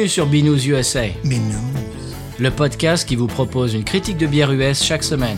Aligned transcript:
Bienvenue 0.00 0.14
sur 0.14 0.26
Binous 0.26 0.66
USA, 0.66 1.08
non. 1.24 1.60
le 2.38 2.50
podcast 2.50 3.06
qui 3.06 3.16
vous 3.16 3.26
propose 3.26 3.74
une 3.74 3.84
critique 3.84 4.16
de 4.16 4.26
bière 4.26 4.50
US 4.50 4.82
chaque 4.82 5.02
semaine. 5.02 5.36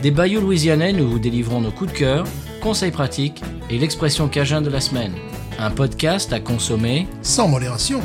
Des 0.00 0.10
bayous 0.10 0.40
louisianais, 0.40 0.94
nous 0.94 1.06
vous 1.06 1.18
délivrons 1.18 1.60
nos 1.60 1.70
coups 1.70 1.92
de 1.92 1.98
cœur, 1.98 2.26
conseils 2.62 2.92
pratiques 2.92 3.42
et 3.68 3.76
l'expression 3.76 4.26
cajun 4.30 4.62
de 4.62 4.70
la 4.70 4.80
semaine. 4.80 5.12
Un 5.58 5.70
podcast 5.70 6.32
à 6.32 6.40
consommer. 6.40 7.08
Sans 7.20 7.46
modération. 7.46 8.00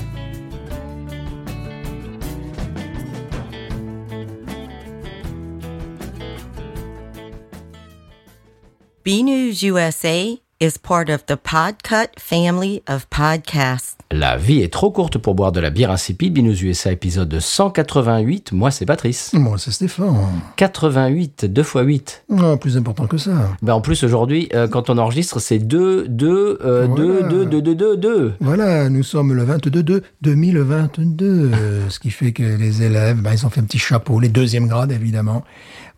B 9.06 9.24
News 9.24 9.64
USA 9.64 10.45
is 10.62 10.78
part 10.82 11.10
of 11.10 11.26
the 11.26 11.36
Podcut 11.36 12.10
family 12.18 12.82
of 12.88 13.08
podcasts. 13.10 13.98
La 14.12 14.38
vie 14.38 14.62
est 14.62 14.72
trop 14.72 14.92
courte 14.92 15.18
pour 15.18 15.36
boire 15.36 15.52
de 15.52 15.60
la 15.60 15.70
bière 15.70 15.92
insipide. 15.92 16.34
Binous 16.34 16.64
USA 16.64 16.92
épisode 16.92 17.40
188. 17.40 18.52
Moi, 18.54 18.72
c'est 18.72 18.86
Patrice. 18.86 19.34
Moi, 19.34 19.58
c'est 19.58 19.72
Stéphane. 19.72 20.16
88, 20.56 21.46
2 21.46 21.62
x 21.62 21.72
8. 21.76 22.26
Ah, 22.40 22.56
plus 22.56 22.78
important 22.78 23.08
que 23.08 23.18
ça. 23.18 23.32
Ben, 23.62 23.74
en 23.74 23.82
plus, 23.82 24.04
aujourd'hui, 24.04 24.48
euh, 24.54 24.68
quand 24.68 24.90
on 24.90 24.98
enregistre, 24.98 25.40
c'est 25.40 25.60
2, 25.60 26.08
2, 26.08 26.60
euh, 26.64 26.88
2, 26.88 27.12
Voilà. 27.20 27.28
2, 27.28 27.46
2, 27.46 27.62
2, 27.62 27.76
2, 27.76 27.98
2. 27.98 28.34
Voilà, 28.40 28.90
nous 28.90 29.04
sommes 29.04 29.34
le 29.34 29.44
22 29.44 29.84
de 29.84 30.04
2022, 30.22 31.52
euh, 31.54 31.90
ce 31.90 32.00
qui 32.00 32.12
fait 32.12 32.32
que 32.32 32.44
les 32.44 32.84
élèves, 32.84 33.18
ben, 33.22 33.34
ils 33.34 33.46
ont 33.46 33.50
fait 33.50 33.60
un 33.60 33.66
petit 33.66 33.80
chapeau, 33.80 34.20
les 34.20 34.30
deuxième 34.30 34.68
grades 34.68 34.92
évidemment. 34.92 35.44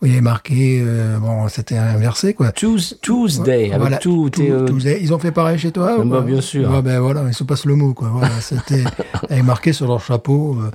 Où 0.02 0.06
il 0.06 0.10
y 0.10 0.12
avait 0.14 0.22
marqué, 0.22 0.80
euh, 0.86 1.18
bon, 1.18 1.48
c'était 1.48 1.76
inversé 1.78 2.34
quoi. 2.36 2.52
Tues- 2.52 2.94
Tuesday, 3.02 3.66
avec 3.70 3.80
Voilà, 3.80 3.98
tout. 3.98 4.30
ils 4.38 5.14
ont 5.14 5.18
fait 5.20 5.32
pareil 5.32 5.58
chez 5.58 5.72
toi 5.72 5.98
ou 5.98 6.04
Bah, 6.04 6.22
bien 6.22 6.40
sûr. 6.42 6.70
Ouais, 6.70 6.82
ben 6.84 7.00
voilà, 7.00 7.24
ils 7.28 7.34
se 7.34 7.44
passent 7.44 7.66
le 7.66 7.76
mot 7.76 7.94
quoi. 7.96 8.10
Voilà, 8.10 8.30
c'était 8.42 8.84
marqué 9.44 9.74
sur 9.74 9.88
leur 9.88 10.00
chapeau 10.02 10.56
euh, 10.62 10.72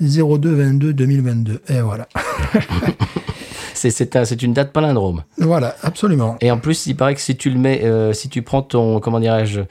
02 0.00 0.54
22 0.54 0.92
2022. 0.92 1.60
Et 1.68 1.80
voilà, 1.80 2.06
c'est, 3.74 3.90
c'est, 3.90 4.14
un- 4.16 4.24
c'est 4.24 4.42
une 4.42 4.52
date 4.52 4.72
palindrome. 4.72 5.22
voilà, 5.38 5.74
absolument. 5.82 6.36
Et 6.40 6.50
en 6.50 6.58
plus, 6.58 6.86
il 6.86 6.94
paraît 6.96 7.14
que 7.14 7.20
si 7.20 7.36
tu 7.36 7.50
le 7.50 7.58
mets, 7.58 7.80
euh, 7.84 8.12
si 8.12 8.28
tu 8.28 8.42
prends 8.42 8.62
ton, 8.62 9.00
comment 9.00 9.20
dirais-je, 9.20 9.62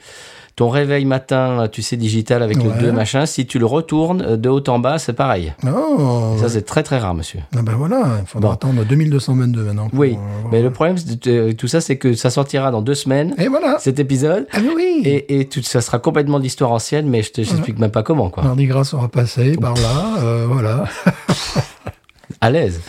ton 0.56 0.68
réveil 0.68 1.04
matin, 1.06 1.68
tu 1.72 1.80
sais, 1.80 1.96
digital 1.96 2.42
avec 2.42 2.56
le 2.62 2.68
Ouais. 2.70 2.78
2 2.80 2.92
machin, 2.92 3.24
si 3.24 3.46
tu 3.46 3.58
le 3.58 3.64
retournes 3.66 4.20
euh, 4.22 4.36
de 4.36 4.48
haut 4.48 4.62
en 4.68 4.78
bas, 4.78 4.98
c'est 4.98 5.12
pareil. 5.14 5.54
Oh, 5.66 6.36
Ça, 6.38 6.48
c'est 6.48 6.62
très 6.62 6.82
très 6.82 6.98
rare, 6.98 7.14
monsieur. 7.14 7.40
ah 7.56 7.62
ben 7.62 7.72
voilà, 7.76 8.18
il 8.20 8.26
faudra 8.26 8.48
Bon. 8.50 8.54
attendre 8.54 8.84
2222 8.84 9.62
maintenant. 9.62 9.88
Oui, 9.94 10.16
euh, 10.18 10.48
mais 10.52 10.62
le 10.62 10.70
problème, 10.70 10.96
de- 11.22 11.52
tout 11.52 11.66
ça, 11.68 11.80
c'est 11.80 11.96
que 11.96 12.12
ça 12.14 12.28
sortira 12.30 12.70
dans 12.70 12.82
deux 12.82 12.94
semaines, 12.94 13.34
Et 13.38 13.48
voilà. 13.48 13.78
cet 13.78 13.98
épisode, 13.98 14.46
Ah 14.52 14.58
oui. 14.76 15.02
et, 15.04 15.40
et 15.40 15.44
tout, 15.48 15.62
ça 15.62 15.80
sera 15.80 15.98
complètement 15.98 16.40
d'histoire 16.40 16.72
ancienne, 16.72 17.08
mais 17.08 17.22
je 17.22 17.32
te- 17.32 17.42
je 17.42 17.50
t'explique 17.50 17.78
même 17.78 17.90
pas 17.90 18.02
comment, 18.02 18.28
quoi. 18.28 18.42
Mardi 18.44 18.66
Gras 18.66 18.84
sera 18.84 19.08
passé 19.08 19.56
par 19.56 19.74
là, 19.74 20.16
euh, 20.22 20.46
voilà. 20.48 20.84
À 22.42 22.50
l'aise. 22.50 22.80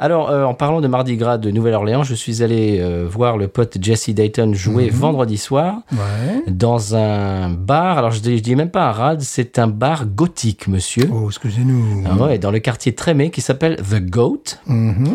Alors, 0.00 0.30
euh, 0.30 0.44
en 0.44 0.54
parlant 0.54 0.80
de 0.80 0.86
Mardi 0.86 1.16
Gras 1.16 1.38
de 1.38 1.50
Nouvelle-Orléans, 1.50 2.04
je 2.04 2.14
suis 2.14 2.42
allé 2.44 2.78
euh, 2.80 3.04
voir 3.10 3.36
le 3.36 3.48
pote 3.48 3.78
Jesse 3.80 4.10
Dayton 4.10 4.52
jouer 4.54 4.90
vendredi 4.90 5.36
soir 5.36 5.80
Ouais. 5.92 6.44
dans 6.46 6.94
un 6.94 7.50
bar. 7.50 7.98
Alors, 7.98 8.12
je 8.12 8.20
dis, 8.20 8.38
je 8.38 8.42
dis 8.42 8.54
même 8.54 8.70
pas 8.70 8.88
un 8.88 8.92
rad, 8.92 9.20
c'est 9.22 9.58
un 9.58 9.66
bar 9.66 10.06
gothique, 10.06 10.68
monsieur. 10.68 11.08
Oh, 11.12 11.26
excusez-nous. 11.28 12.04
Ah 12.08 12.14
ouais, 12.14 12.38
dans 12.38 12.52
le 12.52 12.60
quartier 12.60 12.94
Trémé 12.94 13.30
qui 13.30 13.40
s'appelle 13.40 13.76
The 13.76 14.00
Goat. 14.00 14.42
Mhm. 14.66 15.14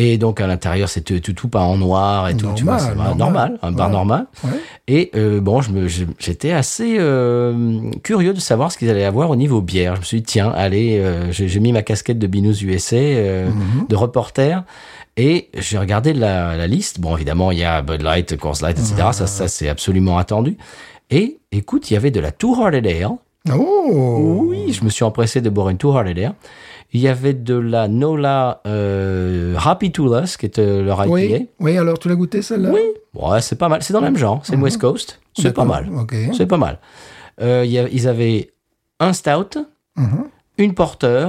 Et 0.00 0.16
donc, 0.16 0.40
à 0.40 0.46
l'intérieur, 0.46 0.88
c'est 0.88 1.00
tout, 1.00 1.18
tout, 1.18 1.48
peint 1.48 1.60
en 1.60 1.76
noir 1.76 2.28
et 2.28 2.36
tout. 2.36 2.48
tu 2.54 2.62
vois, 2.62 2.76
Normal, 2.76 2.96
normal. 2.96 3.16
normal, 3.18 3.58
un 3.62 3.72
bar 3.72 3.86
Ouais. 3.88 3.92
normal. 3.92 4.26
Ouais. 4.44 4.50
Et 4.86 5.10
euh, 5.16 5.40
bon, 5.40 5.60
j'étais 6.20 6.52
assez 6.52 6.96
euh, 7.00 7.90
curieux 8.04 8.32
de 8.32 8.38
savoir 8.40 8.70
ce 8.70 8.78
qu'ils 8.78 8.88
allaient 8.90 9.04
avoir 9.04 9.28
au 9.28 9.34
niveau 9.36 9.60
bière. 9.60 9.96
Je 9.96 10.00
me 10.00 10.04
suis 10.04 10.16
dit, 10.18 10.22
tiens, 10.22 10.52
allez, 10.54 10.98
euh, 11.00 11.32
j'ai 11.32 11.58
mis 11.60 11.72
ma 11.72 11.82
casquette 11.82 12.18
de 12.20 12.26
Binous 12.28 12.62
USA, 12.62 12.94
euh, 12.96 13.48
Mhm. 13.50 13.86
de 13.88 13.96
reporter. 13.96 14.62
Et 15.16 15.48
j'ai 15.58 15.78
regardé 15.78 16.12
la, 16.12 16.56
la 16.56 16.68
liste. 16.68 17.00
Bon, 17.00 17.16
évidemment, 17.16 17.50
il 17.50 17.58
y 17.58 17.64
a 17.64 17.82
Bud 17.82 18.02
Light, 18.02 18.36
Coors 18.36 18.58
Light, 18.62 18.78
etc. 18.78 19.08
Ça, 19.10 19.26
ça 19.26 19.48
c'est 19.48 19.68
absolument 19.68 20.16
attendu. 20.16 20.56
Et 21.10 21.38
écoute, 21.50 21.90
il 21.90 21.94
y 21.94 21.96
avait 21.96 22.12
de 22.12 22.20
la 22.20 22.30
Two 22.30 22.54
Hearted 22.56 22.86
Ale. 22.86 23.08
Oh. 23.52 24.44
Oui, 24.46 24.72
je 24.72 24.84
me 24.84 24.90
suis 24.90 25.04
empressé 25.04 25.40
de 25.40 25.50
boire 25.50 25.70
une 25.70 25.76
Two 25.78 25.92
Hearted 25.92 26.18
Ale. 26.18 26.34
Il 26.92 27.00
y 27.00 27.08
avait 27.08 27.34
de 27.34 27.54
la 27.54 27.86
Nola 27.86 28.62
euh, 28.66 29.54
Happy 29.62 29.92
Us, 29.98 30.36
qui 30.38 30.50
euh, 30.58 30.82
leur 30.82 31.04
IPA. 31.04 31.12
Oui. 31.12 31.48
Oui, 31.60 31.76
alors 31.76 31.98
tu 31.98 32.08
l'as 32.08 32.14
goûté 32.14 32.40
celle-là? 32.40 32.70
Oui, 32.72 32.80
ouais, 33.14 33.40
c'est 33.42 33.56
pas 33.56 33.68
mal. 33.68 33.82
C'est 33.82 33.92
dans 33.92 34.00
le 34.00 34.06
même 34.06 34.16
genre. 34.16 34.40
C'est 34.44 34.56
le 34.56 34.62
West 34.62 34.78
Coast. 34.80 35.20
C'est 35.36 35.52
pas 35.52 35.64
mal. 35.66 35.88
ok. 35.94 36.14
C'est 36.34 36.46
pas 36.46 36.56
mal. 36.56 36.78
Euh, 37.40 37.62
il 37.64 37.70
y 37.70 37.78
a- 37.78 37.88
ils 37.88 38.08
avaient 38.08 38.50
un 39.00 39.12
stout, 39.12 39.66
Mhm. 39.96 40.24
une 40.56 40.74
porter. 40.74 41.28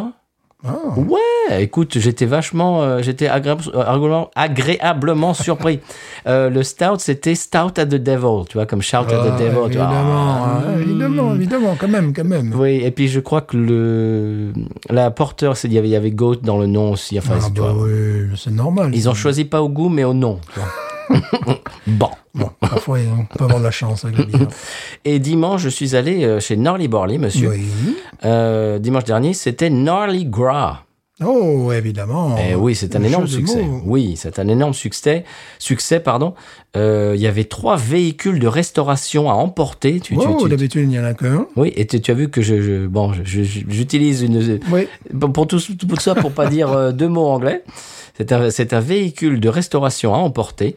Ah. 0.68 0.72
Ouais, 0.98 1.64
écoute, 1.64 1.98
j'étais 2.00 2.26
vachement, 2.26 2.82
euh, 2.84 3.02
j'étais 3.02 3.30
euh, 3.30 4.24
agréablement, 4.36 5.34
surpris. 5.34 5.80
Euh, 6.28 6.50
le 6.50 6.64
stout, 6.64 6.98
c'était 7.00 7.34
Stout 7.34 7.80
at 7.80 7.86
the 7.86 7.96
Devil, 7.96 8.46
tu 8.50 8.56
vois, 8.58 8.66
comme 8.66 8.82
Shout 8.82 8.98
at 8.98 9.06
Ah, 9.10 9.30
the 9.32 9.40
Devil. 9.40 9.50
tu 9.50 9.56
vois. 9.56 9.66
évidemment, 9.68 10.44
Ah, 10.44 10.62
hein, 10.68 10.80
évidemment, 10.82 11.36
évidemment, 11.36 11.76
quand 11.80 11.88
même, 11.88 12.12
quand 12.14 12.26
même. 12.26 12.54
Oui, 12.58 12.82
et 12.84 12.92
puis 12.92 13.08
je 13.08 13.22
crois 13.22 13.40
que 13.40 13.56
le 13.56 14.52
la 14.90 15.12
porter, 15.12 15.52
c'est- 15.56 15.70
il 15.70 15.74
y 15.74 15.78
avait, 15.78 15.88
y 15.90 15.96
avait 15.96 16.12
goat 16.12 16.36
dans 16.44 16.58
le 16.58 16.68
nom 16.68 16.92
aussi. 16.92 17.18
Enfin, 17.18 17.36
Ah, 17.42 17.48
bah 17.56 17.74
oui, 17.78 18.28
c'est 18.36 18.52
normal. 18.52 18.92
Ils 18.94 19.08
ont 19.08 19.14
choisi 19.14 19.46
pas 19.46 19.62
au 19.62 19.70
goût, 19.70 19.88
mais 19.88 20.04
au 20.04 20.14
nom. 20.14 20.40
tu 20.54 20.60
vois. 20.60 20.68
bon. 21.88 22.10
Bon, 22.36 22.50
parfois, 22.60 23.00
on 23.18 23.26
peut 23.26 23.44
avoir 23.44 23.60
de 23.60 23.64
la 23.66 23.72
chance 23.72 24.06
avec 24.06 24.26
bière. 24.28 24.48
Et 25.06 25.18
dimanche, 25.20 25.62
je 25.62 25.70
suis 25.70 25.96
allé 25.96 26.24
euh, 26.24 26.40
chez 26.40 26.56
Gnarly 26.56 26.88
Borley, 26.88 27.18
monsieur. 27.18 27.50
Oui. 27.50 27.66
Euh, 28.24 28.78
dimanche 28.80 29.04
dernier, 29.06 29.34
c'était 29.34 29.70
Gnarly 29.72 30.26
Gras. 30.26 30.84
Oh, 31.26 31.70
évidemment. 31.74 32.38
Eh 32.40 32.56
oui, 32.56 32.76
c'est 32.76 32.96
un 32.96 33.04
énorme 33.04 33.28
succès. 33.28 33.66
Oui, 33.84 34.14
c'est 34.16 34.40
un 34.40 34.48
énorme 34.48 34.74
succès. 34.74 35.26
Succès, 35.58 36.00
pardon. 36.00 36.34
Euh, 36.78 37.12
Il 37.16 37.22
y 37.22 37.28
avait 37.28 37.44
trois 37.44 37.76
véhicules 37.76 38.40
de 38.40 38.48
restauration 38.48 39.30
à 39.30 39.34
emporter. 39.34 40.00
Tu, 40.00 40.16
Oh, 40.18 40.38
tu- 40.44 40.48
d'habitude, 40.50 40.84
il 40.84 40.88
n'y 40.90 41.00
en 41.00 41.04
a 41.04 41.14
qu'un. 41.14 41.46
oui, 41.58 41.74
et 41.76 41.86
tu, 41.88 42.00
tu 42.00 42.12
as 42.12 42.14
vu 42.14 42.30
que 42.30 42.42
je, 42.42 42.62
je- 42.62 42.88
bon, 42.88 43.12
j'utilise 43.26 44.22
une 44.22 44.60
Oui. 44.72 44.88
pour, 45.20 45.34
pour 45.34 45.48
tout, 45.48 45.60
tout 45.60 46.00
ça 46.00 46.16
pour 46.16 46.32
pas 46.32 46.48
dire 46.48 46.72
euh, 46.72 46.92
deux 46.94 47.10
mots 47.10 47.28
anglais. 47.28 47.64
C'est 48.20 48.74
un, 48.74 48.80
véhicule 48.80 49.40
de 49.40 49.50
restauration 49.50 50.14
à 50.14 50.18
emporter. 50.18 50.76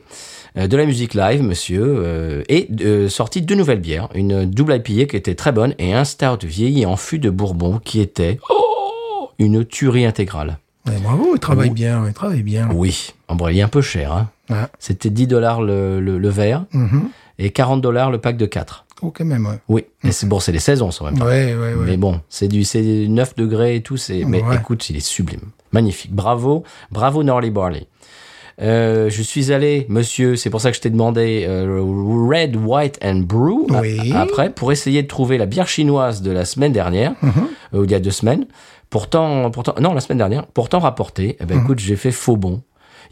euh, 0.56 0.66
de 0.66 0.76
la 0.76 0.84
musique 0.86 1.14
live, 1.14 1.42
monsieur, 1.42 1.82
euh, 1.82 2.42
et 2.48 2.68
euh, 2.82 3.08
sorti 3.08 3.40
deux 3.42 3.54
nouvelles 3.54 3.80
bières, 3.80 4.08
une 4.14 4.44
double 4.44 4.74
IPA 4.74 5.06
qui 5.06 5.16
était 5.16 5.34
très 5.34 5.50
bonne 5.50 5.74
et 5.78 5.94
un 5.94 6.04
stout 6.04 6.44
vieilli 6.44 6.84
en 6.86 6.96
fût 6.96 7.18
de 7.18 7.30
Bourbon 7.30 7.80
qui 7.82 8.00
était 8.00 8.38
oh, 8.50 9.30
une 9.38 9.64
tuerie 9.64 10.04
intégrale. 10.04 10.58
Ouais, 10.86 10.98
bravo, 11.02 11.30
il 11.34 11.38
travaille 11.40 11.70
bien, 11.70 12.06
il 12.06 12.12
travaille 12.12 12.42
bien. 12.42 12.68
Oui, 12.74 13.12
en 13.28 13.36
vrai, 13.36 13.54
il 13.54 13.58
est 13.58 13.62
un 13.62 13.68
peu 13.68 13.80
cher. 13.82 14.12
Hein. 14.12 14.28
Ouais. 14.50 14.66
C'était 14.78 15.10
10 15.10 15.26
dollars 15.26 15.62
le, 15.62 16.00
le, 16.00 16.18
le 16.18 16.28
verre 16.28 16.64
Mhm. 16.72 17.08
et 17.38 17.50
40 17.50 17.80
dollars 17.80 18.10
le 18.10 18.18
pack 18.18 18.36
de 18.36 18.46
4. 18.46 18.84
Oh, 19.00 19.10
quand 19.16 19.24
même, 19.24 19.46
ouais. 19.46 19.58
Oui, 19.68 19.84
et 20.04 20.12
c'est 20.12 20.26
bon, 20.28 20.38
c'est 20.38 20.52
les 20.52 20.58
saisons 20.60 20.90
en 21.00 21.04
même 21.06 21.18
temps. 21.18 21.24
Ouais, 21.24 21.54
ouais, 21.54 21.74
ouais. 21.74 21.86
Mais 21.86 21.96
bon, 21.96 22.20
c'est 22.28 22.46
du 22.48 22.62
c'est 22.64 22.82
9 23.08 23.36
degrés 23.36 23.76
et 23.76 23.82
tout. 23.82 23.96
C'est 23.96 24.24
mais 24.24 24.42
Ouais. 24.42 24.56
écoute, 24.56 24.90
il 24.90 24.96
est 24.96 25.00
sublime, 25.00 25.40
magnifique. 25.72 26.12
Bravo, 26.14 26.64
bravo 26.90 27.22
Norley 27.22 27.50
Barley. 27.50 27.86
Euh, 28.60 29.08
je 29.08 29.22
suis 29.22 29.50
allé, 29.52 29.86
monsieur, 29.88 30.36
c'est 30.36 30.50
pour 30.50 30.60
ça 30.60 30.70
que 30.70 30.76
je 30.76 30.82
t'ai 30.82 30.90
demandé 30.90 31.46
euh, 31.48 31.80
Red, 32.28 32.54
White 32.56 32.98
and 33.02 33.20
Brew 33.24 33.66
a- 33.74 33.80
Oui. 33.80 34.12
après 34.14 34.50
pour 34.50 34.72
essayer 34.72 35.02
de 35.02 35.08
trouver 35.08 35.38
la 35.38 35.46
bière 35.46 35.68
chinoise 35.68 36.20
de 36.22 36.30
la 36.30 36.44
semaine 36.44 36.72
dernière, 36.72 37.14
Mhm. 37.22 37.32
euh, 37.74 37.78
ou 37.80 37.84
il 37.84 37.90
y 37.90 37.94
a 37.94 38.00
deux 38.00 38.10
semaines. 38.10 38.44
Pourtant, 38.90 39.50
pourtant, 39.50 39.74
non, 39.80 39.94
la 39.94 40.00
semaine 40.00 40.18
dernière. 40.18 40.46
Pourtant 40.46 40.80
rapporté. 40.80 41.36
Eh 41.40 41.46
ben, 41.46 41.56
Mhm. 41.56 41.62
écoute, 41.64 41.78
j'ai 41.78 41.96
fait 41.96 42.10
faux 42.12 42.36
bon. 42.36 42.60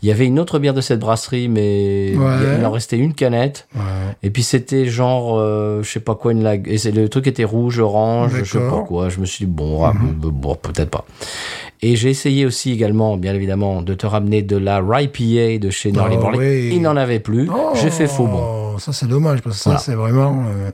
Il 0.02 0.08
y 0.08 0.12
avait 0.12 0.26
une 0.26 0.38
autre 0.38 0.58
bière 0.58 0.72
de 0.74 0.80
cette 0.82 0.98
brasserie, 1.00 1.48
mais 1.48 2.14
Ouais. 2.16 2.56
il 2.58 2.64
en 2.64 2.70
restait 2.70 2.96
une 2.98 3.12
canette. 3.14 3.66
Ouais. 3.74 3.80
Et 4.22 4.30
puis 4.30 4.42
c'était 4.42 4.86
genre, 4.86 5.38
euh, 5.38 5.82
je 5.82 5.90
sais 5.90 6.00
pas 6.00 6.14
quoi, 6.14 6.32
une 6.32 6.42
lag... 6.42 6.66
Et 6.68 6.76
c'est 6.78 6.90
le 6.90 7.08
truc 7.08 7.26
était 7.26 7.44
rouge, 7.44 7.78
orange, 7.80 8.32
je 8.34 8.44
sais 8.44 8.58
pas 8.68 8.82
quoi. 8.86 9.08
Je 9.08 9.20
me 9.20 9.26
suis 9.26 9.44
dit, 9.46 9.50
bon, 9.50 9.84
ah, 9.84 9.92
Mhm. 9.94 10.12
bon, 10.30 10.54
peut-être 10.54 10.90
pas. 10.90 11.04
Et 11.82 11.96
j'ai 11.96 12.10
essayé 12.10 12.44
aussi 12.44 12.72
également, 12.72 13.16
bien 13.16 13.34
évidemment, 13.34 13.80
de 13.80 13.94
te 13.94 14.06
ramener 14.06 14.42
de 14.42 14.56
la 14.56 14.80
Rye 14.80 15.08
PA 15.08 15.58
de 15.58 15.70
chez 15.70 15.92
Norley 15.92 16.18
Oh, 16.20 16.28
oui. 16.36 16.70
Il 16.74 16.82
n'en 16.82 16.94
avait 16.96 17.20
plus. 17.20 17.48
Oh, 17.50 17.70
J'ai 17.74 17.90
fait 17.90 18.06
faux 18.06 18.26
bon. 18.26 18.78
Ça, 18.78 18.92
c'est 18.92 19.06
dommage, 19.08 19.40
parce 19.40 19.56
que 19.56 19.62
ça, 19.62 19.78
c'est 19.78 19.94
vraiment 19.94 20.44
euh, 20.46 20.70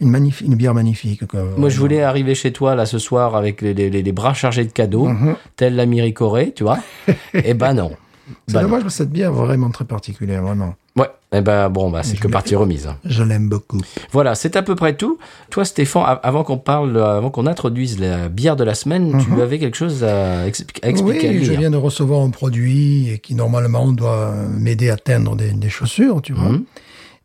une, 0.00 0.10
magnifique, 0.10 0.46
une 0.48 0.56
bière 0.56 0.74
magnifique. 0.74 1.26
quoi. 1.28 1.40
Moi, 1.56 1.68
je 1.68 1.78
voulais 1.78 2.02
arriver 2.02 2.34
chez 2.34 2.52
toi, 2.52 2.74
là, 2.74 2.86
ce 2.86 2.98
soir, 2.98 3.36
avec 3.36 3.62
les, 3.62 3.72
les- 3.72 3.90
les 3.90 4.12
bras 4.12 4.34
chargés 4.34 4.64
de 4.64 4.72
cadeaux, 4.72 5.06
Mhm. 5.06 5.36
tel 5.54 5.76
la 5.76 5.86
Miricorée, 5.86 6.52
tu 6.52 6.64
vois. 6.64 6.78
Eh 7.34 7.54
ben 7.54 7.74
non. 7.74 7.92
C'est 8.48 8.56
non. 8.56 8.62
dommage, 8.62 8.82
parce 8.82 8.94
que 8.94 8.98
cette 9.04 9.10
bière 9.10 9.30
est 9.30 9.34
vraiment 9.34 9.70
très 9.70 9.84
particulière, 9.84 10.42
vraiment. 10.42 10.74
Ouais, 10.96 11.08
eh 11.32 11.40
ben 11.42 11.68
bon, 11.68 11.90
bah, 11.90 12.02
c'est 12.02 12.18
que 12.18 12.26
partie 12.28 12.54
remise. 12.56 12.86
hein. 12.86 12.96
Je 13.04 13.22
l'aime 13.22 13.48
beaucoup. 13.50 13.80
Voilà, 14.12 14.34
c'est 14.34 14.56
à 14.56 14.62
peu 14.62 14.74
près 14.74 14.96
tout. 14.96 15.18
Toi, 15.50 15.64
Stéphane, 15.66 16.18
avant 16.22 16.42
qu'on 16.42 16.56
parle, 16.56 16.96
euh, 16.96 17.18
avant 17.18 17.28
qu'on 17.30 17.46
introduise 17.46 17.98
la 18.00 18.28
bière 18.30 18.56
de 18.56 18.64
la 18.64 18.74
semaine, 18.74 19.22
tu 19.22 19.40
avais 19.42 19.58
quelque 19.58 19.76
chose 19.76 20.04
à, 20.04 20.46
expli- 20.48 20.82
à 20.82 20.88
expliquer 20.88 21.28
à 21.28 21.32
Mhm. 21.32 21.38
oui, 21.38 21.44
je 21.44 21.52
viens 21.52 21.70
de 21.70 21.76
recevoir 21.76 22.22
un 22.22 22.30
produit 22.30 23.20
qui 23.22 23.34
normalement 23.34 23.92
doit 23.92 24.32
m'aider 24.56 24.88
à 24.88 24.96
teindre 24.96 25.36
des, 25.36 25.50
des 25.50 25.68
chaussures, 25.68 26.22
tu 26.22 26.32
vois. 26.32 26.48
Mhm. 26.48 26.64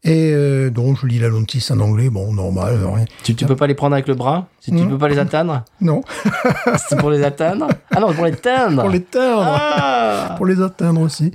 Et 0.04 0.32
euh, 0.34 0.72
donc, 0.72 0.98
je 1.00 1.06
lis 1.06 1.20
la 1.20 1.30
notice 1.30 1.70
en 1.70 1.80
anglais, 1.80 2.10
bon, 2.10 2.34
normal, 2.34 2.80
rien. 2.84 3.06
Tu, 3.24 3.36
tu 3.36 3.46
peux 3.46 3.56
pas 3.56 3.68
les 3.68 3.76
prendre 3.76 3.94
avec 3.94 4.08
le 4.08 4.16
bras? 4.16 4.48
Tu, 4.60 4.72
tu 4.72 4.88
peux 4.88 4.98
pas 4.98 5.08
les 5.08 5.20
atteindre? 5.20 5.64
Non, 5.82 6.02
C'est 6.90 6.98
pour 6.98 7.12
les 7.12 7.24
atteindre? 7.24 7.68
Ah 7.92 8.00
non, 8.00 8.12
pour 8.14 8.26
les 8.26 8.32
teindre 8.32 8.82
pour 8.82 8.90
les 8.90 9.02
teindre. 9.02 9.44
Ah 9.46 10.36
pour 10.38 10.46
les 10.48 10.62
atteindre 10.62 11.02
aussi. 11.02 11.26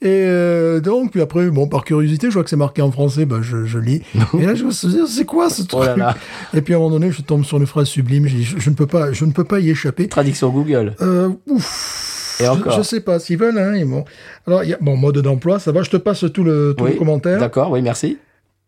Et 0.00 0.06
euh, 0.06 0.80
donc, 0.80 1.10
puis 1.12 1.20
après, 1.20 1.50
bon, 1.50 1.68
par 1.68 1.84
curiosité, 1.84 2.28
je 2.28 2.34
vois 2.34 2.44
que 2.44 2.50
c'est 2.50 2.56
marqué 2.56 2.80
en 2.80 2.90
français, 2.90 3.26
bah, 3.26 3.38
je, 3.42 3.66
je 3.66 3.78
lis. 3.78 4.02
et 4.38 4.46
là, 4.46 4.54
je 4.54 4.64
me 4.64 4.70
suis 4.70 4.88
dit, 4.88 5.00
c'est 5.06 5.24
quoi 5.26 5.50
ce 5.50 5.62
truc 5.62 5.80
Oh 5.82 5.84
là 5.84 5.96
là. 5.96 6.16
Et 6.54 6.62
puis 6.62 6.72
à 6.72 6.76
un 6.76 6.80
moment 6.80 6.92
donné, 6.92 7.10
je 7.12 7.20
tombe 7.20 7.44
sur 7.44 7.58
une 7.58 7.66
phrase 7.66 7.88
sublime. 7.88 8.26
Je, 8.26 8.36
dis, 8.36 8.44
je, 8.44 8.58
je 8.58 8.70
ne 8.70 8.74
peux 8.74 8.86
pas, 8.86 9.12
je 9.12 9.24
ne 9.26 9.32
peux 9.32 9.44
pas 9.44 9.60
y 9.60 9.68
échapper. 9.70 10.08
Traduction 10.08 10.48
Google. 10.50 10.94
Euh, 11.02 11.28
ouf. 11.48 12.15
Et 12.40 12.44
Je- 12.44 12.48
encore. 12.48 12.72
Je, 12.76 12.82
sais 12.82 13.00
pas 13.00 13.18
s'ils 13.18 13.38
veulent. 13.38 13.58
Hein, 13.58 13.74
ils 13.76 13.84
vont. 13.86 14.04
Alors, 14.46 14.64
il 14.64 14.70
y 14.70 14.74
a, 14.74 14.78
bon, 14.80 14.96
mode 14.96 15.18
d'emploi, 15.18 15.58
ça 15.58 15.72
va. 15.72 15.82
Je 15.82 15.90
te 15.90 15.96
passe 15.96 16.24
tout 16.32 16.44
le, 16.44 16.74
tout 16.76 16.84
Oui, 16.84 16.92
le 16.92 16.96
commentaire. 16.98 17.38
D'accord, 17.38 17.70
oui, 17.70 17.82
merci. 17.82 18.18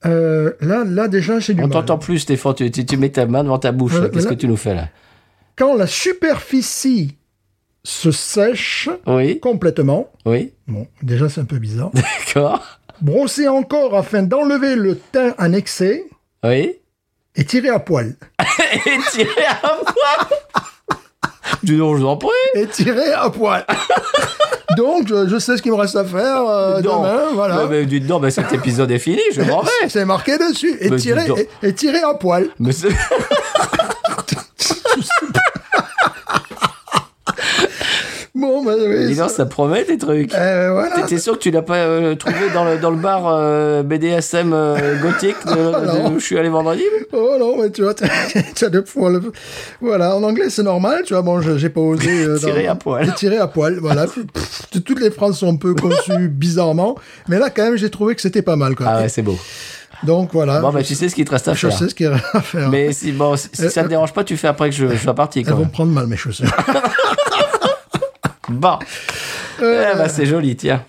Euh, 0.06 0.53
là, 0.61 0.85
là, 0.87 1.09
déjà, 1.09 1.41
j'ai 1.41 1.55
du 1.55 1.62
On 1.62 1.69
t'entend 1.69 1.99
plus, 1.99 2.20
Stéphane. 2.20 2.55
Tu, 2.55 2.70
tu, 2.70 2.87
tu 2.87 2.97
mets 2.97 3.11
ta 3.11 3.26
main 3.26 3.43
devant 3.44 3.59
ta 3.59 3.73
bouche. 3.73 3.93
Voilà, 3.93 4.06
là. 4.06 4.12
Qu'est-ce 4.12 4.29
que 4.29 4.35
tu 4.35 4.47
nous 4.49 4.56
fais 4.56 4.75
là? 4.75 4.88
Quand 5.56 5.75
la 5.76 5.87
superficie 5.88 7.17
se 7.82 8.11
sèche 8.11 8.88
Oui, 9.06 9.41
complètement, 9.41 10.12
oui, 10.26 10.53
bon, 10.67 10.87
déjà, 11.03 11.29
c'est 11.29 11.41
un 11.41 11.44
peu 11.47 11.59
bizarre. 11.59 11.91
d'accord. 12.26 12.62
Brosser 13.00 13.49
encore 13.49 13.97
afin 13.97 14.23
d'enlever 14.23 14.76
le 14.76 14.97
teint 14.97 15.35
en 15.38 15.53
excès 15.53 16.05
Oui. 16.44 16.76
et 17.37 17.44
tirer 17.44 17.70
à 17.70 17.79
poil. 17.81 18.15
Et 18.87 18.99
tirer 19.11 19.44
à 19.49 19.55
poil. 19.85 20.38
Dis 21.62 21.76
donc, 21.76 21.96
je 21.96 22.02
vous 22.02 22.08
en 22.08 22.16
prie. 22.16 22.30
Et 22.54 22.66
tirer 22.66 23.12
à 23.12 23.30
poil. 23.30 23.64
Donc, 24.76 25.08
je, 25.08 25.26
je 25.28 25.38
sais 25.38 25.56
ce 25.56 25.62
qu'il 25.62 25.72
me 25.72 25.76
reste 25.76 25.96
à 25.96 26.04
faire 26.04 26.46
euh, 26.46 26.80
Non. 26.82 26.98
demain. 27.02 27.20
Voilà. 27.34 27.56
Mais, 27.64 27.80
mais 27.80 27.86
dites 27.86 28.06
donc, 28.06 28.22
mais 28.22 28.30
cet 28.30 28.52
épisode 28.52 28.90
est 28.92 28.98
fini, 28.98 29.20
je 29.32 29.40
m'en 29.42 29.62
vais. 29.62 29.70
C'est 29.88 30.04
marqué 30.04 30.36
dessus. 30.38 30.76
Et 30.80 30.94
tirer, 30.94 31.26
et, 31.62 31.66
et 31.68 31.72
tirer 31.74 32.00
à 32.02 32.14
poil. 32.14 32.48
Mais 32.60 32.70
c'est- 32.72 32.88
Bon, 38.38 38.64
bah, 38.64 38.73
oui, 38.79 39.14
ça- 39.17 39.29
ça 39.29 39.46
promet 39.46 39.85
des 39.85 39.99
trucs. 39.99 40.32
euh, 40.35 40.70
voilà. 40.73 41.06
T'es 41.06 41.19
sûr 41.19 41.32
que 41.35 41.38
tu 41.43 41.50
l'as 41.50 41.62
pas 41.62 41.76
euh, 41.76 42.14
trouvé 42.14 42.37
dans 42.55 42.64
le, 42.64 42.79
dans 42.79 42.90
le 42.90 42.96
bar 42.96 43.23
euh, 43.26 43.82
BDSM 43.82 44.52
euh, 44.52 44.96
gothique 45.02 45.37
de, 45.46 45.50
de- 45.55 45.87
Non. 45.87 46.12
où 46.12 46.19
je 46.20 46.25
suis 46.25 46.38
allé 46.38 46.49
vendredi 46.49 46.82
Oh 47.12 47.37
non, 47.40 47.61
mais 47.61 47.70
tu 47.70 47.82
vois, 47.82 47.94
tu 48.55 48.64
as 48.64 48.69
deux 48.69 48.85
fois 48.85 49.11
le... 49.11 49.20
Voilà, 49.81 50.14
en 50.14 50.23
anglais, 50.23 50.50
c'est 50.50 50.62
normal, 50.62 51.02
tu 51.05 51.14
vois, 51.14 51.23
bon, 51.23 51.40
je- 51.40 51.58
j'ai 51.58 51.69
pas 51.69 51.81
osé... 51.81 52.26
Tirer 52.38 52.69
à 52.69 52.76
poil. 52.76 53.12
Tirer 53.17 53.38
à 53.38 53.49
poil, 53.49 53.79
voilà. 53.81 54.06
Pff, 54.06 54.62
toutes 54.84 55.00
les 55.00 55.11
phrases 55.11 55.37
sont 55.38 55.52
un 55.52 55.56
peu 55.56 55.75
conçues 55.75 56.29
bizarrement, 56.29 56.94
mais 57.29 57.38
là, 57.41 57.50
quand 57.50 57.64
même, 57.64 57.76
j'ai 57.76 57.91
trouvé 57.91 58.14
que 58.14 58.20
c'était 58.20 58.43
pas 58.43 58.55
mal, 58.56 58.76
quoi. 58.76 58.87
Ah 58.88 59.00
ouais, 59.00 59.08
c'est 59.08 59.23
beau. 59.23 59.37
Donc, 60.05 60.31
voilà. 60.32 60.61
Bon, 60.61 60.70
bah, 60.70 60.79
je, 60.82 60.87
tu 60.87 60.94
sais 60.94 61.08
ce 61.08 61.14
qu'il 61.17 61.25
te 61.25 61.32
reste 61.32 61.49
à 61.49 61.55
je 61.55 61.67
faire. 61.67 61.76
sais 61.76 61.88
ce 61.88 61.94
qu'il 61.96 62.06
y 62.06 62.08
a 62.08 62.14
à 62.32 62.41
faire. 62.41 62.69
Mais 62.69 62.93
si, 62.93 63.11
bon, 63.11 63.37
si 63.37 63.49
si 63.52 63.69
ça 63.69 63.82
te 63.82 63.88
dérange 63.88 64.12
pas, 64.12 64.23
tu 64.23 64.37
fais 64.37 64.46
après 64.46 64.70
que 64.70 64.76
je, 64.76 64.87
je 64.87 64.96
sois 64.96 65.14
parti 65.14 65.41
Elles 65.41 65.46
quand 65.46 65.55
vont 65.56 65.62
même. 65.62 65.70
prendre 65.73 65.91
mal, 65.93 66.06
mes 66.06 66.17
chaussures. 66.17 66.46
Bon. 68.48 68.78
Euh, 69.62 69.90
Eh 69.94 69.98
ben, 69.98 70.08
c'est 70.08 70.26
joli, 70.26 70.56
tiens. 70.56 70.82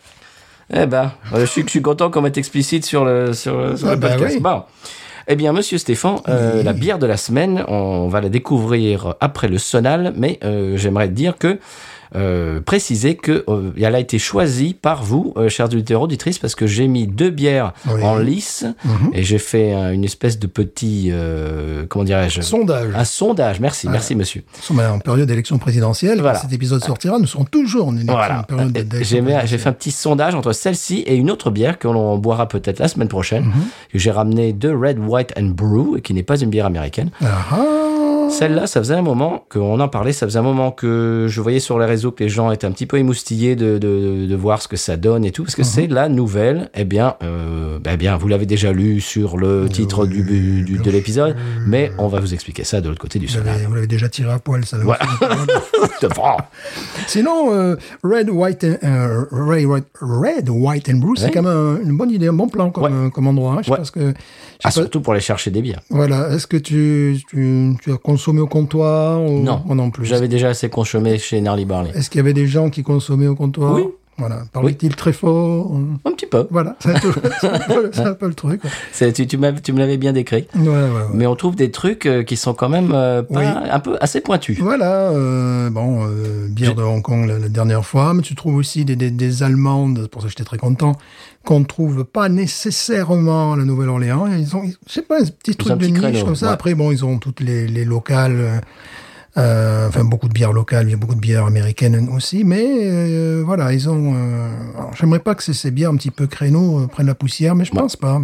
Eh 0.73 0.85
ben, 0.85 1.11
euh, 1.33 1.41
je 1.41 1.45
suis, 1.45 1.63
je 1.63 1.69
suis 1.69 1.81
content 1.81 2.11
qu'on 2.11 2.21
mette 2.21 2.37
explicite 2.37 2.85
sur 2.85 3.03
le, 3.05 3.33
sur 3.33 3.59
Ah 3.59 3.91
le 3.91 3.95
bah 3.95 4.09
podcast. 4.11 4.35
oui. 4.35 4.41
Bon. 4.41 4.63
Eh 5.27 5.35
bien, 5.35 5.53
monsieur 5.53 5.77
Stéphane, 5.77 6.17
euh, 6.27 6.63
la 6.63 6.73
bière 6.73 6.97
de 6.97 7.05
la 7.05 7.17
semaine, 7.17 7.63
on 7.67 8.07
va 8.07 8.19
la 8.21 8.29
découvrir 8.29 9.13
après 9.19 9.47
le 9.47 9.57
sonal, 9.59 10.13
mais 10.15 10.39
euh, 10.43 10.75
j'aimerais 10.75 11.07
dire 11.09 11.37
que 11.37 11.59
euh, 12.15 12.59
préciser 12.61 13.15
que 13.15 13.43
euh, 13.47 13.71
elle 13.81 13.95
a 13.95 13.99
été 13.99 14.17
choisie 14.19 14.73
par 14.73 15.03
vous, 15.03 15.33
euh, 15.37 15.49
chers 15.49 15.67
auditeurs 15.67 16.01
auditrices, 16.01 16.39
parce 16.39 16.55
que 16.55 16.65
j'ai 16.67 16.87
mis 16.87 17.07
deux 17.07 17.29
bières 17.29 17.73
Oui. 17.89 18.03
en 18.03 18.17
lice 18.17 18.65
Mhm. 18.85 19.11
et 19.13 19.23
j'ai 19.23 19.37
fait 19.37 19.73
une 19.93 20.03
espèce 20.03 20.39
de 20.39 20.47
petit, 20.47 21.09
euh, 21.11 21.85
comment 21.87 22.05
dirais-je, 22.05 22.41
Sondage. 22.41 22.93
un 22.95 23.03
sondage. 23.05 23.59
Merci, 23.59 23.87
merci, 23.89 24.15
monsieur. 24.15 24.43
Nous 24.57 24.61
sommes 24.63 24.79
en 24.79 24.99
période 24.99 25.27
d'élection 25.27 25.57
présidentielle. 25.57 26.19
Voilà. 26.19 26.37
Quand 26.39 26.43
cet 26.43 26.53
épisode 26.53 26.83
sortira, 26.83 27.19
nous 27.19 27.27
serons 27.27 27.45
toujours 27.45 27.87
en 27.87 27.93
élection. 27.95 28.13
Voilà. 28.13 28.43
période 28.43 28.71
d'élection 28.71 29.25
J'ai 29.45 29.57
fait 29.57 29.69
un 29.69 29.73
petit 29.73 29.91
sondage 29.91 30.35
entre 30.35 30.51
celle-ci 30.53 30.99
et 31.05 31.15
une 31.15 31.29
autre 31.31 31.51
bière 31.51 31.77
que 31.79 31.87
l'on 31.87 32.17
boira 32.17 32.47
peut-être 32.47 32.79
la 32.79 32.87
semaine 32.87 33.07
prochaine. 33.07 33.51
Que 33.91 33.99
J'ai 33.99 34.11
ramené 34.11 34.53
de 34.53 34.69
Red, 34.71 34.97
White 34.99 35.33
and 35.37 35.49
Brew, 35.55 35.99
qui 36.01 36.13
n'est 36.13 36.23
pas 36.23 36.39
une 36.39 36.49
bière 36.49 36.65
américaine. 36.65 37.09
Ah, 37.21 37.27
ah. 37.51 37.55
Celle-là, 38.29 38.67
ça 38.67 38.79
faisait 38.79 38.93
un 38.95 39.01
moment 39.01 39.45
qu'on 39.49 39.79
en 39.79 39.87
parlait, 39.87 40.13
ça 40.13 40.25
faisait 40.25 40.39
un 40.39 40.43
moment 40.43 40.71
que 40.71 41.25
je 41.27 41.41
voyais 41.41 41.59
sur 41.59 41.79
les 41.79 41.85
réseaux 41.85 42.11
que 42.11 42.23
les 42.23 42.29
gens 42.29 42.51
étaient 42.51 42.67
un 42.67 42.71
petit 42.71 42.85
peu 42.85 42.97
émoustillés 42.97 43.55
de, 43.55 43.77
de, 43.77 44.25
de 44.27 44.35
voir 44.35 44.61
ce 44.61 44.67
que 44.67 44.77
ça 44.77 44.97
donne 44.97 45.25
et 45.25 45.31
tout, 45.31 45.43
parce 45.43 45.55
que 45.55 45.63
c'est 45.63 45.87
la 45.87 46.09
nouvelle, 46.09 46.69
eh 46.75 46.85
bien, 46.85 47.15
euh, 47.23 47.79
eh 47.89 47.97
bien, 47.97 48.17
vous 48.17 48.27
l'avez 48.27 48.45
déjà 48.45 48.71
lu 48.71 49.01
sur 49.01 49.37
le 49.37 49.67
titre 49.69 50.05
du, 50.05 50.23
du- 50.23 50.61
du- 50.63 50.77
de 50.77 50.91
l'épisode, 50.91 51.35
mais 51.65 51.91
on 51.97 52.07
va 52.07 52.19
vous 52.19 52.33
expliquer 52.33 52.63
ça 52.63 52.81
de 52.81 52.87
l'autre 52.89 53.01
côté 53.01 53.19
du 53.19 53.27
l'avez- 53.27 53.65
vous 53.65 53.73
l'avez 53.75 53.87
déjà 53.87 54.09
tiré 54.09 54.31
à 54.31 54.39
poil, 54.39 54.65
ça. 54.65 54.77
Devant. 56.01 56.37
Sinon, 57.07 57.53
euh, 57.53 57.75
Red, 58.03 58.29
White, 58.29 58.63
and- 58.63 58.77
euh, 58.87 59.25
Red, 59.31 59.65
White, 59.65 59.85
Red, 60.01 60.49
White 60.49 60.89
and 60.89 60.97
Blue, 60.97 61.15
c'est 61.17 61.25
Ouais. 61.25 61.31
quand 61.31 61.41
même 61.43 61.51
un- 61.51 61.81
une 61.83 61.97
bonne 61.97 62.11
idée, 62.11 62.27
un 62.27 62.33
bon 62.33 62.47
plan 62.47 62.69
comme, 62.71 62.83
Ouais. 62.83 62.89
euh, 62.91 63.09
comme 63.09 63.27
endroit. 63.27 63.53
hein. 63.57 63.61
Je 63.65 63.71
Ouais. 63.71 63.77
que, 63.77 63.99
je 63.99 64.05
sais 64.05 64.13
Ah, 64.63 64.67
pas- 64.67 64.71
surtout 64.71 65.01
pour 65.01 65.13
aller 65.13 65.21
chercher 65.21 65.51
des 65.51 65.61
bières. 65.61 65.81
voilà. 65.89 66.29
Est-ce 66.33 66.47
que 66.47 66.57
tu, 66.57 67.19
tu, 67.29 67.73
tu 67.81 67.91
as 67.91 67.97
consommé 68.19 68.41
au 68.41 68.47
comptoir 68.47 69.21
ou 69.23 69.39
Non. 69.43 69.61
Moi 69.65 69.75
non 69.75 69.91
plus. 69.91 70.05
J'avais 70.05 70.27
déjà 70.27 70.49
assez 70.49 70.69
consommé 70.69 71.17
chez 71.17 71.39
Narly 71.39 71.63
Barley. 71.63 71.91
Est-ce 71.95 72.09
qu'il 72.09 72.19
y 72.19 72.21
avait 72.21 72.33
des 72.33 72.47
gens 72.47 72.69
qui 72.69 72.83
consommaient 72.83 73.27
au 73.27 73.35
comptoir 73.35 73.73
Oui. 73.75 73.83
Voilà. 74.17 74.41
Parlait-il 74.51 74.93
très 74.97 75.13
fort 75.13 75.71
euh, 75.73 76.09
Un 76.09 76.11
petit 76.11 76.25
peu. 76.25 76.45
Voilà. 76.51 76.75
C'est 76.81 76.89
un 76.89 76.95
un 78.07 78.13
peu- 78.15 78.27
le 78.27 78.33
truc. 78.33 78.59
quoi. 78.59 78.69
C'est- 78.91 79.13
Tu, 79.13 79.25
tu, 79.25 79.37
m'as- 79.37 79.53
tu 79.53 79.71
me 79.71 79.79
l'avais 79.79 79.95
bien 79.95 80.11
décrit. 80.11 80.45
Ouais, 80.57 80.67
ouais, 80.67 80.73
ouais. 80.73 80.89
Mais 81.13 81.25
on 81.25 81.37
trouve 81.37 81.55
des 81.55 81.71
trucs 81.71 82.05
euh, 82.05 82.23
qui 82.23 82.35
sont 82.35 82.53
quand 82.53 82.67
même 82.67 82.91
euh, 82.93 83.23
pas- 83.23 83.39
Oui. 83.39 83.45
un 83.71 83.79
peu 83.79 83.95
assez 84.01 84.19
pointus. 84.19 84.59
Voilà, 84.59 85.11
euh, 85.11 85.69
bon, 85.69 86.05
bière 86.49 86.75
de 86.75 86.83
Hong 86.83 87.01
Kong 87.01 87.25
la, 87.29 87.39
la 87.39 87.47
dernière 87.47 87.85
fois, 87.85 88.13
mais 88.13 88.21
tu 88.21 88.35
trouves 88.35 88.55
aussi 88.57 88.83
des, 88.83 88.97
des, 88.97 89.09
des 89.09 89.41
Allemandes, 89.41 90.07
pour 90.11 90.21
ça 90.21 90.27
j'étais 90.27 90.43
très 90.43 90.57
content, 90.57 90.97
qu'on 91.45 91.61
ne 91.61 91.65
trouve 91.65 92.03
pas 92.05 92.29
nécessairement 92.29 93.53
à 93.53 93.57
la 93.57 93.65
Nouvelle-Orléans. 93.65 94.27
Ils 94.27 94.55
ont, 94.55 94.63
je 94.65 94.93
sais 94.93 95.01
pas, 95.01 95.21
un 95.21 95.25
petit 95.25 95.55
truc 95.55 95.71
un 95.71 95.75
de 95.77 95.81
petit 95.81 95.91
niche 95.93 96.01
créneau, 96.01 96.25
comme 96.25 96.35
ça. 96.35 96.47
ouais. 96.47 96.51
Après, 96.53 96.75
bon, 96.75 96.91
ils 96.91 97.03
ont 97.05 97.17
toutes 97.17 97.39
les, 97.39 97.67
les 97.67 97.85
locales, 97.85 98.35
euh, 98.39 98.59
euh, 99.37 99.87
enfin 99.87 100.03
beaucoup 100.03 100.27
de 100.27 100.33
bières 100.33 100.51
locales, 100.53 100.87
il 100.87 100.91
y 100.91 100.93
a 100.93 100.97
beaucoup 100.97 101.13
de 101.15 101.19
bières 101.19 101.45
américaines 101.45 102.09
aussi, 102.15 102.43
mais 102.43 102.65
euh, 102.67 103.43
voilà, 103.45 103.71
ils 103.73 103.87
ont. 103.89 104.13
euh, 104.15 104.49
J'aimerais 104.99 105.19
pas 105.19 105.35
que 105.35 105.43
ces, 105.43 105.53
ces 105.53 105.69
bières 105.71 105.91
un 105.91 105.95
petit 105.95 106.11
peu 106.11 106.25
créneaux 106.27 106.87
prennent 106.87 107.07
la 107.07 107.15
poussière, 107.15 107.55
mais 107.55 107.63
je 107.63 107.71
pense 107.71 107.95
pas. 107.95 108.21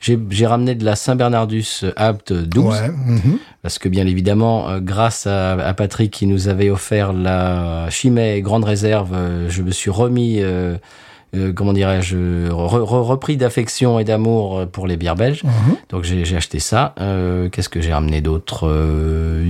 J'ai 0.00 0.46
ramené 0.46 0.74
de 0.74 0.84
la 0.84 0.96
Saint-Bernardus 0.96 1.84
Apt 1.96 2.32
12. 2.32 2.64
Ouais. 2.66 2.88
mhm. 2.88 3.38
Parce 3.62 3.78
que 3.78 3.88
bien 3.88 4.06
évidemment, 4.06 4.78
grâce 4.80 5.26
à, 5.26 5.52
à 5.52 5.74
Patrick 5.74 6.12
qui 6.12 6.26
nous 6.26 6.48
avait 6.48 6.70
offert 6.70 7.12
la 7.12 7.86
Chimay 7.90 8.40
Grande 8.42 8.64
Réserve, 8.64 9.16
je 9.48 9.62
me 9.62 9.70
suis 9.70 9.90
remis, 9.90 10.40
euh, 11.34 11.48
euh, 11.48 11.52
comment 11.52 11.72
dirais-je, 11.72 12.16
re- 12.50 12.80
re- 12.80 13.02
repris 13.02 13.36
d'affection 13.36 13.98
et 13.98 14.04
d'amour 14.04 14.66
pour 14.72 14.86
les 14.86 14.96
bières 14.96 15.14
belges. 15.16 15.44
Mhm. 15.44 15.76
Donc 15.90 16.04
j'ai 16.04 16.36
acheté 16.36 16.58
ça. 16.58 16.94
Euh, 17.00 17.48
Qu'est-ce 17.50 17.68
que 17.68 17.80
j'ai 17.80 17.92
ramené 17.92 18.20
d'autre 18.20 18.66
Euh, 18.68 19.44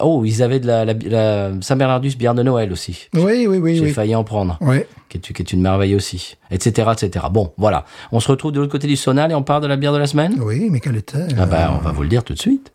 Oh, 0.00 0.22
ils 0.24 0.42
avaient 0.42 0.60
de 0.60 0.66
la, 0.66 0.84
la, 0.84 0.92
la 1.06 1.50
Saint-Bernardus 1.60 2.16
bière 2.16 2.34
de 2.34 2.42
Noël 2.42 2.72
aussi. 2.72 3.08
Oui, 3.14 3.46
oui, 3.48 3.58
oui. 3.58 3.76
J'ai 3.76 3.84
oui. 3.84 3.90
failli 3.92 4.14
en 4.14 4.24
prendre, 4.24 4.58
Ouais. 4.60 4.86
qui 5.08 5.18
est, 5.18 5.20
qui 5.32 5.40
est 5.42 5.52
une 5.52 5.60
merveille 5.62 5.94
aussi, 5.94 6.36
etc., 6.50 6.88
etc. 6.92 7.26
Bon, 7.30 7.52
voilà. 7.56 7.84
On 8.12 8.20
se 8.20 8.28
retrouve 8.30 8.52
de 8.52 8.60
l'autre 8.60 8.72
côté 8.72 8.86
du 8.88 8.96
sonal 8.96 9.30
et 9.30 9.34
on 9.34 9.42
parle 9.42 9.62
de 9.62 9.68
la 9.68 9.76
bière 9.76 9.92
de 9.92 9.98
la 9.98 10.06
semaine? 10.06 10.34
Oui, 10.40 10.68
mais 10.70 10.80
quelle 10.80 10.96
était 10.96 11.18
Ah 11.38 11.46
bah, 11.46 11.72
on 11.78 11.82
va 11.84 11.92
vous 11.92 12.02
le 12.02 12.08
dire 12.08 12.24
tout 12.24 12.34
de 12.34 12.38
suite. 12.40 12.72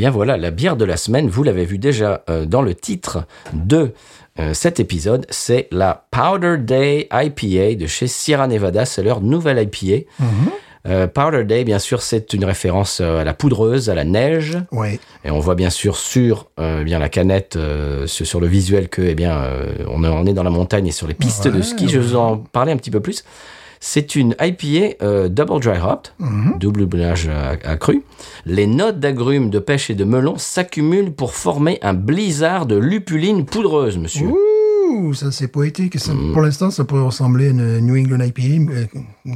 Bien 0.00 0.10
voilà, 0.10 0.38
la 0.38 0.50
bière 0.50 0.76
de 0.76 0.86
la 0.86 0.96
semaine, 0.96 1.28
vous 1.28 1.42
l'avez 1.42 1.66
vu 1.66 1.76
déjà 1.76 2.24
euh, 2.30 2.46
dans 2.46 2.62
le 2.62 2.74
titre 2.74 3.26
de 3.52 3.92
euh, 4.38 4.54
cet 4.54 4.80
épisode, 4.80 5.26
c'est 5.28 5.68
la 5.72 6.06
Powder 6.10 6.56
Day 6.56 7.06
IPA 7.12 7.74
de 7.74 7.86
chez 7.86 8.06
Sierra 8.06 8.48
Nevada, 8.48 8.86
c'est 8.86 9.02
leur 9.02 9.20
nouvelle 9.20 9.58
IPA. 9.58 10.06
Euh, 10.88 11.06
Powder 11.06 11.44
Day, 11.44 11.64
bien 11.64 11.78
sûr, 11.78 12.00
c'est 12.00 12.32
une 12.32 12.46
référence 12.46 13.02
à 13.02 13.24
la 13.24 13.34
poudreuse, 13.34 13.90
à 13.90 13.94
la 13.94 14.04
neige, 14.04 14.56
Oui. 14.72 14.98
et 15.22 15.30
on 15.30 15.38
voit 15.38 15.54
bien 15.54 15.68
sûr 15.68 15.98
sur 15.98 16.46
euh, 16.58 16.82
bien 16.82 16.98
la 16.98 17.10
canette, 17.10 17.56
euh, 17.56 18.06
sur, 18.06 18.40
le 18.40 18.46
visuel 18.46 18.88
que, 18.88 19.02
eh 19.02 19.14
bien, 19.14 19.38
on, 19.86 20.26
est, 20.26 20.32
dans 20.32 20.44
la 20.44 20.48
montagne 20.48 20.86
et 20.86 20.92
sur 20.92 21.08
les 21.08 21.14
pistes 21.14 21.46
de 21.46 21.58
Ouais, 21.58 21.62
ski. 21.62 21.90
Je 21.90 21.98
vais 21.98 22.06
vous 22.06 22.16
en 22.16 22.38
parler 22.38 22.72
un 22.72 22.78
petit 22.78 22.90
peu 22.90 23.00
plus. 23.00 23.22
C'est 23.82 24.14
une 24.14 24.36
IPA 24.38 24.96
euh, 25.02 25.28
double 25.30 25.58
dry 25.60 25.78
hopped, 25.82 26.12
Mhm. 26.18 26.58
double 26.58 26.82
houblonnage 26.82 27.26
euh, 27.30 27.56
accru. 27.64 28.02
Les 28.44 28.66
notes 28.66 29.00
d'agrumes, 29.00 29.48
de 29.48 29.58
pêche 29.58 29.88
et 29.88 29.94
de 29.94 30.04
melon 30.04 30.36
s'accumulent 30.36 31.12
pour 31.12 31.32
former 31.34 31.78
un 31.80 31.94
blizzard 31.94 32.66
de 32.66 32.76
lupuline 32.76 33.46
poudreuse, 33.46 33.96
monsieur. 33.96 34.28
Ouh, 34.28 35.14
ça 35.14 35.30
c'est 35.32 35.48
poétique. 35.48 35.98
Ça- 35.98 36.12
Mm. 36.12 36.32
Pour 36.34 36.42
l'instant, 36.42 36.70
ça 36.70 36.84
pourrait 36.84 37.00
ressembler 37.04 37.46
à 37.46 37.50
une 37.50 37.78
New 37.78 37.96
England 37.96 38.22
IPA 38.22 38.70
euh, 38.72 38.84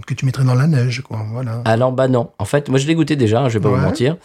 que 0.06 0.12
tu 0.12 0.26
mettrais 0.26 0.44
dans 0.44 0.54
la 0.54 0.66
neige, 0.66 1.00
quoi. 1.00 1.24
Voilà. 1.32 1.62
Alors, 1.64 1.92
bah 1.92 2.08
non. 2.08 2.30
En 2.38 2.44
fait, 2.44 2.68
moi, 2.68 2.78
je 2.78 2.86
l'ai 2.86 2.94
goûté 2.94 3.16
déjà, 3.16 3.40
hein, 3.40 3.48
je 3.48 3.54
vais 3.58 3.62
pas 3.62 3.70
Ouais. 3.70 3.78
vous 3.78 3.84
mentir. 3.84 4.18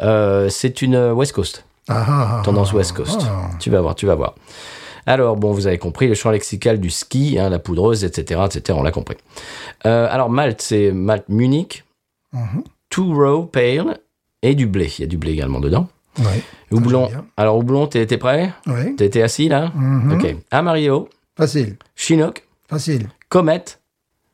Euh, 0.00 0.48
c'est 0.50 0.82
une 0.82 0.96
West 1.12 1.32
Coast. 1.32 1.64
Ah, 1.88 2.04
ah, 2.06 2.38
ah, 2.38 2.42
tendance 2.44 2.70
ah, 2.72 2.76
West 2.76 2.92
Coast. 2.92 3.20
ah. 3.24 3.50
Tu 3.58 3.70
vas 3.70 3.80
voir, 3.80 3.94
tu 3.96 4.06
vas 4.06 4.14
voir. 4.14 4.34
Alors, 5.06 5.36
bon, 5.36 5.52
vous 5.52 5.66
avez 5.66 5.78
compris, 5.78 6.08
le 6.08 6.14
champ 6.14 6.30
lexical 6.30 6.78
du 6.80 6.90
ski, 6.90 7.38
hein, 7.38 7.48
la 7.50 7.58
poudreuse, 7.58 8.04
etc., 8.04 8.40
etc., 8.46 8.78
on 8.78 8.82
l'a 8.82 8.90
compris. 8.92 9.16
Euh, 9.86 10.06
alors, 10.10 10.30
Malte, 10.30 10.62
c'est 10.62 10.92
Malte 10.92 11.28
Munich, 11.28 11.84
Mhm. 12.32 12.64
Two 12.90 13.14
Row 13.14 13.44
Pale 13.46 13.98
et 14.42 14.54
du 14.54 14.66
blé. 14.66 14.90
Il 14.98 15.02
y 15.02 15.04
a 15.04 15.06
du 15.06 15.16
blé 15.16 15.32
également 15.32 15.60
dedans. 15.60 15.88
Ouais. 16.18 16.42
Houblon. 16.70 17.06
bien. 17.08 17.24
Alors, 17.36 17.56
Houblon, 17.58 17.86
t'es 17.86 18.06
t'es 18.06 18.18
prêt? 18.18 18.52
T'es 18.96 19.08
t'es 19.10 19.22
assis 19.22 19.48
là? 19.48 19.72
Mhm. 19.74 20.12
Ok. 20.12 20.36
Amarillo, 20.50 21.08
Facile. 21.36 21.76
Chinook, 21.96 22.44
Facile. 22.68 23.08
Comet, 23.28 23.64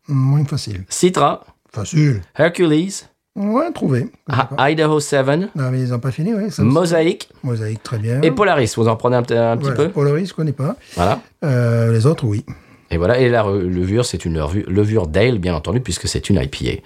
Moins 0.09 0.45
facile. 0.45 0.85
Citra, 0.89 1.45
Facile. 1.73 2.23
Hercules, 2.37 3.07
Ouais, 3.37 3.71
trouvé. 3.73 4.09
Ah, 4.29 4.71
Idaho 4.71 4.99
7, 5.01 5.27
Non, 5.55 5.71
mais 5.71 5.81
ils 5.81 5.91
n'ont 5.91 5.99
pas 6.01 6.11
fini, 6.11 6.35
oui. 6.35 6.49
Mosaïque 6.59 7.29
Mosaïque, 7.45 7.83
très 7.83 7.99
bien. 7.99 8.21
et 8.23 8.31
Polaris. 8.33 8.73
Vous 8.77 8.89
en 8.89 8.97
prenez 8.97 9.17
un, 9.17 9.21
un 9.21 9.23
petit 9.23 9.63
Voilà, 9.63 9.77
peu 9.77 9.89
Polaris, 9.91 10.27
je 10.27 10.35
connais 10.35 10.53
pas. 10.53 10.77
Voilà. 10.97 11.21
Euh, 11.45 11.93
les 11.93 12.07
autres, 12.07 12.25
oui. 12.25 12.45
Et 12.91 12.97
voilà, 12.97 13.19
et 13.21 13.29
la 13.29 13.45
re- 13.45 13.61
levure, 13.61 14.05
c'est 14.05 14.25
une 14.25 14.45
levure, 14.67 15.07
Dale, 15.07 15.39
bien 15.39 15.55
entendu, 15.55 15.81
puisque 15.81 16.09
c'est 16.09 16.29
une 16.29 16.37
IPA. 16.43 16.83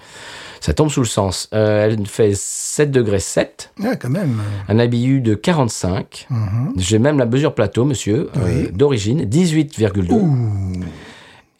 Ça 0.61 0.73
tombe 0.75 0.89
sous 0.89 0.99
le 1.01 1.07
sens. 1.07 1.49
Euh, 1.53 1.85
elle 1.85 2.05
fait 2.05 2.31
7 2.35 2.91
degrés 2.91 3.19
7, 3.19 3.71
Ah, 3.83 3.95
quand 3.95 4.09
même. 4.09 4.39
un 4.69 4.77
ABU 4.79 5.21
de 5.21 5.33
45. 5.33 6.27
Mhm. 6.29 6.73
J'ai 6.77 6.99
même 6.99 7.17
la 7.17 7.25
mesure 7.25 7.55
plateau, 7.55 7.85
monsieur, 7.85 8.29
euh, 8.37 8.39
Oui. 8.45 8.69
d'origine, 8.71 9.25
18,2. 9.25 10.21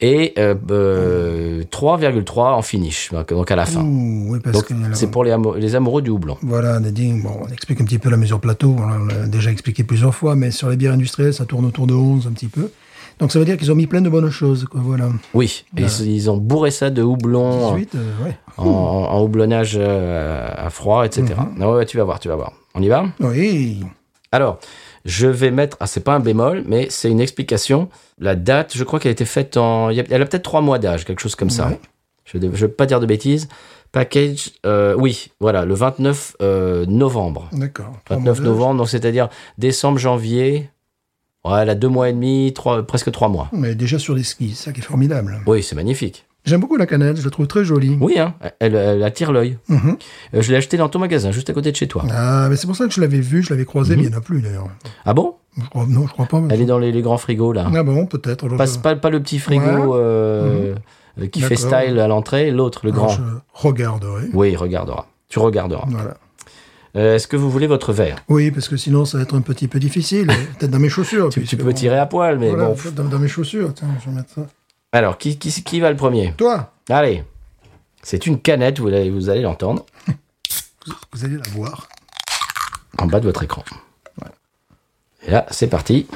Et 0.00 0.34
euh, 0.38 0.54
euh, 0.70 1.62
3,3 1.70 2.52
en 2.52 2.60
finish, 2.62 3.10
donc 3.30 3.50
à 3.50 3.56
la 3.56 3.64
fin. 3.64 3.82
Ouh, 3.82 4.26
oui, 4.32 4.40
parce 4.44 4.56
Donc 4.58 4.66
c'est 4.92 5.10
pour 5.10 5.24
les, 5.24 5.30
amo- 5.30 5.56
les 5.56 5.74
amoureux 5.74 6.02
du 6.02 6.10
houblon. 6.10 6.36
Voilà, 6.42 6.78
Nadine, 6.80 7.22
bon, 7.22 7.30
on 7.42 7.48
explique 7.48 7.80
un 7.80 7.84
petit 7.84 7.98
peu 7.98 8.10
la 8.10 8.18
mesure 8.18 8.38
plateau, 8.38 8.76
on 8.78 9.06
l'a 9.06 9.26
déjà 9.26 9.50
expliqué 9.50 9.84
plusieurs 9.84 10.14
fois, 10.14 10.36
mais 10.36 10.50
sur 10.50 10.68
les 10.68 10.76
bières 10.76 10.92
industrielles, 10.92 11.32
ça 11.32 11.46
tourne 11.46 11.64
autour 11.64 11.86
de 11.86 11.94
11 11.94 12.26
un 12.26 12.32
petit 12.32 12.48
peu. 12.48 12.70
Donc 13.20 13.32
ça 13.32 13.38
veut 13.38 13.46
dire 13.46 13.56
qu'ils 13.56 13.72
ont 13.72 13.74
mis 13.74 13.86
plein 13.86 14.02
de 14.02 14.10
bonnes 14.10 14.28
choses, 14.28 14.66
quoi, 14.70 14.82
voilà. 14.84 15.08
Oui, 15.32 15.64
et 15.78 15.82
ils, 15.84 16.06
ils 16.14 16.30
ont 16.30 16.36
bourré 16.36 16.70
ça 16.70 16.90
de 16.90 17.02
houblon 17.02 17.72
18, 17.72 17.94
euh, 17.94 18.24
ouais. 18.26 18.36
en, 18.58 18.66
en 18.66 19.22
houblonnage 19.22 19.76
euh, 19.80 20.46
à 20.54 20.68
froid, 20.68 21.06
etc. 21.06 21.24
Mhm. 21.38 21.62
Ah 21.62 21.70
ouais, 21.72 21.86
tu 21.86 21.96
vas 21.96 22.04
voir, 22.04 22.20
tu 22.20 22.28
vas 22.28 22.36
voir. 22.36 22.52
On 22.74 22.82
y 22.82 22.88
va? 22.88 23.06
Oui, 23.20 23.80
Alors, 24.30 24.58
je 25.06 25.28
vais 25.28 25.50
mettre. 25.50 25.76
Ah, 25.80 25.86
c'est 25.86 26.00
pas 26.04 26.14
un 26.14 26.20
bémol, 26.20 26.64
mais 26.66 26.88
c'est 26.90 27.10
une 27.10 27.20
explication. 27.20 27.88
La 28.18 28.34
date, 28.34 28.76
je 28.76 28.84
crois 28.84 28.98
qu'elle 29.00 29.10
a 29.10 29.12
été 29.12 29.24
faite 29.24 29.56
en. 29.56 29.88
Elle 29.88 30.00
a 30.22 30.26
peut-être 30.26 30.42
trois 30.42 30.60
mois 30.60 30.78
d'âge, 30.78 31.04
quelque 31.04 31.20
chose 31.20 31.36
comme 31.36 31.50
ça. 31.50 31.70
Je 32.24 32.38
ne 32.38 32.48
veux 32.48 32.68
pas 32.68 32.86
dire 32.86 33.00
de 33.00 33.06
bêtises. 33.06 33.48
Package, 33.92 34.50
euh, 34.66 34.94
oui, 34.98 35.30
voilà, 35.40 35.64
le 35.64 35.72
29 35.72 36.36
euh, 36.42 36.84
novembre. 36.86 37.48
d'accord. 37.52 37.92
29 38.10 38.40
novembre, 38.40 38.78
donc 38.78 38.88
c'est-à-dire 38.88 39.28
décembre, 39.56 39.96
janvier. 39.98 40.70
Ouais, 41.44 41.60
elle 41.62 41.70
a 41.70 41.76
deux 41.76 41.88
mois 41.88 42.08
et 42.10 42.12
demi, 42.12 42.52
trois, 42.52 42.82
presque 42.82 43.12
trois 43.12 43.28
mois. 43.28 43.48
Mais 43.52 43.76
déjà 43.76 43.98
sur 44.00 44.16
des 44.16 44.24
skis, 44.24 44.54
ça 44.54 44.72
qui 44.72 44.80
est 44.80 44.82
formidable. 44.82 45.40
Oui, 45.46 45.62
c'est 45.62 45.76
magnifique. 45.76 46.25
J'aime 46.46 46.60
beaucoup 46.60 46.76
la 46.76 46.86
cannelle, 46.86 47.16
je 47.16 47.24
la 47.24 47.30
trouve 47.30 47.46
très 47.48 47.64
jolie. 47.64 47.98
Oui, 48.00 48.18
hein, 48.18 48.34
elle, 48.60 48.74
elle 48.76 49.02
attire 49.02 49.32
l'œil. 49.32 49.58
Mhm. 49.68 49.96
Euh, 50.34 50.42
je 50.42 50.50
l'ai 50.50 50.56
acheté 50.56 50.76
dans 50.76 50.88
ton 50.88 50.98
magasin, 51.00 51.30
juste 51.32 51.50
à 51.50 51.52
côté 51.52 51.72
de 51.72 51.76
chez 51.76 51.88
toi. 51.88 52.04
Ah, 52.10 52.46
mais 52.48 52.56
c'est 52.56 52.66
pour 52.68 52.76
ça 52.76 52.86
que 52.86 52.92
je 52.94 53.00
l'avais 53.00 53.20
vu, 53.20 53.42
je 53.42 53.50
l'avais 53.50 53.64
croisée, 53.64 53.94
Mhm. 53.96 54.00
mais 54.02 54.06
il 54.06 54.10
n'y 54.10 54.14
en 54.14 54.18
a 54.18 54.22
plus 54.22 54.40
d'ailleurs. 54.40 54.68
Ah 55.04 55.12
bon? 55.12 55.34
Je 55.60 55.68
crois, 55.68 55.86
non, 55.88 56.06
je 56.06 56.12
crois 56.12 56.26
pas. 56.26 56.40
mais- 56.40 56.54
Elle 56.54 56.60
est 56.62 56.66
dans 56.66 56.78
les, 56.78 56.92
les 56.92 57.02
grands 57.02 57.18
frigos, 57.18 57.52
là. 57.52 57.70
Ah 57.74 57.82
bon, 57.82 58.06
peut-être. 58.06 58.44
alors 58.44 58.58
Pas, 58.58 58.66
je- 58.66 58.78
pas, 58.78 58.94
pas 58.94 59.10
le 59.10 59.20
petit 59.20 59.38
frigo 59.38 59.64
Ouais. 59.64 59.98
euh, 60.00 60.74
euh, 61.20 61.26
qui 61.26 61.40
fait 61.40 61.56
style 61.56 61.98
à 61.98 62.06
l'entrée, 62.08 62.50
l'autre, 62.50 62.82
le 62.86 62.92
alors 62.92 63.06
grand. 63.06 63.16
je 63.16 63.22
regarderai. 63.54 64.24
Oui, 64.32 64.54
regardera. 64.54 65.06
Tu 65.28 65.38
regarderas. 65.38 65.84
Voilà. 65.88 66.14
Euh, 66.96 67.16
Est-ce 67.16 67.26
que 67.28 67.36
vous 67.36 67.50
voulez 67.50 67.66
votre 67.66 67.92
verre? 67.92 68.16
Oui, 68.28 68.50
parce 68.50 68.68
que 68.68 68.76
sinon 68.76 69.04
ça 69.04 69.18
va 69.18 69.24
être 69.24 69.34
un 69.34 69.40
petit 69.42 69.68
peu 69.68 69.78
difficile. 69.78 70.28
Peut-être 70.58 70.70
dans 70.70 70.78
mes 70.78 70.88
chaussures. 70.88 71.28
tu, 71.30 71.40
peux 71.56 71.64
bon, 71.64 71.72
tirer 71.74 71.98
à 71.98 72.06
poil, 72.06 72.38
mais 72.38 72.50
voilà, 72.50 72.68
bon. 72.68 72.76
dans, 72.94 73.04
dans 73.04 73.18
mes 73.18 73.28
chaussures. 73.28 73.74
Tiens, 73.74 73.88
je 74.04 74.08
vais 74.10 74.16
mettre 74.16 74.30
ça. 74.34 74.46
Alors, 74.92 75.18
qui, 75.18 75.38
qui, 75.38 75.50
qui 75.62 75.80
va 75.80 75.90
le 75.90 75.96
premier 75.96 76.32
Toi, 76.36 76.72
Allez. 76.88 77.24
C'est 78.02 78.26
une 78.26 78.40
canette, 78.40 78.78
vous 78.78 78.86
allez, 78.86 79.10
vous 79.10 79.28
allez 79.30 79.42
l'entendre, 79.42 79.84
vous 81.12 81.24
allez 81.24 81.36
la 81.38 81.48
voir. 81.50 81.88
en 82.98 83.06
bas 83.06 83.18
de 83.18 83.24
votre 83.26 83.42
écran. 83.42 83.64
Et 85.26 85.30
là, 85.32 85.44
c'est 85.50 85.66
parti. 85.66 86.06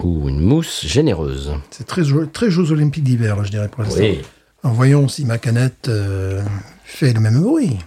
Ouh, 0.00 0.28
une 0.28 0.40
mousse 0.40 0.84
généreuse. 0.86 1.54
C'est 1.70 1.86
très, 1.86 2.04
joli- 2.04 2.28
très 2.28 2.50
Jeux 2.50 2.70
Olympiques 2.70 3.04
d'hiver, 3.04 3.42
je 3.44 3.50
dirais, 3.50 3.68
pour 3.68 3.82
l'instant. 3.82 4.00
Oui. 4.00 4.20
Alors, 4.62 4.74
voyons 4.76 5.08
si 5.08 5.24
ma 5.24 5.38
canette 5.38 5.88
euh, 5.88 6.42
fait 6.84 7.12
le 7.12 7.20
même 7.20 7.40
bruit. 7.40 7.78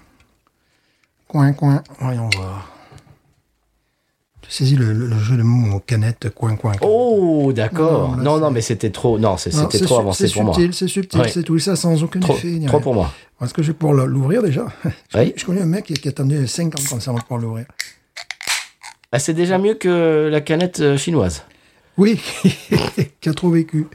Coin, 1.30 1.54
coin. 1.54 1.82
Voyons 2.00 2.30
voir. 2.36 2.68
Tu 4.42 4.52
saisis 4.52 4.76
le, 4.76 4.92
le- 4.94 5.06
le 5.08 5.20
jeu 5.20 5.38
de 5.38 5.44
mots 5.44 5.80
canette, 5.80 6.30
coin, 6.34 6.56
coin. 6.56 6.74
coin. 6.74 6.88
Oh, 6.90 7.54
d'accord. 7.54 8.18
Non, 8.18 8.40
Non, 8.40 8.50
mais 8.52 8.62
c'était 8.62 8.90
trop. 8.90 9.20
Non, 9.20 9.38
c'était 9.38 9.80
trop 9.80 10.00
avancé 10.00 10.28
c'est 10.28 10.34
pour 10.34 10.44
moi. 10.44 10.54
subtil, 10.56 10.74
C'est 10.74 10.88
subtil, 10.88 11.22
Ouais. 11.22 11.30
c'est 11.30 11.44
tout 11.44 11.60
ça 11.60 11.76
sans 11.76 12.02
aucun 12.04 12.20
Trop, 12.20 12.34
effet. 12.34 12.60
trop 12.66 12.78
rien. 12.78 12.80
pour 12.82 12.94
moi. 12.96 13.14
Est-ce 13.42 13.54
que 13.54 13.62
je 13.62 13.68
vais 13.68 13.78
pouvoir 13.78 14.06
l'ouvrir 14.08 14.42
déjà 14.42 14.66
Oui. 15.14 15.34
je 15.38 15.46
connais 15.46 15.62
un 15.62 15.66
mec 15.68 15.86
qui, 15.86 15.94
qui 15.94 16.08
attendait 16.10 16.48
5 16.48 16.76
ans 16.76 16.98
avant 17.08 17.18
de 17.18 17.22
pouvoir 17.22 17.40
l'ouvrir. 17.42 17.66
Ah, 19.12 19.20
c'est 19.20 19.34
déjà 19.36 19.58
mieux 19.60 19.76
que 19.76 20.30
la 20.32 20.42
canette 20.42 20.80
euh, 20.82 20.98
chinoise. 20.98 21.44
Oui, 21.98 22.20
qui 23.22 23.30
a 23.30 23.34
trop 23.34 23.50
vécu. 23.52 23.88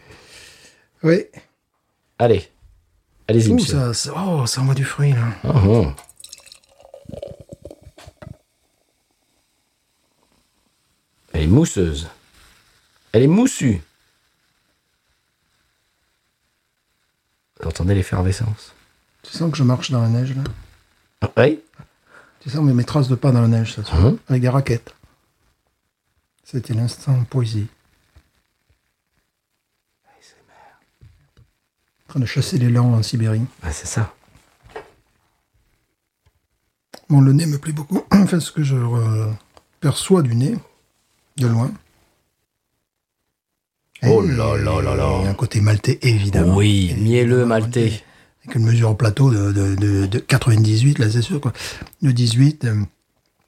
Oui. 1.02 1.24
Allez. 2.18 2.48
Allez-y, 3.28 3.60
ça, 3.60 3.92
ça- 3.94 4.12
oh, 4.16 4.46
ça 4.46 4.60
envoie 4.60 4.74
du 4.74 4.84
fruit, 4.84 5.12
là. 5.12 5.26
Ah, 5.44 5.52
ah. 5.54 5.94
Elle 11.34 11.42
est 11.42 11.46
mousseuse. 11.48 12.08
Elle 13.12 13.24
est 13.24 13.28
moussue. 13.28 13.82
Vous 17.60 17.68
entendez 17.68 17.94
l'effervescence 17.94 18.72
Tu 19.22 19.32
sens 19.32 19.50
que 19.50 19.56
je 19.56 19.62
marche 19.64 19.90
dans 19.90 20.00
la 20.00 20.08
neige, 20.08 20.34
là 20.34 20.42
Ah, 21.22 21.30
Oui 21.38 21.60
Tu 22.40 22.50
sens 22.50 22.62
mes, 22.62 22.84
traces 22.84 23.08
de 23.08 23.14
pas 23.16 23.32
dans 23.32 23.40
la 23.40 23.48
neige, 23.48 23.74
ça, 23.74 23.82
Mhm. 23.96 24.18
avec 24.28 24.42
des 24.42 24.48
raquettes. 24.48 24.94
C'était 26.44 26.74
l'instant 26.74 27.24
poésie. 27.24 27.66
En 32.06 32.12
train 32.18 32.20
de 32.20 32.26
chasser 32.26 32.58
les 32.58 32.70
langs 32.70 32.92
en 32.94 33.02
Sibérie. 33.02 33.42
Ah, 33.62 33.72
C'est 33.72 33.86
ça. 33.86 34.14
Bon, 37.08 37.20
le 37.20 37.32
nez 37.32 37.46
me 37.46 37.58
plaît 37.58 37.72
beaucoup. 37.72 38.04
Enfin, 38.12 38.38
ce 38.38 38.52
que 38.52 38.62
je 38.62 38.76
perçois 39.80 40.22
du 40.22 40.36
nez, 40.36 40.56
de 41.36 41.46
loin. 41.46 41.70
Oh 44.06 44.20
là 44.20 44.56
là 44.56 44.82
là 44.82 44.94
là. 44.94 45.16
Il 45.20 45.24
y 45.24 45.26
a 45.28 45.30
un 45.30 45.34
côté 45.34 45.60
maltais, 45.60 45.98
évidemment. 46.02 46.56
Oui, 46.56 46.88
Évidemment, 46.90 47.02
mielleux 47.10 47.46
maltais. 47.46 48.02
Avec 48.44 48.56
une 48.56 48.64
mesure 48.64 48.90
au 48.90 48.94
plateau 48.94 49.30
de, 49.30 49.52
de, 49.52 49.74
de, 49.76 50.06
de 50.06 50.18
98, 50.18 50.98
là, 50.98 51.08
c'est 51.10 51.22
sûr, 51.22 51.40
quoi. 51.40 51.52
De 52.02 52.10
18, 52.10 52.64
euh, 52.66 52.74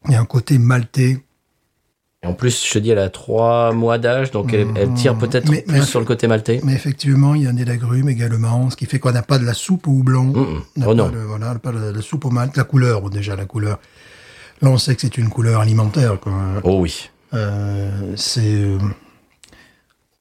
il 0.06 0.12
y 0.12 0.14
a 0.14 0.20
un 0.20 0.24
côté 0.24 0.56
maltais. 0.58 1.18
Et 2.22 2.26
en 2.26 2.32
plus, 2.32 2.64
je 2.66 2.72
te 2.72 2.78
dis, 2.78 2.90
elle 2.90 2.98
a 2.98 3.10
trois 3.10 3.72
mois 3.72 3.98
d'âge, 3.98 4.30
donc 4.30 4.54
elle, 4.54 4.68
elle 4.76 4.94
tire 4.94 5.18
peut-être 5.18 5.50
Mais- 5.50 5.60
plus 5.60 5.80
mais- 5.80 5.82
sur 5.84 6.00
le 6.00 6.06
côté 6.06 6.26
maltais. 6.28 6.60
Mais 6.64 6.72
effectivement, 6.72 7.34
il 7.34 7.42
y 7.42 7.46
a 7.46 7.50
un 7.50 7.52
nez 7.52 7.66
d'agrumes 7.66 8.08
également, 8.08 8.70
ce 8.70 8.76
qui 8.76 8.86
fait 8.86 8.98
qu'on 8.98 9.12
n'a 9.12 9.22
pas 9.22 9.38
de 9.38 9.44
la 9.44 9.52
soupe 9.52 9.86
au 9.86 9.90
houblon. 9.90 10.24
Mm, 10.24 10.34
On 10.36 10.80
n'a 10.80 10.86
Oh 10.86 10.88
pas 10.88 10.94
non. 10.94 11.08
de- 11.10 11.18
voilà, 11.18 11.54
pas 11.56 11.72
de, 11.72 11.92
de 11.92 12.00
soupe 12.00 12.24
au 12.24 12.30
malt. 12.30 12.56
La 12.56 12.64
couleur, 12.64 13.10
déjà, 13.10 13.36
la 13.36 13.44
couleur. 13.44 13.78
Là, 14.62 14.70
on 14.70 14.78
sait 14.78 14.94
que 14.94 15.02
c'est 15.02 15.18
une 15.18 15.28
couleur 15.28 15.60
alimentaire, 15.60 16.18
quoi. 16.18 16.32
Oh 16.64 16.78
oui. 16.80 17.10
Euh, 17.35 18.14
c'est. 18.16 18.54
euh, 18.62 18.78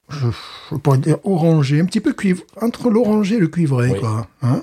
je, 0.08 0.26
je 0.70 0.76
pourrais 0.76 0.98
dire 0.98 1.18
orangé, 1.24 1.80
un 1.80 1.84
petit 1.84 2.00
peu 2.00 2.12
cuivre. 2.12 2.42
Entre 2.60 2.90
l'orangé 2.90 3.36
et 3.36 3.40
le 3.40 3.48
cuivré, 3.48 3.90
Oui. 3.90 4.00
quoi. 4.00 4.28
Hein 4.42 4.62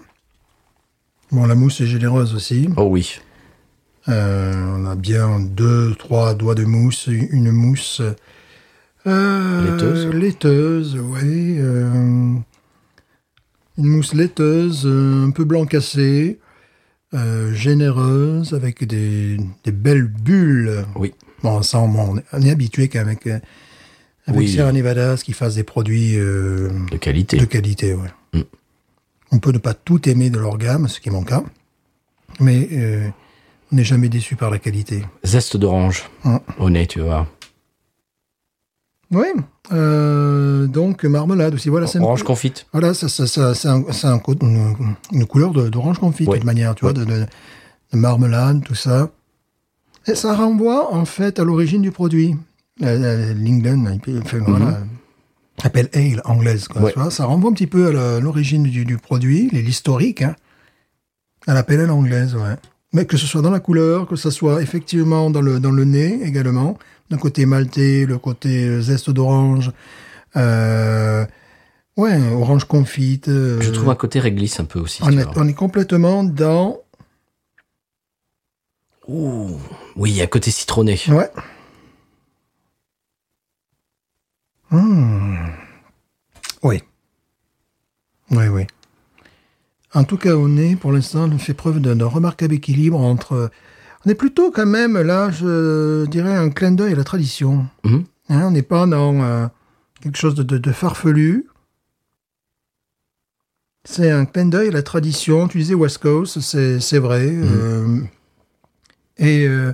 bon, 1.31 1.45
la 1.45 1.55
mousse 1.55 1.81
est 1.81 1.85
généreuse 1.87 2.33
aussi. 2.35 2.69
Oh 2.77 2.83
oui. 2.83 3.19
Euh, 4.09 4.53
on 4.77 4.85
a 4.85 4.95
bien 4.95 5.39
deux, 5.39 5.95
trois 5.95 6.33
doigts 6.33 6.55
de 6.55 6.65
mousse, 6.65 7.07
une 7.07 7.51
mousse 7.51 8.01
euh, 9.07 9.71
Laiteuse. 9.71 10.07
laiteuse, 10.13 10.97
oui. 11.01 11.55
euh, 11.59 12.33
une 13.77 13.85
mousse 13.85 14.13
laiteuse, 14.13 14.85
un 14.85 15.31
peu 15.31 15.43
blanc 15.45 15.65
cassé. 15.65 16.39
généreuse, 17.53 18.53
avec 18.53 18.83
des, 18.85 19.37
des 19.63 19.71
belles 19.71 20.07
bulles. 20.07 20.85
Oui. 20.95 21.13
Bon, 21.43 21.61
ça, 21.61 21.79
on, 21.79 22.17
on 22.31 22.41
est- 22.41 22.49
habitué 22.49 22.87
qu'avec 22.87 23.27
euh, 23.27 23.39
avec 24.25 24.39
Oui. 24.39 24.47
Sierra 24.47 24.71
Nevada, 24.71 25.17
ce 25.17 25.23
qu'ils 25.23 25.33
fassent 25.33 25.55
des 25.55 25.63
produits 25.63 26.17
euh, 26.17 26.69
De 26.91 26.97
qualité. 26.97 27.37
de 27.37 27.45
qualité. 27.45 27.93
Ouais. 27.93 28.09
Mm. 28.33 28.41
On 29.33 29.39
peut 29.39 29.51
ne 29.51 29.57
pas 29.57 29.73
tout 29.73 30.07
aimer 30.09 30.29
de 30.29 30.39
leur 30.39 30.57
gamme, 30.57 30.87
ce 30.87 30.99
qui 31.01 31.09
est 31.09 31.11
mon 31.11 31.23
cas, 31.23 31.43
mais 32.39 32.69
euh, 32.71 33.07
on 33.71 33.75
n'est 33.75 33.83
jamais 33.83 34.07
déçu 34.09 34.35
par 34.37 34.49
la 34.51 34.59
qualité. 34.59 35.03
Zeste 35.23 35.57
d'orange. 35.57 36.03
Mm. 36.23 36.37
Au 36.59 36.69
nez, 36.69 36.87
tu 36.87 37.01
vois. 37.01 37.27
Oui. 39.11 39.27
Euh, 39.71 40.65
donc 40.67 41.03
marmelade 41.03 41.53
aussi. 41.53 41.69
Voilà, 41.69 41.87
une- 41.99 42.03
Orange 42.05 42.23
confite. 42.23 42.65
Voilà, 42.71 42.93
ça, 42.93 43.09
ça, 43.09 43.27
ça, 43.27 43.53
c'est 43.53 43.67
un- 43.67 43.83
c'est 43.91 44.07
un 44.07 44.19
une, 44.43 44.95
une 45.11 45.25
couleur 45.25 45.51
d'orange 45.51 45.99
confit, 45.99 46.25
de 46.25 46.31
toute 46.31 46.43
manière, 46.45 46.73
tu 46.75 46.85
vois, 46.85 46.93
de, 46.93 47.03
de- 47.05 47.25
de 47.91 47.97
marmelade, 47.97 48.63
tout 48.63 48.75
ça. 48.75 49.09
Et 50.07 50.15
ça 50.15 50.35
renvoie, 50.35 50.93
en 50.93 51.05
fait, 51.05 51.39
à 51.39 51.43
l'origine 51.43 51.81
du 51.81 51.91
produit. 51.91 52.35
La- 52.79 52.95
la- 52.97 53.33
L'England, 53.33 53.85
il 53.93 53.99
peut- 53.99 54.19
enfin, 54.23 54.39
voilà, 54.45 54.79
appelle 55.63 55.89
ale 55.93 56.21
anglaise, 56.25 56.67
quoi. 56.67 56.81
Ouais. 56.81 56.91
tu 56.93 56.99
vois. 56.99 57.11
Ça 57.11 57.25
renvoie 57.25 57.51
un 57.51 57.53
petit 57.53 57.67
peu 57.67 57.87
à 57.87 58.19
l'origine 58.19 58.63
du, 58.63 58.83
du 58.83 58.97
produit, 58.97 59.49
l'historique, 59.51 60.23
hein, 60.23 60.35
à 61.47 61.53
la 61.53 61.63
pale 61.63 61.81
ale 61.81 61.91
anglaise, 61.91 62.35
ouais. 62.35 62.55
Mais 62.91 63.05
que 63.05 63.15
ce 63.17 63.25
soit 63.27 63.41
dans 63.41 63.49
la 63.51 63.59
couleur, 63.59 64.07
que 64.07 64.15
ce 64.15 64.29
soit 64.29 64.61
effectivement 64.61 65.29
dans 65.29 65.41
le, 65.41 65.59
dans 65.59 65.71
le 65.71 65.83
nez 65.85 66.19
également, 66.23 66.77
d'un 67.09 67.17
côté 67.17 67.45
maltais, 67.45 68.05
le 68.05 68.17
côté 68.17 68.65
euh, 68.65 68.81
zeste 68.81 69.09
d'orange, 69.11 69.71
euh, 70.35 71.25
ouais, 71.97 72.19
orange 72.33 72.65
confite. 72.65 73.29
euh, 73.29 73.61
Je 73.61 73.71
trouve 73.71 73.89
un 73.89 73.95
côté 73.95 74.19
réglisse 74.19 74.59
un 74.59 74.65
peu 74.65 74.79
aussi. 74.79 75.01
on, 75.03 75.17
est, 75.17 75.25
on 75.37 75.47
est 75.47 75.53
complètement 75.53 76.23
dans. 76.23 76.79
Ouh. 79.07 79.57
Oui, 79.95 80.11
il 80.11 80.15
y 80.17 80.21
a 80.21 80.27
côté 80.27 80.51
citronné. 80.51 80.99
Ouais. 81.09 81.29
Hmm. 84.71 85.35
Oui. 86.63 86.81
Oui, 88.31 88.47
oui. 88.47 88.63
En 89.93 90.03
tout 90.03 90.17
cas, 90.17 90.35
au 90.35 90.47
nez, 90.47 90.75
pour 90.75 90.91
l'instant, 90.91 91.29
on 91.31 91.37
fait 91.37 91.53
preuve 91.53 91.79
d'un 91.79 92.05
remarquable 92.07 92.55
équilibre 92.55 92.99
entre. 92.99 93.51
On 94.05 94.09
est 94.09 94.15
plutôt 94.15 94.51
quand 94.51 94.65
même, 94.65 94.99
là, 94.99 95.29
je 95.29 96.05
dirais, 96.07 96.35
un 96.35 96.49
clin 96.49 96.71
d'œil 96.71 96.93
à 96.93 96.95
la 96.95 97.03
tradition. 97.03 97.67
Mhm. 97.83 98.03
Hein, 98.29 98.47
on 98.47 98.51
n'est 98.51 98.63
pas 98.63 98.87
dans 98.87 99.21
euh, 99.21 99.47
quelque 100.01 100.17
chose 100.17 100.33
de, 100.35 100.43
de- 100.43 100.57
de 100.57 100.71
farfelu. 100.71 101.45
C'est 103.85 104.09
un 104.09 104.25
clin 104.25 104.45
d'œil 104.45 104.69
à 104.69 104.71
la 104.71 104.81
tradition. 104.83 105.47
Tu 105.47 105.59
disais 105.59 105.73
West 105.75 105.99
Coast, 105.99 106.39
c'est 106.39 106.97
vrai. 106.99 107.27
euh, 107.29 107.99
et 109.17 109.45
euh, 109.47 109.73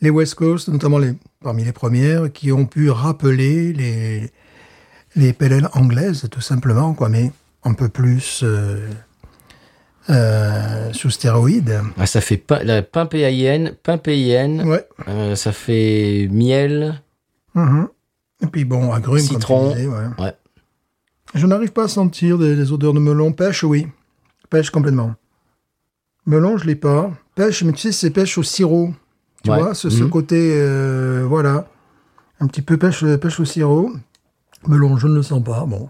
les 0.00 0.10
West 0.10 0.34
Coast, 0.34 0.68
notamment 0.68 0.98
les, 0.98 1.14
parmi 1.42 1.64
les 1.64 1.72
premières, 1.72 2.32
qui 2.32 2.52
ont 2.52 2.66
pu 2.66 2.90
rappeler 2.90 3.72
les, 3.72 4.30
les 5.14 5.32
PLL 5.32 5.68
anglaises, 5.72 6.28
tout 6.30 6.40
simplement, 6.40 6.94
quoi, 6.94 7.08
mais 7.08 7.32
un 7.64 7.72
peu 7.74 7.88
plus 7.88 8.40
euh, 8.44 8.88
euh, 10.10 10.92
sous 10.92 11.10
stéroïdes. 11.10 11.80
Ah, 11.98 12.06
ça 12.06 12.20
fait 12.20 12.36
pain, 12.36 12.60
la 12.62 12.82
pain 12.82 13.06
PAIN, 13.06 13.70
pain 13.82 13.98
PIN, 13.98 14.64
Ouais. 14.66 14.86
euh, 15.08 15.34
ça 15.34 15.52
fait 15.52 16.28
miel. 16.30 17.02
Mhm. 17.54 17.88
Et 18.42 18.46
puis 18.46 18.64
bon, 18.64 18.92
agrumes, 18.92 19.18
Citron. 19.18 19.68
comme 19.68 19.72
tu 19.72 19.76
disais, 19.78 19.88
ouais. 19.88 20.04
Ouais. 20.24 20.34
Je 21.34 21.46
n'arrive 21.46 21.72
pas 21.72 21.84
à 21.84 21.88
sentir 21.88 22.38
des, 22.38 22.54
des 22.54 22.70
odeurs 22.70 22.92
de 22.92 23.00
melon. 23.00 23.32
Pêche, 23.32 23.64
oui. 23.64 23.88
Pêche 24.48 24.70
complètement. 24.70 25.14
Melon, 26.26 26.58
je 26.58 26.66
l'ai 26.66 26.74
pas. 26.76 27.10
Pêche, 27.34 27.62
mais 27.62 27.72
tu 27.72 27.78
sais, 27.80 27.92
c'est 27.92 28.10
pêche 28.10 28.36
au 28.38 28.42
sirop. 28.42 28.92
Tu 29.42 29.50
Ouais. 29.50 29.58
vois, 29.60 29.74
ce, 29.74 29.90
ce 29.90 30.02
Mhm. 30.02 30.10
côté, 30.10 30.52
euh, 30.56 31.24
voilà. 31.28 31.68
Un 32.40 32.46
petit 32.48 32.62
peu 32.62 32.76
pêche, 32.76 33.04
pêche 33.20 33.38
au 33.40 33.44
sirop. 33.44 33.92
Melon, 34.66 34.96
je 34.96 35.06
ne 35.06 35.14
le 35.14 35.22
sens 35.22 35.42
pas. 35.42 35.64
Bon. 35.66 35.88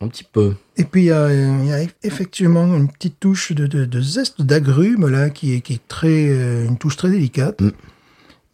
Un 0.00 0.08
petit 0.08 0.24
peu. 0.24 0.54
Et 0.76 0.84
puis, 0.84 1.02
il 1.02 1.06
y 1.06 1.12
a, 1.12 1.32
il 1.32 1.66
y 1.66 1.72
a 1.72 1.82
effectivement 2.04 2.64
une 2.76 2.88
petite 2.88 3.18
touche 3.18 3.52
de, 3.52 3.66
de- 3.66 3.84
de 3.84 4.00
zeste 4.00 4.42
d'agrumes, 4.42 5.08
là, 5.08 5.28
qui 5.30 5.54
est, 5.54 5.60
qui 5.60 5.74
est 5.74 5.88
très, 5.88 6.28
euh, 6.28 6.66
une 6.66 6.78
touche 6.78 6.96
très 6.96 7.10
délicate, 7.10 7.60
Mm. 7.60 7.70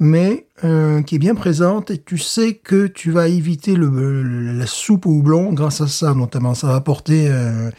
mais 0.01 0.47
euh, 0.65 1.03
qui 1.03 1.17
est 1.17 1.19
bien 1.19 1.35
présente. 1.35 1.91
Et 1.91 1.99
tu 1.99 2.17
sais 2.17 2.55
que 2.55 2.87
tu 2.87 3.11
vas 3.11 3.29
éviter 3.29 3.75
le, 3.75 3.89
le- 4.23 4.53
la 4.59 4.67
soupe 4.67 5.05
au 5.07 5.11
houblon 5.11 5.53
grâce 5.53 5.81
à 5.83 5.87
ça, 5.87 6.15
notamment. 6.15 6.55
Ça 6.55 6.69
va 6.69 6.77
apporter 6.77 7.27
euh, 7.31 7.71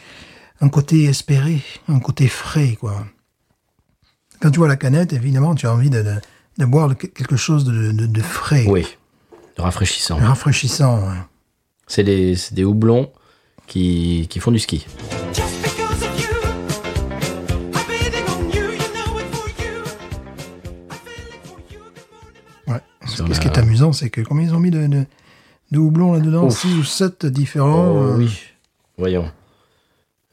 un 0.62 0.70
côté 0.70 1.04
espéré, 1.06 1.62
un 1.88 2.00
côté 2.00 2.28
frais, 2.28 2.78
quoi. 2.80 3.06
Quand 4.42 4.52
tu 4.52 4.60
vois 4.60 4.68
la 4.68 4.76
canette, 4.78 5.14
évidemment, 5.14 5.56
tu 5.56 5.68
as 5.68 5.74
envie 5.74 5.90
de, 5.90 6.02
de, 6.02 6.16
de 6.58 6.66
boire 6.66 6.96
quelque 6.98 7.36
chose 7.36 7.64
de, 7.66 7.92
de- 7.92 8.06
de 8.06 8.22
frais, 8.22 8.66
Oui. 8.68 8.86
Rafraîchissant. 9.58 10.18
rafraîchissant. 10.18 11.00
ouais. 11.08 11.18
C'est 11.88 12.04
des, 12.04 12.36
c'est 12.36 12.54
des 12.54 12.64
houblons 12.66 13.12
qui, 13.68 14.28
qui 14.30 14.40
font 14.40 14.52
du 14.52 14.60
ski. 14.60 14.86
Just 15.34 15.62
because 15.62 16.04
of 16.04 16.20
you, 16.20 16.28
I'm 17.74 17.88
waiting 17.88 18.26
on 18.28 18.50
you. 18.52 18.72
You 18.74 18.88
know 18.94 19.20
it 19.20 19.34
for 19.34 19.48
you. 19.64 19.84
I'm 20.92 20.98
feeling 21.06 21.42
for 21.46 21.60
you. 21.72 21.80
Good 21.80 22.68
morning. 22.68 22.82
Ouais. 23.30 23.34
Ce, 23.34 23.40
qui 23.40 23.48
est 23.48 23.58
amusant, 23.58 23.94
c'est 23.94 24.10
que 24.10 24.22
combien 24.22 24.46
ils 24.48 24.54
ont 24.54 24.60
mis 24.60 24.72
de, 24.72 24.88
de, 24.88 25.06
de 25.72 25.78
houblons 25.80 26.14
là-dedans? 26.14 26.46
Ouf. 26.48 26.60
6 26.60 26.74
ou 26.76 26.84
7 26.84 27.26
différents. 27.28 27.92
Oh, 27.94 27.98
euh, 28.04 28.18
oui. 28.18 28.38
Voyons. 28.98 29.32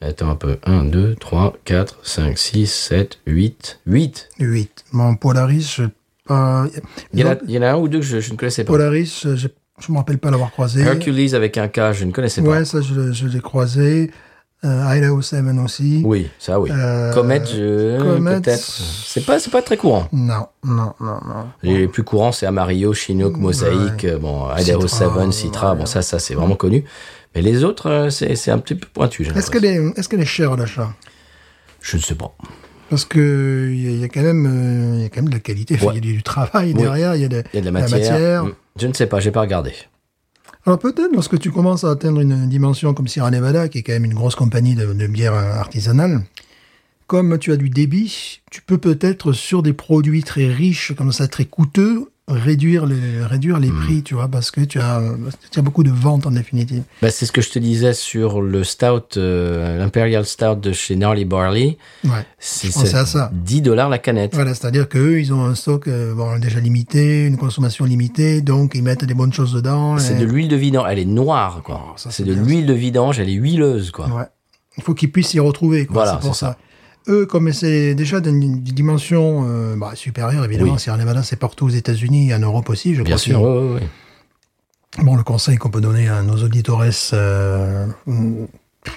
Attends 0.04 0.30
un 0.30 0.36
peu. 0.36 0.58
1, 0.64 0.84
2, 0.84 1.14
3, 1.14 1.56
4, 1.64 1.98
5, 2.02 2.38
6, 2.38 2.66
7, 2.66 3.18
8. 3.26 3.80
8 3.86 4.28
8. 4.40 4.84
Mon 4.92 5.14
Polaris, 5.14 5.74
je 5.76 5.84
pas. 6.26 6.66
il 7.12 7.20
y, 7.20 7.24
en 7.24 7.30
a, 7.30 7.36
il 7.46 7.50
y 7.50 7.58
en 7.58 7.62
a 7.62 7.70
un 7.72 7.76
ou 7.76 7.88
deux 7.88 7.98
que 7.98 8.04
je, 8.04 8.20
je 8.20 8.32
ne 8.32 8.36
connaissais 8.36 8.64
pas. 8.64 8.72
Polaris, 8.72 9.22
je 9.24 9.28
ne 9.28 9.92
me 9.92 9.98
rappelle 9.98 10.18
pas 10.18 10.30
l'avoir 10.30 10.50
croisé. 10.50 10.82
Hercules 10.82 11.34
avec 11.34 11.58
un 11.58 11.68
K, 11.68 11.92
je 11.92 12.04
ne 12.04 12.12
connaissais 12.12 12.42
pas. 12.42 12.50
Ouais, 12.50 12.64
ça, 12.64 12.80
je, 12.80 13.12
je 13.12 13.26
l'ai 13.26 13.40
croisé. 13.40 14.10
Euh, 14.64 14.84
Idaho 14.96 15.20
7 15.22 15.44
aussi. 15.64 16.02
Oui, 16.04 16.30
ça 16.38 16.60
oui. 16.60 16.70
Euh, 16.72 17.12
Comet, 17.12 17.42
je... 17.44 17.98
Comet, 18.00 18.40
peut-être. 18.40 18.60
C'est 18.62 19.26
pas, 19.26 19.40
c'est 19.40 19.50
pas 19.50 19.60
très 19.62 19.76
courant. 19.76 20.06
Non, 20.12 20.46
non, 20.64 20.94
non, 21.00 21.18
non. 21.26 21.48
Les 21.64 21.88
plus 21.88 22.04
courants, 22.04 22.30
c'est 22.30 22.46
Amarillo, 22.46 22.92
Chinook, 22.94 23.36
Mosaïque, 23.36 24.04
euh, 24.04 24.18
bon, 24.18 24.48
Idaho 24.56 24.86
Citra, 24.86 25.24
7, 25.24 25.32
Citra, 25.32 25.72
ouais. 25.72 25.78
bon, 25.78 25.86
ça, 25.86 26.02
ça, 26.02 26.20
c'est 26.20 26.34
vraiment 26.34 26.54
connu. 26.54 26.84
Mais 27.34 27.42
les 27.42 27.64
autres, 27.64 27.90
euh, 27.90 28.10
c'est 28.10 28.36
c'est 28.36 28.50
un 28.52 28.58
petit 28.58 28.74
peu 28.76 28.86
pointu. 28.92 29.26
Est-ce 29.34 29.50
qu'elle 29.50 29.64
est, 29.64 29.82
est-ce 29.96 30.08
qu'elle 30.08 30.20
est 30.20 30.24
chère 30.24 30.52
à 30.52 30.56
l'achat 30.56 30.92
Je 31.80 31.96
ne 31.96 32.02
sais 32.02 32.14
pas. 32.14 32.32
Parce 32.88 33.04
que 33.06 33.70
il 33.72 33.82
y, 33.82 33.88
a- 33.88 33.90
il 33.90 34.00
y 34.00 34.04
a 34.04 34.08
quand 34.08 34.20
même, 34.20 34.46
euh, 34.46 34.96
il 34.98 35.02
y 35.02 35.06
a 35.06 35.08
quand 35.08 35.22
même 35.22 35.30
de 35.30 35.34
la 35.34 35.40
qualité. 35.40 35.74
Ouais. 35.80 35.94
Il 35.94 35.94
y 35.94 35.98
a 36.10 36.12
du 36.14 36.22
travail 36.22 36.74
derrière. 36.74 37.16
Il 37.16 37.22
y 37.22 37.24
a 37.24 37.28
de, 37.28 37.42
Il 37.52 37.56
y 37.56 37.58
a 37.58 37.60
de 37.62 37.66
la 37.66 37.72
la 37.72 37.80
matière. 37.80 38.12
matière. 38.12 38.44
Mm. 38.44 38.52
Je 38.78 38.86
ne 38.86 38.92
sais 38.92 39.06
pas, 39.06 39.18
j'ai 39.18 39.30
pas 39.32 39.40
regardé. 39.40 39.72
Alors 40.64 40.78
peut-être 40.78 41.12
lorsque 41.12 41.40
tu 41.40 41.50
commences 41.50 41.82
à 41.82 41.90
atteindre 41.90 42.20
une 42.20 42.48
dimension 42.48 42.94
comme 42.94 43.08
Sierra 43.08 43.30
Nevada, 43.32 43.68
qui 43.68 43.78
est 43.78 43.82
quand 43.82 43.92
même 43.92 44.04
une 44.04 44.14
grosse 44.14 44.36
compagnie 44.36 44.76
de, 44.76 44.92
de 44.92 45.06
bière 45.08 45.34
artisanale, 45.34 46.22
comme 47.08 47.36
tu 47.38 47.50
as 47.52 47.56
du 47.56 47.68
débit, 47.68 48.40
tu 48.50 48.62
peux 48.62 48.78
peut-être 48.78 49.32
sur 49.32 49.62
des 49.62 49.72
produits 49.72 50.22
très 50.22 50.46
riches, 50.46 50.94
comme 50.94 51.10
ça, 51.10 51.26
très 51.26 51.46
coûteux, 51.46 52.11
réduire 52.28 52.86
les, 52.86 53.24
réduire 53.24 53.58
les 53.58 53.70
prix, 53.70 54.02
tu 54.02 54.14
vois, 54.14 54.28
parce 54.28 54.50
que 54.50 54.60
tu 54.60 54.78
as, 54.78 55.02
tu 55.50 55.58
as 55.58 55.62
beaucoup 55.62 55.82
de 55.82 55.90
ventes 55.90 56.26
en 56.26 56.30
définitive. 56.30 56.82
Bah, 57.00 57.10
c'est 57.10 57.26
ce 57.26 57.32
que 57.32 57.40
je 57.40 57.50
te 57.50 57.58
disais 57.58 57.92
sur 57.94 58.40
le 58.40 58.64
stout, 58.64 59.16
euh, 59.16 59.78
l'Imperial 59.78 60.24
Stout 60.24 60.54
de 60.56 60.72
chez 60.72 60.94
Gnarly 60.94 61.24
Barley. 61.24 61.78
Ouais. 62.04 62.24
C'est 62.38 62.94
à 62.94 63.06
ça. 63.06 63.30
10 63.34 63.62
dollars 63.62 63.88
la 63.88 63.98
canette. 63.98 64.34
Voilà, 64.34 64.54
c'est-à-dire 64.54 64.88
qu'eux, 64.88 65.20
ils 65.20 65.32
ont 65.32 65.44
un 65.44 65.54
stock 65.54 65.88
euh, 65.88 66.14
bon, 66.14 66.38
déjà 66.38 66.60
limité, 66.60 67.26
une 67.26 67.36
consommation 67.36 67.84
limitée, 67.84 68.40
donc 68.40 68.72
ils 68.74 68.82
mettent 68.82 69.04
des 69.04 69.14
bonnes 69.14 69.32
choses 69.32 69.52
dedans. 69.52 69.98
C'est 69.98 70.18
de 70.18 70.24
l'huile 70.24 70.48
de 70.48 70.56
vidange. 70.56 70.86
Elle 70.88 71.00
est 71.00 71.04
noire, 71.04 71.62
quoi. 71.64 71.82
Oh, 71.84 71.92
ça, 71.96 72.10
c'est 72.10 72.24
de 72.24 72.32
l'huile 72.32 72.66
de 72.66 72.74
vidange, 72.74 73.18
elle 73.18 73.28
est 73.28 73.34
huileuse, 73.34 73.90
quoi. 73.90 74.06
Ouais. 74.08 74.24
Il 74.78 74.82
faut 74.82 74.94
qu'ils 74.94 75.12
puissent 75.12 75.28
s'y 75.28 75.40
retrouver. 75.40 75.86
Quoi. 75.86 75.94
Voilà, 75.94 76.18
c'est 76.20 76.26
pour 76.26 76.36
ça. 76.36 76.56
Eux, 77.08 77.26
comme 77.26 77.52
c'est 77.52 77.94
déjà 77.94 78.20
d'une 78.20 78.60
dimension 78.62 79.44
euh, 79.48 79.74
bah, 79.76 79.92
supérieure, 79.94 80.44
évidemment, 80.44 80.74
Oui. 80.74 80.78
Sierra 80.78 80.96
Nevada, 80.98 81.22
c'est 81.22 81.36
partout 81.36 81.66
aux 81.66 81.70
États-Unis 81.70 82.30
et 82.30 82.34
en 82.34 82.38
Europe 82.38 82.68
aussi, 82.70 82.94
je 82.94 83.02
Bien 83.02 83.16
sûr, 83.18 83.42
oui, 83.42 83.58
oui, 83.74 83.80
oui. 83.80 85.04
Bon, 85.04 85.16
le 85.16 85.22
conseil 85.22 85.56
qu'on 85.56 85.70
peut 85.70 85.80
donner 85.80 86.08
à 86.08 86.22
nos 86.22 86.36
auditores 86.42 86.84
euh, 87.14 87.86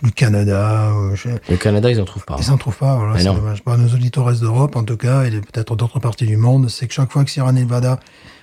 du 0.04 0.12
Canada, 0.12 0.92
je- 1.14 1.30
Le 1.50 1.58
Canada, 1.58 1.90
ils 1.90 2.00
en 2.02 2.06
trouvent 2.06 2.26
pas. 2.26 2.36
ils 2.38 2.44
s'en 2.44 2.58
trouvent 2.58 2.76
pas. 2.78 2.98
Voilà, 2.98 3.18
c'est 3.18 3.26
dommage. 3.26 3.64
Bah, 3.66 3.78
nos 3.78 3.88
auditores 3.94 4.34
d'Europe, 4.34 4.76
en 4.76 4.84
tout 4.84 4.98
cas, 4.98 5.24
et 5.24 5.32
peut-être 5.32 5.76
d'autres 5.76 6.00
parties 6.00 6.26
du 6.26 6.38
monde, 6.38 6.70
c'est 6.70 6.88
que 6.88 6.94
chaque 6.94 7.12
fois 7.12 7.24
que 7.24 7.32
Sierra 7.32 7.52
Nevada 7.54 8.00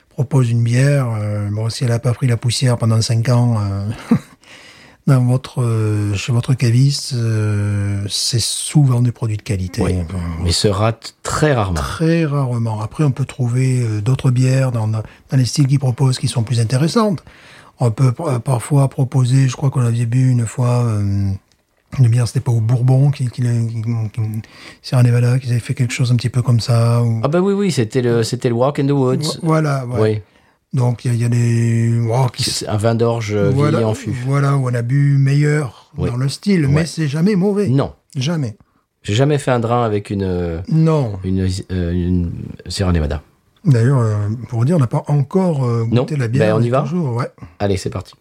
propose 0.08 0.50
une 0.50 0.62
bière, 0.62 1.08
euh, 1.20 1.48
bon, 1.50 1.68
si 1.68 1.84
elle 1.84 1.90
n'a 1.90 1.98
pas 1.98 2.12
pris 2.14 2.26
la 2.26 2.36
poussière 2.36 2.78
pendant 2.78 3.00
cinq 3.02 3.28
ans 3.28 3.58
euh, 3.60 3.86
dans 5.06 5.24
votre, 5.24 5.62
euh, 5.62 6.14
chez 6.14 6.32
votre 6.32 6.54
caviste, 6.54 7.14
euh, 7.14 8.04
c'est 8.08 8.40
souvent 8.40 9.00
des 9.00 9.10
produits 9.12 9.36
de 9.36 9.42
qualité. 9.42 9.82
Oui. 9.82 9.94
Mais 10.44 10.52
se 10.52 10.68
rate 10.68 11.16
très 11.24 11.52
rarement. 11.54 11.74
Très 11.74 12.24
rarement. 12.24 12.80
Après, 12.80 13.02
on 13.02 13.10
peut 13.10 13.24
trouver 13.24 13.80
euh, 13.82 14.00
d'autres 14.00 14.30
bières 14.30 14.70
dans, 14.70 14.86
dans 14.86 15.02
les 15.32 15.44
styles 15.44 15.66
qu'ils 15.66 15.80
proposent 15.80 16.18
qui 16.18 16.28
sont 16.28 16.44
plus 16.44 16.60
intéressantes. 16.60 17.24
On 17.80 17.90
peut 17.90 18.12
euh, 18.20 18.38
parfois 18.38 18.88
proposer, 18.88 19.48
je 19.48 19.56
crois 19.56 19.70
qu'on 19.70 19.80
avait 19.80 20.06
bu 20.06 20.30
une 20.30 20.46
fois, 20.46 20.84
euh, 20.84 21.30
Une 21.98 22.08
bière, 22.08 22.26
c'était 22.28 22.40
pas 22.40 22.52
au 22.52 22.60
Bourbon, 22.60 23.10
qui, 23.10 23.26
qui, 23.28 23.42
qui, 23.42 23.82
qui- 23.82 24.20
Sierra 24.82 25.02
Nevada, 25.02 25.38
qu'ils 25.40 25.50
avaient 25.50 25.58
fait 25.60 25.74
quelque 25.74 25.92
chose 25.92 26.12
un 26.12 26.16
petit 26.16 26.30
peu 26.30 26.42
comme 26.42 26.60
ça. 26.60 27.02
ou- 27.02 27.20
Ah 27.24 27.28
bah 27.28 27.40
oui, 27.40 27.52
oui, 27.54 27.72
c'était 27.72 28.02
le, 28.02 28.22
c'était 28.22 28.48
le 28.50 28.54
Walk 28.54 28.78
in 28.78 28.86
the 28.86 28.92
Woods. 28.92 29.40
Voilà, 29.42 29.84
ouais. 29.86 30.00
Oui, 30.00 30.22
Donc, 30.72 31.04
il 31.04 31.08
y, 31.08 31.10
a- 31.10 31.14
il 31.14 31.20
y 31.20 31.24
a 31.24 31.28
des. 31.28 32.00
oh, 32.10 32.26
qui- 32.34 32.64
un 32.66 32.76
vin 32.78 32.94
d'orge 32.94 33.34
euh, 33.34 33.50
voilà, 33.50 33.78
vieilli 33.78 33.84
en 33.84 33.94
fût. 33.94 34.10
Voilà, 34.24 34.56
où 34.56 34.68
on 34.70 34.74
a 34.74 34.80
bu 34.82 35.18
meilleur 35.18 35.90
Oui. 35.98 36.08
dans 36.08 36.16
le 36.16 36.28
style, 36.30 36.64
Ouais. 36.66 36.72
mais 36.72 36.86
c'est 36.86 37.08
jamais 37.08 37.36
mauvais. 37.36 37.68
Non, 37.68 37.94
Jamais. 38.16 38.56
j'ai 39.02 39.12
jamais 39.14 39.36
fait 39.38 39.50
un 39.50 39.60
drain 39.60 39.84
avec 39.84 40.08
une, 40.08 40.22
euh, 40.22 40.62
Non. 40.68 41.18
une, 41.24 41.46
euh, 41.70 41.92
une 41.92 42.32
Sierra 42.68 42.90
Nevada. 42.92 43.22
D'ailleurs, 43.66 43.98
euh, 43.98 44.28
pour 44.48 44.60
vous 44.60 44.64
dire, 44.64 44.76
on 44.76 44.80
n'a 44.80 44.86
pas 44.86 45.04
encore 45.08 45.64
euh, 45.64 45.84
Non. 45.90 46.02
goûté 46.02 46.16
la 46.16 46.26
bière. 46.28 46.56
Ben, 46.56 46.60
on 46.62 46.64
y 46.64 46.70
va 46.70 46.84
ouais. 46.84 47.30
Allez, 47.58 47.76
c'est 47.76 47.90
parti. 47.90 48.14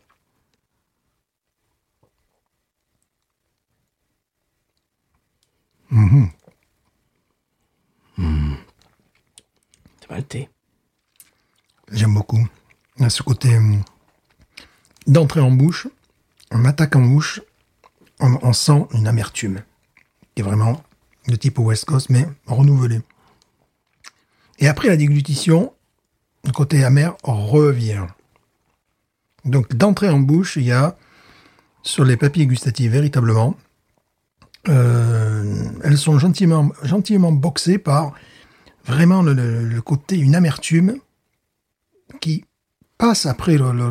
Mhm. 5.92 6.30
C'est 10.00 10.10
maltais. 10.10 10.50
J'aime 11.92 12.14
beaucoup. 12.14 12.48
Il 13.00 13.12
ce 13.12 13.22
côté 13.22 13.58
hum, 13.58 13.84
d'entrée 15.08 15.42
en 15.42 15.52
bouche, 15.52 15.88
on 16.52 16.64
attaque 16.66 16.96
en 16.96 17.02
bouche, 17.02 17.42
on, 18.20 18.54
sent 18.54 18.86
une 18.94 19.08
amertume 19.08 19.62
qui 20.36 20.42
est 20.42 20.46
vraiment 20.46 20.84
de 21.28 21.36
type 21.36 21.58
West 21.60 21.86
Coast, 21.86 22.10
mais 22.10 22.28
renouvelée. 22.46 23.02
Et 24.60 24.68
après 24.68 24.90
la 24.90 24.96
déglutition, 24.96 25.74
le 26.46 26.52
côté 26.52 26.84
amer 26.84 27.16
revient. 27.24 28.06
Donc 29.44 29.76
d'entrée 29.76 30.10
en 30.10 30.20
bouche, 30.20 30.56
il 30.56 30.64
y 30.64 30.72
a 30.72 30.98
sur 31.82 32.06
les 32.06 32.16
papilles 32.16 32.46
gustatives 32.46 32.92
véritablement, 32.92 33.58
euh, 34.70 35.66
elles 35.84 35.98
sont 35.98 36.20
gentiment, 36.20 37.32
boxées 37.32 37.80
par 37.80 38.14
vraiment 38.86 39.24
le 39.24 39.80
côté, 39.82 40.18
une 40.18 40.36
amertume 40.36 41.00
qui 42.20 42.46
passe 42.98 43.26
après 43.26 43.58
le- 43.58 43.72
le- 43.72 43.90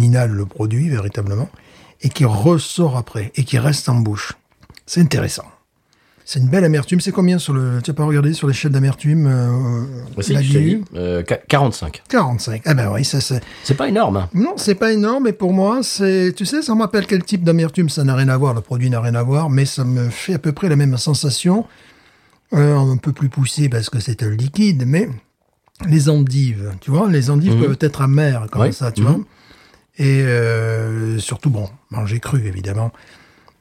inhale 0.00 0.30
le 0.30 0.46
produit 0.46 0.88
véritablement 0.88 1.48
et 2.02 2.08
qui 2.08 2.24
ressort 2.24 2.96
après 2.96 3.32
et 3.36 3.44
qui 3.44 3.58
reste 3.58 3.88
en 3.88 3.96
bouche. 3.96 4.34
C'est 4.86 5.00
intéressant. 5.00 5.44
C'est 6.24 6.38
une 6.38 6.48
belle 6.48 6.64
amertume. 6.64 7.00
C'est 7.00 7.10
combien 7.10 7.38
sur 7.38 7.52
le... 7.52 7.80
Tu 7.82 7.90
n'as 7.90 7.94
pas 7.96 8.04
regardé 8.04 8.32
sur 8.32 8.46
l'échelle 8.46 8.70
d'amertume 8.70 9.26
euh, 9.26 9.86
DU 10.16 10.34
dit, 10.78 10.84
euh, 10.94 11.22
qu- 11.24 11.34
45. 11.48 12.02
45. 12.08 12.62
Ah 12.64 12.74
ben 12.74 12.92
oui, 12.92 13.04
ça 13.04 13.20
c'est... 13.20 13.40
C'est 13.64 13.74
pas 13.74 13.88
énorme. 13.88 14.16
hein. 14.18 14.28
Non, 14.32 14.54
c'est 14.56 14.76
pas 14.76 14.92
énorme, 14.92 15.24
mais 15.24 15.32
pour 15.32 15.52
moi, 15.52 15.82
c'est... 15.82 16.32
Tu 16.36 16.46
sais, 16.46 16.62
ça 16.62 16.74
me 16.76 16.80
rappelle 16.80 17.06
quel 17.08 17.24
type 17.24 17.42
d'amertume? 17.42 17.88
Ça 17.88 18.04
n'a 18.04 18.14
rien 18.14 18.28
à 18.28 18.36
voir, 18.36 18.54
le 18.54 18.60
produit 18.60 18.88
n'a 18.88 19.00
rien 19.00 19.16
à 19.16 19.22
voir, 19.24 19.50
mais 19.50 19.64
ça 19.64 19.84
me 19.84 20.10
fait 20.10 20.34
à 20.34 20.38
peu 20.38 20.52
près 20.52 20.68
la 20.68 20.76
même 20.76 20.96
sensation. 20.96 21.66
Euh, 22.54 22.76
un 22.78 22.96
peu 22.98 23.12
plus 23.12 23.28
poussé 23.28 23.68
parce 23.68 23.90
que 23.90 23.98
c'est 23.98 24.22
un 24.22 24.30
liquide, 24.30 24.84
mais 24.86 25.08
les 25.88 26.08
endives, 26.08 26.72
tu 26.80 26.90
vois, 26.90 27.08
les 27.10 27.30
endives 27.30 27.52
peuvent 27.58 27.78
être 27.80 28.02
amères 28.02 28.46
comme 28.50 28.72
ça, 28.72 28.92
tu 28.92 29.02
Mhm. 29.02 29.06
vois. 29.08 29.18
Et 29.98 30.22
euh, 30.22 31.18
surtout, 31.18 31.50
bon, 31.50 31.68
manger 31.90 32.18
cru, 32.20 32.46
évidemment. 32.46 32.92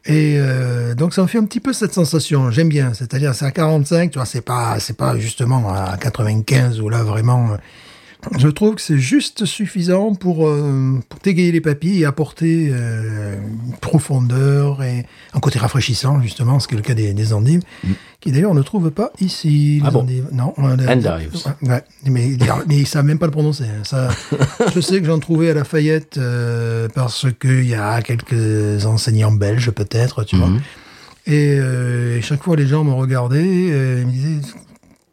Et 0.05 0.35
euh, 0.39 0.95
donc 0.95 1.13
ça 1.13 1.21
me 1.21 1.27
fait 1.27 1.37
un 1.37 1.45
petit 1.45 1.59
peu 1.59 1.73
cette 1.73 1.93
sensation. 1.93 2.49
J'aime 2.51 2.69
bien. 2.69 2.93
C'est-à-dire, 2.93 3.35
c'est 3.35 3.45
à 3.45 3.51
45, 3.51 4.11
tu 4.11 4.17
vois, 4.17 4.25
c'est 4.25 4.41
pas, 4.41 4.79
c'est 4.79 4.97
pas 4.97 5.17
justement 5.17 5.71
à 5.73 5.97
95 5.97 6.79
où 6.81 6.89
là 6.89 7.03
vraiment. 7.03 7.57
Je 8.37 8.47
trouve 8.47 8.75
que 8.75 8.81
c'est 8.81 8.97
juste 8.99 9.45
suffisant 9.45 10.13
pour, 10.15 10.47
euh, 10.47 10.99
pour 11.09 11.19
t'égayer 11.19 11.51
les 11.51 11.61
papilles 11.61 12.01
et 12.01 12.05
apporter 12.05 12.69
euh, 12.71 13.35
une 13.67 13.75
profondeur 13.77 14.83
et 14.83 15.05
un 15.33 15.39
côté 15.39 15.57
rafraîchissant, 15.59 16.21
justement, 16.21 16.59
ce 16.59 16.67
qui 16.67 16.75
est 16.75 16.77
le 16.77 16.83
cas 16.83 16.93
des, 16.93 17.13
des 17.13 17.33
endives, 17.33 17.61
qui 18.19 18.31
d'ailleurs 18.31 18.51
on 18.51 18.55
ne 18.55 18.61
trouve 18.61 18.91
pas 18.91 19.11
ici. 19.19 19.79
Les 19.81 19.87
Ah 19.87 19.91
bon 19.91 20.01
endives. 20.01 20.25
Non. 20.31 20.53
on 20.57 20.65
a- 20.79 20.93
Endives. 20.93 21.31
Ouais, 21.63 21.69
ouais. 21.69 21.81
mais, 22.05 22.29
mais 22.67 22.77
ils 22.77 22.87
savent 22.87 23.05
même 23.05 23.17
pas 23.19 23.25
le 23.25 23.31
prononcer. 23.31 23.63
hein. 23.65 23.83
Ça, 23.83 24.09
je 24.75 24.79
sais 24.81 24.99
que 24.99 25.07
j'en 25.07 25.19
trouvais 25.19 25.49
à 25.49 25.53
Lafayette 25.53 26.17
euh, 26.17 26.87
parce 26.93 27.25
qu'il 27.39 27.65
y 27.67 27.73
a 27.75 28.01
quelques 28.01 28.85
enseignants 28.85 29.31
belges, 29.31 29.71
peut-être, 29.71 30.23
tu 30.23 30.35
vois. 30.35 30.47
Mhm. 30.47 30.61
Et, 31.27 31.57
euh, 31.59 32.17
et 32.17 32.21
chaque 32.21 32.43
fois, 32.43 32.55
les 32.55 32.65
gens 32.67 32.83
me 32.83 32.93
regardaient, 32.93 33.43
et 33.45 33.99
ils 34.01 34.05
me 34.07 34.11
disaient 34.11 34.47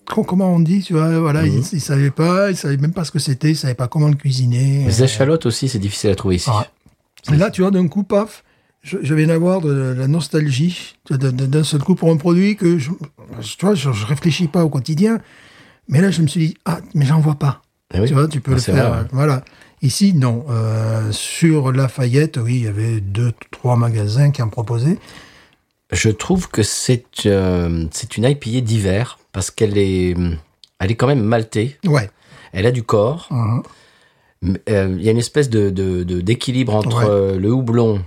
comment 0.09 0.53
on 0.55 0.61
dit, 0.61 0.83
tu 0.83 0.95
vois, 0.95 1.19
voilà, 1.21 1.43
Mhm. 1.43 1.49
ils, 1.73 1.77
ils 1.77 1.81
savaient 1.81 2.11
pas, 2.11 2.51
ils 2.51 2.57
savaient 2.57 2.77
même 2.77 2.93
pas 2.93 3.05
ce 3.05 3.11
que 3.11 3.19
c'était, 3.19 3.51
ils 3.51 3.57
savaient 3.57 3.75
pas 3.75 3.89
comment 3.89 4.09
le 4.09 4.15
cuisiner. 4.15 4.85
Les 4.87 5.01
Euh, 5.03 5.05
échalotes 5.05 5.47
aussi, 5.47 5.69
c'est 5.69 5.79
difficile 5.79 6.11
à 6.11 6.15
trouver 6.15 6.37
ici. 6.37 6.51
Ah. 6.53 6.67
là, 7.35 7.51
tu 7.51 7.63
vois, 7.63 7.71
d'un 7.71 7.87
coup, 7.89 8.03
paf, 8.05 8.43
je, 8.83 8.99
je 9.03 9.15
viens 9.15 9.27
d'avoir 9.27 9.61
de 9.61 9.95
la 9.97 10.09
nostalgie, 10.09 10.97
d'un- 11.11 11.63
seul 11.65 11.83
coup 11.83 11.95
pour 11.95 12.11
un 12.11 12.17
produit 12.17 12.57
que, 12.57 12.79
je, 12.79 12.91
tu 13.43 13.65
vois, 13.67 13.75
je, 13.75 13.93
je 13.93 14.07
réfléchis 14.07 14.47
pas 14.49 14.65
au 14.65 14.69
quotidien, 14.71 15.19
mais 15.89 16.01
là, 16.01 16.11
je 16.11 16.23
me 16.23 16.27
suis 16.27 16.49
dit, 16.49 16.57
ah, 16.65 16.79
mais 16.95 17.05
j'en 17.05 17.21
vois 17.21 17.35
pas. 17.37 17.63
Eh 17.95 18.01
oui. 18.01 18.09
Tu 18.09 18.15
vois, 18.15 18.29
tu 18.29 18.41
peux 18.41 18.53
Ah, 18.53 18.55
le 18.57 18.61
faire. 18.61 18.89
vrai, 18.91 18.99
ouais. 19.01 19.07
Voilà. 19.13 19.45
Ici, 19.83 20.13
non. 20.13 20.45
Euh, 20.51 21.11
sur 21.13 21.71
Lafayette, 21.73 22.37
oui, 22.43 22.57
il 22.57 22.63
y 22.65 22.67
avait 22.67 23.01
deux, 23.01 23.33
trois 23.51 23.77
magasins 23.77 24.31
qui 24.31 24.43
en 24.43 24.49
proposaient. 24.49 24.99
Je 25.93 26.11
trouve 26.11 26.49
que 26.49 26.63
c'est 26.63 27.05
euh, 27.27 27.87
c'est 27.93 28.17
une 28.19 28.25
IPA 28.25 28.61
d'hiver 28.61 29.18
parce 29.33 29.51
qu'elle 29.51 29.77
est, 29.79 30.15
elle 30.81 30.91
est 30.91 30.95
quand 30.95 31.07
même 31.07 31.23
maltée. 31.23 31.77
Ouais. 31.87 32.11
Elle 32.53 32.67
a 32.67 32.71
du 32.71 32.83
corps. 32.83 33.29
Euh, 34.71 34.95
Il 34.97 35.03
y 35.03 35.09
a 35.09 35.13
une 35.13 35.19
espèce 35.19 35.51
de 35.51 35.71
d'équilibre 36.21 36.75
entre 36.75 36.99
Ouais. 36.99 37.07
euh, 37.09 37.39
le 37.39 37.51
houblon, 37.53 38.03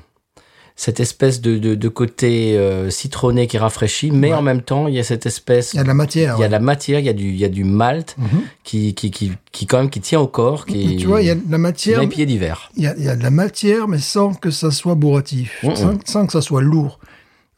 cette 0.77 0.99
espèce 1.01 1.41
de, 1.41 1.57
de, 1.57 1.75
de 1.75 1.89
côté 1.89 2.57
euh, 2.57 2.89
citronné 2.89 3.45
qui 3.47 3.57
rafraîchit, 3.57 4.12
mais 4.12 4.29
Ouais. 4.29 4.34
en 4.36 4.41
même 4.41 4.62
temps, 4.62 4.88
il 4.88 4.95
y 4.95 4.99
a 4.99 5.03
cette 5.03 5.25
espèce. 5.25 5.73
Il 5.73 5.77
y 5.77 5.79
a 5.79 5.84
de 5.84 5.88
la 5.89 5.93
matière. 5.93 6.36
Il 6.38 6.41
y 6.41 6.43
a 6.45 6.47
de 6.47 6.51
la 6.53 6.60
matière, 6.62 6.99
il 6.99 7.05
y 7.05 7.10
a 7.10 7.13
du, 7.13 7.27
il 7.29 7.36
y 7.36 7.43
a 7.45 7.49
du 7.49 7.65
malt 7.65 8.15
qui, 8.63 8.95
qui, 8.95 9.12
qui, 9.12 9.34
qui, 9.51 9.67
quand 9.67 9.77
même, 9.79 9.89
qui 9.89 9.99
tient 9.99 10.21
au 10.21 10.27
corps, 10.27 10.65
qui 10.65 10.95
Tu 10.95 11.05
vois, 11.05 11.21
il 11.21 11.27
y 11.27 11.31
a 11.31 11.36
de 11.36 11.51
la 11.51 11.57
matière. 11.57 12.01
IPA 12.01 12.25
d'hiver. 12.25 12.71
Il 12.77 12.84
y, 12.84 12.88
a, 12.88 12.95
il 12.97 13.03
y 13.03 13.10
a 13.10 13.15
de 13.17 13.23
la 13.23 13.29
matière, 13.29 13.88
mais 13.89 13.99
sans 13.99 14.34
que 14.34 14.49
ça 14.51 14.71
soit 14.71 14.95
bourratif, 14.95 15.60
Mhm. 15.63 15.75
sans, 15.75 15.93
sans 16.05 16.25
que 16.25 16.31
ça 16.31 16.41
soit 16.41 16.62
lourd. 16.62 16.99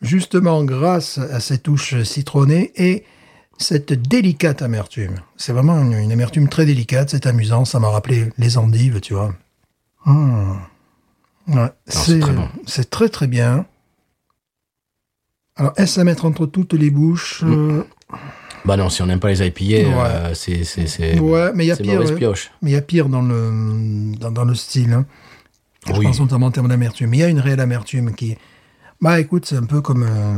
Justement, 0.01 0.63
grâce 0.65 1.17
à 1.19 1.39
ces 1.39 1.59
touches 1.59 2.01
citronnées 2.03 2.73
et 2.75 3.03
cette 3.57 3.93
délicate 3.93 4.61
amertume. 4.61 5.15
C'est 5.37 5.53
vraiment 5.53 5.79
une, 5.81 5.93
une 5.93 6.11
amertume 6.11 6.49
très 6.49 6.65
délicate, 6.65 7.09
c'est 7.09 7.25
amusant, 7.27 7.65
ça 7.65 7.79
m'a 7.79 7.89
rappelé 7.89 8.29
les 8.37 8.57
endives, 8.57 8.99
tu 9.01 9.13
vois. 9.13 9.33
Hmm. 10.05 10.55
Ouais, 11.47 11.69
c'est 11.87 12.19
très 12.19 12.31
bon. 12.33 12.47
très 12.89 13.09
très 13.09 13.27
bien. 13.27 13.65
Alors, 15.55 15.73
est-ce 15.77 15.99
à 15.99 16.03
mettre 16.03 16.25
entre 16.25 16.45
toutes 16.45 16.73
les 16.73 16.89
bouches 16.89 17.43
euh, 17.45 17.83
Bah 18.65 18.75
non, 18.75 18.89
si 18.89 19.01
on 19.01 19.05
n'aime 19.05 19.19
pas 19.19 19.29
les 19.29 19.45
IPA, 19.45 19.87
euh, 19.87 20.33
c'est, 20.33 21.19
Ouais, 21.19 21.51
mais 21.53 21.65
il 21.65 21.67
y 21.67 21.71
a 21.71 21.75
pire. 21.77 22.01
Mais 22.61 22.71
il 22.71 22.73
y 22.73 22.75
a 22.75 22.81
pire 22.81 23.07
dans 23.09 23.21
le, 23.21 24.15
dans, 24.17 24.31
dans 24.31 24.45
le 24.45 24.55
style. 24.55 24.93
hein. 24.93 25.05
Je 25.85 25.91
Oui. 25.93 26.05
pense 26.05 26.19
notamment 26.21 26.47
en 26.47 26.51
termes 26.51 26.69
d'amertume. 26.69 27.09
Mais 27.09 27.17
il 27.17 27.19
y 27.19 27.23
a 27.23 27.27
une 27.27 27.39
réelle 27.41 27.59
amertume 27.59 28.15
qui. 28.15 28.37
Bah 29.01 29.19
écoute, 29.19 29.45
c'est 29.45 29.57
un 29.57 29.65
peu 29.65 29.81
comme. 29.81 30.03
euh, 30.03 30.37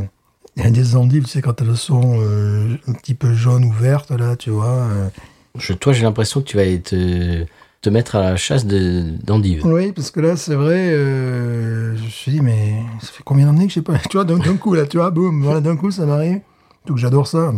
il 0.58 0.64
y 0.64 0.68
a 0.68 0.70
des 0.72 0.96
endives, 0.96 1.24
tu 1.24 1.30
sais, 1.32 1.42
quand 1.42 1.62
elles 1.62 1.76
sont 1.78 2.20
euh, 2.22 2.76
un 2.88 2.94
petit 2.94 3.14
peu 3.14 3.34
jaunes 3.34 3.66
ou 3.66 3.72
vertes, 3.72 4.12
là, 4.12 4.36
tu 4.36 4.50
vois. 4.52 4.68
euh. 4.68 5.10
Je, 5.58 5.74
toi, 5.74 5.94
j'ai 5.94 6.04
l'impression 6.04 6.42
que 6.42 6.46
tu 6.48 6.58
vas 6.58 6.66
te, 6.78 7.46
te 7.82 7.90
mettre 7.90 8.16
à 8.16 8.22
la 8.22 8.36
chasse 8.38 8.66
de, 8.66 9.04
d'endives. 9.24 9.66
Oui, 9.66 9.92
parce 9.92 10.12
que 10.12 10.20
là, 10.20 10.36
c'est 10.36 10.56
vrai, 10.56 10.90
euh, 10.94 11.96
je 11.98 12.04
me 12.04 12.10
suis 12.10 12.32
dit, 12.32 12.42
mais 12.42 12.76
ça 13.02 13.08
fait 13.08 13.24
combien 13.24 13.46
d'années 13.48 13.66
que 13.66 13.70
je 13.70 13.76
sais 13.76 13.82
pas. 13.82 13.98
Tu 14.10 14.18
vois, 14.18 14.26
d'un 14.26 14.40
coup, 14.58 14.74
là, 14.74 14.86
tu 14.86 14.98
vois, 14.98 15.12
boum, 15.12 15.44
voilà, 15.44 15.62
d'un 15.62 15.76
coup, 15.78 15.92
ça 15.92 16.06
m'arrive. 16.06 16.40
Donc 16.88 16.98
j'adore 16.98 17.28
ça. 17.28 17.54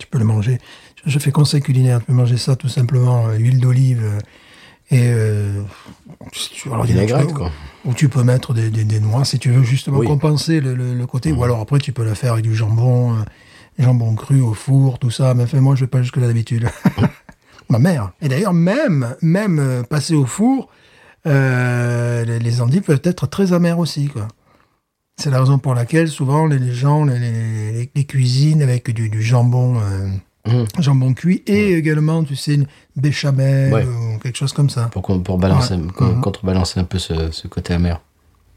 Tu 0.00 0.06
peux 0.06 0.18
le 0.18 0.24
manger. 0.24 0.58
Je, 1.04 1.10
je 1.10 1.18
fais 1.18 1.32
conseil 1.32 1.60
culinaire, 1.60 1.98
tu 2.00 2.06
peux 2.06 2.12
manger 2.12 2.36
ça 2.36 2.56
tout 2.56 2.68
simplement, 2.68 3.28
euh, 3.28 3.34
huile 3.36 3.60
d'olive. 3.60 4.02
Euh, 4.92 4.96
et. 4.96 5.00
euh, 5.02 5.62
tu- 6.32 6.68
alors, 6.70 6.84
Vinaigrette, 6.84 7.32
quoi. 7.32 7.50
Ou 7.84 7.94
tu 7.94 8.08
peux 8.08 8.22
mettre 8.22 8.54
des, 8.54 8.70
des, 8.70 8.84
des 8.84 9.00
noix 9.00 9.24
si 9.24 9.38
tu 9.38 9.50
veux 9.50 9.62
justement 9.62 9.98
Oui. 9.98 10.06
compenser 10.06 10.60
le, 10.60 10.74
le- 10.74 10.94
le 10.94 11.06
côté. 11.06 11.32
Mhm. 11.32 11.38
Ou 11.38 11.44
alors 11.44 11.60
après, 11.60 11.78
tu 11.78 11.92
peux 11.92 12.04
la 12.04 12.14
faire 12.14 12.32
avec 12.34 12.44
du 12.44 12.54
jambon, 12.54 13.14
euh, 13.14 13.22
jambon 13.78 14.14
cru 14.14 14.40
au 14.40 14.54
four, 14.54 14.98
tout 14.98 15.10
ça. 15.10 15.34
Mais 15.34 15.44
enfin, 15.44 15.60
moi, 15.60 15.74
je 15.74 15.80
vais 15.82 15.86
pas 15.86 16.02
jusque-là 16.02 16.26
d'habitude. 16.26 16.68
Ma 17.70 17.78
mère. 17.78 18.12
Et 18.22 18.28
d'ailleurs, 18.28 18.54
même, 18.54 19.14
même 19.20 19.58
euh, 19.58 19.82
passer 19.82 20.14
au 20.14 20.24
four, 20.26 20.68
euh, 21.26 22.24
les, 22.24 22.38
les 22.38 22.60
endives 22.62 22.82
peuvent 22.82 23.00
être 23.04 23.26
très 23.26 23.52
amères 23.52 23.78
aussi, 23.78 24.08
quoi. 24.08 24.28
C'est 25.20 25.30
la 25.30 25.40
raison 25.40 25.58
pour 25.58 25.74
laquelle 25.74 26.08
souvent 26.08 26.46
les, 26.46 26.58
les 26.60 26.72
gens 26.72 27.04
les, 27.04 27.18
les, 27.18 27.72
les- 27.72 27.90
les 27.94 28.04
cuisinent 28.04 28.62
avec 28.62 28.88
du, 28.90 29.08
du 29.08 29.20
jambon, 29.20 29.76
Mhm. 30.48 30.66
jambon 30.78 31.14
cuit 31.14 31.42
et 31.46 31.74
également, 31.74 32.24
tu 32.24 32.34
sais, 32.36 32.54
une 32.54 32.66
béchamel 32.96 33.72
Ouais. 33.72 33.84
ou 33.86 34.18
quelque 34.18 34.36
chose 34.36 34.52
comme 34.52 34.70
ça. 34.70 34.86
Pour, 34.86 35.02
qu'on- 35.02 35.20
pour 35.20 35.38
balancer, 35.38 35.74
Ouais. 35.74 35.92
con- 35.96 36.14
Mhm. 36.16 36.20
contrebalancer 36.20 36.80
un 36.80 36.84
peu 36.84 36.98
ce, 36.98 37.30
ce 37.30 37.46
côté 37.48 37.74
amer. 37.74 38.00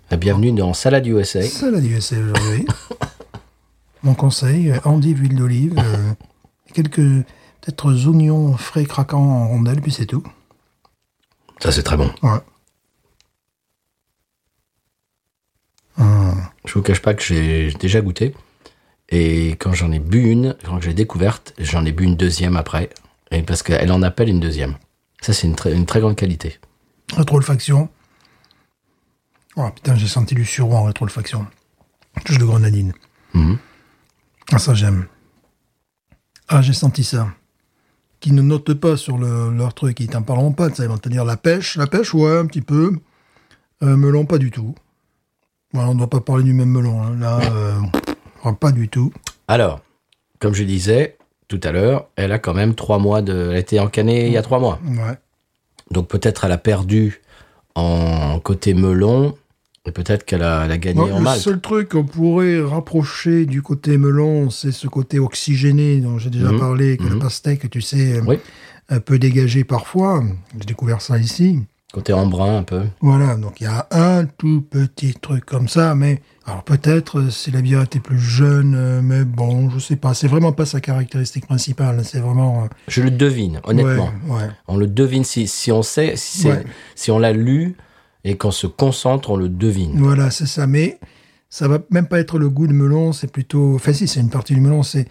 La 0.10 0.18
bienvenue 0.18 0.52
dans 0.52 0.74
Salade 0.74 1.06
USA. 1.08 1.42
Ça, 1.44 1.70
la 1.72 1.80
USA 1.80 2.18
aujourd'hui. 2.20 2.66
Mon 4.04 4.14
conseil, 4.16 4.72
euh, 4.72 4.78
endive, 4.84 5.20
huile 5.22 5.36
d'olive, 5.36 5.76
euh, 5.78 6.14
quelques 6.74 6.96
peut-être 6.98 7.86
oignons 8.08 8.58
frais 8.58 8.86
craquants 8.86 9.22
en 9.22 9.48
rondelles, 9.48 9.82
puis 9.82 9.92
c'est 9.92 10.08
tout. 10.08 10.24
Ça, 11.60 11.72
c'est 11.72 11.84
très 11.84 11.98
bon. 11.98 12.10
Ouais. 12.24 12.40
Je 16.66 16.74
vous 16.74 16.82
cache 16.84 17.02
pas 17.02 17.14
que 17.14 17.22
j'ai 17.24 17.72
déjà 17.80 18.02
goûté. 18.02 18.34
Et 19.12 19.52
quand 19.60 19.74
j'en 19.74 19.92
ai 19.92 20.00
bu 20.00 20.30
une, 20.32 20.56
quand 20.64 20.80
j'ai 20.82 20.94
découverte, 20.94 21.54
j'en 21.60 21.86
ai 21.86 21.92
bu 21.92 22.06
une 22.06 22.16
deuxième 22.16 22.56
après. 22.56 22.90
Et 23.32 23.42
parce 23.44 23.62
qu'elle 23.64 23.92
en 23.92 24.02
appelle 24.04 24.30
une 24.30 24.40
deuxième. 24.40 24.76
Ça, 25.22 25.34
c'est 25.34 25.48
une, 25.48 25.56
très- 25.56 25.74
une 25.74 25.86
très 25.86 26.00
grande 26.00 26.16
qualité. 26.16 26.60
Rétro-olfaction. 27.16 27.90
Oh 29.58 29.70
putain, 29.76 29.96
j'ai 29.96 30.08
senti 30.08 30.34
du 30.34 30.46
sureau 30.46 30.76
en 30.76 30.84
rétro-olfaction. 30.84 31.46
Touche 32.26 32.38
de 32.38 32.46
grenadine. 32.46 32.94
Mhm. 33.34 33.58
Ah, 34.52 34.60
ça, 34.60 34.74
j'aime. 34.74 35.08
Ah, 36.48 36.62
j'ai 36.62 36.74
senti 36.74 37.04
ça. 37.04 37.28
Qui 38.22 38.32
ne 38.34 38.42
notent 38.42 38.74
pas 38.76 38.98
sur 38.98 39.18
le- 39.18 39.52
leur 39.56 39.74
truc, 39.74 40.00
ils 40.00 40.08
t'en 40.08 40.22
parleront 40.22 40.52
pas 40.54 40.70
de 40.70 40.76
ça. 40.76 40.84
Ils 40.84 40.90
vont 40.90 40.98
te 40.98 41.10
dire 41.10 41.26
la 41.26 41.38
pêche, 41.38 41.76
la 41.76 41.88
pêche, 41.88 42.14
ouais, 42.14 42.38
un 42.38 42.46
petit 42.46 42.62
peu. 42.62 42.94
Euh, 43.84 43.98
melon, 43.98 44.26
pas 44.26 44.38
du 44.38 44.52
tout. 44.52 44.76
On 45.74 45.94
ne 45.94 45.98
doit 45.98 46.10
pas 46.10 46.20
parler 46.22 46.44
du 46.44 46.54
même 46.54 46.70
melon. 46.70 47.02
hein. 47.02 47.16
Là, 47.18 47.40
euh, 47.52 47.80
ah, 48.44 48.54
pas 48.54 48.72
du 48.72 48.90
tout. 48.90 49.12
Alors, 49.48 49.82
comme 50.40 50.54
je 50.54 50.64
disais 50.64 51.18
tout 51.48 51.60
à 51.64 51.72
l'heure, 51.72 52.08
elle 52.16 52.32
a 52.32 52.40
quand 52.40 52.54
même 52.54 52.76
trois 52.76 52.98
mois 53.00 53.22
de. 53.22 53.50
Elle 53.50 53.56
a 53.56 53.60
été 53.60 53.80
encanée 53.80 54.28
il 54.28 54.34
y 54.34 54.38
a 54.38 54.42
trois 54.42 54.60
mois. 54.60 54.80
Ouais. 54.86 55.18
Donc 55.92 56.08
peut-être 56.08 56.46
elle 56.46 56.52
a 56.54 56.58
perdu 56.58 57.22
en 57.76 58.40
côté 58.40 58.74
melon. 58.74 59.36
Et 59.86 59.92
peut-être 59.92 60.26
qu'elle 60.26 60.44
a, 60.44 60.68
gagné 60.78 61.12
en 61.12 61.18
le 61.18 61.24
malt. 61.24 61.42
seul 61.42 61.60
truc 61.60 61.90
qu'on 61.90 62.04
pourrait 62.04 62.62
rapprocher 62.62 63.48
du 63.48 63.64
côté 63.64 63.98
melon, 63.98 64.52
c'est 64.52 64.72
ce 64.72 64.88
côté 64.88 65.18
oxygéné 65.18 66.00
dont 66.02 66.20
j'ai 66.20 66.30
déjà 66.30 66.52
Mhm. 66.52 66.60
parlé, 66.60 66.98
que 66.98 67.04
le 67.06 67.16
Mhm. 67.16 67.20
pastèque, 67.20 67.68
tu 67.68 67.82
sais, 67.82 68.22
Oui. 68.28 68.38
un 68.90 69.00
peu 69.00 69.18
dégagé 69.18 69.64
parfois. 69.64 70.24
J'ai 70.60 70.66
découvert 70.66 71.02
ça 71.02 71.18
ici. 71.18 71.62
Côté 71.94 72.14
embrun 72.14 72.60
un 72.60 72.64
peu. 72.64 72.84
Voilà, 73.02 73.36
donc 73.36 73.60
il 73.60 73.64
y 73.64 73.68
a 73.68 73.88
un 73.90 74.26
tout 74.26 74.62
petit 74.70 75.16
truc 75.16 75.46
comme 75.46 75.68
ça, 75.68 75.96
mais 75.96 76.22
alors 76.46 76.64
peut-être 76.64 77.20
euh, 77.20 77.30
si 77.30 77.52
la 77.52 77.62
bière 77.62 77.84
était 77.84 78.00
plus 78.00 78.20
jeune, 78.20 78.74
euh, 78.76 79.02
mais 79.04 79.24
bon, 79.24 79.70
je 79.70 79.78
sais 79.80 79.96
pas. 79.96 80.14
C'est 80.16 80.28
vraiment 80.28 80.52
pas 80.52 80.66
sa 80.66 80.82
caractéristique 80.82 81.46
principale. 81.46 82.04
C'est 82.04 82.20
vraiment. 82.20 82.64
euh, 82.64 82.68
Je 82.88 83.02
le 83.04 83.12
devine, 83.12 83.62
honnêtement. 83.64 84.12
Ouais, 84.28 84.36
ouais. 84.38 84.50
On 84.68 84.78
le 84.78 84.88
devine 84.88 85.24
si, 85.24 85.48
si 85.48 85.72
on 85.72 85.84
sait, 85.84 86.14
si, 86.16 86.48
Ouais. 86.48 86.64
si 86.96 87.12
on 87.12 87.20
l'a 87.20 87.32
lu 87.32 87.76
et 88.24 88.38
qu'on 88.38 88.52
se 88.52 88.66
concentre, 88.68 89.30
on 89.30 89.36
le 89.36 89.50
devine. 89.50 89.94
Voilà, 90.00 90.32
c'est 90.32 90.48
ça. 90.48 90.66
Mais 90.66 91.00
ça 91.50 91.68
va 91.68 91.80
même 91.92 92.08
pas 92.08 92.20
être 92.20 92.40
le 92.40 92.50
goût 92.50 92.66
de 92.68 92.74
melon, 92.74 93.14
c'est 93.14 93.32
plutôt. 93.32 93.76
Enfin, 93.76 93.94
si, 93.94 94.08
c'est 94.08 94.20
une 94.20 94.30
partie 94.32 94.56
du 94.56 94.62
melon, 94.62 94.82
c'est. 94.84 95.08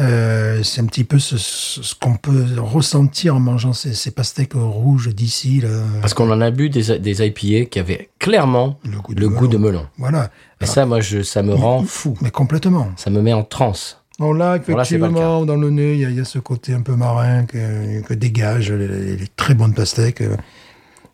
Euh, 0.00 0.62
c'est 0.62 0.80
un 0.80 0.86
petit 0.86 1.04
peu 1.04 1.18
ce, 1.18 1.94
qu'on 2.00 2.16
peut 2.16 2.44
ressentir 2.58 3.36
en 3.36 3.40
mangeant 3.40 3.72
ces, 3.72 3.92
ces 3.94 4.10
pastèques 4.10 4.54
rouges 4.54 5.08
d'ici. 5.14 5.62
Parce 6.00 6.14
qu'on 6.14 6.30
en 6.30 6.40
a 6.40 6.50
bu 6.50 6.70
des, 6.70 6.98
des 6.98 7.26
IPA 7.26 7.66
qui 7.70 7.78
avaient 7.78 8.08
clairement 8.18 8.78
Le 8.84 8.98
goût 9.00 9.14
de 9.14 9.20
le 9.20 9.28
melon. 9.28 9.38
goût 9.40 9.48
de 9.48 9.56
melon. 9.58 9.86
Voilà. 9.98 10.30
Et 10.60 10.66
ça, 10.66 10.86
moi, 10.86 11.00
je, 11.00 11.22
ça 11.22 11.42
me 11.42 11.54
rend 11.54 11.82
fou. 11.84 12.14
Mais 12.22 12.30
complètement. 12.30 12.88
Ça 12.96 13.10
me 13.10 13.20
met 13.20 13.32
en 13.32 13.42
transe. 13.44 13.98
Bon, 14.18 14.32
là, 14.32 14.58
Bon, 14.58 14.76
là, 14.76 14.84
c'est 14.84 14.98
pas 14.98 15.06
le 15.06 15.12
effectivement, 15.12 15.44
dans 15.46 15.56
le 15.56 15.70
nez, 15.70 15.94
il 15.94 16.00
y, 16.00 16.04
a- 16.04 16.10
il 16.10 16.16
y 16.16 16.20
a 16.20 16.24
ce 16.26 16.38
côté 16.38 16.74
un 16.74 16.82
peu 16.82 16.94
marin 16.94 17.44
que, 17.46 18.02
que 18.02 18.12
dégagent 18.14 18.72
les, 18.72 19.16
très 19.36 19.54
bonnes 19.54 19.72
pastèques. 19.74 20.22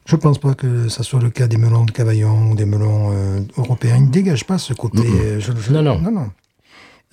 Je 0.07 0.17
pense 0.17 0.39
pas 0.39 0.55
que 0.55 0.89
ça 0.89 1.03
soit 1.03 1.21
le 1.21 1.31
cas 1.31 1.47
des 1.47 1.57
melons 1.57 1.85
de 1.85 1.91
Cavaillon 1.93 2.51
ou 2.51 2.55
des 2.57 2.65
melons 2.65 3.11
euh, 3.13 3.41
européens. 3.57 3.97
Ils 3.99 4.07
ne 4.07 4.11
dégagent 4.11 4.45
pas 4.47 4.59
ce 4.59 4.73
côté. 4.73 5.03
euh, 5.05 5.39
je- 5.41 5.53
je- 5.57 5.73
Non, 5.73 5.83
non. 5.83 5.99
non, 6.01 6.11
non. 6.11 6.31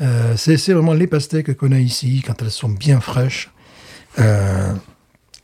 Euh, 0.01 0.36
c'est 0.36 0.73
vraiment 0.73 0.93
les 0.93 1.08
pastèques 1.08 1.56
qu'on 1.56 1.71
a 1.71 1.79
ici, 1.79 2.23
quand 2.25 2.41
elles 2.41 2.51
sont 2.51 2.69
bien 2.69 2.99
fraîches. 2.99 3.51
Euh, 4.19 4.73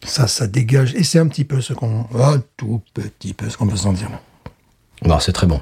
ça, 0.03 0.27
ça 0.27 0.47
dégage. 0.47 0.95
Et 0.95 1.03
c'est 1.03 1.19
un 1.19 1.27
petit 1.27 1.45
peu 1.45 1.61
ce 1.61 1.73
qu'on... 1.73 2.05
Un 2.15 2.41
tout 2.57 2.81
petit 2.93 3.33
peu 3.33 3.49
ce 3.49 3.57
qu'on 3.57 3.67
peut 3.67 3.75
sentir. 3.75 4.09
Bon, 5.03 5.19
c'est 5.19 5.31
très 5.33 5.47
bon. 5.47 5.61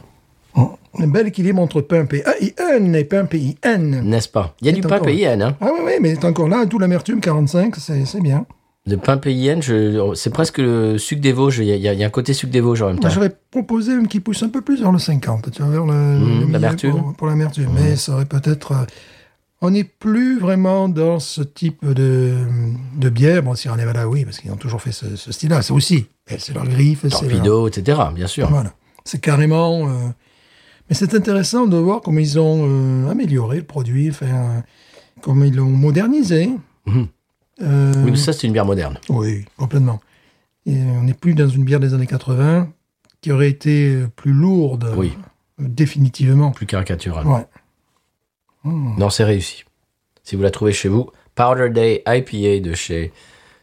Un 1.00 1.08
bel 1.08 1.28
équilibre 1.28 1.62
entre 1.62 1.82
pain 1.82 2.06
PAIN 2.06 2.94
et 2.94 3.04
pain 3.04 3.26
PIN. 3.26 3.78
N'est-ce 3.78 4.28
pas? 4.30 4.56
Il 4.62 4.68
y 4.68 4.70
a 4.70 4.74
du 4.74 4.82
pain 4.82 4.96
encore- 4.96 5.06
PIN. 5.06 5.42
Hein. 5.42 5.56
Ah 5.62 5.68
oui, 5.72 5.80
oui, 5.86 5.92
mais 6.02 6.16
c'est 6.16 6.26
encore 6.26 6.48
là, 6.48 6.66
tout 6.66 6.80
l'amertume, 6.80 7.22
45, 7.22 7.76
c'est 7.76 8.04
c'est 8.06 8.22
bien. 8.22 8.48
Le 8.88 8.98
pain 8.98 9.18
je- 9.62 10.14
c'est 10.16 10.30
presque 10.30 10.60
le 10.60 10.98
sucre 10.98 11.22
des 11.22 11.34
Vosges. 11.34 11.60
Il 11.60 11.66
y, 11.66 11.88
a, 11.88 11.94
y 11.94 12.04
un 12.04 12.10
côté 12.10 12.34
sucre 12.34 12.52
des 12.54 12.62
Vosges 12.62 12.82
en 12.82 12.88
même 12.88 13.00
temps. 13.00 13.10
J'aurais 13.10 13.36
proposé 13.52 13.94
un 13.94 14.06
qui 14.06 14.20
pousse 14.22 14.42
un 14.44 14.50
peu 14.50 14.62
plus 14.62 14.80
vers 14.82 14.92
le 14.92 15.00
50, 15.00 15.52
tu 15.52 15.62
vois, 15.62 15.72
vers 15.72 15.86
milieu 15.86 16.52
l'amertume. 16.52 16.92
Pour, 16.92 17.14
pour 17.14 17.28
l'amertume. 17.28 17.70
Mais 17.76 17.96
ça 17.98 18.14
aurait 18.14 18.26
peut-être. 18.26 18.72
euh, 18.72 18.86
on 19.62 19.72
n'est 19.72 19.84
plus 19.84 20.40
vraiment 20.40 20.88
dans 20.88 21.20
ce 21.20 21.42
type 21.42 21.84
de, 21.86 22.36
de 22.96 23.10
bière. 23.10 23.44
Bon, 23.44 23.56
Sierra 23.56 23.76
Nevada, 23.76 24.08
oui, 24.08 24.24
parce 24.24 24.38
qu'ils 24.40 24.52
ont 24.52 24.56
toujours 24.58 24.82
fait 24.82 24.92
ce, 24.92 25.16
ce 25.16 25.32
style-là. 25.32 25.62
C'est 25.64 25.74
aussi. 25.74 26.06
C'est 26.38 26.54
leur 26.54 26.66
griffe. 26.66 27.00
c'est 27.02 27.10
leur- 27.10 27.20
Torpedo, 27.22 27.68
etc. 27.68 28.00
Bien 28.14 28.28
sûr. 28.28 28.48
Voilà. 28.50 28.72
C'est 29.04 29.20
carrément. 29.20 29.88
euh, 29.90 29.92
Mais 30.90 30.96
c'est 30.96 31.14
intéressant 31.16 31.66
de 31.66 31.76
voir 31.76 32.02
comment 32.02 32.20
ils 32.20 32.40
ont 32.40 32.66
euh, 32.70 33.10
amélioré 33.10 33.58
le 33.58 33.64
produit, 33.64 34.10
enfin, 34.12 34.28
euh, 34.28 34.60
comment 35.22 35.44
ils 35.44 35.56
l'ont 35.56 35.66
modernisé. 35.72 36.52
Mhm. 36.86 37.08
Euh, 37.62 37.94
Oui, 38.04 38.12
mais 38.12 38.18
ça, 38.18 38.34
c'est 38.34 38.48
une 38.48 38.54
bière 38.54 38.66
moderne. 38.66 39.00
oui, 39.10 39.46
complètement. 39.58 40.00
Et 40.66 40.76
on 40.76 41.04
n'est 41.04 41.14
plus 41.14 41.34
dans 41.34 41.48
une 41.48 41.64
bière 41.64 41.80
des 41.80 41.94
années 41.94 42.08
80 42.08 42.70
qui 43.22 43.32
aurait 43.32 43.50
été 43.50 44.04
plus 44.16 44.34
lourde, 44.34 44.94
Oui. 44.98 45.14
euh, 45.60 45.66
définitivement. 45.68 46.52
Plus 46.52 46.66
caricatural. 46.66 47.26
Ouais. 47.26 47.46
Non, 48.64 49.10
c'est 49.10 49.24
réussi. 49.24 49.64
Si 50.24 50.36
vous 50.36 50.42
la 50.42 50.52
trouvez 50.52 50.74
chez 50.74 50.90
vous, 50.90 51.10
Powder 51.36 51.70
Day 51.70 52.04
IPA 52.06 52.60
de 52.68 52.74
chez 52.76 53.14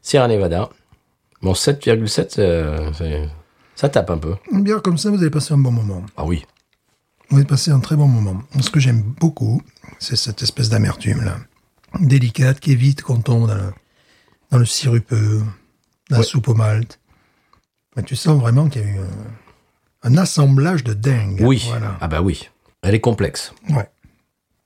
Sierra 0.00 0.28
Nevada. 0.28 0.70
Bon, 1.42 1.52
7,7, 1.52 2.38
euh, 2.38 2.90
ça 3.74 3.88
tape 3.90 4.08
un 4.10 4.16
peu. 4.18 4.34
Une 4.50 4.62
bière 4.62 4.80
comme 4.80 4.96
ça, 4.96 5.10
vous 5.10 5.18
allez 5.20 5.28
passer 5.30 5.52
un 5.52 5.58
bon 5.58 5.72
moment. 5.72 6.02
Ah 6.16 6.24
oui. 6.24 6.46
Vous 7.28 7.36
allez 7.36 7.44
passer 7.46 7.70
un 7.70 7.80
très 7.80 7.96
bon 7.96 8.06
moment. 8.08 8.40
Ce 8.60 8.70
que 8.70 8.80
j'aime 8.80 9.02
beaucoup, 9.02 9.60
c'est 9.98 10.16
cette 10.16 10.42
espèce 10.42 10.70
d'amertume 10.70 11.22
là, 11.22 11.36
délicate 12.00 12.60
qui 12.60 12.72
évite 12.72 13.02
qu'on 13.02 13.20
tombe 13.20 13.46
dans 13.48 13.54
le, 13.56 13.72
dans 14.54 14.60
le 14.60 14.66
sirupeux, 14.66 15.42
la 16.10 16.18
Ouais. 16.18 16.24
soupe 16.24 16.46
au 16.48 16.54
malt. 16.54 17.00
Mais 17.96 18.04
tu 18.04 18.14
sens 18.14 18.40
vraiment 18.40 18.68
qu'il 18.68 18.82
y 18.82 18.84
a 18.84 18.88
eu 18.88 18.98
euh, 19.00 19.04
un 20.04 20.16
assemblage 20.16 20.84
de 20.84 20.94
dingue. 20.94 21.40
Oui. 21.40 21.64
Voilà. 21.66 21.98
Ah 22.00 22.06
bah 22.06 22.22
oui. 22.22 22.48
Elle 22.82 22.94
est 22.94 23.00
complexe. 23.00 23.52
Ouais. 23.70 23.88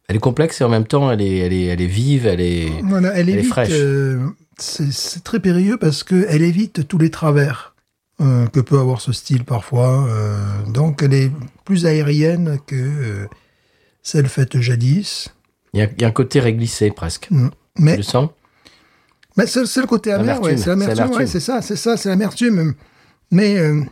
Elle 0.08 0.16
est 0.16 0.20
complexe 0.20 0.60
et 0.60 0.64
en 0.64 0.68
même 0.68 0.86
temps, 0.86 1.10
elle 1.10 1.22
est, 1.22 1.38
elle 1.38 1.52
est, 1.54 1.64
elle 1.66 1.80
est 1.80 1.86
vive, 1.86 2.26
elle 2.26 2.40
est... 2.42 2.68
Voilà, 2.84 3.12
elle, 3.14 3.28
Elle 3.30 3.36
est 3.36 3.38
évite. 3.38 3.48
fraîche. 3.50 3.68
euh, 3.72 4.26
c'est 4.58 5.24
très 5.24 5.40
périlleux 5.40 5.78
parce 5.78 6.02
que 6.04 6.26
elle 6.28 6.42
évite 6.42 6.86
tous 6.86 6.98
les 6.98 7.10
travers 7.10 7.74
euh, 8.20 8.46
que 8.48 8.60
peut 8.60 8.78
avoir 8.78 9.00
ce 9.00 9.12
style 9.12 9.44
parfois. 9.44 10.06
euh, 10.08 10.62
donc, 10.66 11.02
elle 11.02 11.14
est 11.14 11.32
plus 11.64 11.86
aérienne 11.86 12.58
que 12.66 13.26
celle 14.02 14.28
faite 14.28 14.60
jadis. 14.60 15.28
Il 15.72 15.80
y 15.80 15.82
a, 15.82 15.88
il 15.96 16.02
y 16.02 16.04
a 16.04 16.08
un 16.08 16.12
côté 16.12 16.40
réglissé 16.40 16.90
presque. 16.90 17.28
Mm. 17.30 17.48
Tu 17.76 17.82
Mais, 17.82 17.96
le 17.96 18.02
sens? 18.02 18.28
Mais 19.38 19.46
c'est 19.46 19.64
c'est 19.66 19.80
le 19.80 19.86
côté 19.86 20.12
amer, 20.12 20.42
ouais, 20.42 20.56
c'est 20.56 20.64
c'est 20.64 20.70
l'amertume, 20.70 20.96
l'amertume. 20.96 21.18
ouais, 21.20 21.26
c'est 21.26 21.40
ça, 21.40 21.62
c'est 21.62 21.76
ça, 21.76 21.96
c'est 21.96 22.08
l'amertume. 22.08 22.74
Mais 23.30 23.56
euh, 23.58 23.82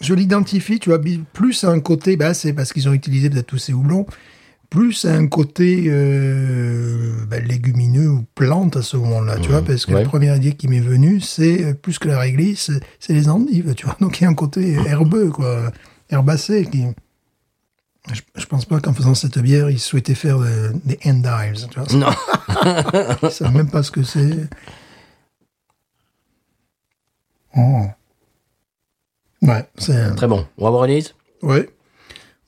je 0.00 0.14
l'identifie, 0.14 0.78
tu 0.78 0.90
vois, 0.90 1.00
plus 1.32 1.64
à 1.64 1.70
un 1.70 1.80
côté, 1.80 2.16
bah, 2.16 2.34
c'est 2.34 2.52
parce 2.52 2.72
qu'ils 2.72 2.88
ont 2.88 2.92
utilisé 2.92 3.30
peut-être 3.30 3.46
tous 3.46 3.58
ces 3.58 3.72
houblons, 3.72 4.06
plus 4.68 5.04
à 5.04 5.14
un 5.14 5.26
côté 5.26 5.84
euh, 5.86 7.24
bah, 7.28 7.40
légumineux 7.40 8.08
ou 8.08 8.24
plante 8.34 8.76
à 8.76 8.82
ce 8.82 8.96
moment-là, 8.98 9.38
tu 9.38 9.48
vois, 9.48 9.62
parce 9.62 9.86
que 9.86 9.92
ouais. 9.92 10.02
la 10.02 10.08
première 10.08 10.36
idée 10.36 10.52
qui 10.52 10.68
m'est 10.68 10.80
venue, 10.80 11.20
c'est 11.20 11.64
euh, 11.64 11.74
plus 11.74 11.98
que 11.98 12.08
la 12.08 12.18
réglisse, 12.18 12.70
c'est 12.98 13.12
les 13.12 13.28
endives, 13.28 13.74
tu 13.74 13.86
vois. 13.86 13.96
Donc 14.00 14.20
il 14.20 14.24
y 14.24 14.26
a 14.26 14.30
un 14.30 14.34
côté 14.34 14.72
herbeux, 14.86 15.30
quoi, 15.30 15.72
herbacé 16.10 16.66
qui. 16.70 16.84
Je, 18.12 18.20
je 18.34 18.46
pense 18.46 18.64
pas 18.64 18.80
qu'en 18.80 18.94
faisant 18.94 19.14
cette 19.14 19.38
bière, 19.38 19.68
ils 19.70 19.78
souhaitaient 19.78 20.14
faire 20.14 20.38
de- 20.38 20.72
des 20.84 20.98
endives, 21.04 21.68
tu 21.70 21.78
vois. 21.80 21.92
Non. 21.98 22.10
Ils 23.22 23.30
savent 23.30 23.54
même 23.54 23.70
pas 23.70 23.82
ce 23.82 23.90
que 23.90 24.02
c'est. 24.02 24.48
Oh. 27.56 27.82
Ouais, 29.42 29.68
c'est. 29.76 30.14
Très 30.16 30.26
bon. 30.26 30.46
On 30.58 30.64
va 30.64 30.70
voir 30.70 30.84
Elise? 30.86 31.14
Ouais. 31.42 31.68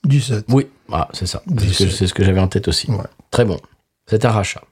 17. 0.05 0.47
Oui. 0.49 0.69
Ah, 0.91 1.09
c'est 1.12 1.27
ça. 1.27 1.43
C'est 1.47 1.55
ce 1.55 1.79
que, 1.79 1.85
17. 1.85 1.91
c'est 1.93 2.07
ce 2.07 2.15
que 2.15 2.25
j'avais 2.25 2.41
en 2.41 2.49
tête 2.49 2.69
aussi. 2.69 2.91
Ouais. 2.91 3.05
Très 3.31 3.45
bon. 3.45 3.59
C'est 4.07 4.25
un 4.25 4.31
rachat. 4.31 4.62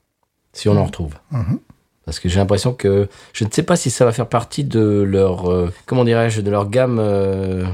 Si 0.52 0.68
on 0.68 0.76
en 0.76 0.84
retrouve. 0.84 1.14
Mhm. 1.30 1.60
Parce 2.04 2.18
que 2.18 2.28
j'ai 2.28 2.40
l'impression 2.40 2.72
que 2.74 3.08
je 3.32 3.44
ne 3.44 3.50
sais 3.50 3.62
pas 3.62 3.76
si 3.76 3.90
ça 3.90 4.04
va 4.04 4.12
faire 4.12 4.28
partie 4.28 4.64
de 4.64 4.80
leur 4.80 5.50
euh, 5.50 5.72
comment 5.86 6.04
dirais-je 6.04 6.40
de 6.40 6.50
leur 6.50 6.68
gamme 6.68 6.98
euh, 6.98 7.64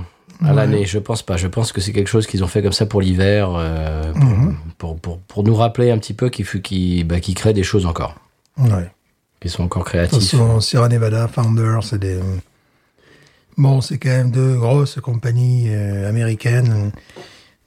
à 0.42 0.48
Ouais. 0.50 0.54
l'année. 0.54 0.84
Je 0.86 0.98
pense 0.98 1.22
pas. 1.22 1.36
Je 1.36 1.46
pense 1.46 1.72
que 1.72 1.80
c'est 1.80 1.92
quelque 1.92 2.08
chose 2.08 2.26
qu'ils 2.26 2.42
ont 2.44 2.46
fait 2.48 2.62
comme 2.62 2.72
ça 2.72 2.86
pour 2.86 3.00
l'hiver, 3.00 3.50
euh, 3.56 4.12
pour, 4.12 4.22
Mhm. 4.24 4.56
pour, 4.78 4.98
pour, 4.98 5.18
pour 5.20 5.42
nous 5.44 5.54
rappeler 5.54 5.90
un 5.90 5.98
petit 5.98 6.14
peu 6.14 6.28
qu'ils 6.28 6.46
qu'ils 6.62 7.04
bah, 7.06 7.20
qu'ils 7.20 7.34
créent 7.34 7.52
des 7.54 7.62
choses 7.62 7.86
encore, 7.86 8.14
Ouais. 8.58 8.90
qu'ils 9.40 9.50
sont 9.50 9.62
encore 9.64 9.84
créatifs. 9.84 10.18
façon, 10.30 10.60
Sierra 10.60 10.88
Nevada, 10.88 11.28
Founder, 11.28 11.78
c'est 11.82 11.98
des. 11.98 12.18
Bon, 13.58 13.80
c'est 13.80 13.96
quand 13.98 14.10
même 14.10 14.30
deux 14.30 14.56
grosses 14.56 15.00
compagnies 15.00 15.68
euh, 15.70 16.08
américaines 16.08 16.92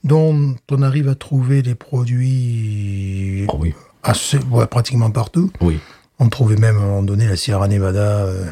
dont 0.04 0.54
on 0.70 0.82
arrive 0.82 1.08
à 1.08 1.14
trouver 1.16 1.62
des 1.62 1.74
produits 1.74 3.44
Oh 3.48 3.56
oui, 3.58 3.74
assez, 4.02 4.38
ouais, 4.50 4.66
pratiquement 4.66 5.10
partout. 5.10 5.50
oui. 5.60 5.78
On 6.22 6.28
trouvait 6.28 6.56
même 6.56 6.76
à 6.76 6.80
un 6.80 6.82
moment 6.82 7.02
donné 7.02 7.26
la 7.26 7.34
Sierra 7.34 7.66
Nevada 7.66 8.00
euh, 8.26 8.44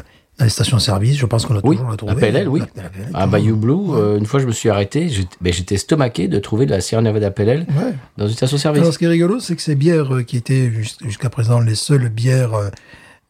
les 0.45 0.49
stations-service. 0.49 1.17
Je 1.17 1.25
pense 1.25 1.45
qu'on 1.45 1.53
l'a 1.53 1.61
Oui, 1.63 1.77
toujours 1.77 1.97
trouvé. 1.97 2.13
la 2.13 2.19
PLL, 2.19 2.47
oui. 2.47 2.61
La- 2.75 2.83
la 2.83 2.89
PLL, 2.89 3.09
À. 3.13 3.27
Bayou 3.27 3.55
Blue, 3.55 3.73
euh, 3.95 4.17
une 4.17 4.25
fois 4.25 4.39
je 4.39 4.45
me 4.45 4.51
suis 4.51 4.69
arrêté, 4.69 5.09
j'étais 5.09 5.35
ben, 5.41 5.51
j'étais 5.53 5.75
estomaqué 5.75 6.27
de 6.27 6.39
trouver 6.39 6.65
de 6.65 6.71
la 6.71 6.81
Sierra 6.81 7.01
Nevada 7.01 7.31
PLL 7.31 7.65
Ouais. 7.69 7.93
dans 8.17 8.27
une 8.27 8.33
station-service. 8.35 8.81
Alors, 8.81 8.93
ce 8.93 8.97
qui 8.99 9.05
est 9.05 9.09
rigolo, 9.09 9.39
c'est 9.39 9.55
que 9.55 9.61
ces 9.61 9.75
bières 9.75 10.13
euh, 10.15 10.23
qui 10.23 10.37
étaient 10.37 10.71
jus- 10.71 10.95
jusqu'à 11.05 11.29
présent 11.29 11.59
les 11.59 11.75
seules 11.75 12.09
bières 12.09 12.53
euh, 12.53 12.69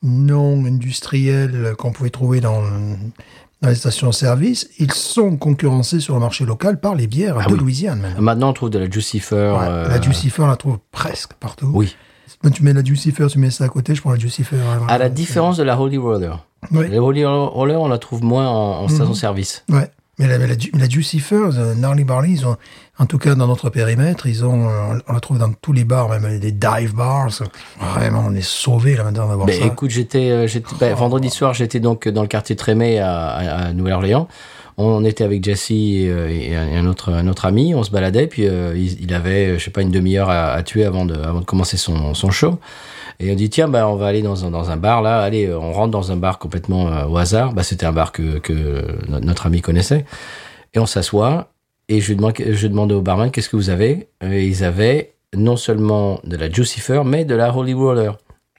non 0.04 0.64
industrielles 0.66 1.74
qu'on 1.78 1.92
pouvait 1.92 2.10
trouver 2.10 2.40
dans, 2.42 2.62
dans 3.62 3.70
les 3.70 3.76
stations-service, 3.76 4.70
ils 4.80 4.94
sont 4.94 5.36
concurrencés 5.36 6.00
sur 6.00 6.14
le 6.14 6.22
marché 6.22 6.46
local 6.46 6.80
par 6.80 6.96
les 6.96 7.08
bières 7.08 7.36
de 7.36 7.42
Ah 7.44 7.48
oui. 7.52 7.58
Louisiane. 7.60 8.00
maintenant. 8.00 8.22
Maintenant 8.22 8.50
on 8.50 8.54
trouve 8.54 8.70
de 8.70 8.80
la 8.80 8.90
Jucifer. 8.90 9.36
Ouais, 9.60 9.90
La 9.90 10.02
Jucifer, 10.02 10.42
on 10.44 10.48
la 10.48 10.56
trouve 10.56 10.78
presque 10.92 11.34
partout. 11.34 11.70
Oui. 11.74 11.96
Quand 12.44 12.50
tu 12.52 12.64
mets 12.64 12.74
la 12.74 12.84
Jucifer, 12.84 13.28
tu 13.28 13.40
mets 13.40 13.50
ça 13.52 13.66
à 13.66 13.70
côté, 13.70 13.96
je 13.96 14.02
prends 14.02 14.12
la 14.12 14.20
Jucifer. 14.20 14.58
À 14.88 14.98
la 14.98 15.10
différence 15.10 15.58
de 15.58 15.64
la 15.64 15.80
Holy 15.80 15.98
Roller. 15.98 16.46
Ouais. 16.72 16.88
La 16.90 17.02
Holy 17.02 17.26
Roller, 17.26 17.80
on 17.82 17.88
la 17.88 17.98
trouve 17.98 18.24
moins 18.24 18.48
en, 18.48 18.80
en 18.80 18.84
Mhm. 18.84 18.90
station-service. 18.90 19.64
Ouais. 19.70 19.90
Mais 20.18 20.28
la, 20.28 20.38
la, 20.38 20.48
la 20.48 20.90
Jucifer, 20.90 21.36
euh, 21.58 21.76
Gnarly 21.76 22.04
Barley, 22.04 22.32
ils 22.32 22.46
ont, 22.46 22.58
en 22.98 23.06
tout 23.06 23.18
cas 23.18 23.36
dans 23.36 23.48
notre 23.48 23.70
périmètre, 23.70 24.28
ils 24.28 24.44
ont, 24.44 24.68
euh, 24.70 25.00
on 25.08 25.14
la 25.14 25.20
trouve 25.22 25.38
dans 25.38 25.54
tous 25.54 25.72
les 25.72 25.86
bars, 25.86 26.10
même 26.10 26.40
des 26.40 26.52
dive 26.52 26.94
bars. 26.94 27.30
Vraiment, 27.96 28.26
on 28.28 28.36
est 28.36 28.42
sauvés 28.46 28.98
là 28.98 29.06
maintenant 29.06 29.30
d'avoir 29.30 29.48
Ben, 29.48 29.58
ça. 29.58 29.66
écoute, 29.66 29.92
j'étais, 29.92 30.30
euh, 30.32 30.48
ben, 30.78 30.94
vendredi 30.94 31.30
soir, 31.30 31.54
j'étais 31.54 31.80
donc 31.80 32.10
dans 32.10 32.22
le 32.24 32.28
quartier 32.28 32.58
Trémé 32.58 33.00
à, 33.00 33.28
à, 33.30 33.66
à 33.68 33.72
Nouvelle-Orléans. 33.74 34.28
On 34.82 35.04
était 35.04 35.26
avec 35.26 35.44
Jesse 35.44 35.72
et, 35.72 36.08
euh, 36.08 36.30
et 36.30 36.56
un 36.56 36.88
autre, 36.88 37.12
un 37.12 37.28
autre 37.28 37.46
ami, 37.46 37.76
on 37.76 37.84
se 37.84 37.92
baladait, 37.92 38.28
puis 38.28 38.48
euh, 38.48 38.74
il, 38.78 39.14
avait, 39.14 39.60
je 39.60 39.66
sais 39.66 39.72
pas, 39.72 39.82
une 39.82 39.92
demi-heure 39.92 40.30
à, 40.30 40.64
tuer 40.64 40.86
avant 40.86 41.04
de, 41.04 41.16
avant 41.16 41.42
de 41.42 41.46
commencer 41.46 41.76
son, 41.76 42.14
son 42.14 42.32
show. 42.32 42.60
Et 43.20 43.30
on 43.30 43.36
dit 43.36 43.50
tiens, 43.50 43.68
bah, 43.68 43.90
on 43.90 43.96
va 43.98 44.08
aller 44.08 44.22
dans 44.22 44.46
un, 44.46 44.52
dans 44.52 44.72
un 44.72 44.78
bar 44.78 45.02
là. 45.02 45.20
Allez, 45.22 45.48
euh, 45.48 45.60
on 45.60 45.74
rentre 45.74 45.92
dans 45.92 46.14
un 46.14 46.16
bar 46.16 46.40
complètement 46.40 46.86
au 47.10 47.18
hasard. 47.18 47.52
Bah, 47.54 47.64
c'était 47.64 47.86
un 47.86 47.92
bar 47.92 48.14
que, 48.14 48.40
que 48.40 48.82
no- 49.10 49.20
notre 49.20 49.48
ami 49.48 49.60
connaissait. 49.60 50.06
Et 50.74 50.80
on 50.80 50.86
s'assoit. 50.86 51.52
Et 51.90 52.00
je 52.00 52.14
demande, 52.14 52.36
je 52.40 52.68
demande 52.68 52.94
au 52.94 53.02
barman 53.02 53.32
qu'est-ce 53.32 53.50
que 53.50 53.58
vous 53.58 53.70
avez? 53.70 54.08
Et 54.22 54.48
ils 54.48 54.64
avaient 54.64 55.12
non 55.36 55.58
seulement 55.58 56.22
de 56.24 56.38
la 56.38 56.50
Jucifer, 56.50 57.02
mais 57.04 57.26
de 57.26 57.36
la 57.36 57.54
Holy 57.54 57.74
Roller. 57.74 58.18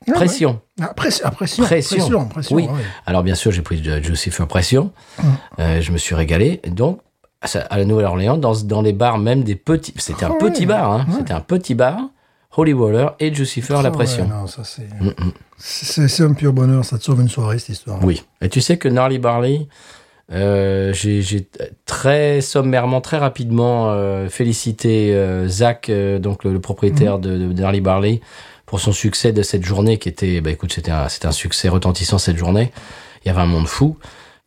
Ah, 0.09 0.13
Pression. 0.13 0.61
Ah, 0.81 0.95
pression, 0.95 1.25
ah, 1.27 1.31
pression, 1.31 1.65
Pression. 1.65 1.97
pression, 1.99 2.29
pression, 2.29 2.57
Oui. 2.57 2.63
ouais. 2.65 2.81
Alors 3.07 3.23
bien 3.23 3.35
sûr, 3.35 3.51
j'ai 3.53 3.61
pris 3.63 3.81
de 3.81 4.01
Jucifer 4.03 4.47
Pression. 4.47 4.93
Hum. 5.19 5.25
Euh, 5.59 5.81
je 5.83 5.93
me 5.93 5.99
suis 5.99 6.15
régalé. 6.15 6.61
Donc, 6.69 7.01
à 7.43 7.79
la 7.79 7.85
Nouvelle-Orléans, 7.85 8.37
dans, 8.39 8.55
dans 8.65 8.83
les 8.83 8.93
bars 8.95 9.19
même 9.19 9.43
des 9.45 9.57
petits... 9.57 9.93
C'était 9.97 10.25
un 10.25 10.33
Ah 10.35 10.39
petit 10.45 10.65
bar, 10.67 10.91
hein. 10.93 11.07
C'était 11.19 11.33
un 11.33 11.41
petit 11.41 11.75
bar. 11.75 11.99
Holy 12.57 12.73
Roller 12.73 13.15
et 13.21 13.33
Jucifer 13.33 13.81
la 13.83 13.91
pression. 13.91 14.25
ouais, 14.25 14.31
non, 14.31 14.47
ça 14.47 14.65
c'est, 14.65 14.83
Mm, 15.01 15.09
mm. 15.09 15.33
c'est, 15.59 16.23
un 16.25 16.33
pur 16.33 16.53
bonheur, 16.53 16.85
ça 16.85 16.99
te 16.99 17.05
sauve 17.05 17.21
une 17.21 17.29
soirée, 17.29 17.59
cette 17.59 17.69
histoire. 17.71 18.03
Oui. 18.05 18.25
Et 18.41 18.49
tu 18.49 18.61
sais 18.61 18.77
que 18.77 18.89
Gnarly 18.89 19.19
Barley, 19.21 19.69
euh, 20.33 20.93
j'ai 20.93 21.49
très 21.87 22.41
sommairement, 22.41 23.01
très 23.01 23.19
rapidement 23.19 23.91
euh, 23.91 24.29
félicité 24.29 25.15
euh, 25.15 25.47
Zach, 25.49 25.91
donc 26.21 26.43
le, 26.45 26.53
le 26.53 26.61
propriétaire 26.61 27.19
de, 27.19 27.37
de 27.39 27.53
Gnarly 27.53 27.81
Barley, 27.81 28.21
pour 28.70 28.78
son 28.80 28.92
succès 28.92 29.33
de 29.33 29.42
cette 29.42 29.64
journée 29.64 29.98
qui 29.98 30.09
était, 30.09 30.40
bah 30.40 30.50
écoute, 30.50 30.72
c'était 30.72 30.92
un, 30.92 31.09
c'était 31.09 31.26
un 31.26 31.33
succès 31.33 31.68
retentissant 31.68 32.18
cette 32.18 32.37
journée. 32.37 32.70
Il 33.24 33.28
y 33.28 33.30
avait 33.33 33.40
un 33.42 33.46
monde 33.46 33.66
fou. 33.66 33.96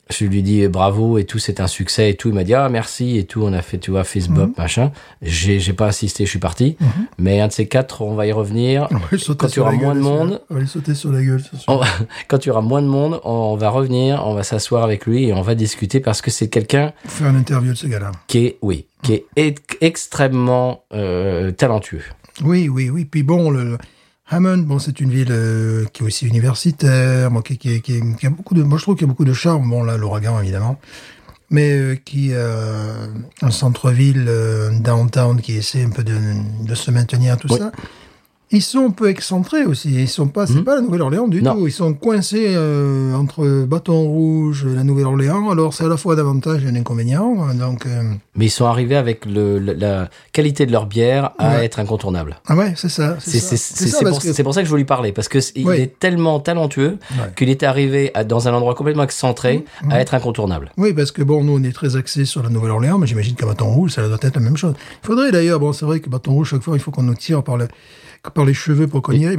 Je 0.10 0.26
lui 0.26 0.44
dis 0.44 0.68
bravo 0.68 1.18
et 1.18 1.24
tout, 1.26 1.40
c'est 1.40 1.60
un 1.62 1.68
succès 1.68 2.10
et 2.10 2.16
tout. 2.16 2.28
Il 2.30 2.34
m'a 2.34 2.44
dit 2.44 2.54
ah 2.54 2.68
merci 2.70 3.18
et 3.18 3.26
tout. 3.26 3.42
On 3.44 3.52
a 3.54 3.62
fait 3.62 3.78
tu 3.80 3.92
vois 3.92 4.04
Facebook 4.04 4.50
Mhm. 4.50 4.54
machin. 4.58 4.92
J'ai 5.22 5.60
j'ai 5.62 5.74
pas 5.74 5.88
assisté, 5.88 6.26
je 6.26 6.30
suis 6.30 6.40
parti. 6.40 6.78
Mais 7.18 7.40
un 7.42 7.48
de 7.48 7.54
ces 7.54 7.68
quatre, 7.68 8.02
on 8.02 8.14
va 8.16 8.26
y 8.28 8.32
revenir. 8.34 8.88
On 8.92 8.96
va 8.98 9.36
Quand 9.38 9.48
tu 9.48 9.60
auras 9.62 9.72
moins 9.72 9.96
de 9.96 10.00
monde, 10.02 10.42
On 10.50 10.56
va 10.56 10.60
lui 10.62 10.68
sauter 10.68 10.94
sur 10.94 11.12
la 11.12 11.22
gueule, 11.24 11.42
on 11.68 11.80
quand 12.30 12.38
tu 12.38 12.50
auras 12.50 12.62
moins 12.62 12.82
de 12.82 12.88
monde, 12.88 13.20
on 13.24 13.56
va 13.56 13.70
revenir, 13.70 14.24
on 14.26 14.34
va 14.34 14.44
s'asseoir 14.44 14.84
avec 14.84 15.06
lui 15.06 15.26
et 15.30 15.34
on 15.34 15.42
va 15.42 15.56
discuter 15.56 16.00
parce 16.02 16.22
que 16.22 16.32
c'est 16.32 16.50
quelqu'un 16.50 16.92
Faire 17.06 17.30
une 17.30 17.38
interview 17.38 17.72
de 17.72 17.78
ce 17.78 17.88
gars-là. 17.88 18.12
qui 18.28 18.40
est, 18.46 18.58
oui, 18.62 18.88
qui 19.04 19.14
est 19.14 19.26
ex- 19.38 19.78
extrêmement 19.82 20.84
euh, 20.94 21.52
talentueux. 21.52 22.04
Oui, 22.44 22.68
oui, 22.68 22.90
oui. 22.90 23.06
Puis 23.06 23.24
bon, 23.24 23.50
le- 23.52 23.78
Hammond, 24.30 24.60
bon, 24.60 24.80
c'est 24.80 25.00
une 25.00 25.12
ville 25.12 25.32
euh, 25.32 25.86
qui 25.92 26.04
est 26.04 26.06
aussi 26.06 26.26
universitaire, 26.26 27.30
bon, 27.30 27.42
qui, 27.42 27.58
qui, 27.58 27.82
qui, 27.82 28.02
qui 28.16 28.26
a 28.26 28.30
beaucoup 28.30 28.54
de, 28.56 28.64
moi 28.64 28.78
je 28.78 28.84
trouve 28.84 28.96
qu'il 28.96 29.06
y 29.06 29.10
a 29.10 29.12
beaucoup 29.12 29.26
de 29.26 29.34
charme. 29.34 29.70
Bon, 29.70 29.84
là, 29.84 29.98
l'ouragan 29.98 30.40
évidemment, 30.40 30.80
mais 31.50 31.72
euh, 31.72 31.96
qui 31.96 32.30
euh, 32.32 33.08
un 33.42 33.52
centre-ville 33.52 34.26
euh, 34.28 34.72
downtown 34.80 35.42
qui 35.42 35.54
essaie 35.54 35.84
un 35.84 35.90
peu 35.90 36.04
de, 36.04 36.18
de 36.62 36.76
se 36.76 36.90
maintenir 36.90 37.38
tout 37.38 37.50
ça. 37.50 37.72
Ils 38.52 38.62
sont 38.62 38.86
un 38.86 38.90
peu 38.92 39.10
excentrés 39.10 39.66
aussi. 39.66 39.90
Ils 39.94 40.08
sont 40.08 40.28
pas, 40.28 40.46
c'est 40.46 40.54
Mhm. 40.56 40.64
pas 40.64 40.76
la 40.76 40.82
Nouvelle-Orléans 40.82 41.28
du 41.28 41.42
Non. 41.42 41.56
tout. 41.56 41.68
Ils 41.68 41.72
sont 41.72 41.94
coincés 41.94 42.54
euh, 42.56 43.16
entre 43.16 43.66
Bâton 43.66 44.04
Rouge 44.04 44.68
et 44.72 44.76
la 44.76 44.84
Nouvelle-Orléans. 44.84 45.50
Alors 45.50 45.74
c'est 45.74 45.86
à 45.86 45.88
la 45.88 45.98
fois 45.98 46.14
un 46.14 46.20
avantage 46.20 46.64
et 46.64 46.68
un 46.68 46.76
inconvénient. 46.76 47.48
Donc 47.56 47.88
euh, 47.88 48.04
Mais 48.36 48.46
ils 48.46 48.50
sont 48.52 48.66
arrivés 48.66 48.96
avec 48.96 49.26
le, 49.26 49.58
la, 49.58 49.74
la 49.74 50.10
qualité 50.34 50.68
de 50.68 50.72
leur 50.72 50.86
bière 50.86 51.32
à 51.40 51.56
Ouais. 51.58 51.66
être 51.66 51.80
incontournable. 51.80 52.38
ah 52.48 52.56
ouais, 52.56 52.74
c'est 52.76 52.90
ça. 52.90 53.18
C'est 53.20 53.40
pour, 54.06 54.20
que- 54.22 54.34
c'est 54.34 54.44
pour 54.44 54.54
ça 54.54 54.62
que 54.62 54.66
je 54.66 54.70
voulais 54.70 54.82
lui 54.84 54.88
parler, 54.88 55.12
parce 55.14 55.30
que 55.30 55.40
c- 55.40 55.52
il 55.56 55.68
est 55.72 55.98
tellement 55.98 56.40
talentueux 56.40 57.00
Ouais. 57.12 57.32
qu'il 57.36 57.50
est 57.50 57.64
arrivé 57.64 58.12
à- 58.14 58.24
dans 58.24 58.48
un 58.48 58.54
endroit 58.54 58.76
complètement 58.76 59.04
excentré 59.04 59.66
Mhm. 59.84 59.92
à 59.92 60.00
être 60.00 60.14
incontournable. 60.14 60.72
Oui, 60.78 60.94
parce 60.94 61.12
que 61.12 61.24
bon, 61.24 61.44
nous, 61.44 61.58
on 61.60 61.64
est 61.64 61.72
très 61.74 61.96
axés 61.96 62.26
sur 62.26 62.44
la 62.44 62.50
Nouvelle-Orléans, 62.50 63.00
mais 63.00 63.08
j'imagine 63.08 63.34
qu'à 63.36 63.46
Bâton 63.48 63.66
Rouge, 63.72 63.92
ça 63.92 64.08
doit 64.08 64.18
être 64.22 64.36
la 64.36 64.42
même 64.42 64.58
chose. 64.58 64.76
Il 65.04 65.08
faudrait 65.08 65.32
d'ailleurs, 65.32 65.60
bon, 65.60 65.74
c'est 65.74 65.86
vrai 65.86 66.00
que 66.02 66.10
Bâton 66.10 66.34
Rouge, 66.34 66.50
chaque 66.50 66.62
fois, 66.62 66.76
il 66.76 66.80
faut 66.82 66.92
qu'on 66.92 67.04
nous 67.04 67.16
tire 67.16 67.44
par, 67.44 67.58
le, 67.58 67.68
par 68.32 68.46
les 68.46 68.54
cheveux 68.54 68.88
pour 68.88 69.02
qu'on 69.02 69.12
y 69.12 69.26
aille. 69.28 69.38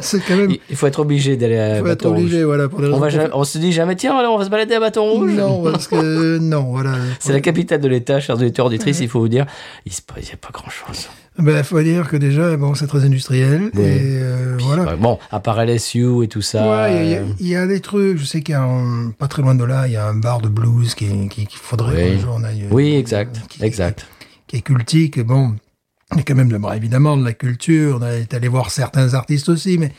c'est 0.00 0.20
quand 0.20 0.36
même, 0.36 0.50
Il, 0.50 0.60
il 0.70 0.76
faut 0.76 0.86
être 0.86 1.00
obligé 1.00 1.36
d'aller 1.36 1.58
à 1.58 1.76
il 1.76 1.80
faut 1.82 1.86
être 1.88 2.08
Rouge. 2.08 2.34
voilà, 2.36 2.68
pour 2.68 2.78
On, 2.78 2.82
raisons 2.82 2.92
va 2.98 3.08
prof- 3.08 3.10
jamais- 3.10 3.30
on 3.34 3.44
se 3.44 3.58
dit 3.58 3.70
jamais, 3.72 3.96
tiens, 3.96 4.16
alors 4.16 4.34
on 4.34 4.38
va 4.38 4.44
se 4.46 4.50
balader 4.50 4.74
à 4.74 4.80
Bâton 4.80 5.04
Rouge. 5.10 5.32
Non, 5.32 5.62
parce 5.70 5.86
que, 5.88 6.38
non, 6.38 6.62
voilà. 6.70 6.94
C'est 7.18 7.32
la 7.34 7.40
capitale 7.40 7.80
de 7.80 7.88
l'État, 7.88 8.20
chers 8.20 8.36
auditeurs 8.36 8.66
auditrices, 8.66 9.00
il 9.00 9.08
faut 9.08 9.20
vous 9.20 9.28
dire. 9.28 9.44
Il 9.84 9.92
n'y 9.92 10.30
a 10.32 10.36
pas 10.36 10.48
grand-chose. 10.52 11.08
Ben, 11.38 11.62
faut 11.64 11.82
dire 11.82 12.08
que 12.08 12.16
déjà, 12.16 12.56
bon, 12.56 12.74
c'est 12.74 12.86
très 12.86 13.04
industriel, 13.04 13.70
Oui. 13.74 13.82
et 13.82 13.98
euh, 14.22 14.56
voilà. 14.60 14.84
Ouais, 14.84 14.96
Bon, 14.96 15.18
à 15.32 15.40
part 15.40 15.60
LSU 15.64 16.22
et 16.22 16.28
tout 16.28 16.42
ça. 16.42 16.62
Ouais, 16.84 17.04
il 17.06 17.10
y 17.10 17.14
a- 17.16 17.18
euh, 17.18 17.24
il 17.40 17.48
y, 17.48 17.56
a 17.56 17.66
des 17.66 17.80
trucs, 17.80 18.16
je 18.18 18.24
sais 18.24 18.40
qu'il 18.40 18.52
y 18.52 18.56
a 18.56 18.62
un, 18.62 19.10
pas 19.10 19.26
très 19.26 19.42
loin 19.42 19.54
de 19.56 19.64
là, 19.64 19.86
il 19.88 19.92
y 19.92 19.96
a 19.96 20.06
un 20.06 20.14
bar 20.14 20.40
de 20.40 20.48
blues 20.48 20.94
qui, 20.94 21.06
qui, 21.28 21.46
qu'il 21.46 21.58
faudrait 21.58 22.04
Oui. 22.04 22.16
qu'un 22.16 22.22
jour 22.22 22.36
on 22.38 22.44
aille. 22.44 22.64
Oui, 22.70 22.94
euh, 22.94 22.98
exact, 23.00 23.36
qui- 23.48 23.64
exact. 23.64 24.06
qui 24.46 24.56
est 24.56 24.60
cultique. 24.60 25.20
Bon, 25.26 25.56
il 26.14 26.18
y 26.18 26.20
a 26.20 26.24
quand 26.24 26.34
même 26.34 26.48
bon, 26.48 26.72
évidemment 26.72 27.16
de 27.16 27.24
la 27.24 27.32
culture. 27.32 27.98
On 28.00 28.06
est 28.06 28.32
allé 28.34 28.48
voir 28.48 28.70
certains 28.70 29.14
artistes 29.14 29.48
aussi, 29.48 29.78
mais. 29.78 29.92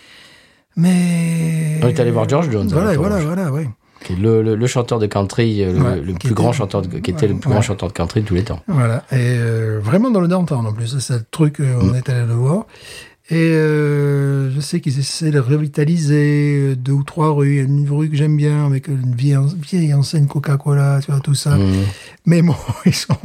mais 0.76 1.80
On 1.84 1.88
est 1.88 2.00
allé 2.00 2.12
voir 2.12 2.28
George 2.28 2.50
Jones, 2.52 2.68
Voilà, 2.72 2.96
voilà, 2.98 3.20
voilà, 3.20 3.52
oui. 3.52 3.64
qui 4.04 4.14
est 4.14 4.16
le, 4.18 4.42
le- 4.44 4.56
le 4.56 4.68
chanteur 4.68 5.00
de 5.00 5.08
country, 5.08 5.64
euh, 5.64 5.72
le, 5.74 5.80
Ouais, 5.82 5.96
le 6.02 6.14
qui 6.14 6.20
plus 6.20 6.28
était- 6.28 6.34
grand 6.36 6.52
chanteur, 6.54 6.82
de- 6.82 7.00
qui 7.00 7.12
était 7.12 7.28
le 7.28 7.36
plus 7.36 7.48
Ouais. 7.48 7.54
grand 7.54 7.62
chanteur 7.62 7.88
de 7.90 7.94
country 7.94 8.22
de 8.22 8.28
tous 8.28 8.36
les 8.36 8.44
temps. 8.44 8.62
Voilà. 8.68 9.04
Et 9.12 9.16
euh, 9.38 9.80
vraiment 9.82 10.12
dans 10.12 10.20
le 10.22 10.28
downtown 10.28 10.66
en 10.66 10.74
plus. 10.74 11.00
C'est 11.00 11.14
le 11.14 11.26
truc, 11.32 11.60
euh, 11.60 11.76
on 11.82 11.94
est 11.94 12.08
allé 12.10 12.26
le 12.28 12.34
voir. 12.34 12.66
Et 13.32 13.38
euh, 13.38 14.52
je 14.52 14.60
sais 14.60 14.80
qu'ils 14.80 15.00
essaient 15.00 15.32
de 15.32 15.40
revitaliser 15.40 16.58
euh, 16.60 16.76
deux 16.76 16.92
ou 16.92 17.02
trois 17.04 17.32
rues. 17.34 17.54
Il 17.54 17.56
y 17.56 17.60
a 17.60 17.64
une 17.64 17.90
rue 17.90 18.08
que 18.08 18.16
j'aime 18.16 18.38
bien 18.38 18.68
avec 18.68 18.88
une 18.88 19.16
vieille, 19.16 19.40
vieille 19.64 19.96
enseigne 19.96 20.28
Coca-Cola, 20.28 21.00
tu 21.04 21.10
vois, 21.12 21.22
tout 21.22 21.34
ça. 21.34 21.56
Mhm. 21.58 21.74
Mais 22.28 22.44
bon, 22.44 22.54
ils 22.86 22.94
sont. 22.94 23.16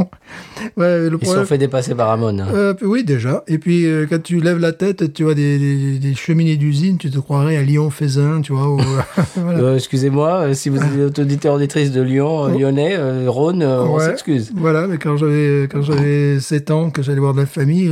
Ouais, 0.78 1.00
le 1.00 1.06
Ils 1.12 1.18
problème- 1.18 1.42
sont 1.42 1.46
fait 1.46 1.58
dépasser 1.58 1.94
par 1.94 2.08
Ramon. 2.08 2.38
hein. 2.38 2.46
Euh, 2.54 2.72
oui, 2.80 3.04
déjà. 3.04 3.44
Et 3.46 3.58
puis, 3.58 3.84
euh, 3.84 4.06
quand 4.08 4.22
tu 4.22 4.40
lèves 4.40 4.58
la 4.58 4.72
tête, 4.72 5.12
tu 5.12 5.22
vois 5.24 5.34
des, 5.34 5.58
des, 5.58 5.98
des 5.98 6.14
cheminées 6.14 6.56
d'usine, 6.56 6.96
tu 6.96 7.10
te 7.10 7.18
croirais 7.18 7.58
à 7.58 7.62
Lyon-Faisin, 7.62 8.40
tu 8.40 8.52
vois. 8.54 8.78
voilà. 9.36 9.58
Euh, 9.58 9.76
Excusez-moi, 9.76 10.32
euh, 10.48 10.54
si 10.54 10.70
vous 10.70 10.78
êtes 10.82 11.18
auditeur 11.18 11.54
auditrice 11.56 11.92
de 11.92 12.00
Lyon, 12.00 12.44
Oh. 12.44 12.48
Lyonnais, 12.48 12.96
Rhône, 13.26 13.62
euh, 13.62 13.82
on 13.84 13.96
Ouais. 13.96 14.06
s'excuse. 14.06 14.50
Voilà, 14.56 14.86
mais 14.86 14.96
quand 14.96 15.18
j'avais 15.18 15.68
quand 15.70 15.82
j'avais 15.82 16.40
7 16.40 16.70
ans, 16.70 16.88
que 16.88 17.02
j'allais 17.02 17.20
voir 17.20 17.34
de 17.34 17.40
la 17.40 17.46
famille, 17.46 17.90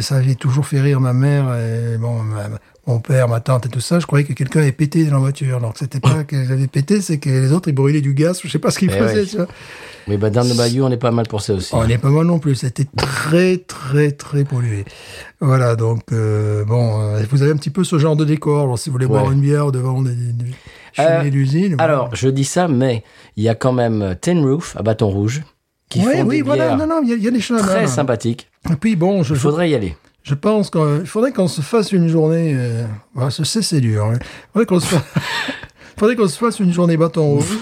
ça 0.00 0.16
avait 0.16 0.34
toujours 0.34 0.66
fait 0.66 0.80
rire 0.80 1.00
ma 1.00 1.12
mère, 1.12 1.54
et 1.56 1.98
bon, 1.98 2.22
ma- 2.22 2.48
mon 2.86 3.00
père, 3.00 3.28
ma 3.28 3.40
tante 3.40 3.66
et 3.66 3.68
tout 3.68 3.80
ça. 3.80 3.98
Je 4.00 4.06
croyais 4.06 4.24
que 4.26 4.32
quelqu'un 4.34 4.60
avait 4.60 4.72
pété 4.72 5.04
dans 5.06 5.12
la 5.14 5.18
voiture. 5.20 5.60
Que 5.72 5.78
c'était 5.78 6.00
pas 6.00 6.24
qu'ils 6.28 6.50
avaient 6.52 6.66
pété, 6.66 7.00
c'est 7.00 7.18
que 7.18 7.28
les 7.30 7.52
autres 7.52 7.68
ils 7.68 7.74
brûlaient 7.74 8.00
du 8.02 8.14
gaz. 8.14 8.40
Je 8.42 8.48
sais 8.48 8.58
pas 8.58 8.70
ce 8.70 8.78
qu'ils 8.78 8.90
Eh 8.94 8.98
faisaient. 8.98 9.20
ouais. 9.20 9.26
Tu 9.26 9.36
vois. 9.36 9.46
Mais 10.06 10.18
bah, 10.18 10.28
dans 10.28 10.42
le 10.46 10.54
Bayou, 10.54 10.84
on 10.84 10.90
est 10.90 10.98
pas 10.98 11.10
mal 11.10 11.26
pour 11.26 11.40
ça 11.40 11.54
aussi. 11.54 11.74
On 11.74 11.86
n'est 11.86 11.96
pas 11.96 12.10
mal 12.10 12.26
non 12.26 12.38
plus. 12.38 12.54
C'était 12.56 12.86
très, 12.96 13.56
très, 13.56 14.10
très 14.12 14.44
pollué. 14.44 14.84
Voilà, 15.40 15.76
donc, 15.76 16.02
euh, 16.12 16.62
bon, 16.66 17.00
euh, 17.00 17.22
vous 17.30 17.42
avez 17.42 17.52
un 17.52 17.56
petit 17.56 17.70
peu 17.70 17.84
ce 17.84 17.98
genre 17.98 18.14
de 18.16 18.24
décor. 18.26 18.64
Alors, 18.64 18.78
si 18.78 18.90
vous 18.90 18.94
voulez 18.94 19.06
boire 19.06 19.32
une 19.32 19.40
bière 19.40 19.72
devant 19.72 20.02
des, 20.02 20.14
des 20.14 20.44
Euh, 20.98 21.02
cheminées 21.18 21.30
d'usine. 21.30 21.76
Alors, 21.78 22.14
je 22.14 22.28
dis 22.28 22.44
ça, 22.44 22.68
mais 22.68 23.02
il 23.36 23.44
y 23.44 23.48
a 23.48 23.54
quand 23.54 23.72
même 23.72 24.14
Ten 24.20 24.44
Roof 24.44 24.76
à 24.78 24.82
Bâton 24.82 25.08
Rouge 25.08 25.42
qui 26.00 26.06
Ouais, 26.06 26.18
font 26.18 26.26
oui, 26.28 26.36
des 26.36 26.42
voilà, 26.42 26.76
non, 26.76 26.86
non, 26.86 27.00
il 27.02 27.10
y, 27.18 27.22
y 27.24 27.28
a 27.28 27.30
des 27.30 27.40
choses. 27.40 27.60
très 27.62 27.82
là. 27.82 27.86
sympathiques. 27.86 28.48
Et 28.70 28.76
puis, 28.76 28.96
bon, 28.96 29.22
je, 29.22 29.34
Il 29.34 29.40
faudrait 29.40 29.70
y 29.70 29.74
aller. 29.74 29.96
je 30.22 30.34
pense 30.34 30.70
qu'il 30.70 31.06
faudrait 31.06 31.32
qu'on 31.32 31.48
se 31.48 31.60
fasse 31.60 31.92
une 31.92 32.08
journée. 32.08 32.54
Euh, 32.56 33.30
ce 33.30 33.44
c'est, 33.44 33.80
dur. 33.80 34.12
Il 34.12 34.18
faudrait 34.52 34.66
qu'on 34.66 34.80
se 34.80 34.86
fasse. 34.86 35.02
faudrait 35.98 36.16
qu'on 36.16 36.28
se 36.28 36.38
fasse 36.38 36.58
une 36.60 36.72
journée 36.72 36.96
bâton 36.96 37.34
rouge. 37.34 37.58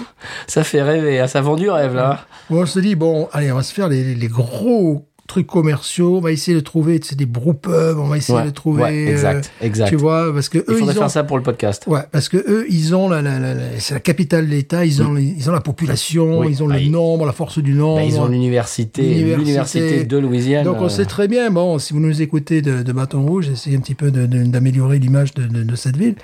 Ça 0.47 0.63
fait 0.63 0.81
rêver, 0.81 1.19
hein, 1.19 1.27
ça 1.27 1.41
vend 1.41 1.55
du 1.55 1.69
rêve 1.69 1.95
là. 1.95 2.25
Où 2.49 2.57
on 2.57 2.65
se 2.65 2.79
dit, 2.79 2.95
bon, 2.95 3.29
allez, 3.31 3.51
on 3.51 3.55
va 3.55 3.63
se 3.63 3.73
faire 3.73 3.87
les, 3.89 4.15
les 4.15 4.27
gros 4.27 5.05
trucs 5.27 5.47
commerciaux. 5.47 6.17
On 6.17 6.21
va 6.21 6.31
essayer 6.31 6.55
de 6.55 6.61
trouver 6.61 6.99
tu 6.99 7.07
sais, 7.09 7.15
des 7.15 7.25
brewpubs. 7.25 7.97
On 7.97 8.07
va 8.07 8.17
essayer 8.17 8.37
Ouais, 8.39 8.45
de 8.45 8.49
trouver. 8.51 8.83
ouais, 8.83 9.05
exact, 9.07 9.51
euh, 9.61 9.65
exact. 9.65 9.89
Tu 9.89 9.95
vois, 9.95 10.31
parce 10.33 10.49
que 10.49 10.57
Il 10.59 10.61
eux, 10.61 10.77
faudrait 10.77 10.93
ils 10.93 10.97
ont. 10.97 11.01
faire 11.01 11.09
ça 11.11 11.23
pour 11.23 11.37
le 11.37 11.43
podcast. 11.43 11.83
Ouais, 11.87 12.01
parce 12.11 12.29
que 12.29 12.37
eux, 12.37 12.65
ils 12.69 12.93
ont 12.95 13.09
la, 13.09 13.21
la, 13.21 13.39
la, 13.39 13.53
la- 13.53 13.79
c'est 13.79 13.93
la 13.93 13.99
capitale 13.99 14.45
de 14.45 14.51
l'État. 14.51 14.85
Ils 14.85 15.01
ont, 15.01 15.15
ils 15.17 15.49
ont 15.49 15.53
la 15.53 15.61
population. 15.61 16.39
Oui. 16.39 16.47
Ils 16.51 16.61
ont 16.63 16.67
Bah, 16.67 16.75
le 16.75 16.81
ils- 16.81 16.91
nombre, 16.91 17.25
la 17.25 17.31
force 17.31 17.59
du 17.59 17.73
nombre. 17.73 17.97
Bah, 18.01 18.03
ils 18.05 18.19
ont 18.19 18.27
l'université, 18.27 19.01
L'université. 19.23 20.03
de 20.03 20.17
Louisiane. 20.17 20.63
Donc 20.65 20.77
on 20.79 20.89
sait 20.89 21.05
très 21.05 21.27
bien, 21.27 21.49
bon, 21.51 21.79
si 21.79 21.93
vous 21.93 21.99
nous 21.99 22.21
écoutez 22.21 22.61
de, 22.61 22.83
de 22.83 22.91
Bâton 22.91 23.25
Rouge, 23.25 23.49
essayez 23.49 23.77
un 23.77 23.79
petit 23.79 23.95
peu 23.95 24.11
d'améliorer 24.11 24.99
l'image 24.99 25.33
de, 25.33 25.43
de- 25.47 25.63
de 25.63 25.75
cette 25.75 25.97
ville. 25.97 26.15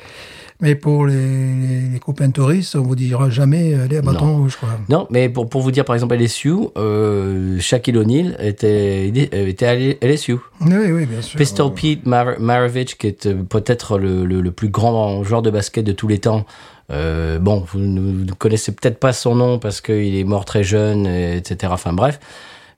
Mais 0.61 0.75
pour 0.75 1.05
les, 1.05 1.15
les, 1.15 1.81
les 1.93 1.99
copains 1.99 2.29
touristes, 2.31 2.75
on 2.75 2.81
vous 2.81 2.95
dira 2.95 3.29
jamais 3.29 3.73
euh, 3.73 3.85
allez 3.85 3.97
à 3.97 4.01
Bâton. 4.01 4.39
Rouge. 4.39 4.57
Quoi. 4.57 4.69
Non, 4.89 5.07
mais 5.09 5.29
pour, 5.29 5.47
pour 5.47 5.61
vous 5.61 5.71
dire, 5.71 5.85
par 5.85 5.95
exemple, 5.95 6.15
LSU, 6.15 6.53
euh, 6.77 7.57
Shaquille 7.61 7.97
O'Neal 7.97 8.35
était, 8.41 9.07
était 9.07 9.65
à 9.65 9.75
LSU. 10.05 10.35
Oui, 10.59 10.73
oui, 10.91 11.05
bien 11.05 11.21
sûr. 11.21 11.37
Pistol 11.37 11.73
Pete 11.73 12.05
Mar- 12.05 12.39
Maravich, 12.39 12.97
qui 12.97 13.07
est 13.07 13.25
euh, 13.27 13.35
peut-être 13.47 13.97
le, 13.97 14.25
le, 14.25 14.41
le 14.41 14.51
plus 14.51 14.67
grand 14.69 15.23
joueur 15.23 15.41
de 15.41 15.49
basket 15.49 15.85
de 15.85 15.93
tous 15.93 16.09
les 16.09 16.19
temps. 16.19 16.45
Euh, 16.91 17.39
bon, 17.39 17.63
vous 17.71 17.79
ne 17.79 18.29
connaissez 18.33 18.73
peut-être 18.73 18.99
pas 18.99 19.13
son 19.13 19.35
nom 19.35 19.59
parce 19.59 19.79
qu'il 19.79 20.15
est 20.17 20.23
mort 20.25 20.43
très 20.43 20.63
jeune, 20.65 21.05
et- 21.07 21.37
etc. 21.37 21.71
Enfin 21.73 21.93
bref. 21.93 22.19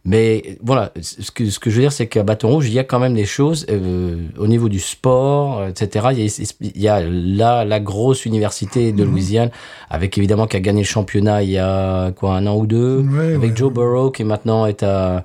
Mais 0.04 0.58
voilà, 0.64 0.92
ce 1.00 1.30
que, 1.30 1.48
ce 1.52 1.60
que 1.60 1.70
je 1.70 1.76
veux 1.76 1.82
dire, 1.84 1.92
c'est 1.92 2.08
qu'à 2.08 2.24
Bâton 2.24 2.50
Rouge, 2.50 2.68
il 2.68 2.74
y 2.74 2.80
a 2.80 2.84
quand 2.84 2.98
même 3.00 3.14
des 3.14 3.26
choses 3.26 3.68
euh, 3.70 4.16
au 4.40 4.48
niveau 4.48 4.68
du 4.68 4.80
sport, 4.80 5.60
euh, 5.60 5.70
etc. 5.70 6.08
Il 6.14 6.20
y 6.26 6.28
a, 6.28 6.42
il 6.62 6.82
y 6.82 6.88
a 6.88 7.02
là 7.02 7.66
la 7.66 7.80
grosse 7.80 8.26
université 8.26 8.94
de 8.94 9.04
Louisiane, 9.04 9.52
avec 9.92 10.18
évidemment 10.18 10.48
qui 10.48 10.58
a 10.58 10.60
gagné 10.60 10.82
le 10.82 10.88
championnat 10.88 11.44
il 11.44 11.52
y 11.52 11.60
a 11.60 12.12
quoi 12.14 12.36
un 12.36 12.48
an 12.48 12.56
ou 12.58 12.66
deux, 12.66 13.02
Ouais, 13.02 13.36
avec 13.36 13.52
ouais. 13.52 13.56
Joe 13.56 13.72
Burrow 13.72 14.10
qui 14.10 14.24
maintenant 14.24 14.66
est 14.66 14.82
à 14.82 15.24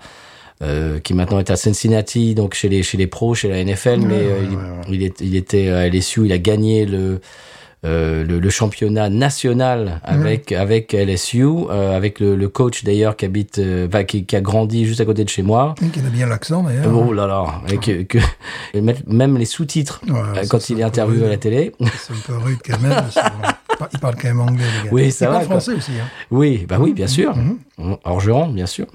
euh, 0.62 1.00
qui 1.00 1.12
maintenant 1.14 1.38
est 1.38 1.50
à 1.50 1.56
Cincinnati, 1.56 2.34
donc 2.34 2.52
chez 2.54 2.68
les 2.68 2.82
chez 2.82 2.98
les 2.98 3.06
pros, 3.06 3.34
chez 3.34 3.48
la 3.48 3.62
NFL, 3.64 4.00
mais 4.00 4.14
euh, 4.14 4.38
il, 4.88 4.94
il, 4.94 5.02
est- 5.02 5.20
il 5.22 5.36
était 5.36 5.68
à 5.68 5.86
LSU, 5.88 6.26
il 6.26 6.32
a 6.32 6.38
gagné 6.38 6.84
le 6.86 7.20
euh, 7.86 8.24
le, 8.24 8.38
le 8.40 8.50
championnat 8.50 9.08
national 9.08 10.00
avec 10.02 10.52
avec 10.52 10.92
LSU, 10.92 11.44
euh, 11.44 11.96
avec 11.96 12.20
le, 12.20 12.34
le 12.34 12.48
coach 12.48 12.84
d'ailleurs 12.84 13.16
qui 13.16 13.24
habite, 13.24 13.58
euh, 13.58 13.88
qui, 14.04 14.24
qui 14.24 14.36
a 14.36 14.40
grandi 14.40 14.84
juste 14.84 15.00
à 15.00 15.04
côté 15.04 15.24
de 15.24 15.28
chez 15.28 15.42
moi. 15.42 15.74
Qui 15.92 16.00
a 16.00 16.02
bien 16.10 16.26
l'accent 16.26 16.62
d'ailleurs. 16.62 16.92
Oh 16.94 17.12
là 17.12 17.26
là, 17.26 17.62
et 17.72 17.78
que, 17.78 18.02
que 18.02 18.18
et 18.74 18.80
même 18.80 19.38
les 19.38 19.44
sous-titres 19.44 20.00
Ouais, 20.08 20.14
euh, 20.36 20.44
quand 20.48 20.68
il 20.68 20.80
est 20.80 20.84
interviewé 20.84 21.26
à 21.26 21.30
la 21.30 21.36
télé. 21.36 21.72
C'est 21.80 22.12
un 22.12 22.16
peu 22.26 22.36
rude 22.36 22.58
quand 22.66 22.80
même. 22.80 23.04
parce 23.78 23.78
que, 23.78 23.78
bon, 23.78 23.78
il 23.78 23.78
parle- 23.78 23.90
il 23.94 23.98
parle 24.00 24.14
quand 24.20 24.28
même 24.28 24.40
anglais, 24.40 24.64
les 24.82 24.84
gars. 24.88 24.94
Oui, 24.94 25.10
ça 25.12 25.26
il 25.26 25.32
va, 25.32 25.40
français 25.40 25.72
aussi. 25.74 25.92
Hein. 25.92 26.06
Oui, 26.30 26.66
bah 26.68 26.76
oui, 26.80 26.92
bien 26.92 27.06
sûr. 27.06 27.34
Orgeron, 28.04 28.48
bien 28.48 28.66
sûr. 28.66 28.86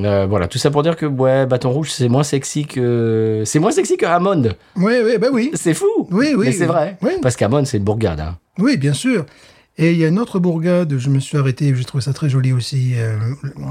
Euh, 0.00 0.26
voilà, 0.28 0.46
tout 0.48 0.58
ça 0.58 0.70
pour 0.70 0.82
dire 0.82 0.96
que 0.96 1.06
ouais, 1.06 1.46
Bâton 1.46 1.70
Rouge, 1.70 1.90
c'est 1.90 2.08
moins 2.08 2.22
sexy 2.22 2.66
que 2.66 3.42
c'est 3.46 3.58
moins 3.58 3.70
sexy 3.70 3.96
que 3.96 4.06
Hammond. 4.06 4.50
Oui, 4.76 4.92
oui, 5.04 5.18
ben 5.18 5.30
oui. 5.32 5.50
C'est 5.54 5.74
fou. 5.74 5.86
Oui, 6.10 6.34
oui, 6.36 6.46
Mais 6.46 6.52
c'est 6.52 6.66
vrai. 6.66 6.96
Oui. 7.02 7.12
Parce 7.22 7.36
qu'Hammond, 7.36 7.64
c'est 7.64 7.78
une 7.78 7.84
bourgade. 7.84 8.20
Hein. 8.20 8.36
Oui, 8.58 8.76
bien 8.76 8.92
sûr. 8.92 9.24
Et 9.78 9.92
il 9.92 9.98
y 9.98 10.04
a 10.06 10.08
une 10.08 10.18
autre 10.18 10.38
bourgade, 10.38 10.96
je 10.96 11.10
me 11.10 11.20
suis 11.20 11.36
arrêté, 11.36 11.74
j'ai 11.74 11.84
trouvé 11.84 12.02
ça 12.02 12.14
très 12.14 12.30
joli 12.30 12.50
aussi. 12.54 12.94
Euh, 12.96 13.14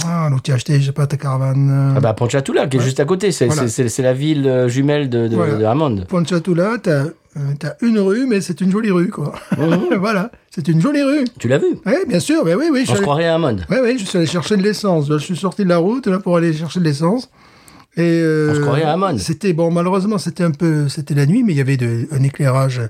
ah, 0.05 0.27
l'autre, 0.29 0.43
tu 0.43 0.51
as 0.51 0.55
acheté, 0.55 0.79
je 0.79 0.85
sais 0.85 0.91
pas, 0.91 1.07
ta 1.07 1.17
caravane. 1.17 1.69
euh, 1.71 1.93
Ah 1.97 1.99
bah 1.99 2.13
Ponchatula, 2.13 2.67
qui 2.67 2.77
est 2.77 2.79
juste 2.79 2.99
à 2.99 3.05
côté. 3.05 3.31
C'est 3.31 3.47
Voilà. 3.47 3.63
la 3.99 4.13
ville 4.13 4.47
euh, 4.47 4.67
jumelle 4.67 5.09
de, 5.09 5.27
de, 5.27 5.35
Voilà. 5.35 5.55
de 5.55 5.63
Hammond. 5.65 6.03
Pontchatula, 6.07 6.77
t'as 6.83 7.05
euh, 7.37 7.39
t'as 7.59 7.73
une 7.81 7.97
rue, 7.97 8.27
mais 8.27 8.39
c'est 8.39 8.61
une 8.61 8.71
jolie 8.71 8.91
rue, 8.91 9.09
quoi. 9.09 9.33
voilà, 9.99 10.29
c'est 10.55 10.67
une 10.69 10.81
jolie 10.81 11.03
rue. 11.03 11.25
Tu 11.37 11.47
l'as 11.49 11.57
vu 11.57 11.67
Oui, 11.85 11.93
bien 12.07 12.19
sûr, 12.19 12.45
ben 12.45 12.55
oui, 12.57 12.67
oui. 12.71 12.83
je 12.85 12.91
On 12.91 12.93
se 12.93 12.97
allé- 12.97 13.01
croirait 13.03 13.27
à. 13.27 13.37
Ouais, 13.39 13.53
ouais, 13.81 13.97
je 13.97 14.05
suis 14.05 14.17
allé 14.17 14.25
chercher 14.27 14.55
de 14.57 14.63
l'essence. 14.63 15.07
Je 15.09 15.17
suis 15.17 15.35
sorti 15.35 15.63
de 15.63 15.69
la 15.69 15.77
route 15.77 16.07
là 16.07 16.19
pour 16.19 16.37
aller 16.37 16.53
chercher 16.53 16.79
de 16.79 16.85
l'essence. 16.85 17.29
Et 17.97 18.01
euh, 18.21 18.49
On 18.51 18.55
se 18.55 18.59
croirait 18.61 18.83
à. 18.83 18.97
C'était 19.17 19.53
bon, 19.53 19.69
malheureusement, 19.71 20.17
c'était 20.17 20.43
un 20.43 20.51
peu, 20.51 20.89
c'était 20.89 21.13
la 21.13 21.25
nuit, 21.25 21.43
mais 21.43 21.53
il 21.53 21.57
y 21.57 21.61
avait 21.61 21.77
de, 21.77 22.07
un 22.11 22.23
éclairage 22.23 22.81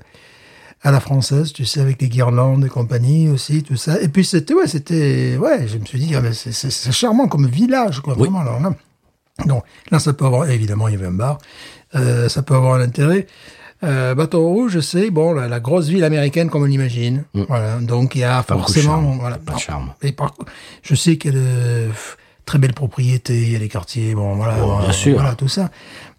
à 0.82 0.90
la 0.92 1.00
française, 1.00 1.52
tu 1.52 1.64
sais, 1.64 1.80
avec 1.80 1.98
des 1.98 2.08
guirlandes 2.08 2.64
et 2.64 2.68
compagnie 2.68 3.28
aussi, 3.28 3.62
tout 3.62 3.76
ça. 3.76 4.00
Et 4.00 4.08
puis 4.08 4.24
c'était, 4.24 4.54
ouais, 4.54 4.66
c'était, 4.68 5.36
ouais, 5.40 5.66
je 5.66 5.78
me 5.78 5.84
suis 5.84 5.98
dit, 5.98 6.14
ah, 6.14 6.22
c'est- 6.32 6.92
charmant 6.92 7.26
comme 7.28 7.46
village, 7.46 8.00
quoi, 8.00 8.14
Oui. 8.14 8.20
vraiment. 8.28 8.40
Alors 8.40 8.60
là, 8.60 8.70
donc 9.46 9.64
là, 9.90 9.98
ça 9.98 10.12
peut 10.12 10.24
avoir, 10.26 10.48
évidemment, 10.50 10.86
il 10.88 10.94
y 10.94 10.96
avait 10.96 11.06
un 11.06 11.12
bar, 11.12 11.38
euh, 11.94 12.28
ça 12.28 12.42
peut 12.42 12.54
avoir 12.54 12.74
un 12.74 12.80
intérêt. 12.82 13.26
Euh, 13.84 14.14
Bateau 14.14 14.48
Rouge, 14.48 14.80
c'est 14.80 15.10
bon, 15.10 15.32
la, 15.34 15.48
la 15.48 15.60
grosse 15.60 15.88
ville 15.88 16.04
américaine 16.04 16.48
comme 16.48 16.62
on 16.62 16.66
l'imagine. 16.66 17.24
Voilà, 17.34 17.78
donc 17.78 18.14
il 18.14 18.20
y 18.20 18.24
a 18.24 18.40
Mm. 18.40 18.44
Pas 18.44 18.54
beaucoup 18.54 18.72
de 18.72 18.74
forcément, 18.80 19.02
charme. 19.02 19.18
voilà, 19.20 19.38
Pas 19.38 19.54
de 19.54 19.58
charme. 19.58 19.92
et 20.02 20.12
par, 20.12 20.34
je 20.82 20.94
sais 20.94 21.16
qu'il 21.18 21.34
y 21.34 21.36
a 21.36 21.40
de 21.40 21.88
très 22.46 22.58
belles 22.58 22.72
propriétés, 22.74 23.42
il 23.42 23.52
y 23.52 23.56
a 23.56 23.58
des 23.58 23.68
quartiers, 23.68 24.14
bon, 24.14 24.34
voilà, 24.36 24.54
Oh, 24.64 24.78
bien 24.82 24.92
sûr. 24.92 25.14
voilà, 25.14 25.34
tout 25.34 25.48
ça. 25.48 25.70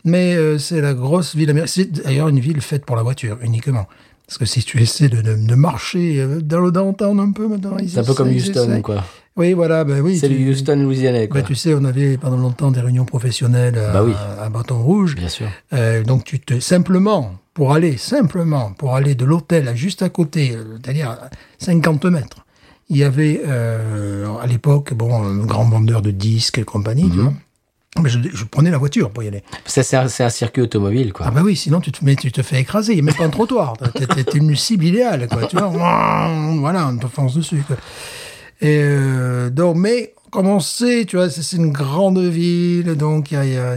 Mais 0.04 0.36
euh, 0.36 0.58
c'est 0.60 0.82
la 0.82 0.94
grosse 0.94 1.36
ville 1.36 1.50
américaine. 1.50 1.88
C'est 1.94 2.04
d'ailleurs 2.04 2.28
une 2.30 2.40
ville 2.40 2.62
faite 2.62 2.86
pour 2.86 2.96
la 2.96 3.02
voiture 3.04 3.38
uniquement. 3.42 3.88
Parce 4.28 4.38
que 4.38 4.46
si 4.46 4.62
tu 4.62 4.82
essaies 4.82 5.08
de, 5.10 5.22
de, 5.22 5.36
de 5.36 5.56
marcher 5.56 6.20
euh, 6.20 6.42
dans 6.42 6.60
le 6.60 6.72
downtown 6.72 7.18
un 7.20 7.32
peu 7.32 7.48
maintenant, 7.48 7.78
C'est 7.88 8.00
un 8.00 8.04
peu 8.04 8.14
comme 8.14 8.30
Houston, 8.30 8.82
quoi. 8.84 9.04
Oui, 9.38 9.54
voilà, 9.54 9.84
ben 9.84 10.02
oui. 10.02 10.18
C'est 10.18 10.28
le 10.30 10.50
Houston 10.50 10.76
louisianais, 10.84 11.28
quoi. 11.28 11.42
ben, 11.42 11.48
tu 11.48 11.56
sais, 11.56 11.74
on 11.74 11.86
avait 11.86 12.18
pendant 12.18 12.38
longtemps 12.38 12.72
des 12.72 12.82
réunions 12.82 13.06
professionnelles 13.06 13.78
à, 13.78 13.94
Bah 13.94 14.04
oui. 14.04 14.14
à 14.42 14.50
Bâton 14.50 14.80
Rouge. 14.82 15.16
Bien 15.16 15.30
sûr. 15.30 15.48
Euh, 15.74 16.04
donc 16.04 16.24
tu 16.26 16.40
te 16.40 16.60
simplement 16.60 17.36
pour 17.58 17.74
aller 17.74 17.98
simplement 17.98 18.72
pour 18.74 18.96
aller 18.96 19.16
de 19.16 19.26
l'hôtel 19.26 19.68
à 19.68 19.74
juste 19.74 20.04
à 20.04 20.10
côté, 20.10 20.56
c'est-à-dire 20.80 21.10
à 21.10 21.30
50 21.58 22.06
mètres. 22.06 22.46
Il 22.88 22.98
y 22.98 23.04
avait 23.04 23.42
euh, 23.48 24.28
à 24.40 24.46
l'époque 24.46 24.94
bon 24.94 25.24
un 25.24 25.38
grand 25.38 25.68
vendeur 25.68 26.04
de 26.04 26.12
disques 26.12 26.60
et 26.60 26.64
compagnie. 26.64 27.06
Mhm. 27.06 27.12
tu 27.12 27.18
vois. 27.18 27.34
Mais 28.04 28.10
je, 28.10 28.20
je 28.32 28.44
prenais 28.44 28.70
la 28.70 28.78
voiture 28.78 29.10
pour 29.10 29.24
y 29.24 29.28
aller. 29.28 29.42
C'est 29.66 29.92
un, 29.96 30.30
circuit 30.30 30.62
automobile, 30.62 31.14
quoi. 31.14 31.26
Ah 31.30 31.32
bah 31.32 31.42
oui, 31.44 31.56
sinon 31.56 31.82
tu 31.82 31.92
te, 31.92 32.06
mais 32.06 32.16
tu 32.16 32.32
te 32.32 32.44
fais 32.44 32.60
écraser. 32.60 32.94
Il 32.94 32.98
n'y 32.98 33.02
a 33.02 33.06
même 33.06 33.16
pas 33.16 33.26
un 33.26 33.30
trottoir. 33.30 33.74
T'es- 33.96 34.38
une 34.38 34.56
cible 34.56 34.86
idéale, 34.86 35.28
quoi. 35.28 35.48
Tu 35.48 35.58
vois, 35.58 35.70
voilà, 35.70 36.90
on 36.90 36.98
te 37.00 37.08
fonce 37.08 37.34
dessus. 37.34 37.64
Quoi. 37.66 37.78
Et 38.62 38.82
euh, 38.84 39.50
donc, 39.50 39.78
mais 39.78 40.14
comme 40.32 40.48
on 40.48 40.60
sait, 40.60 41.06
tu 41.06 41.16
vois, 41.16 41.30
c'est 41.30 41.56
une 41.56 41.72
grande 41.72 42.20
ville, 42.20 42.96
donc 42.96 43.32
il 43.32 43.44
y 43.44 43.48
y 43.48 43.54
y 43.54 43.58
a 43.58 43.76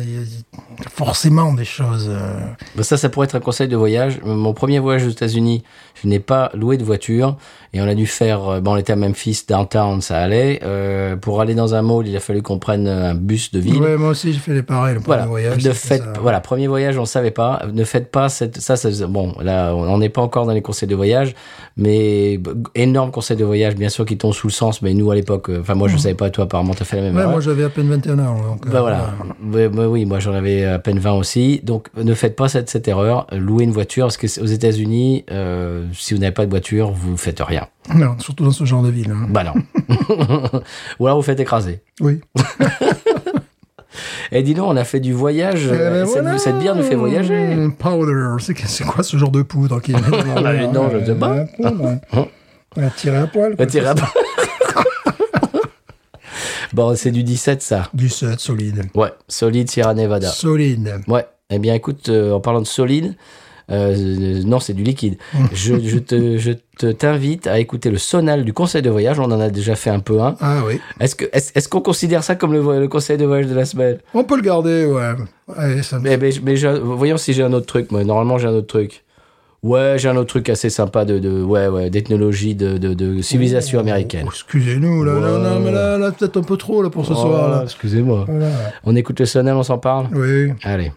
forcément 0.90 1.52
des 1.52 1.64
choses. 1.64 2.06
euh, 2.08 2.40
Bah, 2.76 2.82
ça, 2.82 2.96
ça 2.96 3.08
pourrait 3.08 3.26
être 3.26 3.34
un 3.36 3.40
conseil 3.40 3.68
de 3.68 3.76
voyage. 3.76 4.20
Mon 4.24 4.52
premier 4.54 4.78
voyage 4.78 5.06
aux 5.06 5.10
États-Unis, 5.10 5.62
je 6.02 6.08
n'ai 6.08 6.18
pas 6.20 6.50
loué 6.54 6.76
de 6.76 6.84
voiture 6.84 7.36
et 7.72 7.80
on 7.80 7.84
a 7.88 7.94
dû 7.94 8.06
faire. 8.06 8.48
euh, 8.48 8.60
Bon, 8.60 8.72
on 8.72 8.76
était 8.76 8.92
à 8.92 8.96
Memphis, 8.96 9.44
downtown, 9.48 10.00
ça 10.00 10.18
allait. 10.18 10.60
Euh, 10.64 11.16
pour 11.16 11.40
aller 11.40 11.54
dans 11.54 11.74
un 11.74 11.82
mall, 11.82 12.06
il 12.08 12.16
a 12.16 12.20
fallu 12.20 12.42
qu'on 12.42 12.58
prenne 12.58 12.88
un 12.88 13.14
bus 13.14 13.52
de 13.52 13.60
ville. 13.60 13.80
Ouais, 13.80 13.96
moi 13.96 14.10
aussi, 14.10 14.32
j'ai 14.32 14.38
fait 14.38 14.54
les 14.54 14.62
pareils. 14.62 14.94
Le 14.94 15.00
premier 15.00 15.16
Voilà, 15.18 15.26
voyage. 15.26 15.72
ça. 15.72 15.96
voilà, 16.20 16.40
premier 16.40 16.66
voyage, 16.66 16.98
on 16.98 17.04
savait 17.04 17.30
pas. 17.30 17.62
Ne 17.72 17.84
faites 17.84 18.10
pas 18.10 18.28
cette, 18.28 18.58
ça, 18.60 18.76
ça, 18.76 18.88
bon, 19.06 19.34
là, 19.40 19.74
on 19.74 19.98
n'est 19.98 20.08
pas 20.08 20.22
encore 20.22 20.46
dans 20.46 20.52
les 20.52 20.62
conseils 20.62 20.88
de 20.88 20.94
voyage, 20.96 21.34
mais 21.76 22.40
énorme 22.74 23.10
conseil 23.10 23.36
de 23.36 23.44
voyage, 23.44 23.74
bien 23.76 23.88
sûr, 23.88 24.04
qui 24.04 24.16
tombe 24.18 24.32
sous 24.32 24.48
le 24.48 24.52
sens, 24.52 24.82
mais 24.82 24.92
nous, 24.94 25.10
à 25.10 25.14
l'époque, 25.14 25.48
euh, 25.50 25.60
enfin, 25.60 25.74
moi, 25.74 25.88
je 25.88 25.96
savais 25.96 26.14
pas, 26.14 26.30
toi, 26.30 26.44
apparemment, 26.44 26.74
t'as 26.74 26.84
fait 26.84 26.96
la 26.96 27.02
même 27.02 27.10
Mmh. 27.14 27.16
Ouais, 27.18 27.26
moi, 27.26 27.40
j'avais 27.40 27.64
à 27.64 27.68
peine 27.68 27.88
21 27.88 28.18
ans. 28.20 28.34
Donc, 28.40 28.66
euh, 28.66 28.70
Bah 28.70 28.80
voilà. 28.80 29.10
Ouais, 29.52 29.68
bah 29.68 29.88
oui, 29.88 30.04
moi 30.06 30.20
j'en 30.20 30.32
avais 30.32 30.64
à 30.64 30.78
peine 30.78 30.98
20 30.98 31.12
aussi. 31.14 31.60
Donc 31.64 31.88
ne 31.96 32.14
faites 32.14 32.36
pas 32.36 32.48
cette, 32.48 32.70
cette 32.70 32.86
erreur. 32.88 33.26
Louez 33.32 33.64
une 33.64 33.72
voiture 33.72 34.06
parce 34.06 34.16
que 34.16 34.26
aux 34.40 34.46
États-Unis, 34.46 35.24
euh, 35.30 35.79
si 35.92 36.14
vous 36.14 36.20
n'avez 36.20 36.32
pas 36.32 36.44
de 36.46 36.50
voiture, 36.50 36.90
vous 36.90 37.16
faites 37.16 37.40
rien. 37.40 37.66
Non, 37.94 38.18
surtout 38.18 38.44
dans 38.44 38.50
ce 38.50 38.64
genre 38.64 38.82
de 38.82 38.90
ville. 38.90 39.10
hein. 39.10 39.26
Bah 39.28 39.44
non. 39.44 39.54
Ou 40.98 41.06
alors 41.06 41.18
vous 41.18 41.22
faites 41.24 41.40
écraser. 41.40 41.82
Oui. 42.00 42.20
Et 44.32 44.42
dis 44.44 44.54
donc, 44.54 44.68
on 44.68 44.76
a 44.76 44.84
fait 44.84 45.00
du 45.00 45.12
voyage. 45.12 45.66
Eh 45.66 45.76
ben 45.76 46.06
cette, 46.06 46.22
voilà. 46.22 46.38
cette 46.38 46.58
bière 46.60 46.76
nous 46.76 46.84
fait 46.84 46.94
voyager. 46.94 47.68
Powder. 47.78 48.36
C'est 48.38 48.84
quoi 48.84 49.02
ce 49.02 49.16
genre 49.16 49.32
de 49.32 49.42
poudre 49.42 49.80
qui 49.80 49.92
Bah, 50.42 50.66
non, 50.72 50.88
je 50.92 51.04
sais 51.04 51.14
pas. 51.16 51.44
On 52.76 52.82
a 52.82 52.90
tiré 52.90 53.16
à 53.16 53.26
poil. 53.26 53.56
On 53.58 53.66
tire 53.66 53.88
à 53.88 53.94
bas. 53.94 54.08
bon, 56.72 56.94
c'est 56.96 57.10
du 57.10 57.22
17 57.24 57.62
ça. 57.62 57.88
Du 57.92 58.08
7, 58.08 58.38
solide. 58.38 58.84
Ouais, 58.94 59.10
solide 59.28 59.68
Sierra 59.70 59.94
Nevada. 59.94 60.28
Solide. 60.28 61.00
Ouais. 61.08 61.26
Eh 61.50 61.58
bien, 61.58 61.74
écoute, 61.74 62.08
euh, 62.08 62.32
en 62.32 62.40
parlant 62.40 62.60
de 62.60 62.66
solide, 62.66 63.16
euh, 63.70 64.42
non, 64.44 64.58
c'est 64.60 64.72
du 64.74 64.82
liquide. 64.82 65.16
je, 65.52 65.78
je 65.80 65.98
te, 65.98 66.38
je 66.38 66.52
te 66.78 66.86
t'invite 66.92 67.46
à 67.46 67.58
écouter 67.58 67.90
le 67.90 67.98
sonal 67.98 68.44
du 68.44 68.52
conseil 68.52 68.82
de 68.82 68.90
voyage. 68.90 69.18
On 69.20 69.24
en 69.30 69.40
a 69.40 69.48
déjà 69.50 69.76
fait 69.76 69.90
un 69.90 70.00
peu 70.00 70.20
un. 70.20 70.36
Ah 70.40 70.58
oui. 70.66 70.80
Est-ce 70.98 71.14
que, 71.14 71.26
est-ce, 71.32 71.52
est-ce 71.54 71.68
qu'on 71.68 71.80
considère 71.80 72.24
ça 72.24 72.34
comme 72.34 72.52
le, 72.52 72.88
conseil 72.88 73.16
de 73.16 73.24
voyage 73.26 73.46
de 73.46 73.54
la 73.54 73.64
semaine? 73.64 73.98
On 74.14 74.24
peut 74.24 74.36
le 74.36 74.42
garder, 74.42 74.86
ouais. 74.86 75.12
Ouais, 75.48 75.82
ça 75.82 75.98
me- 75.98 76.02
Mais, 76.04 76.16
mais, 76.16 76.30
mais 76.42 76.56
j'ai- 76.56 76.78
voyons 76.80 77.16
si 77.16 77.32
j'ai 77.32 77.42
un 77.42 77.52
autre 77.52 77.66
truc. 77.66 77.90
Moi, 77.92 78.02
normalement, 78.04 78.38
j'ai 78.38 78.48
un 78.48 78.52
autre 78.52 78.66
truc. 78.66 79.04
Ouais, 79.62 79.96
j'ai 79.98 80.08
un 80.08 80.16
autre 80.16 80.28
truc 80.30 80.48
assez 80.48 80.70
sympa 80.70 81.04
de, 81.04 81.18
de 81.18 81.42
ouais, 81.42 81.68
ouais, 81.68 81.90
d'ethnologie 81.90 82.54
de, 82.54 82.78
de, 82.78 82.94
de 82.94 83.20
civilisation 83.20 83.78
américaine. 83.78 84.24
Oh, 84.26 84.30
Excusez-nous, 84.32 85.04
là, 85.04 85.20
là, 85.20 85.38
là, 85.38 85.58
mais 85.62 85.70
là, 85.70 85.98
là, 85.98 86.12
peut-être 86.12 86.38
un 86.38 86.42
peu 86.42 86.56
trop, 86.56 86.82
là, 86.82 86.88
pour 86.88 87.04
ce 87.04 87.12
soir, 87.14 87.50
là. 87.50 87.58
Oh, 87.60 87.64
excusez-moi. 87.64 88.24
Voilà. 88.26 88.48
On 88.84 88.96
écoute 88.96 89.20
le 89.20 89.26
sonal, 89.26 89.54
on 89.56 89.62
s'en 89.62 89.76
parle? 89.76 90.06
Oui. 90.14 90.52
Allez. 90.64 90.92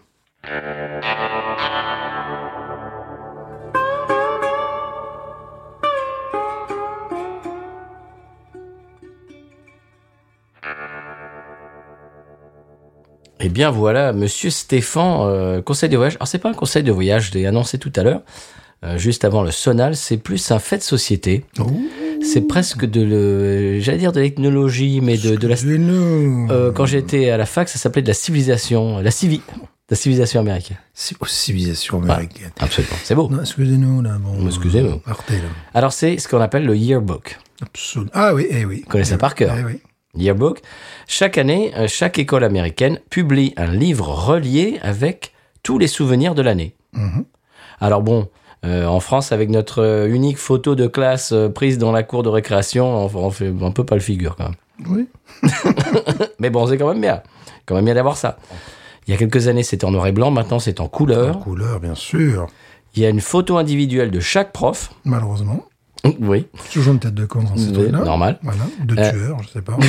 Eh 13.40 13.48
bien 13.48 13.70
voilà, 13.70 14.12
Monsieur 14.12 14.50
Stéphane, 14.50 15.18
euh, 15.22 15.62
conseil 15.62 15.88
de 15.88 15.96
voyage. 15.96 16.14
Alors 16.16 16.28
c'est 16.28 16.38
pas 16.38 16.50
un 16.50 16.54
conseil 16.54 16.82
de 16.82 16.92
voyage, 16.92 17.30
je 17.32 17.38
l'ai 17.38 17.46
annoncé 17.46 17.78
tout 17.78 17.92
à 17.96 18.02
l'heure, 18.02 18.22
euh, 18.84 18.96
juste 18.96 19.24
avant 19.24 19.42
le 19.42 19.50
Sonal. 19.50 19.96
C'est 19.96 20.16
plus 20.18 20.50
un 20.50 20.58
fait 20.58 20.78
de 20.78 20.82
société. 20.82 21.44
Oh, 21.58 21.66
C'est 22.22 22.42
presque 22.42 22.84
de 22.86 23.02
le, 23.02 23.80
j'allais 23.80 23.98
dire 23.98 24.12
de 24.12 24.20
l'ethnologie, 24.20 25.00
mais 25.02 25.18
de, 25.18 25.36
de 25.36 25.48
la. 25.48 25.56
Euh, 25.64 26.72
quand 26.72 26.86
j'étais 26.86 27.30
à 27.30 27.36
la 27.36 27.46
fac, 27.46 27.68
ça 27.68 27.78
s'appelait 27.78 28.02
de 28.02 28.08
la 28.08 28.14
civilisation, 28.14 28.98
la 29.00 29.10
civi, 29.10 29.42
la 29.90 29.96
civilisation 29.96 30.40
américaine. 30.40 30.78
C'est 30.94 31.16
aux 31.20 31.26
civilisations 31.26 32.00
américaines. 32.00 32.52
Absolument, 32.60 32.94
c'est 33.02 33.14
beau. 33.14 33.28
Non, 33.28 33.40
excusez-nous, 33.40 34.00
là. 34.00 34.16
Bon, 34.20 34.46
Excusez-nous. 34.46 35.00
Alors 35.74 35.92
c'est 35.92 36.18
ce 36.18 36.28
qu'on 36.28 36.40
appelle 36.40 36.64
le 36.64 36.76
yearbook. 36.76 37.38
Absolument. 37.60 38.10
Ah 38.14 38.32
oui, 38.32 38.46
eh 38.50 38.64
oui. 38.64 38.82
Vous 38.84 38.90
connaissez 38.90 39.10
ça 39.12 39.18
par 39.18 39.34
cœur. 39.34 39.54
Eh 39.58 39.64
oui. 39.64 39.80
Yearbook. 40.16 40.60
Chaque 41.06 41.38
année, 41.38 41.72
euh, 41.76 41.86
chaque 41.88 42.18
école 42.18 42.44
américaine 42.44 42.98
publie 43.10 43.52
un 43.56 43.66
livre 43.72 44.08
relié 44.08 44.78
avec 44.82 45.32
tous 45.62 45.78
les 45.78 45.86
souvenirs 45.88 46.34
de 46.34 46.42
l'année. 46.42 46.74
Mhm. 46.92 47.24
Alors 47.80 48.02
bon, 48.02 48.28
euh, 48.64 48.86
en 48.86 49.00
France, 49.00 49.32
avec 49.32 49.50
notre 49.50 49.82
euh, 49.82 50.08
unique 50.08 50.38
photo 50.38 50.74
de 50.74 50.86
classe 50.86 51.32
euh, 51.32 51.48
prise 51.48 51.76
dans 51.78 51.92
la 51.92 52.02
cour 52.02 52.22
de 52.22 52.28
récréation, 52.28 52.86
on, 52.86 53.10
on 53.14 53.30
fait 53.30 53.52
un 53.62 53.70
peu 53.70 53.84
pas 53.84 53.94
le 53.96 54.00
figure 54.00 54.36
quand 54.36 54.44
même. 54.44 54.56
Oui. 54.88 55.08
Mais 56.38 56.50
bon, 56.50 56.66
c'est 56.66 56.78
quand 56.78 56.88
même 56.88 57.00
bien. 57.00 57.22
Quand 57.66 57.74
même 57.74 57.84
bien 57.84 57.94
d'avoir 57.94 58.16
ça. 58.16 58.38
Il 59.06 59.10
y 59.10 59.14
a 59.14 59.18
quelques 59.18 59.48
années, 59.48 59.62
c'était 59.62 59.84
en 59.84 59.90
noir 59.90 60.06
et 60.06 60.12
blanc. 60.12 60.30
Maintenant, 60.30 60.58
c'est 60.58 60.80
en 60.80 60.84
En 60.84 60.88
couleur. 60.88 61.38
couleur, 61.40 61.78
bien 61.80 61.94
sûr. 61.94 62.46
Il 62.94 63.02
y 63.02 63.06
a 63.06 63.08
une 63.10 63.20
photo 63.20 63.56
individuelle 63.58 64.10
de 64.10 64.20
chaque 64.20 64.52
prof. 64.52 64.92
Malheureusement. 65.04 65.64
Oui, 66.20 66.46
Toujours 66.72 66.92
une 66.94 67.00
tête 67.00 67.14
de 67.14 67.24
con 67.24 67.42
dans 67.42 67.56
ce 67.56 67.66
Oui, 67.68 67.72
truc-là. 67.72 67.98
normal. 68.04 68.38
Voilà. 68.42 68.60
De 68.84 68.98
Euh, 68.98 69.10
tueur, 69.10 69.38
je 69.42 69.48
sais 69.48 69.62
pas. 69.62 69.76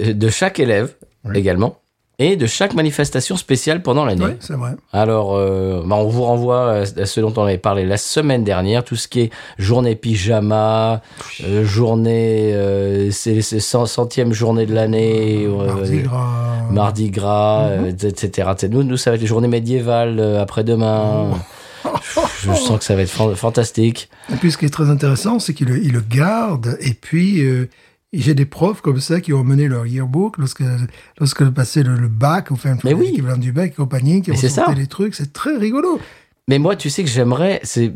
Euh, 0.00 0.12
de 0.12 0.28
chaque 0.28 0.58
élève 0.58 0.92
Oui. 1.24 1.38
également. 1.38 1.78
Et 2.20 2.36
de 2.36 2.46
chaque 2.46 2.74
manifestation 2.74 3.36
spéciale 3.36 3.80
pendant 3.82 4.04
l'année. 4.04 4.24
oui, 4.24 4.32
c'est 4.40 4.54
vrai. 4.54 4.72
Alors, 4.92 5.34
euh, 5.36 5.82
bah, 5.84 5.96
on 5.96 6.08
vous 6.08 6.22
renvoie 6.22 6.72
à 6.72 7.06
ce 7.06 7.20
dont 7.20 7.32
on 7.36 7.42
avait 7.44 7.58
parlé 7.58 7.84
la 7.84 7.96
semaine 7.96 8.44
dernière, 8.44 8.84
tout 8.84 8.94
ce 8.96 9.08
qui 9.08 9.20
est 9.22 9.30
journée 9.58 9.96
pyjama, 9.96 11.00
euh, 11.44 11.64
journée, 11.64 12.52
euh, 12.54 13.10
c'est 13.12 13.40
c'est 13.40 13.58
cent- 13.60 13.86
centième 13.86 14.32
journée 14.32 14.66
de 14.66 14.74
l'année, 14.74 15.46
Mardi 15.48 16.02
gras. 16.02 16.28
Mardi 16.70 17.10
Gras, 17.10 17.66
euh, 17.70 17.86
etc. 17.90 18.48
etc. 18.52 18.68
Nous, 18.72 18.82
nous, 18.84 18.96
ça 18.96 19.10
va 19.10 19.14
être 19.16 19.22
les 19.22 19.26
journées 19.28 19.48
médiévales 19.48 20.20
après-demain. 20.40 21.30
Je 22.44 22.54
sens 22.54 22.78
que 22.78 22.84
ça 22.84 22.94
va 22.94 23.02
être 23.02 23.10
fan- 23.10 23.34
fantastique. 23.34 24.08
Et 24.32 24.36
puis, 24.36 24.50
ce 24.52 24.58
qui 24.58 24.64
est 24.66 24.70
très 24.70 24.90
intéressant, 24.90 25.38
c'est 25.38 25.54
qu'il 25.54 25.68
le, 25.68 26.00
garde. 26.00 26.76
Et 26.80 26.94
puis, 26.94 27.40
euh, 27.42 27.68
j'ai 28.12 28.34
des 28.34 28.44
profs 28.46 28.80
comme 28.80 29.00
ça 29.00 29.20
qui 29.20 29.32
ont 29.32 29.42
mené 29.44 29.66
leur 29.68 29.86
yearbook 29.86 30.38
lorsque, 30.38 30.62
lorsque 31.18 31.48
passait 31.50 31.82
le, 31.82 31.96
le 31.96 32.08
bac, 32.08 32.52
enfin, 32.52 32.76
Mais 32.84 32.94
oui. 32.94 33.06
l'équivalent 33.06 33.36
du 33.38 33.52
bac 33.52 33.72
et 33.72 33.74
compagnie, 33.74 34.22
qui 34.22 34.30
ressortaient 34.30 34.48
ça. 34.48 34.74
les 34.76 34.86
trucs. 34.86 35.14
C'est 35.14 35.32
très 35.32 35.56
rigolo. 35.56 35.98
Mais 36.48 36.58
moi, 36.58 36.76
tu 36.76 36.90
sais 36.90 37.02
que 37.02 37.08
j'aimerais, 37.10 37.60
c'est, 37.62 37.90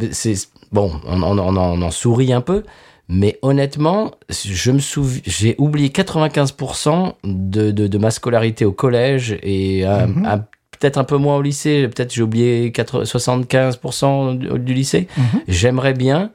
bon, 0.72 0.92
on, 1.06 1.22
on, 1.22 1.38
on 1.38 1.56
en, 1.56 1.56
on 1.78 1.82
en 1.82 1.90
sourit 1.90 2.32
un 2.32 2.40
peu, 2.40 2.62
mais 3.10 3.38
honnêtement, 3.42 4.12
je 4.30 4.70
me 4.72 4.78
souviens, 4.78 5.20
j'ai 5.26 5.54
oublié 5.58 5.90
95% 5.90 7.14
de, 7.24 7.70
de, 7.70 7.86
de 7.86 7.98
ma 7.98 8.10
scolarité 8.10 8.64
au 8.64 8.72
collège 8.72 9.38
et 9.42 9.84
un- 9.84 10.44
peut-être 10.78 10.98
un 10.98 11.04
peu 11.04 11.16
moins 11.16 11.36
au 11.36 11.42
lycée, 11.42 11.88
peut-être 11.88 12.12
j'ai 12.12 12.22
oublié 12.22 12.72
80 12.72 13.04
75% 13.04 14.38
du, 14.38 14.58
du 14.58 14.74
lycée. 14.74 15.08
Mhm. 15.16 15.24
J'aimerais 15.48 15.94
bien. 15.94 16.30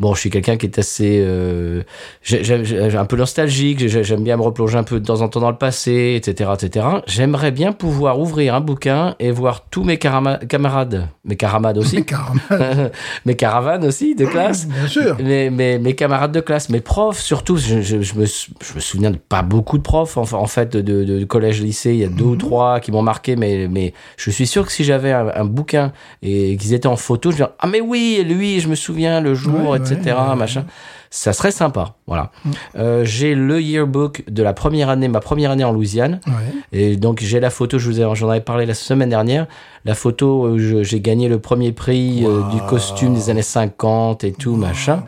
Bon, 0.00 0.14
je 0.14 0.20
suis 0.20 0.30
quelqu'un 0.30 0.56
qui 0.56 0.66
est 0.66 0.78
assez, 0.78 1.20
euh, 1.22 1.82
j'ai- 2.22 2.96
un 2.96 3.04
peu 3.04 3.16
nostalgique. 3.16 3.86
j'ai- 3.88 4.04
J'aime 4.04 4.22
bien 4.22 4.36
me 4.36 4.42
replonger 4.42 4.76
un 4.78 4.82
peu 4.84 5.00
de 5.00 5.04
temps 5.06 5.20
en 5.20 5.28
temps 5.28 5.40
dans 5.40 5.50
le 5.50 5.56
passé, 5.56 6.14
etc., 6.16 6.50
etc. 6.54 6.86
J'aimerais 7.06 7.50
bien 7.52 7.72
pouvoir 7.72 8.18
ouvrir 8.20 8.54
un 8.54 8.60
bouquin 8.60 9.14
et 9.18 9.30
voir 9.30 9.64
tous 9.70 9.84
mes 9.84 9.96
camarades, 9.98 11.08
mes 11.24 11.36
camarades 11.36 11.78
aussi, 11.78 11.96
Mais 11.96 12.02
carrément. 12.04 12.40
mes 13.26 13.36
caravanes 13.36 13.84
aussi 13.84 14.14
de 14.14 14.26
classe, 14.26 14.66
Bien 14.68 14.86
sûr. 14.86 15.16
mes, 15.22 15.50
mes, 15.50 15.78
mes 15.78 15.94
camarades 15.94 16.32
de 16.32 16.40
classe, 16.40 16.68
mes 16.68 16.80
profs 16.80 17.20
surtout. 17.20 17.56
Je, 17.56 17.80
je, 17.82 18.00
je 18.02 18.14
me, 18.14 18.26
sou- 18.26 18.52
je 18.62 18.74
me 18.74 18.80
souviens 18.80 19.10
de 19.10 19.16
pas 19.18 19.42
beaucoup 19.42 19.78
de 19.78 19.82
profs 19.82 20.16
en, 20.16 20.22
en 20.32 20.46
fait 20.46 20.76
de, 20.76 20.80
de, 21.04 21.18
de 21.20 21.24
collège, 21.24 21.60
lycée. 21.62 21.92
Il 21.92 21.98
y 22.00 22.04
a 22.04 22.08
deux 22.08 22.24
ou 22.24 22.36
trois 22.36 22.80
qui 22.80 22.90
m'ont 22.92 23.02
marqué, 23.02 23.36
mais, 23.36 23.68
mais 23.70 23.92
je 24.16 24.30
suis 24.30 24.46
sûr 24.46 24.66
que 24.66 24.72
si 24.72 24.84
j'avais 24.84 25.12
un, 25.12 25.28
un 25.34 25.44
bouquin 25.44 25.92
et 26.22 26.56
qu'ils 26.56 26.74
étaient 26.74 26.88
en 26.88 26.96
photo, 26.96 27.30
je 27.30 27.36
dirais 27.36 27.50
ah 27.58 27.66
mais 27.66 27.80
oui, 27.80 28.22
lui, 28.26 28.60
je 28.60 28.68
me 28.68 28.74
souviens 28.74 29.20
le 29.20 29.34
jour, 29.34 29.70
Ouais, 29.70 29.78
etc. 29.78 29.83
ouais, 30.30 30.36
machin. 30.36 30.64
Ça 31.10 31.32
serait 31.32 31.52
sympa, 31.52 31.94
voilà. 32.08 32.32
Euh, 32.76 33.04
j'ai 33.04 33.36
le 33.36 33.60
yearbook 33.60 34.24
de 34.28 34.42
la 34.42 34.52
première 34.52 34.88
année, 34.88 35.06
ma 35.06 35.20
première 35.20 35.52
année 35.52 35.62
en 35.62 35.70
Louisiane. 35.72 36.18
Ouais. 36.26 36.32
Et 36.72 36.96
donc 36.96 37.20
j'ai 37.20 37.38
la 37.38 37.50
photo, 37.50 37.78
je 37.78 37.88
vous 37.88 38.00
ai, 38.00 38.14
j'en 38.14 38.28
avais 38.30 38.40
parlé 38.40 38.66
la 38.66 38.74
semaine 38.74 39.10
dernière, 39.10 39.46
la 39.84 39.94
photo 39.94 40.48
où 40.48 40.58
je- 40.58 40.82
j'ai 40.82 41.00
gagné 41.00 41.28
le 41.28 41.38
premier 41.38 41.70
prix 41.70 42.24
euh, 42.24 42.42
du 42.50 42.60
costume 42.62 43.14
des 43.14 43.30
années 43.30 43.42
50 43.42 44.24
et 44.24 44.32
tout 44.32 44.56
machin. 44.56 45.04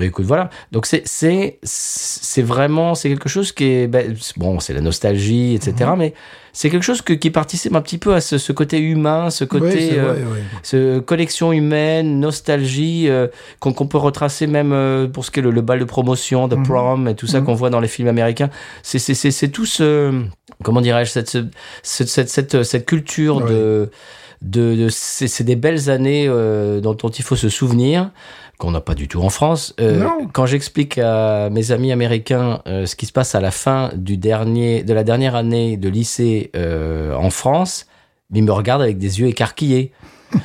Et 0.00 0.04
Écoute, 0.06 0.26
voilà. 0.26 0.48
Donc 0.70 0.86
c'est 0.86 1.02
c'est 1.06 1.58
c'est 1.64 2.42
vraiment 2.42 2.94
c'est 2.94 3.08
quelque 3.08 3.28
chose 3.28 3.50
qui 3.50 3.64
est 3.64 3.88
ben, 3.88 4.14
bon, 4.36 4.60
c'est 4.60 4.72
la 4.72 4.80
nostalgie, 4.80 5.54
etc. 5.56 5.90
Mais 5.98 6.14
c'est 6.52 6.70
quelque 6.70 6.84
chose 6.84 7.02
que, 7.02 7.12
qui 7.14 7.30
participe 7.30 7.74
un 7.74 7.80
petit 7.80 7.98
peu 7.98 8.14
à 8.14 8.20
ce, 8.20 8.38
ce 8.38 8.52
côté 8.52 8.78
humain, 8.78 9.30
ce 9.30 9.42
côté 9.44 9.98
euh, 9.98 10.12
vrai, 10.12 10.22
ouais. 10.22 10.42
ce 10.62 11.00
connexion 11.00 11.52
humaine, 11.52 12.20
nostalgie, 12.20 13.08
euh, 13.08 13.26
qu'on 13.58 13.72
peut 13.88 13.98
retracer 13.98 14.46
même 14.46 14.72
euh, 14.72 15.08
pour 15.08 15.24
ce 15.24 15.32
qui 15.32 15.40
est 15.40 15.42
le, 15.42 15.50
le 15.50 15.62
bal 15.62 15.80
de 15.80 15.84
promotion, 15.84 16.44
Mhm. 16.44 16.48
de 16.50 16.56
prom 16.68 17.08
et 17.08 17.16
tout 17.16 17.26
ça 17.26 17.40
qu'on 17.40 17.54
voit 17.54 17.70
dans 17.70 17.80
les 17.80 17.88
films 17.88 18.08
américains. 18.08 18.50
C'est 18.84 19.00
c'est 19.00 19.14
c'est 19.14 19.48
tout 19.48 19.66
ce 19.66 20.14
comment 20.62 20.80
dirais-je 20.80 21.10
cette 21.10 21.28
ce- 21.30 21.44
cette 21.82 22.08
cette 22.08 22.28
cette, 22.30 22.62
cette 22.62 22.86
culture 22.86 23.40
de 23.44 23.90
de, 24.42 24.74
de 24.74 24.88
c'est 24.88 25.28
c'est 25.28 25.44
des 25.44 25.56
belles 25.56 25.90
années 25.90 26.26
euh, 26.28 26.80
dont, 26.80 26.94
dont 26.94 27.08
il 27.08 27.24
faut 27.24 27.36
se 27.36 27.48
souvenir 27.48 28.10
qu'on 28.58 28.72
n'a 28.72 28.80
pas 28.80 28.94
du 28.94 29.08
tout 29.08 29.20
en 29.22 29.30
France. 29.30 29.74
Euh, 29.80 30.06
quand 30.32 30.44
j'explique 30.44 30.98
à 30.98 31.48
mes 31.48 31.70
amis 31.70 31.92
américains 31.92 32.60
euh, 32.66 32.86
ce 32.86 32.96
qui 32.96 33.06
se 33.06 33.12
passe 33.12 33.34
à 33.34 33.40
la 33.40 33.52
fin 33.52 33.90
du 33.94 34.16
dernier 34.16 34.82
de 34.82 34.92
la 34.92 35.04
dernière 35.04 35.36
année 35.36 35.76
de 35.76 35.88
lycée 35.88 36.50
euh, 36.56 37.14
en 37.14 37.30
France, 37.30 37.86
ils 38.34 38.42
me 38.42 38.52
regardent 38.52 38.82
avec 38.82 38.98
des 38.98 39.20
yeux 39.20 39.28
écarquillés. 39.28 39.92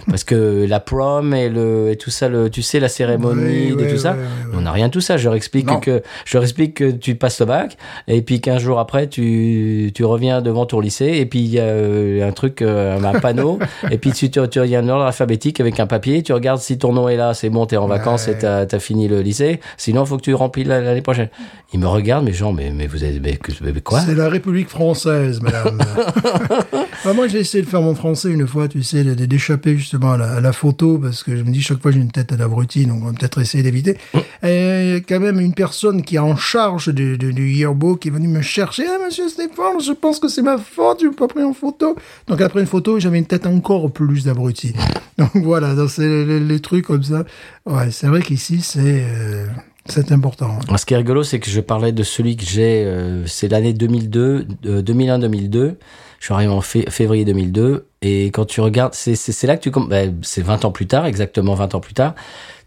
Parce 0.07 0.23
que 0.23 0.65
la 0.67 0.79
prom 0.79 1.33
et, 1.33 1.49
le, 1.49 1.89
et 1.91 1.95
tout 1.97 2.09
ça, 2.11 2.29
le, 2.29 2.49
tu 2.49 2.61
sais, 2.61 2.79
la 2.79 2.87
cérémonie, 2.89 3.71
de 3.71 3.75
ouais, 3.75 3.91
tout 3.91 3.97
ça, 3.97 4.15
on 4.53 4.61
n'a 4.61 4.71
rien 4.71 4.87
de 4.87 4.93
tout 4.93 5.01
ça. 5.01 5.17
Je 5.17 5.25
leur 5.25 5.35
explique 5.35 5.67
Non. 5.67 5.79
que 5.79 6.01
je 6.25 6.37
leur 6.37 6.43
explique 6.43 6.75
que 6.75 6.91
tu 6.91 7.15
passes 7.15 7.39
le 7.39 7.45
bac 7.47 7.77
et 8.07 8.21
puis 8.21 8.39
15 8.41 8.61
jours 8.61 8.79
après 8.79 9.07
tu, 9.07 9.91
tu 9.93 10.05
reviens 10.05 10.41
devant 10.41 10.65
ton 10.65 10.79
lycée 10.79 11.13
et 11.17 11.25
puis 11.25 11.39
il 11.39 11.49
y 11.49 11.59
a 11.59 11.63
euh, 11.63 12.27
un 12.27 12.31
truc 12.31 12.61
euh, 12.61 12.97
un 13.01 13.19
panneau 13.19 13.59
et 13.91 13.97
puis 13.97 14.11
tu 14.11 14.29
tu 14.29 14.39
tu- 14.49 14.59
il 14.63 14.69
y 14.69 14.75
a 14.75 14.79
un 14.79 14.87
ordre 14.89 15.05
alphabétique 15.05 15.59
avec 15.59 15.79
un 15.79 15.87
papier, 15.87 16.23
tu 16.23 16.31
regardes 16.33 16.59
si 16.59 16.77
ton 16.77 16.93
nom 16.93 17.09
est 17.09 17.17
là, 17.17 17.33
c'est 17.33 17.49
bon, 17.49 17.65
t'es 17.65 17.77
en 17.77 17.87
vacances 17.87 18.27
et 18.27 18.37
t'as 18.37 18.61
as 18.71 18.79
fini 18.79 19.07
le 19.07 19.21
lycée. 19.21 19.59
Sinon, 19.77 20.05
faut 20.05 20.17
que 20.17 20.21
tu 20.23 20.33
remplis 20.33 20.63
la- 20.63 20.79
l'année 20.81 21.01
prochaine. 21.01 21.29
Ils 21.73 21.79
me 21.79 21.87
regardent, 21.87 22.25
mais 22.25 22.33
genre, 22.33 22.53
mais, 22.53 22.71
mais 22.71 22.87
vous 22.87 23.03
avez 23.03 23.19
mais, 23.19 23.37
mais 23.61 23.81
quoi? 23.81 23.99
C'est 24.01 24.15
la 24.15 24.29
République 24.29 24.69
française, 24.69 25.41
madame. 25.41 25.79
Bah, 27.05 27.11
moi, 27.11 27.27
j'ai 27.27 27.39
essayé 27.39 27.61
de 27.61 27.69
faire 27.69 27.81
mon 27.81 27.95
français 27.95 28.31
une 28.31 28.47
fois, 28.47 28.69
tu 28.69 28.81
sais, 28.81 29.03
d'échapper 29.03 29.75
justement 29.75 30.13
à 30.13 30.17
la, 30.17 30.31
à 30.35 30.39
la 30.39 30.53
photo, 30.53 30.97
parce 30.97 31.21
que 31.21 31.35
je 31.35 31.43
me 31.43 31.51
dis 31.51 31.61
chaque 31.61 31.81
fois 31.81 31.91
j'ai 31.91 31.99
une 31.99 32.11
tête 32.11 32.33
d'abruti, 32.33 32.85
donc 32.85 33.01
on 33.01 33.07
va 33.07 33.11
peut-être 33.11 33.41
essayer 33.41 33.61
d'éviter. 33.61 33.97
Et 34.41 34.89
y 34.89 34.95
a 34.95 34.99
quand 35.01 35.19
même 35.19 35.41
une 35.41 35.53
personne 35.53 36.03
qui 36.03 36.15
est 36.15 36.19
en 36.19 36.37
charge 36.37 36.93
du, 36.93 37.17
du, 37.17 37.33
du 37.33 37.51
yearbook 37.51 37.99
qui 37.99 38.07
est 38.07 38.11
venue 38.11 38.29
me 38.29 38.41
chercher. 38.41 38.85
Ah, 38.87 39.03
monsieur 39.05 39.27
Stéphane, 39.27 39.81
je 39.85 39.91
pense 39.91 40.19
que 40.19 40.29
c'est 40.29 40.41
ma 40.41 40.57
faute, 40.57 40.99
je 41.01 41.07
n'ai 41.07 41.13
pas 41.13 41.27
pris 41.27 41.43
en 41.43 41.53
photo. 41.53 41.97
Donc 42.27 42.39
après 42.39 42.61
une 42.61 42.67
photo, 42.67 42.97
j'avais 43.01 43.19
une 43.19 43.25
tête 43.25 43.47
encore 43.47 43.91
plus 43.91 44.23
d'abruti. 44.23 44.73
Donc 45.17 45.35
voilà, 45.35 45.75
c'est 45.89 46.07
les, 46.07 46.39
les 46.39 46.59
trucs 46.61 46.85
comme 46.85 47.03
ça. 47.03 47.25
Ouais, 47.65 47.91
c'est 47.91 48.07
vrai 48.07 48.21
qu'ici, 48.21 48.61
c'est 48.61 49.03
euh, 49.09 49.47
c'est 49.87 50.13
important. 50.13 50.57
Ce 50.77 50.85
qui 50.85 50.93
est 50.93 50.97
rigolo, 50.97 51.23
c'est 51.23 51.39
que 51.39 51.49
je 51.49 51.59
parlais 51.59 51.91
de 51.91 52.03
celui 52.03 52.37
que 52.37 52.45
j'ai, 52.45 52.85
euh, 52.85 53.27
c'est 53.27 53.49
l'année 53.49 53.73
2002, 53.73 54.47
euh, 54.65 54.81
2001-2002. 54.81 55.75
Je 56.23 56.27
suis 56.27 56.33
arrivé 56.35 56.53
en 56.53 56.61
fé- 56.61 56.85
février 56.89 57.25
2002. 57.25 57.85
Et 58.01 58.27
quand 58.27 58.45
tu 58.45 58.61
regardes, 58.61 58.93
c'est 58.93 59.13
c'est- 59.13 59.33
c'est 59.33 59.45
là 59.45 59.57
que 59.57 59.61
tu... 59.61 59.71
com- 59.71 59.89
ben, 59.89 60.15
c'est 60.21 60.41
20 60.41 60.63
ans 60.63 60.71
plus 60.71 60.87
tard, 60.87 61.05
exactement 61.05 61.53
20 61.53 61.75
ans 61.75 61.81
plus 61.81 61.93
tard. 61.93 62.15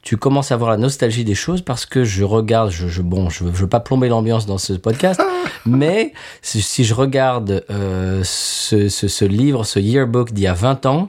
Tu 0.02 0.18
commences 0.18 0.52
à 0.52 0.56
avoir 0.56 0.68
la 0.70 0.76
nostalgie 0.76 1.24
des 1.24 1.34
choses 1.34 1.62
parce 1.62 1.86
que 1.86 2.04
je 2.04 2.22
regarde, 2.22 2.70
je, 2.70 2.86
je 2.86 3.00
bon, 3.00 3.30
je 3.30 3.44
veux, 3.44 3.52
je 3.54 3.60
veux 3.62 3.66
pas 3.66 3.80
plomber 3.80 4.08
l'ambiance 4.08 4.44
dans 4.44 4.58
ce 4.58 4.74
podcast, 4.74 5.22
mais 5.64 6.12
si, 6.42 6.60
si 6.60 6.84
je 6.84 6.92
regarde 6.92 7.64
euh, 7.70 8.20
ce, 8.24 8.90
ce, 8.90 9.08
ce 9.08 9.24
livre, 9.24 9.64
ce 9.64 9.78
yearbook 9.78 10.32
d'il 10.34 10.44
y 10.44 10.46
a 10.48 10.52
20 10.52 10.84
ans, 10.84 11.08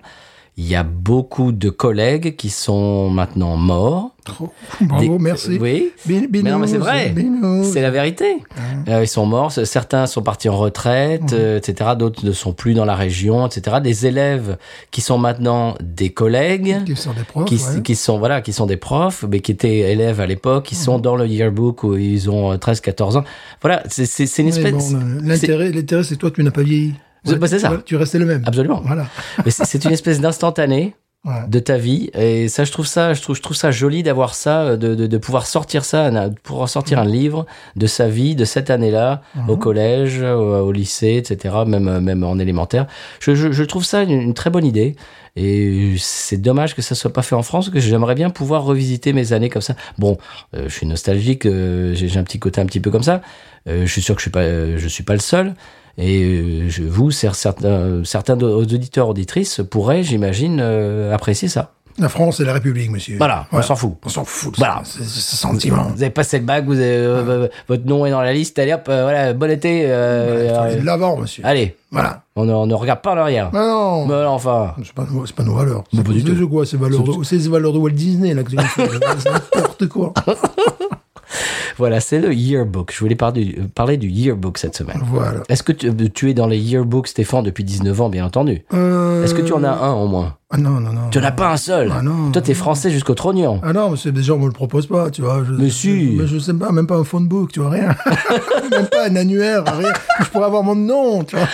il 0.60 0.66
y 0.68 0.76
a 0.76 0.84
beaucoup 0.84 1.52
de 1.52 1.70
collègues 1.70 2.36
qui 2.36 2.50
sont 2.50 3.10
maintenant 3.10 3.56
morts. 3.58 4.16
Oh, 4.42 4.50
bravo, 4.82 5.02
Des- 5.18 5.24
merci. 5.24 5.58
Oui. 5.62 5.92
Bin- 6.06 6.28
Mais 6.32 6.42
non, 6.42 6.58
mais 6.60 6.68
c'est 6.68 6.74
binous, 6.74 6.84
vrai. 6.84 7.10
binous. 7.12 7.64
C'est 7.72 7.82
la 7.82 7.92
vérité. 7.92 8.44
Euh, 8.90 9.04
ils 9.04 9.08
sont 9.08 9.26
morts. 9.26 9.52
Certains 9.54 10.06
sont 10.06 10.22
partis 10.22 10.50
en 10.50 10.58
retraite, 10.58 11.32
euh, 11.32 11.60
etc. 11.60 11.92
D'autres 11.98 12.26
ne 12.26 12.32
sont 12.34 12.52
plus 12.54 12.74
dans 12.74 12.84
la 12.86 12.96
région, 12.96 13.48
etc. 13.48 13.78
Des 13.82 14.06
élèves 14.06 14.58
qui 14.92 15.00
sont 15.02 15.18
maintenant 15.18 15.76
des 15.82 16.10
collègues, 16.10 16.84
Qui 16.86 16.96
sont 16.98 17.14
des 17.14 17.24
profs, 17.24 17.46
qui, 17.46 17.56
ouais. 17.56 17.82
qui 17.84 17.96
sont 17.96 18.18
voilà, 18.20 18.42
qui 18.42 18.52
sont 18.52 18.66
des 18.66 18.78
profs, 18.78 19.24
mais 19.32 19.40
qui 19.40 19.52
étaient 19.54 19.92
élèves 19.92 20.20
à 20.20 20.26
l'époque, 20.26 20.66
qui 20.66 20.76
sont 20.76 21.00
dans 21.00 21.16
le 21.16 21.26
yearbook 21.28 21.84
où 21.84 21.96
ils 21.96 22.30
ont 22.30 22.54
13-14 22.58 23.16
ans. 23.18 23.24
Voilà, 23.62 23.84
c'est 23.88 24.04
une 24.40 24.48
espèce. 24.50 24.92
bon, 24.92 25.00
l'intérêt, 25.24 25.72
c'est 26.04 26.16
toi, 26.18 26.32
tu 26.32 26.44
n'as 26.44 26.52
pas 26.52 26.64
vieilli. 26.64 26.96
C'est- 27.28 27.36
bah, 27.38 27.48
c'est 27.48 27.60
ça. 27.60 27.72
Tu 27.86 27.96
restais 27.96 28.20
le 28.20 28.26
même. 28.26 28.44
Absolument. 28.46 28.82
Voilà. 28.86 29.06
C'est 29.48 29.84
une 29.86 29.92
espèce 29.94 30.20
d'instantané 30.22 30.96
Ouais. 31.26 31.34
de 31.50 31.60
ta 31.60 31.78
vie 31.78 32.10
et 32.14 32.48
ça 32.48 32.64
je 32.64 32.72
trouve 32.72 32.86
ça 32.86 33.14
je 33.14 33.22
trouve 33.22 33.36
je 33.36 33.42
trouve 33.42 33.58
ça 33.58 33.70
joli 33.72 34.02
d'avoir 34.02 34.34
ça 34.36 34.78
de, 34.78 34.94
de, 34.96 35.08
de 35.08 35.18
pouvoir 35.18 35.46
sortir 35.48 35.84
ça 35.84 36.10
de 36.30 36.36
pouvoir 36.40 36.70
sortir 36.70 37.00
un 37.00 37.06
livre 37.06 37.46
de 37.76 37.86
sa 37.88 38.08
vie 38.08 38.34
de 38.36 38.46
cette 38.46 38.70
année-là 38.70 39.24
au 39.50 39.58
collège 39.58 40.22
au, 40.22 40.60
au 40.68 40.72
lycée 40.72 41.16
etc 41.18 41.54
même 41.66 42.00
même 42.00 42.24
en 42.24 42.38
élémentaire 42.40 42.86
je, 43.20 43.34
je, 43.36 43.52
je 43.52 43.64
trouve 43.64 43.84
ça 43.84 44.04
une, 44.04 44.12
une 44.12 44.34
très 44.36 44.52
bonne 44.52 44.66
idée 44.66 44.96
et 45.36 45.96
c'est 45.98 46.38
dommage 46.38 46.76
que 46.76 46.82
ça 46.82 46.96
soit 46.96 47.12
pas 47.12 47.24
fait 47.24 47.36
en 47.36 47.44
France 47.44 47.72
que 47.72 47.80
j'aimerais 47.80 48.16
bien 48.16 48.30
pouvoir 48.30 48.64
revisiter 48.64 49.12
mes 49.12 49.34
années 49.34 49.50
comme 49.50 49.62
ça 49.64 49.76
bon 49.98 50.18
euh, 50.56 50.66
je 50.70 50.74
suis 50.74 50.86
nostalgique 50.86 51.46
euh, 51.46 51.94
j'ai 51.96 52.18
un 52.20 52.24
petit 52.24 52.40
côté 52.40 52.62
un 52.62 52.66
petit 52.68 52.80
peu 52.80 52.92
comme 52.92 53.04
ça 53.04 53.22
Euh, 53.68 53.82
je 53.86 53.92
suis 53.92 54.02
sûr 54.02 54.16
que 54.16 54.22
je 54.22 54.26
suis 54.26 54.32
pas 54.32 54.44
euh, 54.44 54.78
je 54.78 54.88
suis 54.88 55.04
pas 55.04 55.14
le 55.14 55.20
seul 55.20 55.54
et 55.98 56.24
euh, 56.24 56.70
je, 56.70 56.84
vous, 56.84 57.10
cer- 57.12 57.34
certains, 57.34 58.04
certains 58.04 58.38
auditeurs, 58.42 59.10
auditrices 59.10 59.62
pourraient, 59.70 60.04
j'imagine, 60.04 60.60
euh, 60.62 61.14
apprécier 61.14 61.48
ça. 61.48 61.72
La 62.00 62.10
France 62.10 62.40
et 62.40 62.46
la 62.46 62.54
République, 62.54 62.92
monsieur. 62.92 63.18
Voilà, 63.18 63.48
on 63.52 63.60
s'en 63.64 63.76
fout. 63.76 63.94
On 64.06 64.10
s'en 64.10 64.24
fout. 64.24 64.52
de 64.54 64.58
Voilà. 64.60 64.84
ce 64.86 65.02
sentiment. 65.04 65.88
Vous 65.96 66.04
avez 66.04 66.12
passé 66.12 66.38
le 66.38 66.46
bac, 66.46 66.64
vous 66.66 66.74
avez, 66.74 66.84
euh, 66.86 67.48
votre 67.68 67.88
nom 67.88 68.06
est 68.06 68.12
dans 68.12 68.22
la 68.22 68.34
liste, 68.34 68.60
allez 68.60 68.74
hop, 68.74 68.84
euh, 68.88 69.02
voilà, 69.02 69.34
bon 69.34 69.50
été. 69.50 69.86
euh, 69.88 70.48
euh, 70.56 70.80
de 70.80 70.86
l'avant, 70.86 71.18
monsieur. 71.18 71.44
allez, 71.44 71.76
Voilà. 71.92 72.22
on 72.36 72.46
ne, 72.46 72.54
on 72.54 72.68
ne 72.68 72.74
regarde 72.76 73.02
pas 73.02 73.14
en 73.16 73.18
arrière. 73.18 73.50
Ah 73.52 73.58
non. 73.66 74.06
Mais 74.06 74.14
alors, 74.14 74.34
enfin, 74.36 74.76
C'est 74.84 74.94
pas, 74.94 75.08
pas 75.36 75.44
nos 75.44 75.56
valeurs. 75.56 75.86
Du 75.92 76.22
C'est 76.38 76.46
quoi 76.48 76.68
ces 76.68 76.78
valeurs 76.78 77.02
de, 77.02 77.24
C'est 77.24 77.40
ces 77.40 77.50
valeurs 77.50 77.74
de 77.74 77.80
Walt 77.80 77.90
Disney, 77.90 78.36
là, 78.36 78.44
que 78.44 78.50
tu 78.52 78.56
n'importe 79.56 79.88
quoi. 79.88 80.14
voilà, 81.78 82.00
c'est 82.00 82.20
le 82.20 82.34
yearbook. 82.34 82.92
Je 82.94 83.00
voulais 83.00 83.16
parler 83.16 83.46
du, 83.46 83.54
parler 83.70 83.98
du 83.98 84.08
yearbook 84.10 84.58
cette 84.58 84.76
semaine. 84.76 85.02
Voilà. 85.06 85.42
Est-ce 85.50 85.64
que 85.64 85.72
tu, 85.72 85.92
tu 86.12 86.30
es 86.30 86.34
dans 86.34 86.48
les 86.48 86.58
yearbooks, 86.58 87.08
Stéphane, 87.08 87.44
depuis 87.44 87.64
19 87.64 88.02
ans, 88.02 88.10
bien 88.10 88.26
entendu? 88.26 88.64
Euh... 88.74 89.24
Est-ce 89.24 89.34
que 89.34 89.42
tu 89.42 89.54
en 89.54 89.64
as 89.64 89.72
un 89.72 89.94
au 89.94 90.08
moins? 90.08 90.36
Ah 90.50 90.58
non, 90.58 90.80
non, 90.80 90.94
non. 90.94 91.10
Tu 91.12 91.20
n'en 91.20 91.26
as 91.26 91.32
pas 91.32 91.52
un 91.52 91.58
seul? 91.58 91.92
Ah 91.94 92.02
non. 92.02 92.32
Toi, 92.32 92.42
t'es 92.42 92.54
français 92.54 92.90
jusqu'au 92.90 93.16
trognon. 93.16 93.60
Ah 93.64 93.74
non, 93.74 93.92
mais 93.92 94.12
déjà, 94.12 94.34
on 94.34 94.40
me 94.40 94.46
le 94.46 94.54
propose 94.54 94.88
pas, 94.88 95.10
tu 95.10 95.22
vois. 95.22 95.44
Je, 95.44 95.52
Mais 95.54 95.70
si. 95.70 96.16
Mais 96.18 96.26
je 96.26 96.40
sais 96.40 96.54
pas, 96.54 96.72
même 96.72 96.88
pas 96.88 96.96
un 96.96 97.04
phone 97.04 97.28
book, 97.28 97.52
tu 97.52 97.60
vois, 97.60 97.70
rien. 97.72 97.96
même 98.72 98.88
pas 98.88 99.08
un 99.10 99.16
annuaire, 99.18 99.64
rien. 99.66 99.92
Je 100.22 100.26
pourrais 100.26 100.46
avoir 100.46 100.64
mon 100.64 100.76
nom, 100.76 101.24
tu 101.26 101.36
vois. 101.36 101.48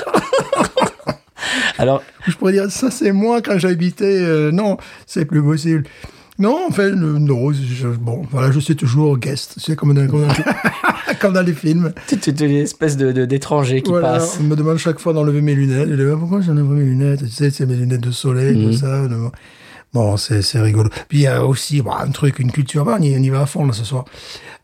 Alors, 1.78 2.02
Je 2.28 2.36
pourrais 2.36 2.54
dire, 2.54 2.70
ça 2.72 2.92
c'est 2.92 3.12
moi 3.12 3.42
quand 3.42 3.58
j'habitais. 3.58 4.22
euh, 4.22 4.52
non, 4.52 4.78
c'est 5.06 5.26
plus 5.26 5.44
possible. 5.44 5.84
Non, 6.40 6.58
en 6.68 6.72
fait, 6.72 6.90
le- 6.90 7.20
non, 7.20 7.52
je- 7.54 7.88
bon, 7.88 8.26
voilà, 8.32 8.52
je 8.52 8.60
suis 8.60 8.76
toujours 8.76 9.18
guest. 9.20 9.54
C'est 9.58 9.76
comme 9.76 9.94
dans, 9.94 10.08
comme 10.08 10.22
dans, 10.28 10.34
comme 11.20 11.34
dans 11.34 11.42
les 11.46 11.54
films. 11.54 11.94
es 12.12 12.16
une 12.30 12.52
espèce 12.58 12.98
de- 12.98 13.26
d'étranger 13.26 13.82
qui 13.84 13.92
Voilà, 13.92 14.14
passe. 14.14 14.38
on 14.40 14.44
me 14.44 14.56
demande 14.56 14.78
chaque 14.78 15.00
fois 15.00 15.14
d'enlever 15.14 15.42
mes 15.42 15.54
lunettes. 15.54 15.90
Je 15.90 15.94
dis, 15.96 16.10
Ah, 16.12 16.16
pourquoi 16.18 16.42
j'enlève 16.42 16.66
mes 16.66 16.84
lunettes? 16.84 17.20
Tu 17.20 17.30
sais, 17.30 17.52
c'est 17.52 17.66
mes 17.68 17.76
lunettes 17.76 18.02
de 18.02 18.12
soleil, 18.12 18.56
Mhm. 18.58 18.72
tout 18.72 18.78
ça. 18.78 19.08
de- 19.08 19.16
Bon, 19.94 20.18
c'est 20.18 20.42
rigolo. 20.60 20.90
Puis 21.08 21.20
il 21.20 21.22
y 21.22 21.28
a 21.28 21.46
aussi 21.46 21.84
bon, 21.84 21.92
un 21.92 22.10
truc, 22.10 22.40
une 22.40 22.52
culture. 22.52 22.84
Bah, 22.84 22.98
on, 23.00 23.04
y, 23.04 23.16
on 23.16 23.22
y 23.22 23.30
va 23.30 23.42
à 23.42 23.46
fond 23.46 23.68
là 23.68 23.74
ce 23.74 23.84
soir. 23.86 24.06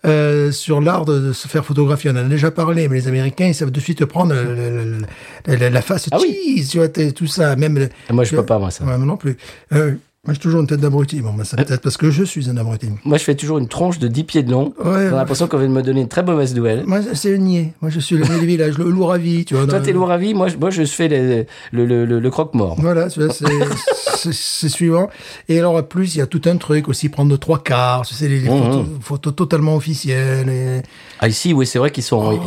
Euh, 0.05 0.51
sur 0.51 0.81
l'art 0.81 1.05
de, 1.05 1.19
de 1.19 1.33
se 1.33 1.47
faire 1.47 1.63
photographier, 1.63 2.09
on 2.09 2.13
en 2.13 2.17
a 2.17 2.23
déjà 2.23 2.49
parlé, 2.49 2.87
mais 2.87 2.95
les 2.95 3.07
Américains, 3.07 3.45
ils 3.45 3.53
savent 3.53 3.69
de 3.69 3.79
suite 3.79 4.03
prendre 4.05 4.33
le- 4.33 4.97
le- 5.45 5.69
la 5.69 5.81
face 5.83 6.09
Ah 6.11 6.17
oui. 6.19 6.65
tu 6.67 6.77
vois, 6.79 6.87
tout 6.89 7.27
ça. 7.27 7.55
Même 7.57 7.89
Moi, 8.09 8.23
je 8.23 8.35
peux 8.35 8.43
pas, 8.45 8.57
moi, 8.57 8.71
ça. 8.71 8.85
Ouais, 8.85 8.97
moi 8.97 9.05
non 9.05 9.17
plus. 9.17 9.37
Euh, 9.73 9.93
moi, 10.29 10.33
j'ai 10.35 10.39
toujours 10.41 10.61
une 10.61 10.67
tête 10.67 10.79
d'abruti. 10.79 11.21
Bon, 11.21 11.33
bah, 11.33 11.43
c'est 11.43 11.55
peut-être 11.57 11.81
parce 11.81 11.97
que 11.97 12.11
je 12.11 12.23
suis 12.23 12.49
un 12.51 12.57
abruti. 12.57 12.87
Moi, 13.03 13.17
je 13.17 13.23
fais 13.23 13.33
toujours 13.33 13.57
une 13.57 13.67
tronche 13.67 13.97
de 13.97 14.07
10 14.07 14.23
pieds 14.25 14.43
de 14.43 14.51
long. 14.51 14.73
Ouais, 14.83 15.05
J'ai 15.09 15.15
l'impression 15.15 15.47
qu'on 15.47 15.57
vient 15.57 15.67
de 15.67 15.73
me 15.73 15.81
donner 15.81 16.01
une 16.01 16.07
très 16.07 16.21
mauvaise 16.21 16.53
nouvelle. 16.53 16.83
Moi, 16.85 16.99
c'est 17.13 17.31
le 17.31 17.37
niais. 17.37 17.73
Moi, 17.81 17.89
je 17.89 17.99
suis 17.99 18.15
le 18.15 18.25
du 18.25 18.45
village, 18.45 18.77
le 18.77 18.89
loup 18.91 19.05
ravi, 19.05 19.43
tu 19.45 19.55
vois. 19.55 19.65
Toi, 19.65 19.79
t'es 19.79 19.91
lourd 19.91 20.11
à 20.11 20.17
vie. 20.19 20.35
Moi, 20.35 20.49
je, 20.49 20.57
moi, 20.57 20.69
je 20.69 20.83
fais 20.85 21.07
les- 21.07 21.47
le, 21.71 21.85
le, 21.87 22.05
le, 22.05 22.19
le 22.19 22.29
croque-mort. 22.29 22.75
Voilà, 22.79 23.09
c'est- 23.09 23.21
c'est 24.19 24.33
c'est 24.33 24.69
suivant. 24.69 25.09
Et 25.47 25.57
alors, 25.59 25.75
en 25.75 25.83
plus, 25.83 26.15
il 26.15 26.19
y 26.19 26.21
a 26.21 26.27
tout 26.27 26.41
un 26.45 26.57
truc 26.57 26.87
aussi, 26.87 27.09
prendre 27.09 27.35
trois 27.37 27.61
quarts, 27.63 28.05
sais, 28.05 28.27
les, 28.27 28.39
les 28.39 28.49
Mmh, 28.49 28.57
photos, 28.63 28.85
photos 29.01 29.35
totalement 29.35 29.75
officielles. 29.75 30.49
Et... 30.49 30.81
Ah, 31.19 31.27
ici, 31.27 31.53
oui, 31.53 31.65
c'est 31.65 31.79
vrai 31.79 31.91
qu'ils 31.91 32.03
sont. 32.03 32.39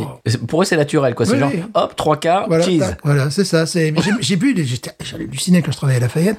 Pour 0.47 0.61
eux, 0.61 0.65
c'est 0.65 0.77
naturel, 0.77 1.15
quoi. 1.15 1.25
C'est 1.25 1.33
Oh. 1.33 1.35
Oui, 1.35 1.39
genre, 1.39 1.51
oui. 1.53 1.63
hop, 1.73 1.95
trois 1.95 2.17
quarts, 2.19 2.45
Voilà, 2.47 2.63
cheese. 2.65 2.83
voilà, 3.03 3.29
c'est 3.31 3.45
ça. 3.45 3.65
c'est- 3.65 3.93
J'ai 4.21 4.35
vu, 4.35 4.55
j'avais 5.03 5.23
halluciné 5.25 5.61
quand 5.61 5.71
je 5.71 5.77
travaillais 5.77 5.97
à 5.97 6.01
Lafayette, 6.01 6.37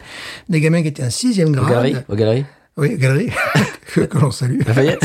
des 0.48 0.60
gamins 0.60 0.82
qui 0.82 0.88
étaient 0.88 1.02
en 1.04 1.10
sixième 1.10 1.48
Aux 1.48 1.52
grade. 1.52 1.68
galeries, 1.70 1.96
aux 2.08 2.14
galeries. 2.16 2.44
Oui, 2.76 2.96
galerie, 2.96 3.30
que, 3.92 4.00
que 4.06 4.18
l'on 4.18 4.30
salue. 4.30 4.60
Lafayette. 4.66 5.04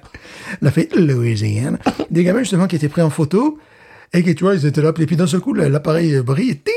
Lafayette, 0.62 0.96
Louisiane. 0.96 1.78
Des 2.10 2.24
gamins, 2.24 2.40
justement, 2.40 2.66
qui 2.66 2.76
étaient 2.76 2.88
pris 2.88 3.02
en 3.02 3.10
photo 3.10 3.58
et 4.12 4.22
qui, 4.24 4.34
tu 4.34 4.44
vois, 4.44 4.54
ils 4.54 4.64
étaient 4.66 4.80
là, 4.82 4.92
puis 4.92 5.06
d'un 5.16 5.26
seul 5.26 5.40
coup, 5.40 5.52
l'appareil 5.54 6.20
brille, 6.22 6.50
et 6.50 6.56
ting 6.56 6.74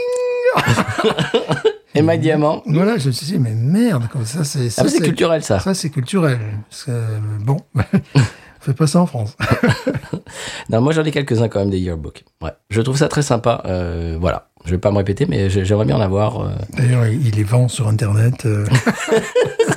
Et 1.95 2.01
Mike 2.01 2.21
Diamant. 2.21 2.61
Voilà, 2.65 2.97
je 2.97 3.07
me 3.07 3.11
suis 3.11 3.25
dit, 3.25 3.37
mais 3.39 3.53
merde, 3.53 4.07
comme 4.11 4.25
ça, 4.25 4.43
c'est. 4.43 4.67
Ah, 4.77 4.87
c'est 4.87 5.01
culturel, 5.01 5.43
ça. 5.43 5.59
Ça, 5.59 5.73
c'est 5.73 5.89
culturel. 5.89 6.39
Parce 6.69 6.83
que, 6.85 6.91
bon, 7.43 7.57
on 7.75 7.81
fait 8.61 8.73
pas 8.73 8.87
ça 8.87 9.01
en 9.01 9.05
France. 9.05 9.35
Non, 10.69 10.79
moi, 10.79 10.93
j'en 10.93 11.03
ai 11.03 11.11
quelques-uns 11.11 11.49
quand 11.49 11.59
même 11.59 11.69
des 11.69 11.79
yearbooks. 11.79 12.23
Ouais. 12.41 12.51
Je 12.69 12.79
trouve 12.81 12.95
ça 12.95 13.09
très 13.09 13.21
sympa. 13.21 13.61
Euh, 13.65 14.17
voilà. 14.21 14.47
Je 14.63 14.71
vais 14.71 14.77
pas 14.77 14.91
me 14.91 14.97
répéter, 14.97 15.25
mais 15.25 15.49
j'ai- 15.49 15.65
j'aimerais 15.65 15.85
bien 15.85 15.97
en 15.97 16.01
avoir. 16.01 16.39
euh. 16.39 16.51
D'ailleurs, 16.77 17.05
il 17.07 17.31
les 17.31 17.43
vend 17.43 17.67
sur 17.67 17.87
Internet. 17.89 18.47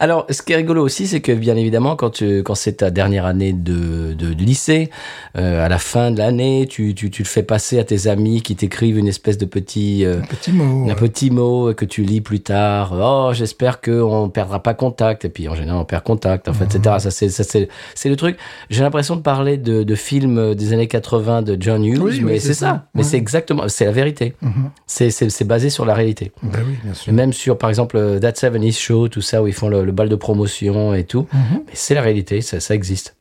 Alors, 0.00 0.26
ce 0.30 0.42
qui 0.42 0.52
est 0.52 0.56
rigolo 0.56 0.82
aussi, 0.84 1.06
c'est 1.06 1.20
que 1.20 1.32
bien 1.32 1.56
évidemment, 1.56 1.96
quand, 1.96 2.10
tu, 2.10 2.42
quand 2.42 2.54
c'est 2.54 2.74
ta 2.74 2.90
dernière 2.90 3.26
année 3.26 3.52
de, 3.52 4.12
de, 4.14 4.34
de 4.34 4.44
lycée, 4.44 4.90
euh, 5.36 5.64
à 5.64 5.68
la 5.68 5.78
fin 5.78 6.10
de 6.10 6.18
l'année, 6.18 6.66
tu, 6.68 6.94
tu, 6.94 7.10
tu 7.10 7.22
le 7.22 7.28
fais 7.28 7.42
passer 7.42 7.78
à 7.78 7.84
tes 7.84 8.06
amis 8.08 8.42
qui 8.42 8.56
t'écrivent 8.56 8.98
une 8.98 9.08
espèce 9.08 9.38
de 9.38 9.46
petit, 9.46 10.04
euh, 10.04 10.20
petit 10.28 10.52
mot. 10.52 10.84
un 10.84 10.88
ouais. 10.88 10.94
petit 10.94 11.30
mot 11.30 11.72
que 11.74 11.84
tu 11.84 12.02
lis 12.02 12.20
plus 12.20 12.40
tard. 12.40 12.92
Oh, 13.00 13.30
j'espère 13.32 13.80
qu'on 13.80 14.28
perdra 14.28 14.62
pas 14.62 14.74
contact. 14.74 15.24
Et 15.24 15.28
puis 15.28 15.48
en 15.48 15.54
général, 15.54 15.80
on 15.80 15.84
perd 15.84 16.02
contact, 16.04 16.48
en 16.48 16.52
fait, 16.52 16.64
etc. 16.74 16.96
Ça, 16.98 17.10
c'est, 17.10 17.28
ça, 17.28 17.44
c'est, 17.44 17.68
c'est 17.94 18.08
le 18.08 18.16
truc. 18.16 18.36
J'ai 18.70 18.82
l'impression 18.82 19.16
de 19.16 19.22
parler 19.22 19.56
de, 19.56 19.82
de 19.82 19.94
films 19.94 20.54
des 20.54 20.72
années 20.72 20.88
80 20.88 21.42
de 21.42 21.56
John 21.60 21.84
Hughes, 21.84 22.00
Oui, 22.02 22.12
oui, 22.18 22.20
mais 22.24 22.38
c'est 22.38 22.48
c'est 22.48 22.54
ça. 22.54 22.66
ça. 22.66 22.86
Mais 22.94 23.02
Ouais. 23.02 23.08
c'est 23.08 23.16
exactement, 23.16 23.68
c'est 23.68 23.84
la 23.84 23.92
vérité. 23.92 24.34
Mhm. 24.42 24.70
C'est, 24.86 25.10
c'est, 25.10 25.28
c'est 25.30 25.44
basé 25.44 25.70
sur 25.70 25.84
la 25.84 25.94
réalité. 25.94 26.32
Ben 26.42 26.60
oui, 26.66 26.74
bien 26.82 26.92
Et 26.92 26.94
sûr. 26.94 27.12
même 27.12 27.32
sur, 27.32 27.58
par 27.58 27.68
exemple, 27.70 27.96
euh, 27.96 28.18
That 28.18 28.34
70 28.36 28.78
Show, 28.78 29.08
tout 29.08 29.20
ça, 29.20 29.42
où 29.42 29.46
ils 29.46 29.52
font 29.52 29.68
le, 29.68 29.85
le 29.86 29.92
bal 29.92 30.08
de 30.08 30.16
promotion 30.16 30.92
et 30.92 31.04
tout. 31.04 31.26
Mhm. 31.32 31.62
Mais 31.66 31.72
c'est 31.72 31.94
la 31.94 32.02
réalité, 32.02 32.42
ça, 32.42 32.60
ça 32.60 32.74
existe. 32.74 33.14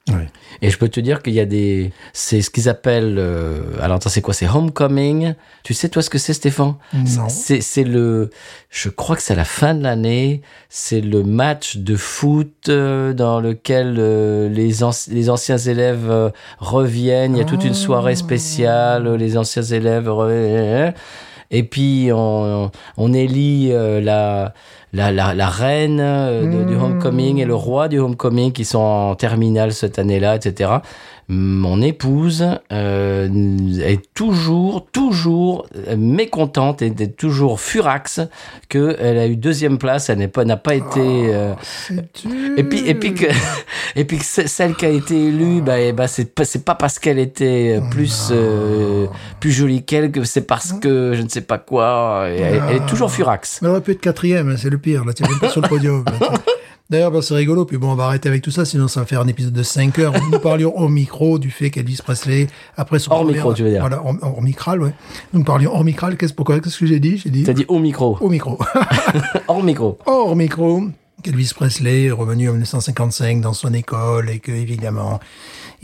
Et 0.61 0.69
je 0.69 0.77
peux 0.77 0.87
te 0.87 0.99
dire 0.99 1.23
qu'il 1.23 1.33
y 1.33 1.39
a 1.39 1.45
des... 1.45 1.91
C'est 2.13 2.41
ce 2.41 2.51
qu'ils 2.51 2.69
appellent... 2.69 3.15
euh, 3.17 3.59
alors, 3.81 3.97
attends, 3.97 4.09
c'est 4.09 4.21
quoi? 4.21 4.35
C'est 4.35 4.47
Homecoming. 4.47 5.33
Tu 5.63 5.73
sais, 5.73 5.89
toi, 5.89 6.03
ce 6.03 6.11
que 6.11 6.19
c'est, 6.19 6.33
Stéphane? 6.33 6.75
Non. 6.93 7.27
C'est 7.27 7.83
le... 7.83 8.29
Je 8.69 8.89
crois 8.89 9.15
que 9.15 9.23
c'est 9.23 9.33
à 9.33 9.35
la 9.35 9.45
fin 9.45 9.73
de 9.73 9.81
l'année. 9.81 10.43
C'est 10.69 11.01
le 11.01 11.23
match 11.23 11.77
de 11.77 11.95
foot 11.95 12.69
euh, 12.69 13.13
dans 13.13 13.39
lequel 13.39 13.95
euh, 13.97 14.47
les, 14.47 14.83
anci- 14.83 15.11
les 15.11 15.29
anciens 15.29 15.57
élèves 15.57 16.09
euh, 16.09 16.29
reviennent. 16.59 17.35
Il 17.35 17.39
y 17.39 17.41
a 17.41 17.45
toute 17.45 17.65
une 17.65 17.73
soirée 17.73 18.15
spéciale. 18.15 19.15
Les 19.15 19.37
anciens 19.37 19.63
élèves... 19.63 20.09
Et 21.51 21.63
puis, 21.63 22.09
on, 22.11 22.71
on 22.97 23.13
élit 23.13 23.69
la, 23.69 24.53
la, 24.95 25.11
la, 25.11 25.33
la 25.33 25.49
reine 25.49 25.99
euh, 25.99 26.65
du 26.65 26.75
homecoming 26.75 27.39
et 27.39 27.45
le 27.45 27.55
roi 27.55 27.87
du 27.87 27.99
homecoming 27.99 28.51
qui 28.53 28.63
sont 28.63 28.79
en 28.79 29.15
terminale 29.15 29.73
cette 29.73 29.99
année-là, 29.99 30.35
etc. 30.35 30.71
Mon 31.27 31.81
épouse 31.81 32.45
euh, 32.71 33.27
est 33.83 34.13
toujours, 34.13 34.85
toujours 34.91 35.65
mécontente 35.97 36.83
et 36.83 36.87
est 36.87 37.17
toujours 37.17 37.59
furax 37.59 38.21
qu'elle 38.69 39.17
a 39.17 39.25
eu 39.25 39.35
deuxième 39.35 39.79
place, 39.79 40.09
elle 40.09 40.29
pas, 40.29 40.45
n'a 40.45 40.55
pas 40.57 40.75
été... 40.75 40.99
euh, 40.99 41.53
C'est 41.63 41.95
dur. 41.95 42.31
et 42.57 42.63
puis, 42.63 42.87
et 42.87 42.93
puis 42.93 43.15
que, 43.15 43.25
et 43.95 44.05
puis 44.05 44.19
que 44.19 44.23
ce- 44.23 44.47
celle 44.47 44.75
qui 44.75 44.85
a 44.85 44.89
été 44.89 45.15
élue, 45.29 45.61
bah, 45.61 45.79
eh 45.79 45.93
ben, 45.93 46.05
c'est 46.05 46.33
pas, 46.35 46.45
c'est 46.45 46.63
pas 46.63 46.75
parce 46.75 46.99
qu'elle 46.99 47.17
était 47.19 47.79
plus, 47.89 48.29
euh, 48.31 49.07
plus 49.39 49.51
jolie 49.51 49.83
qu'elle 49.83 50.11
que 50.11 50.23
c'est 50.25 50.41
parce 50.45 50.73
que 50.73 51.13
je 51.15 51.23
ne 51.23 51.29
sais 51.29 51.41
pas 51.41 51.57
quoi. 51.57 52.25
Et 52.29 52.39
Elle, 52.39 52.61
elle 52.69 52.75
est 52.77 52.85
toujours 52.85 53.11
furax. 53.11 53.61
Mais 53.63 53.67
elle 53.67 53.71
aurait 53.71 53.81
pu 53.81 53.91
être 53.91 54.01
quatrième, 54.01 54.49
hein, 54.49 54.55
c'est 54.57 54.69
le 54.69 54.77
pire. 54.77 55.03
Là, 55.03 55.13
tu 55.13 55.23
même 55.23 55.39
pas 55.39 55.49
sur 55.49 55.61
le 55.61 55.67
podium. 55.69 56.05
là. 56.19 56.29
D'ailleurs, 56.89 57.09
bah, 57.11 57.21
c'est 57.23 57.33
rigolo. 57.33 57.65
Puis 57.65 57.77
bon, 57.77 57.91
on 57.91 57.95
va 57.95 58.05
arrêter 58.05 58.29
avec 58.29 58.43
tout 58.43 58.51
ça, 58.51 58.63
sinon 58.63 58.87
ça 58.87 58.99
va 58.99 59.05
faire 59.07 59.21
un 59.21 59.27
épisode 59.27 59.53
de 59.53 59.63
5 59.63 59.97
heures. 59.99 60.13
Nous 60.31 60.39
parlions 60.39 60.77
au 60.77 60.87
micro 60.87 61.39
du 61.39 61.49
fait 61.49 61.71
qu'Elvis 61.71 61.99
Presley, 62.03 62.47
après 62.77 62.99
son 62.99 63.11
Hors 63.11 63.25
micro, 63.25 63.53
tu 63.53 63.63
veux 63.63 63.71
dire. 63.71 63.81
Voilà, 63.81 64.03
hors, 64.03 64.15
hors 64.21 64.41
micral, 64.41 64.81
ouais. 64.83 64.93
Nous 65.33 65.43
parlions 65.43 65.73
hors 65.73 65.83
micral. 65.83 66.15
Qu'est-ce 66.15 66.33
pourquoi 66.33 66.59
Qu'est-ce 66.59 66.77
que 66.77 66.85
j'ai 66.85 66.99
dit? 66.99 67.17
J'ai 67.17 67.31
dit 67.31 67.43
T'as 67.43 67.53
dit 67.53 67.65
au 67.67 67.79
micro. 67.79 68.17
au 68.21 68.29
micro. 68.29 68.59
Hors 69.47 69.63
micro. 69.63 69.97
hors 70.05 70.35
micro. 70.35 70.83
Qu'Elvis 71.23 71.53
Presley 71.55 72.05
est 72.05 72.11
revenu 72.11 72.49
en 72.49 72.51
1955 72.53 73.41
dans 73.41 73.53
son 73.53 73.73
école 73.73 74.29
et 74.29 74.37
que 74.37 74.51
évidemment 74.51 75.19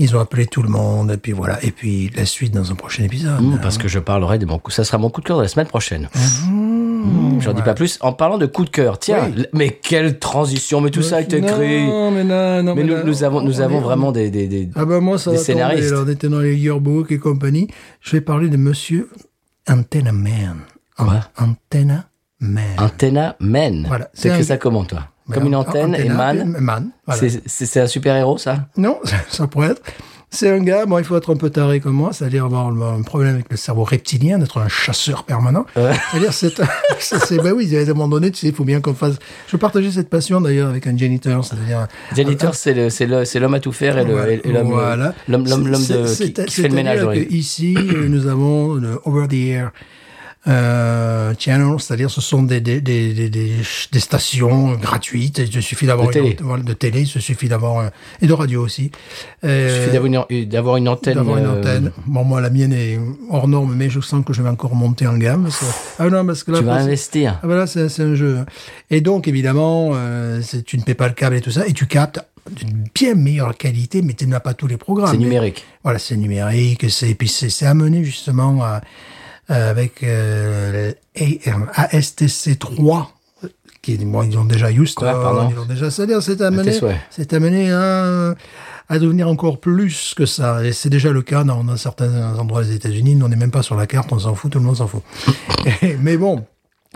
ils 0.01 0.15
ont 0.15 0.19
appelé 0.19 0.45
tout 0.45 0.61
le 0.63 0.69
monde 0.69 1.11
et 1.11 1.17
puis 1.17 1.31
voilà 1.31 1.63
et 1.63 1.71
puis 1.71 2.09
la 2.15 2.25
suite 2.25 2.53
dans 2.53 2.71
un 2.71 2.75
prochain 2.75 3.03
épisode. 3.03 3.41
Mmh, 3.41 3.59
parce 3.61 3.77
que 3.77 3.87
je 3.87 3.99
parlerai 3.99 4.37
de 4.39 4.45
mon 4.45 4.59
coup. 4.59 4.71
Ça 4.71 4.83
sera 4.83 4.97
mon 4.97 5.09
coup 5.09 5.21
de 5.21 5.25
cœur 5.27 5.37
de 5.37 5.43
la 5.43 5.47
semaine 5.47 5.67
prochaine. 5.67 6.09
Mmh, 6.15 7.39
J'en 7.41 7.53
dis 7.53 7.61
pas 7.61 7.73
plus. 7.73 7.97
En 8.01 8.13
parlant 8.13 8.37
de 8.37 8.45
coup 8.45 8.63
de 8.65 8.69
cœur, 8.69 8.99
tiens, 8.99 9.31
Oui. 9.35 9.45
mais 9.53 9.69
quelle 9.71 10.19
transition, 10.19 10.81
mais 10.81 10.91
tout 10.91 11.01
ça 11.01 11.17
a 11.17 11.21
été 11.21 11.37
écrit. 11.37 11.85
Non, 11.87 12.11
mais 12.11 12.23
non, 12.23 12.61
non, 12.63 12.75
Mais 12.75 12.83
nous, 12.83 12.93
là, 12.95 13.03
nous 13.03 13.23
avons, 13.23 13.41
nous 13.41 13.59
on 13.59 13.63
avons 13.63 13.79
est- 13.79 13.83
vraiment 13.83 14.11
des, 14.11 14.29
des, 14.29 14.47
des- 14.47 14.69
Ah 14.75 14.85
ben 14.85 14.99
moi 14.99 15.17
ça 15.17 15.31
des 15.31 15.37
scénaristes. 15.37 15.91
là, 15.91 16.03
on 16.05 16.09
était 16.09 16.29
dans 16.29 16.39
les 16.39 16.55
yearbooks 16.55 17.11
et 17.11 17.17
compagnie. 17.19 17.67
Je 18.01 18.11
vais 18.17 18.21
parler 18.21 18.49
de 18.49 18.57
monsieur 18.57 19.09
Antenna 19.67 20.11
Man. 20.11 20.57
An- 20.97 21.05
Quoi? 21.05 21.19
Antenna 21.39 22.05
Man. 22.39 22.63
Antenna 22.77 23.35
Man. 23.39 23.85
Voilà. 23.87 24.09
C'est 24.13 24.29
que 24.29 24.33
un- 24.35 24.43
ça 24.43 24.57
comment, 24.57 24.83
toi? 24.83 25.07
Comme 25.31 25.47
une 25.47 25.55
an- 25.55 25.61
antenne 25.61 25.95
et 25.95 26.09
man. 26.09 26.55
Man. 26.59 26.89
voilà. 27.07 27.21
C'est- 27.45 27.79
un 27.79 27.87
super-héros, 27.87 28.37
ça? 28.37 28.67
Non, 28.77 28.99
ça 29.29 29.47
pourrait 29.47 29.69
être. 29.71 29.81
C'est 30.33 30.49
un 30.49 30.59
gars, 30.59 30.85
bon, 30.85 30.97
il 30.97 31.03
faut 31.03 31.17
être 31.17 31.33
un 31.33 31.35
peu 31.35 31.49
taré 31.49 31.81
comme 31.81 31.95
moi, 31.95 32.11
c'est-à-dire 32.13 32.45
avoir 32.45 32.67
un 32.67 33.01
problème 33.01 33.33
avec 33.35 33.47
le 33.51 33.57
cerveau 33.57 33.83
reptilien, 33.83 34.37
d'être 34.39 34.59
un 34.59 34.69
chasseur 34.69 35.25
permanent. 35.25 35.65
C'est-à-dire, 35.75 36.31
c'est, 36.99 37.37
ben 37.43 37.51
oui, 37.51 37.75
à 37.75 37.81
un 37.81 37.85
moment 37.87 38.07
donné, 38.07 38.31
tu 38.31 38.39
sais, 38.39 38.47
il 38.47 38.53
faut 38.53 38.63
bien 38.63 38.79
qu'on 38.79 38.93
fasse. 38.93 39.15
Je 39.49 39.57
partageais 39.57 39.91
cette 39.91 40.09
passion 40.09 40.39
d'ailleurs 40.39 40.69
avec 40.69 40.87
un 40.87 40.95
janitor, 40.97 41.43
c'est-à-dire. 41.43 41.85
Janitor, 42.15 42.55
c'est 42.55 42.73
le- 42.73 42.89
c'est 42.89 43.07
le- 43.07 43.25
c'est 43.25 43.41
l'homme 43.41 43.55
à 43.55 43.59
tout 43.59 43.73
faire 43.73 43.97
et 43.97 44.05
le- 44.05 44.41
l'homme 44.49 44.69
Voilà. 44.71 45.13
l'homme- 45.27 45.47
l'homme- 45.47 45.65
qui, 46.15 46.31
qui 46.31 46.61
fait 46.61 46.69
le 46.69 46.75
ménage. 46.75 47.01
que 47.01 47.33
Ici, 47.33 47.75
euh, 47.77 48.07
nous 48.07 48.27
avons 48.27 48.75
le 48.75 49.01
over 49.03 49.27
the 49.27 49.33
air 49.33 49.71
euh, 50.47 51.33
channel, 51.37 51.75
c'est-à-dire 51.79 52.09
ce 52.09 52.19
sont 52.21 52.41
des, 52.43 52.59
des, 52.61 52.81
des, 52.81 53.13
des, 53.13 53.29
des, 53.29 53.99
stations 53.99 54.73
gratuites. 54.73 55.37
Il 55.39 55.61
suffit 55.61 55.85
d'avoir 55.85 56.07
De 56.09 56.17
une 56.17 56.23
télé. 56.23 56.37
voilà, 56.41 56.63
de 56.63 56.73
télé, 56.73 57.01
il 57.01 57.07
suffit 57.07 57.47
d'avoir 57.47 57.79
un- 57.85 57.91
et 58.21 58.27
de 58.27 58.33
radio 58.33 58.63
aussi. 58.63 58.91
Il 59.43 59.49
Euh, 59.49 59.83
suffit 59.83 59.93
d'avoir 59.93 60.25
une, 60.29 60.45
d'avoir 60.45 60.77
une 60.77 60.89
antenne. 60.89 61.13
d'avoir 61.15 61.37
une 61.37 61.45
euh, 61.45 61.59
antenne. 61.59 61.91
Bon, 62.07 62.23
moi, 62.23 62.41
la 62.41 62.49
mienne 62.49 62.73
est 62.73 62.99
hors 63.29 63.47
norme, 63.47 63.75
mais 63.75 63.89
je 63.89 63.99
sens 63.99 64.23
que 64.25 64.33
je 64.33 64.41
vais 64.41 64.49
encore 64.49 64.73
monter 64.75 65.05
en 65.07 65.17
gamme. 65.17 65.47
Ah 65.99 66.09
non, 66.09 66.25
parce 66.25 66.43
que 66.43 66.51
là, 66.51 66.59
Tu 66.59 66.65
vas 66.65 66.73
investir. 66.75 67.39
ah, 67.43 67.45
voilà, 67.45 67.67
c'est 67.67 67.87
c'est 67.89 68.03
un 68.03 68.15
jeu. 68.15 68.39
Et 68.89 69.01
donc, 69.01 69.27
évidemment, 69.27 69.91
euh, 69.93 70.41
c'est- 70.41 70.63
tu 70.63 70.77
ne 70.77 70.81
paies 70.83 70.95
pas 70.95 71.07
le 71.07 71.13
câble 71.13 71.35
et 71.35 71.41
tout 71.41 71.51
ça, 71.51 71.67
et 71.67 71.73
tu 71.73 71.85
captes 71.85 72.19
d'une 72.49 72.85
bien 72.95 73.13
meilleure 73.13 73.55
qualité, 73.55 74.01
mais 74.01 74.13
tu 74.13 74.25
n'as 74.25 74.39
pas 74.39 74.55
tous 74.55 74.65
les 74.65 74.77
programmes. 74.77 75.11
C'est 75.11 75.17
Mais- 75.17 75.23
numérique. 75.25 75.63
Voilà, 75.83 75.99
c'est 75.99 76.17
numérique, 76.17 76.89
c'est 76.89 77.11
et 77.11 77.15
puis 77.15 77.27
c'est 77.27 77.49
c'est 77.49 77.67
amené 77.67 78.03
justement 78.03 78.63
à- 78.63 78.77
euh, 78.77 78.79
avec 79.47 80.03
euh, 80.03 80.93
le 81.15 81.69
ASTC 81.75 82.57
3 82.59 83.11
qui 83.81 83.97
bon, 83.97 84.21
ils 84.21 84.37
ont 84.37 84.45
déjà 84.45 84.69
Houston, 84.69 85.01
Quoi, 85.01 85.11
pardon 85.23 85.49
ils 85.51 85.57
ont 85.59 85.65
déjà 85.65 85.89
c'est-à-dire 85.89 86.21
c'est 86.21 86.39
amené 86.41 86.71
c'est 87.09 87.33
amené 87.33 87.71
à 87.71 88.35
à 88.89 88.99
devenir 88.99 89.29
encore 89.29 89.59
plus 89.61 90.13
que 90.17 90.25
ça. 90.25 90.65
Et 90.65 90.73
c'est 90.73 90.89
déjà 90.89 91.11
le 91.11 91.21
cas 91.21 91.45
dans, 91.45 91.63
dans 91.63 91.77
certains 91.77 92.37
endroits 92.37 92.61
des 92.63 92.75
États-Unis, 92.75 93.17
on 93.23 93.29
n'est 93.29 93.37
même 93.37 93.49
pas 93.49 93.63
sur 93.63 93.75
la 93.77 93.87
carte, 93.87 94.11
on 94.11 94.19
s'en 94.19 94.35
fout, 94.35 94.51
tout 94.51 94.59
le 94.59 94.65
monde 94.65 94.75
s'en 94.75 94.87
fout. 94.87 95.01
Et- 95.81 95.95
mais 96.01 96.17
bon, 96.17 96.45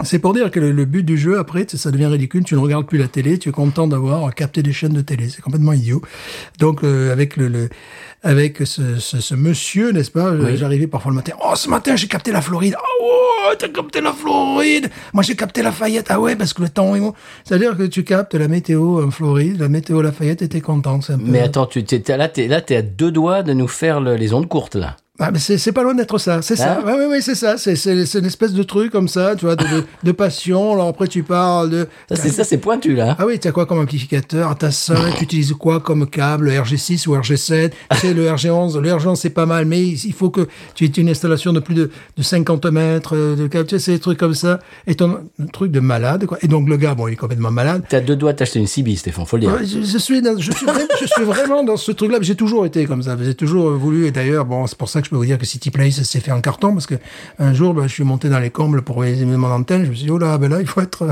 c'est 0.03 0.19
pour 0.19 0.33
dire 0.33 0.51
que 0.51 0.59
le, 0.59 0.71
le 0.71 0.85
but 0.85 1.03
du 1.03 1.17
jeu, 1.17 1.39
après, 1.39 1.65
ça 1.69 1.89
devient 1.89 2.07
ridicule. 2.07 2.43
Tu 2.43 2.53
ne 2.55 2.59
regardes 2.59 2.85
plus 2.85 2.97
la 2.97 3.07
télé, 3.07 3.39
tu 3.39 3.49
es 3.49 3.51
content 3.53 3.87
d'avoir 3.87 4.33
capté 4.35 4.61
des 4.61 4.73
chaînes 4.73 4.91
de 4.93 5.01
télé. 5.01 5.29
C'est 5.29 5.41
complètement 5.41 5.71
idiot. 5.73 6.01
Donc, 6.59 6.83
euh, 6.83 7.11
avec 7.13 7.37
le, 7.37 7.47
le 7.47 7.69
avec 8.21 8.57
ce, 8.65 8.97
ce, 8.99 9.21
ce 9.21 9.35
monsieur, 9.35 9.91
n'est-ce 9.91 10.11
pas 10.11 10.31
Oui. 10.31 10.57
J'arrivais 10.57 10.87
parfois 10.87 11.11
le 11.11 11.15
matin. 11.15 11.33
Oh, 11.41 11.53
ce 11.55 11.69
matin, 11.69 11.95
j'ai 11.95 12.07
capté 12.07 12.31
la 12.33 12.41
Floride. 12.41 12.75
Oh, 13.01 13.49
ouais, 13.49 13.55
t'as 13.57 13.69
capté 13.69 14.01
la 14.01 14.11
Floride. 14.11 14.89
Moi, 15.13 15.23
j'ai 15.23 15.35
capté 15.35 15.61
Lafayette. 15.61 16.07
Ah 16.09 16.19
ouais, 16.19 16.35
parce 16.35 16.53
que 16.53 16.61
le 16.63 16.69
temps 16.69 16.93
est 16.95 16.99
bon. 16.99 17.13
C'est-à-dire 17.45 17.77
que 17.77 17.83
tu 17.83 18.03
captes 18.03 18.33
la 18.35 18.47
météo 18.49 19.01
en 19.05 19.11
Floride, 19.11 19.59
la 19.59 19.69
météo 19.69 20.01
Lafayette, 20.01 20.41
et 20.41 20.49
t'es 20.49 20.59
content. 20.61 20.99
Un 21.07 21.17
peu- 21.17 21.23
Mais 21.25 21.39
attends, 21.39 21.67
tu 21.67 21.83
t'es, 21.85 21.99
t'es- 22.01 22.17
là, 22.17 22.27
t'es, 22.27 22.47
là, 22.47 22.61
t'es 22.61 22.75
à 22.75 22.81
deux 22.81 23.11
doigts 23.11 23.43
de 23.43 23.53
nous 23.53 23.67
faire 23.67 24.01
le- 24.01 24.15
les 24.15 24.33
ondes 24.33 24.49
courtes, 24.49 24.75
là. 24.75 24.97
Ah, 25.17 25.31
mais 25.31 25.39
c'est 25.39 25.57
c'est 25.57 25.71
pas 25.71 25.81
loin 25.83 25.93
d'être 25.95 26.17
ça, 26.17 26.41
c'est 26.41 26.57
ça. 26.57 26.79
Hein 26.79 26.83
Ouais, 26.85 27.05
ouais, 27.05 27.21
c'est 27.21 27.35
ça. 27.35 27.57
C'est 27.57 27.77
c'est 27.77 28.05
c'est 28.05 28.19
une 28.19 28.25
espèce 28.25 28.51
de 28.53 28.63
truc 28.63 28.91
comme 28.91 29.07
ça, 29.07 29.33
tu 29.37 29.45
vois, 29.45 29.55
de, 29.55 29.63
de, 29.63 29.83
de 30.03 30.11
passion. 30.11 30.73
Alors 30.73 30.89
après, 30.89 31.07
tu 31.07 31.23
parles 31.23 31.69
de. 31.69 31.87
Ça, 32.09 32.17
c'est, 32.17 32.29
ça, 32.29 32.43
c'est 32.43 32.57
pointu, 32.57 32.95
là. 32.95 33.15
Ah 33.17 33.25
oui, 33.25 33.39
tu 33.39 33.47
as 33.47 33.53
quoi 33.53 33.65
comme 33.65 33.79
amplificateur? 33.79 34.57
T'as 34.57 34.71
ça, 34.71 34.95
tu 35.17 35.23
utilises 35.23 35.53
quoi 35.53 35.79
comme 35.79 36.05
câble? 36.07 36.49
RG6 36.49 37.07
ou 37.07 37.15
RG7 37.15 37.71
Tu 37.91 37.97
sais, 37.97 38.13
le 38.13 38.27
RG11, 38.27 38.77
le 38.79 38.89
RG11 38.89 39.15
c'est 39.15 39.29
pas 39.29 39.45
mal, 39.45 39.65
mais 39.65 39.81
il 39.87 40.13
faut 40.13 40.29
que 40.29 40.47
tu 40.73 40.83
aies 40.83 40.87
une 40.87 41.09
installation 41.09 41.53
de 41.53 41.61
plus 41.61 41.75
de, 41.75 41.91
de 42.17 42.21
50 42.23 42.65
mètres 42.65 43.15
euh, 43.15 43.35
de 43.37 43.47
câble, 43.47 43.67
tu 43.67 43.75
sais, 43.79 43.85
c'est 43.85 43.91
des 43.93 43.99
trucs 43.99 44.19
comme 44.19 44.33
ça. 44.33 44.59
Et 44.85 44.95
ton 44.95 45.19
un 45.41 45.45
truc 45.45 45.71
de 45.71 45.79
malade, 45.79 46.25
quoi. 46.25 46.37
Et 46.41 46.47
donc 46.49 46.67
le 46.67 46.75
gars, 46.75 46.93
bon, 46.93 47.07
il 47.07 47.13
est 47.13 47.15
complètement 47.15 47.51
malade. 47.51 47.83
T'es 47.87 47.95
à 47.97 48.01
deux 48.01 48.17
doigts 48.17 48.33
de 48.33 48.37
t'acheter 48.39 48.59
une 48.59 48.67
CB, 48.67 48.97
Stéphane, 48.97 49.25
faut 49.25 49.37
le 49.37 49.41
dire. 49.43 49.53
Ouais, 49.53 49.65
je, 49.65 49.81
je 49.81 49.97
suis, 49.97 50.21
dans- 50.21 50.37
je, 50.37 50.51
suis 50.51 50.65
vraiment, 50.65 50.87
je 50.99 51.05
suis 51.05 51.23
vraiment 51.23 51.63
dans 51.63 51.77
ce 51.77 51.93
truc-là. 51.93 52.17
J'ai 52.21 52.35
toujours 52.35 52.65
été 52.65 52.85
comme 52.85 53.01
ça. 53.01 53.15
J'ai 53.21 53.33
toujours 53.33 53.71
voulu. 53.71 54.07
Et 54.07 54.11
d'ailleurs, 54.11 54.43
bon, 54.43 54.67
c'est 54.67 54.77
pour 54.77 54.89
ça 54.89 55.01
que 55.01 55.04
je 55.05 55.09
peux 55.09 55.15
vous 55.15 55.25
dire 55.25 55.37
que 55.37 55.45
City 55.45 55.71
Place 55.71 56.01
s'est 56.03 56.19
fait 56.19 56.31
en 56.31 56.41
carton 56.41 56.73
parce 56.73 56.85
que 56.87 56.95
un 57.39 57.53
jour, 57.53 57.73
ben, 57.73 57.83
je 57.87 57.93
suis 57.93 58.03
monté 58.03 58.27
dans 58.29 58.39
les 58.39 58.49
combles 58.49 58.81
pour 58.81 58.99
réaliser 59.01 59.25
mon 59.25 59.47
antenne. 59.49 59.85
Je 59.85 59.89
me 59.89 59.95
suis 59.95 60.05
dit, 60.05 60.11
oh 60.11 60.17
là, 60.17 60.37
ben 60.37 60.49
là, 60.51 60.59
il 60.59 60.67
faut 60.67 60.81
être, 60.81 61.07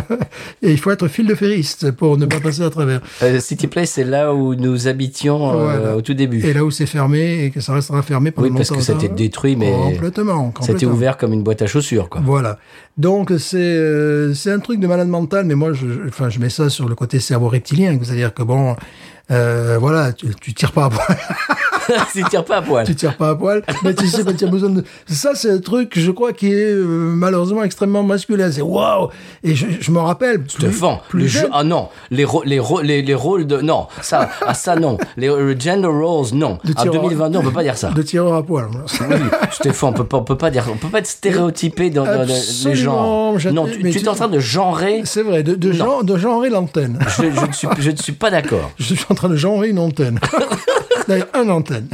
et 0.62 0.72
il 0.72 0.78
faut 0.78 0.92
être 0.92 1.08
fil 1.08 1.26
de 1.28 1.36
ferriste 1.36 1.92
pour 1.92 2.18
ne 2.18 2.26
pas 2.26 2.40
passer 2.40 2.62
à 2.64 2.70
travers. 2.70 3.02
Euh, 3.22 3.40
City 3.40 3.68
Place, 3.68 3.92
c'est 3.92 4.04
là 4.04 4.34
où 4.34 4.56
nous 4.56 4.88
habitions 4.88 5.52
euh, 5.52 5.64
Voilà. 5.64 5.96
au 5.98 6.02
tout 6.02 6.14
début. 6.14 6.44
Et 6.46 6.54
là 6.54 6.66
où 6.66 6.72
c'est 6.72 6.86
fermé 6.86 7.46
et 7.46 7.52
que 7.52 7.62
ça 7.62 7.74
restera 7.74 8.02
fermé 8.02 8.32
pendant 8.32 8.48
Oui, 8.50 8.54
parce 8.56 8.70
que 8.70 8.74
longtemps. 8.76 8.86
ça 8.86 8.94
a 8.94 8.96
été 8.98 9.10
détruit, 9.10 9.56
mais 9.56 9.72
complètement, 9.72 10.46
complètement. 10.52 10.66
C'était 10.66 10.86
ouvert 10.86 11.18
comme 11.18 11.34
une 11.34 11.44
boîte 11.44 11.62
à 11.62 11.68
chaussures, 11.68 12.10
quoi. 12.10 12.22
Voilà. 12.26 12.58
Donc 12.98 13.32
c'est 13.40 13.58
euh, 13.58 14.34
c'est 14.36 14.52
un 14.52 14.60
truc 14.60 14.80
de 14.80 14.86
malade 14.88 15.08
mental, 15.08 15.46
mais 15.46 15.56
moi 15.56 15.74
je, 15.74 15.88
je- 15.88 16.08
enfin 16.08 16.30
je 16.30 16.40
mets 16.40 16.50
ça 16.50 16.70
sur 16.70 16.88
le 16.88 16.94
côté 16.94 17.20
cerveau 17.20 17.48
reptilien, 17.50 17.98
c'est-à-dire 18.02 18.34
que 18.36 18.44
bon, 18.44 18.76
euh, 19.32 19.78
voilà, 19.80 20.12
tu, 20.14 20.28
tu 20.42 20.54
tires 20.54 20.72
pas 20.72 20.86
à 20.86 20.90
poil, 20.90 21.18
tu 22.14 22.24
tires 22.26 22.44
pas 22.46 22.58
à 22.58 22.62
poil. 22.62 22.86
tu 22.86 22.96
tires 22.96 23.16
pas 23.18 23.30
à 23.30 23.36
poil, 23.36 23.64
mais 23.84 23.94
tu 23.94 24.08
sais 24.08 24.24
tu 24.36 24.46
as 24.46 24.48
besoin 24.48 24.70
de 24.70 24.84
ça 25.08 25.32
c'est 25.36 25.50
un 25.52 25.60
truc 25.60 25.94
je 25.98 26.12
crois 26.12 26.34
qui 26.34 26.48
est 26.52 26.72
euh, 26.74 26.84
malheureusement 26.86 27.64
extrêmement 27.64 28.04
masculin. 28.04 28.52
C'est 28.52 28.62
waouh 28.62 29.10
et 29.44 29.56
je, 29.56 29.66
je 29.80 29.92
me 29.92 30.00
rappelle 30.00 30.42
plus, 30.42 30.50
Stéphane, 30.50 30.98
plus 31.10 31.20
le 31.22 31.28
jeu, 31.28 31.48
ah 31.54 31.64
non, 31.64 31.90
les, 32.12 32.26
les, 32.46 32.62
les, 32.84 33.02
les 33.02 33.16
rôles 33.16 33.46
de, 33.48 33.62
non, 33.62 33.88
ça, 34.02 34.30
ah 34.46 34.54
ça 34.54 34.76
non, 34.76 34.98
les 35.18 35.30
euh, 35.30 35.56
gender 35.60 35.88
roles, 35.88 36.28
non. 36.34 36.58
De 36.64 36.72
En 36.72 36.82
tireur- 36.84 37.02
2022, 37.04 37.40
on 37.40 37.42
peut 37.44 37.52
pas 37.52 37.64
dire 37.64 37.78
ça. 37.78 37.90
de 37.92 38.02
tireur 38.02 38.34
à 38.34 38.44
poil. 38.44 38.68
Oui, 38.74 39.16
Stéphane, 39.52 39.90
on 39.90 39.94
peut 39.94 40.04
pas, 40.06 40.18
on 40.18 40.24
peut 40.24 40.38
pas 40.38 40.50
dire, 40.52 40.66
on 40.72 40.78
peut 40.78 40.90
pas 40.90 41.00
être 41.00 41.08
stéréotypé 41.08 41.90
dans, 41.90 42.06
dans- 42.06 42.24
les 42.66 42.76
genres. 42.76 43.38
Non, 43.52 43.66
tu, 43.68 43.82
tu 43.82 43.92
tu- 43.92 44.00
es 44.00 44.08
en 44.10 44.16
train 44.16 44.28
de 44.28 44.40
genrer. 44.40 45.02
C'est 45.06 45.24
vrai, 45.24 45.44
de, 45.44 45.56
de, 45.56 45.70
Non. 45.72 45.86
genre, 45.86 46.04
de 46.04 46.18
genrer 46.18 46.50
l'antenne. 46.50 47.00
Je, 47.08 47.24
je, 47.32 47.46
ne 47.46 47.52
suis, 47.54 47.68
je 47.80 47.92
ne 47.92 47.96
suis 47.98 48.12
pas 48.14 48.30
d'accord. 48.32 48.72
Je 48.78 48.94
suis 48.96 49.06
en 49.14 49.16
train 49.16 49.30
de 49.30 49.36
genrer 49.36 49.70
une 49.70 49.80
antenne. 49.80 50.20
D'ailleurs, 51.08 51.28
une 51.36 51.52
antenne. 51.52 51.88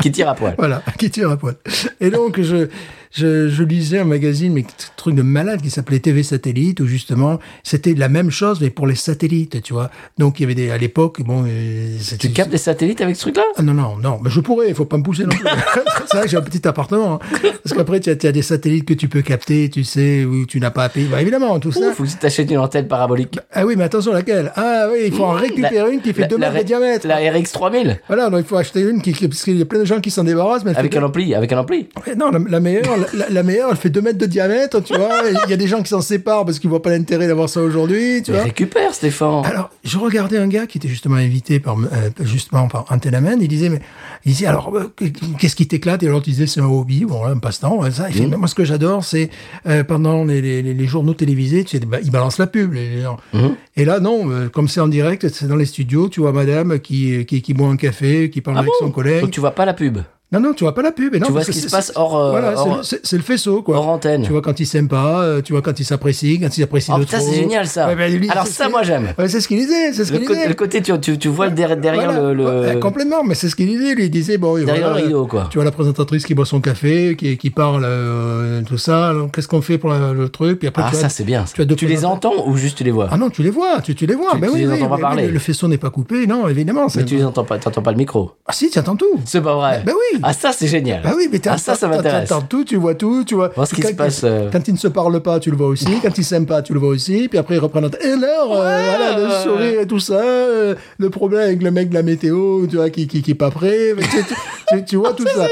Qui 0.00 0.10
tire 0.10 0.28
à 0.28 0.34
poil. 0.34 0.54
Voilà, 0.58 0.82
qui 0.98 1.10
tire 1.10 1.30
à 1.30 1.36
poil. 1.36 1.54
Et 2.00 2.10
donc, 2.10 2.40
je, 2.40 2.68
je, 3.12 3.48
je 3.48 3.62
lisais 3.62 3.98
un 3.98 4.04
magazine, 4.04 4.52
mais 4.52 4.64
truc 4.96 5.14
de 5.14 5.22
malade, 5.22 5.60
qui 5.62 5.70
s'appelait 5.70 5.98
TV 5.98 6.22
Satellite, 6.22 6.80
où 6.80 6.86
justement, 6.86 7.38
c'était 7.62 7.94
la 7.94 8.08
même 8.08 8.30
chose, 8.30 8.60
mais 8.60 8.70
pour 8.70 8.86
les 8.86 8.94
satellites, 8.94 9.62
tu 9.62 9.72
vois. 9.72 9.90
Donc, 10.18 10.38
il 10.40 10.42
y 10.42 10.44
avait 10.44 10.54
des, 10.54 10.70
à 10.70 10.78
l'époque, 10.78 11.22
bon, 11.22 11.44
euh, 11.46 11.96
c'était- 12.00 12.28
Tu 12.28 12.32
captes 12.34 12.50
des 12.50 12.58
satellites 12.58 13.00
avec 13.00 13.16
ce 13.16 13.22
truc-là? 13.22 13.44
Ah 13.56 13.62
non, 13.62 13.74
non, 13.74 13.96
non, 13.96 14.18
mais 14.22 14.30
je 14.30 14.40
pourrais, 14.40 14.68
il 14.68 14.74
faut 14.74 14.84
pas 14.84 14.96
me 14.98 15.02
pousser 15.02 15.22
non 15.24 15.30
plus. 15.30 15.44
c'est 16.06 16.16
vrai 16.16 16.26
que 16.26 16.30
j'ai 16.30 16.36
un 16.36 16.42
petit 16.42 16.66
appartement. 16.66 17.14
hein. 17.14 17.18
Parce 17.62 17.74
qu'après, 17.76 18.00
tu 18.00 18.10
as, 18.10 18.12
as 18.12 18.32
des 18.32 18.42
satellites 18.42 18.84
que 18.84 18.94
tu 18.94 19.08
peux 19.08 19.22
capter, 19.22 19.68
tu 19.70 19.84
sais, 19.84 20.24
où 20.24 20.46
tu 20.46 20.60
n'as 20.60 20.70
pas 20.70 20.84
à 20.84 20.88
payer. 20.88 21.06
Bah, 21.06 21.20
évidemment, 21.22 21.58
tout 21.60 21.72
ça. 21.72 21.88
Il 21.88 21.94
faut 21.94 22.04
que 22.04 22.08
tu 22.08 22.16
t'achètes 22.16 22.50
une 22.50 22.58
antenne 22.58 22.88
parabolique. 22.88 23.38
Ah 23.52 23.64
oui, 23.66 23.74
mais 23.76 23.84
attention, 23.84 24.12
laquelle? 24.12 24.52
Ah 24.56 24.86
oui, 24.92 25.04
il 25.06 25.12
faut 25.12 25.24
en 25.24 25.32
récupérer 25.32 25.92
une 25.92 26.00
qui 26.00 26.12
fait 26.12 26.22
La- 26.22 26.28
2 26.28 26.36
la 26.38 26.50
mètres 26.50 26.58
de 26.58 26.62
Re- 26.62 26.66
diamètre. 26.66 27.06
La 27.06 27.16
RX 27.16 27.52
3000 27.52 28.00
Voilà, 28.08 28.30
donc 28.30 28.40
il 28.40 28.46
faut 28.46 28.56
acheter 28.56 28.80
une 28.80 29.00
qui, 29.02 29.12
parce 29.12 29.42
qu'il 29.44 29.56
y 29.58 29.62
a 29.62 29.64
plein 29.64 29.80
de 29.80 29.84
gens 29.84 30.00
qui 30.00 30.10
s'en 30.10 30.24
débarrassent. 30.24 30.64
Mais 30.64 30.76
avec 30.76 30.94
un 30.96 31.02
ampli, 31.02 31.34
avec 31.34 31.52
un 31.52 31.58
ampli. 31.58 31.88
Non, 32.16 32.30
la, 32.30 32.38
la 32.48 32.60
meilleure, 32.60 32.96
la, 33.14 33.28
la 33.28 33.42
meilleure, 33.42 33.68
elle 33.70 33.76
fait 33.76 33.90
2 33.90 34.00
mètres 34.00 34.18
de 34.18 34.26
diamètre, 34.26 34.82
tu 34.82 34.94
vois. 34.96 35.20
Il 35.44 35.50
y 35.50 35.52
a 35.52 35.56
des 35.56 35.66
gens 35.66 35.82
qui 35.82 35.88
s'en 35.88 36.00
séparent 36.00 36.44
parce 36.44 36.58
qu'ils 36.58 36.70
voient 36.70 36.82
pas 36.82 36.90
l'intérêt 36.90 37.26
d'avoir 37.26 37.48
ça 37.48 37.60
aujourd'hui, 37.62 38.22
tu 38.22 38.30
Mais 38.32 38.38
vois. 38.38 38.44
récupère, 38.46 38.94
Stéphane. 38.94 39.44
Alors, 39.44 39.70
je 39.84 39.98
regardais 39.98 40.38
un 40.38 40.48
gars 40.48 40.66
qui 40.66 40.78
était 40.78 40.88
justement 40.88 41.16
invité 41.16 41.60
par, 41.60 41.76
euh, 41.78 41.84
justement 42.20 42.68
par 42.68 42.84
Antennaman. 42.90 43.38
Il 43.40 43.48
disait, 43.48 43.68
mais, 43.68 43.80
il 44.24 44.32
disait, 44.32 44.46
alors, 44.46 44.74
euh, 44.76 44.92
qu'est-ce 45.38 45.56
qui 45.56 45.66
t'éclate? 45.66 46.02
Et 46.02 46.06
alors, 46.06 46.22
tu 46.22 46.30
disais, 46.30 46.46
c'est 46.46 46.60
un 46.60 46.66
hobby, 46.66 47.04
bon, 47.04 47.24
un 47.24 47.38
passe-temps, 47.38 47.80
ouais, 47.80 47.90
ça. 47.90 48.08
Il 48.08 48.14
fait, 48.14 48.26
Mmh. 48.26 48.30
mais 48.30 48.36
moi, 48.36 48.48
ce 48.48 48.54
que 48.54 48.64
j'adore, 48.64 49.04
c'est, 49.04 49.30
euh, 49.66 49.84
pendant 49.84 50.24
les, 50.24 50.40
les, 50.40 50.62
les- 50.62 50.74
les 50.74 50.86
journaux 50.86 51.14
télévisés, 51.14 51.64
tu 51.64 51.78
sais, 51.78 51.84
bah, 51.84 51.98
ils 52.02 52.10
balancent 52.10 52.38
la 52.38 52.46
pub, 52.46 52.72
les 52.74 53.02
gens. 53.02 53.16
Mmh. 53.32 53.38
Et 53.76 53.84
là, 53.84 54.00
non, 54.00 54.30
euh, 54.30 54.48
comme 54.48 54.68
c'est 54.68 54.80
en 54.80 54.88
direct, 54.88 55.28
c'est 55.28 55.46
dans 55.48 55.56
les 55.56 55.64
studios, 55.66 56.08
tu 56.08 56.20
vois 56.20 56.32
madame 56.32 56.78
qui, 56.80 57.24
qui, 57.26 57.42
qui 57.42 57.54
boit 57.54 57.68
un 57.68 57.76
café, 57.76 58.30
qui 58.30 58.40
parle 58.40 58.56
Ah 58.56 58.60
avec 58.60 58.70
bon? 58.80 58.86
son 58.86 58.90
collègue. 58.92 59.20
Donc 59.22 59.30
tu 59.30 59.40
vois 59.40 59.52
pas 59.52 59.64
la 59.64 59.74
pub? 59.74 59.98
Non, 60.30 60.40
non, 60.40 60.52
tu 60.52 60.64
vois 60.64 60.74
pas 60.74 60.82
la 60.82 60.92
pub. 60.92 61.14
Et 61.14 61.20
non, 61.20 61.26
Tu 61.26 61.32
vois 61.32 61.42
ce 61.42 61.50
qui 61.50 61.58
se 61.58 61.70
passe 61.70 61.90
hors, 61.94 62.14
euh, 62.18 62.30
voilà, 62.32 62.50
c'est 62.54 62.58
hors- 62.60 62.76
le- 62.76 62.82
c'est 62.82 63.00
c'est 63.06 63.16
le 63.16 63.22
faisceau, 63.22 63.62
quoi. 63.62 63.78
hors 63.78 63.88
antenne. 63.88 64.24
Tu 64.24 64.30
vois 64.30 64.42
quand 64.42 64.60
il 64.60 64.66
s'aime 64.66 64.86
pas, 64.86 65.22
euh, 65.22 65.40
tu 65.40 65.54
vois 65.54 65.62
quand 65.62 65.80
il 65.80 65.84
s'apprécie, 65.86 66.38
quand 66.38 66.54
il 66.54 66.60
s'apprécie 66.60 66.90
Oh 66.94 66.98
de 66.98 67.04
putain, 67.04 67.18
c'est 67.20 67.34
génial 67.34 67.66
ça. 67.66 67.86
Ouais, 67.88 67.96
ben, 67.96 68.12
lui, 68.14 68.28
Alors 68.28 68.46
ça, 68.46 68.68
moi 68.68 68.82
j'aime. 68.82 69.14
Ouais, 69.18 69.26
c'est 69.28 69.40
ce 69.40 69.48
qu'il 69.48 69.56
disait, 69.56 69.94
c'est 69.94 70.04
ce 70.04 70.12
Le, 70.12 70.18
qu'il 70.18 70.28
disait. 70.28 70.46
le 70.48 70.52
côté, 70.54 70.82
tu, 70.82 70.92
tu, 71.00 71.16
tu 71.16 71.28
vois 71.28 71.48
derrière, 71.48 71.78
derrière 71.78 72.12
Voilà. 72.12 72.34
le, 72.74 72.78
complètement, 72.78 73.24
mais 73.24 73.34
c'est 73.34 73.48
ce 73.48 73.56
qu'il 73.56 73.68
disait. 73.68 73.94
Lui, 73.94 74.04
il 74.04 74.10
disait, 74.10 74.36
bon, 74.36 74.56
derrière 74.62 74.88
voilà, 74.90 74.98
le 75.00 75.06
rideau, 75.06 75.26
quoi. 75.26 75.46
Tu 75.50 75.56
vois 75.56 75.64
la 75.64 75.70
présentatrice 75.70 76.26
qui 76.26 76.34
boit 76.34 76.44
son 76.44 76.60
café, 76.60 77.16
qui, 77.16 77.38
qui 77.38 77.48
parle, 77.48 77.84
euh, 77.86 78.60
tout 78.66 78.76
ça. 78.76 79.14
Qu'est-ce 79.32 79.48
qu'on 79.48 79.62
fait 79.62 79.78
pour 79.78 79.88
la- 79.88 80.12
le 80.12 80.28
truc? 80.28 80.58
Puis 80.58 80.68
après, 80.68 80.82
Ah, 80.86 80.90
tu 80.90 80.96
ça 80.96 81.08
c'est 81.08 81.24
bien. 81.24 81.46
tu 81.74 81.86
les 81.86 82.04
entends 82.04 82.46
ou 82.46 82.54
juste 82.58 82.76
tu 82.76 82.84
les 82.84 82.90
vois? 82.90 83.08
Ah 83.10 83.16
non, 83.16 83.30
tu 83.30 83.42
les 83.42 83.48
vois, 83.50 83.80
tu, 83.80 83.94
tu 83.94 84.04
les 84.04 84.14
vois. 84.14 84.32
Tu- 84.32 84.40
ben 84.40 84.50
les 84.54 84.70
entends 84.70 84.88
pas 84.90 84.98
parler. 84.98 85.28
Le 85.28 85.38
faisceau 85.38 85.68
n'est 85.68 85.78
pas 85.78 85.88
coupé, 85.88 86.26
non, 86.26 86.46
évidemment. 86.48 86.86
Mais 86.94 87.04
tu 87.06 87.16
les 87.16 87.24
entends 87.24 87.44
pas, 87.44 87.58
t'entends 87.58 87.80
pas 87.82 87.92
le 87.92 87.96
micro. 87.96 88.32
Ah 88.46 88.52
si, 88.52 88.68
tu 88.68 88.78
entends 88.78 88.96
tout. 88.96 89.06
C'est 89.24 89.40
pas 89.40 89.54
vrai. 89.54 89.82
Ben 89.86 89.94
oui, 89.94 90.17
Ah, 90.22 90.32
ça, 90.32 90.52
c'est 90.52 90.66
génial. 90.66 91.02
Bah 91.02 91.12
oui, 91.16 91.28
mais 91.30 91.40
ah, 91.48 91.58
ça, 91.58 91.74
ça 91.74 91.88
m'intéresse. 91.88 92.30
tout, 92.48 92.64
tu 92.64 92.76
vois 92.76 92.94
tout, 92.94 93.24
tu 93.24 93.34
vois. 93.34 93.48
Voir 93.54 93.66
ce 93.66 93.74
qui 93.74 93.80
quand, 93.82 93.88
se 93.88 93.94
passe, 93.94 94.20
euh. 94.24 94.48
Quand 94.50 94.66
ils 94.68 94.74
ne 94.74 94.78
se 94.78 94.88
parlent 94.88 95.20
pas, 95.22 95.40
tu 95.40 95.50
le 95.50 95.56
vois 95.56 95.68
aussi. 95.68 95.86
quand 96.02 96.16
ils 96.16 96.24
s'aiment 96.24 96.46
pas, 96.46 96.62
tu 96.62 96.72
le 96.72 96.78
vois 96.80 96.88
aussi. 96.90 97.28
Puis 97.28 97.38
après, 97.38 97.56
ils 97.56 97.60
reprennent. 97.60 97.90
Et 98.00 98.06
alors, 98.12 98.52
euh, 98.56 98.82
voilà, 98.88 99.18
le 99.18 99.30
sourire 99.42 99.80
et 99.80 99.86
tout 99.86 100.00
ça. 100.00 100.14
euh, 100.20 100.74
le 100.98 101.10
problème 101.10 101.42
avec 101.42 101.62
le 101.62 101.70
mec 101.70 101.88
de 101.88 101.94
la 101.94 102.02
météo, 102.02 102.66
tu 102.66 102.76
vois, 102.76 102.90
qui, 102.90 103.06
qui, 103.06 103.22
qui 103.22 103.30
est 103.32 103.34
pas 103.34 103.50
prêt. 103.50 103.94
tu, 103.98 104.08
tu- 104.08 104.34
tu- 104.78 104.84
tu 104.84 104.96
vois 104.96 105.12
tout 105.16 105.26
ça. 105.26 105.46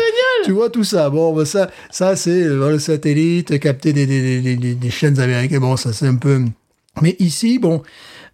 Tu 0.44 0.52
vois 0.52 0.70
tout 0.70 0.84
ça. 0.84 1.10
Bon, 1.10 1.32
bah, 1.34 1.44
ça, 1.44 1.70
ça 1.90 2.16
c'est 2.16 2.44
le 2.44 2.78
satellite, 2.78 3.58
capter 3.60 3.92
des, 3.92 4.06
des, 4.06 4.40
des, 4.40 4.56
des, 4.56 4.74
des 4.74 4.90
chaînes 4.90 5.18
américaines. 5.20 5.60
Bon, 5.60 5.76
ça, 5.76 5.92
c'est 5.92 6.06
un 6.06 6.16
peu. 6.16 6.40
Mais 7.02 7.16
ici, 7.18 7.58
bon. 7.58 7.82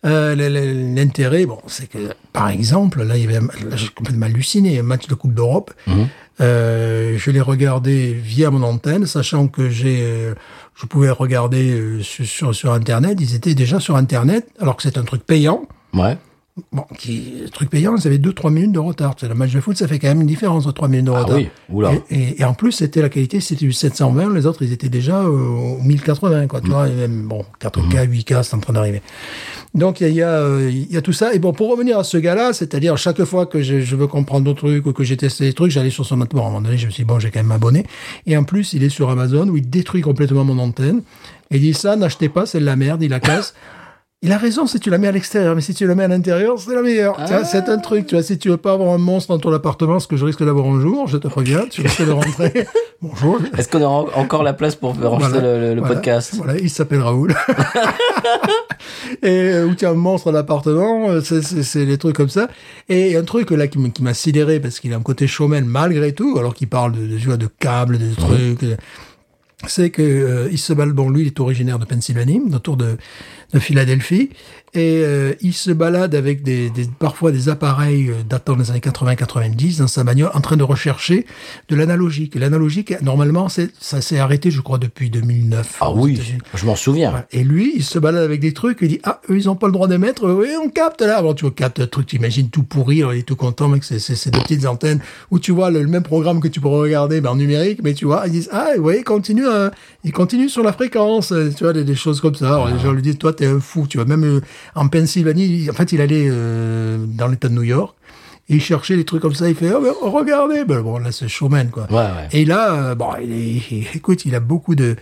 Euh, 0.05 0.95
L'intérêt, 0.95 1.47
bon, 1.47 1.59
c'est 1.67 1.89
que, 1.89 2.15
par 2.33 2.51
exemple, 2.51 3.03
là, 3.03 3.17
il 3.17 3.25
y 3.25 3.35
avait, 3.35 3.47
j'ai 3.75 3.89
complètement 3.89 4.27
halluciné, 4.27 4.79
un 4.79 4.83
match 4.83 5.07
de 5.07 5.15
Coupe 5.15 5.35
d'Europe. 5.35 5.73
Euh, 6.41 7.17
je 7.19 7.31
l'ai 7.31 7.41
regardé 7.41 8.13
via 8.13 8.51
mon 8.51 8.63
antenne, 8.63 9.07
sachant 9.07 9.49
que 9.49 9.69
j'ai, 9.69 10.01
euh, 10.03 10.35
je 10.75 10.87
pouvais 10.87 11.11
regarder 11.11 11.71
euh, 11.73 12.03
sur, 12.03 12.27
sur, 12.27 12.55
sur 12.55 12.73
Internet. 12.73 13.19
Ils 13.21 13.35
étaient 13.35 13.55
déjà 13.55 13.81
sur 13.81 13.97
Internet, 13.97 14.49
alors 14.59 14.77
que 14.77 14.83
c'est 14.83 14.99
un 14.99 15.05
truc 15.05 15.25
payant. 15.25 15.63
Ouais. 15.95 16.17
Bon, 16.71 16.85
qui, 16.99 17.45
truc 17.51 17.71
payant, 17.71 17.97
ils 17.97 18.07
avaient 18.07 18.19
2-3 18.19 18.53
minutes 18.53 18.73
de 18.73 18.79
retard. 18.79 19.15
C'est 19.19 19.27
le 19.27 19.35
match 19.35 19.53
de 19.53 19.61
foot, 19.61 19.75
ça 19.75 19.89
fait 19.89 19.99
quand 19.99 20.09
même 20.09 20.21
une 20.21 20.27
différence 20.27 20.67
de 20.67 20.71
3 20.71 20.87
minutes 20.87 21.07
de 21.07 21.11
Ah 21.13 21.23
retard. 21.23 21.37
oui, 21.37 21.49
oula. 21.71 21.93
Et, 22.11 22.15
et, 22.19 22.41
et 22.43 22.45
en 22.45 22.53
plus, 22.53 22.73
c'était 22.73 23.01
la 23.01 23.09
qualité, 23.09 23.41
c'était 23.41 23.65
du 23.65 23.73
720, 23.73 24.35
les 24.35 24.45
autres, 24.45 24.61
ils 24.63 24.71
étaient 24.71 24.91
déjà 24.91 25.23
euh, 25.23 25.29
au 25.31 25.79
1080, 25.83 26.49
quoi. 26.49 26.61
Tu 26.61 26.69
vois, 26.69 26.89
et 26.89 26.93
même, 26.93 27.27
bon, 27.27 27.43
4K, 27.59 28.07
8K, 28.07 28.43
c'est 28.43 28.55
en 28.55 28.59
train 28.61 28.75
d'arriver. 28.75 29.01
Donc, 29.75 30.03
il 30.03 30.05
y 30.05 30.07
a, 30.09 30.11
il 30.11 30.17
y, 30.17 30.23
a, 30.23 30.29
euh, 30.29 30.71
y 30.71 30.97
a 30.99 31.01
tout 31.01 31.15
ça. 31.15 31.33
Et 31.33 31.39
bon, 31.39 31.55
pour 31.55 31.71
revenir 31.71 31.99
à 31.99 32.05
ce 32.05 32.19
gars-là, 32.19 32.53
c'est-à-dire, 32.53 32.99
chaque 32.99 33.25
fois 33.25 33.47
que 33.47 33.63
je, 33.63 33.81
je 33.81 33.97
veux 33.97 34.07
comprendre 34.07 34.45
d'autres 34.45 34.69
trucs 34.69 34.85
ou 34.85 34.93
que 34.93 35.05
j'ai 35.05 35.17
testé 35.17 35.45
des 35.45 35.55
trucs, 35.55 35.71
j'allais 35.71 35.89
sur 35.89 36.05
son. 36.05 36.19
Bon, 36.19 36.27
à 36.27 36.41
un 36.41 36.45
moment 36.49 36.61
donné, 36.61 36.77
je 36.77 36.85
me 36.85 36.91
suis 36.91 37.05
dit, 37.05 37.09
bon, 37.09 37.19
j'ai 37.19 37.31
quand 37.31 37.41
même 37.41 37.53
abonné. 37.53 37.87
Et 38.27 38.37
en 38.37 38.45
plus, 38.45 38.75
il 38.75 38.83
est 38.83 38.91
sur 38.91 39.09
Amazon 39.09 39.49
où 39.49 39.57
il 39.57 39.71
détruit 39.71 40.03
complètement 40.03 40.45
mon 40.45 40.59
antenne. 40.59 41.01
Et 41.51 41.57
il 41.57 41.61
dit, 41.63 41.73
ça, 41.73 41.97
n'achetez 41.97 42.29
pas, 42.29 42.45
c'est 42.45 42.61
de 42.61 42.67
la 42.67 42.77
merde, 42.77 43.03
il 43.03 43.09
la 43.09 43.21
casse. 43.21 43.55
Il 44.25 44.31
a 44.31 44.39
raison 44.39 44.69
si 44.69 44.79
tu 44.79 44.89
la 44.89 44.99
mets 44.99 45.09
à 45.09 45.13
l'extérieur, 45.13 45.57
mais 45.57 45.61
si 45.63 45.75
tu 45.75 45.85
la 45.85 45.97
mets 45.97 46.05
à 46.05 46.09
l'intérieur, 46.09 46.57
c'est 46.57 46.73
la 46.77 46.83
meilleure. 46.83 47.17
C'est 47.45 47.69
un 47.69 47.79
truc, 47.79 48.07
tu 48.07 48.15
vois, 48.15 48.23
si 48.23 48.39
tu 48.39 48.51
veux 48.51 48.57
pas 48.57 48.73
avoir 48.75 48.95
un 48.95 48.99
monstre 48.99 49.33
dans 49.33 49.41
ton 49.41 49.53
appartement, 49.53 49.99
ce 49.99 50.07
que 50.07 50.17
je 50.17 50.25
risque 50.25 50.45
d'avoir 50.45 50.65
un 50.67 50.81
jour, 50.81 51.09
je 51.09 51.17
te 51.17 51.27
préviens, 51.27 51.65
tu 51.69 51.81
risques 51.83 52.07
de 52.07 52.13
rentrer. 52.13 52.69
Bonjour. 53.03 53.41
Est-ce 53.59 53.69
qu'on 53.69 53.83
aura 53.83 54.03
en- 54.17 54.21
encore 54.23 54.45
la 54.45 54.53
place 54.53 54.77
pour 54.77 54.91
enregistrer 54.91 55.41
Voilà, 55.41 55.55
le, 55.55 55.61
le- 55.61 55.75
le 55.75 55.81
voilà, 55.81 55.97
podcast 55.97 56.35
Voilà, 56.37 56.57
il 56.57 56.71
s'appelle 56.71 57.01
Raoul. 57.01 57.35
et 59.25 59.29
euh, 59.29 59.67
où 59.67 59.75
tu 59.75 59.85
as 59.87 59.91
un 59.91 59.95
monstre 59.95 60.29
à 60.29 60.33
l'appartement, 60.33 61.11
euh, 61.11 61.21
c'est- 61.21 61.85
des 61.85 61.99
trucs 61.99 62.15
comme 62.15 62.29
ça. 62.29 62.47
Et 62.89 63.17
un 63.17 63.25
truc 63.25 63.51
là 63.51 63.67
qui 63.67 63.79
m'a 64.03 64.15
sidéré 64.15 64.61
parce 64.61 64.79
qu'il 64.79 64.93
a 64.93 64.97
un 64.99 65.03
côté 65.03 65.27
showman 65.27 65.65
malgré 65.65 66.13
tout, 66.13 66.37
alors 66.39 66.55
qu'il 66.55 66.69
parle 66.69 66.93
de, 66.93 67.07
de, 67.09 67.37
de 67.37 67.49
câbles, 67.59 67.99
de 67.99 68.15
trucs. 68.15 68.65
C'est 69.67 69.91
que 69.91 70.03
euh, 70.03 70.49
il 70.51 70.59
se 70.59 70.73
balade, 70.73 70.95
bon 70.95 71.11
lui 71.11 71.23
il 71.23 71.27
est 71.29 71.41
originaire 71.41 71.79
de 71.79 71.85
Pennsylvanie, 71.85 72.41
autour 72.55 72.77
de 72.77 72.97
Philadelphie, 73.59 74.31
et 74.75 75.03
euh, 75.05 75.35
il 75.43 75.53
se 75.53 75.71
balade 75.71 76.15
avec 76.15 76.43
des, 76.43 76.71
des 76.71 76.87
parfois 76.99 77.31
des 77.31 77.51
appareils 77.51 78.09
euh, 78.09 78.23
datant 78.27 78.57
des 78.57 78.71
années 78.71 78.81
80-90 78.81 79.79
dans 79.79 79.87
sa 79.87 80.03
bagnole, 80.03 80.31
en 80.33 80.41
train 80.41 80.57
de 80.57 80.63
rechercher 80.63 81.27
de 81.69 81.77
l'analogique. 81.77 82.35
L'analogique, 82.37 82.95
normalement, 83.03 83.51
c'est 83.51 83.71
ça 83.81 84.01
s'est 84.01 84.19
arrêté, 84.19 84.51
je 84.51 84.63
crois, 84.63 84.79
depuis 84.79 85.11
2009. 85.11 85.77
Ah 85.83 85.93
oui, 85.93 86.19
je 86.55 86.65
m'en 86.65 86.75
souviens. 86.75 87.25
Et 87.33 87.45
lui, 87.45 87.73
il 87.77 87.85
se 87.85 87.99
balade 87.99 88.25
avec 88.25 88.41
des 88.41 88.55
trucs, 88.55 88.79
il 88.81 88.89
dit, 88.89 89.01
ah, 89.05 89.21
eux, 89.29 89.37
ils 89.37 89.51
ont 89.51 89.57
pas 89.57 89.67
le 89.67 89.75
droit 89.75 89.89
d'émettre, 89.89 90.27
oui, 90.27 90.49
on 90.63 90.71
capte 90.71 91.03
là. 91.03 91.21
Bon, 91.21 91.35
tu 91.35 91.45
vois, 91.45 91.53
capte 91.55 91.81
un 91.81 91.87
truc, 91.87 92.07
tu 92.07 92.17
imagines 92.17 92.49
tout 92.49 92.63
pourri, 92.63 93.03
il 93.13 93.19
est 93.19 93.23
tout 93.25 93.37
content, 93.37 93.69
mec, 93.69 93.85
c'est, 93.85 93.99
c'est, 93.99 94.15
c'est 94.15 94.31
deux 94.31 94.41
petites 94.41 94.65
antennes 94.65 95.01
où 95.31 95.39
tu 95.39 95.53
vois 95.53 95.71
le, 95.71 95.83
le 95.83 95.89
même 95.89 96.03
programme 96.03 96.41
que 96.41 96.49
tu 96.49 96.61
pourrais 96.61 96.81
regarder, 96.81 97.21
ben, 97.21 97.31
en 97.31 97.37
numérique, 97.37 97.81
mais 97.83 97.93
tu 97.93 98.07
vois, 98.07 98.23
ils 98.25 98.33
disent, 98.33 98.49
ah, 98.53 98.69
oui, 98.79 99.03
continue, 99.03 99.47
hein, 99.47 99.71
il 100.03 100.13
continue 100.13 100.49
sur 100.49 100.63
la 100.63 100.73
fréquence, 100.73 101.33
euh, 101.33 101.51
tu 101.55 101.65
vois, 101.65 101.75
des, 101.75 101.85
des 101.85 101.95
choses 101.95 102.23
comme 102.23 102.35
ça. 102.35 102.47
Alors, 102.47 102.69
les 102.69 102.79
gens 102.79 102.93
lui 102.93 103.03
disent, 103.03 103.19
toi, 103.19 103.35
t'es 103.35 103.47
un 103.47 103.61
fou, 103.61 103.87
tu 103.87 103.99
vois, 103.99 104.07
même 104.07 104.25
euh, 104.25 104.41
en 104.75 104.89
Pennsylvanie, 104.89 105.69
en 105.71 105.75
fait, 105.75 105.93
il 105.93 106.01
allait 106.01 106.27
euh, 106.29 106.99
dans 107.07 107.29
l'état 107.29 107.49
de 107.49 107.55
New 107.55 107.63
York, 107.63 107.95
et 108.49 108.55
il 108.55 108.61
cherchait 108.61 108.97
des 108.97 109.05
trucs 109.05 109.23
comme 109.23 109.35
ça, 109.35 109.49
il 109.49 109.55
fait, 109.55 109.73
oh, 109.73 109.81
ben, 109.81 109.93
regardez, 110.03 110.65
ben, 110.65 110.81
bon, 110.83 110.99
là, 110.99 111.13
c'est 111.13 111.29
showman, 111.29 111.69
quoi. 111.71 111.87
Ouais, 111.91 111.97
ouais. 111.97 112.29
Et 112.33 112.45
là, 112.45 112.75
euh, 112.91 112.95
bon, 112.95 113.11
il 113.23 113.33
est, 113.33 113.63
il- 113.71 113.87
écoute, 113.95 114.25
il 114.25 114.35
a 114.35 114.41
beaucoup 114.41 114.75
de, 114.75 114.97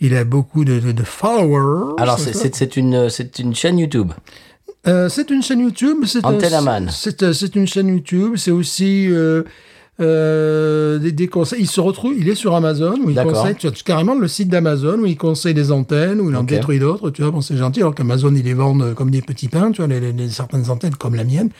il 0.00 0.16
a 0.16 0.24
beaucoup 0.24 0.64
de, 0.64 0.80
de, 0.80 0.92
de 0.92 1.02
followers. 1.04 1.94
Alors, 1.98 2.18
c'est 2.18 2.76
une, 2.76 3.08
c'est 3.10 3.38
une 3.38 3.54
chaîne 3.54 3.78
YouTube. 3.78 4.12
Euh, 4.88 5.08
c'est 5.08 5.30
une 5.30 5.42
chaîne 5.44 5.60
YouTube. 5.60 5.98
C'est 6.06 6.24
un-. 6.24 6.38
C'est 6.90 7.32
c'est 7.32 7.54
une 7.54 7.68
chaîne 7.68 7.86
YouTube. 7.88 8.34
C'est 8.36 8.50
aussi 8.50 9.06
euh, 9.12 9.44
euh, 10.02 10.98
des, 10.98 11.12
des 11.12 11.28
conseils. 11.28 11.60
Il 11.60 11.66
se 11.68 11.80
retrouve, 11.80 12.14
il 12.16 12.28
est 12.28 12.34
sur 12.34 12.54
Amazon 12.54 12.96
où 13.04 13.10
il 13.10 13.16
conseille, 13.16 13.54
tu 13.56 13.66
as 13.68 13.70
carrément 13.84 14.14
le 14.14 14.28
site 14.28 14.48
d'Amazon 14.48 14.98
où 15.00 15.06
il 15.06 15.16
conseille 15.16 15.54
des 15.54 15.72
antennes, 15.72 16.20
où 16.20 16.28
il 16.30 16.36
en 16.36 16.42
détruit 16.44 16.78
d'autres. 16.78 17.10
Tu 17.10 17.22
vois, 17.22 17.30
bon, 17.30 17.40
c'est 17.40 17.56
gentil. 17.56 17.80
Alors 17.80 17.94
qu'Amazon, 17.94 18.34
ils 18.34 18.42
les 18.44 18.54
vendent 18.54 18.94
comme 18.94 19.10
des 19.10 19.22
petits 19.22 19.48
pains, 19.48 19.70
tu 19.70 19.78
vois, 19.82 19.86
les, 19.88 20.00
les- 20.00 20.12
les- 20.12 20.28
certaines 20.30 20.68
antennes 20.70 20.94
comme 20.96 21.14
la 21.14 21.24
mienne. 21.24 21.50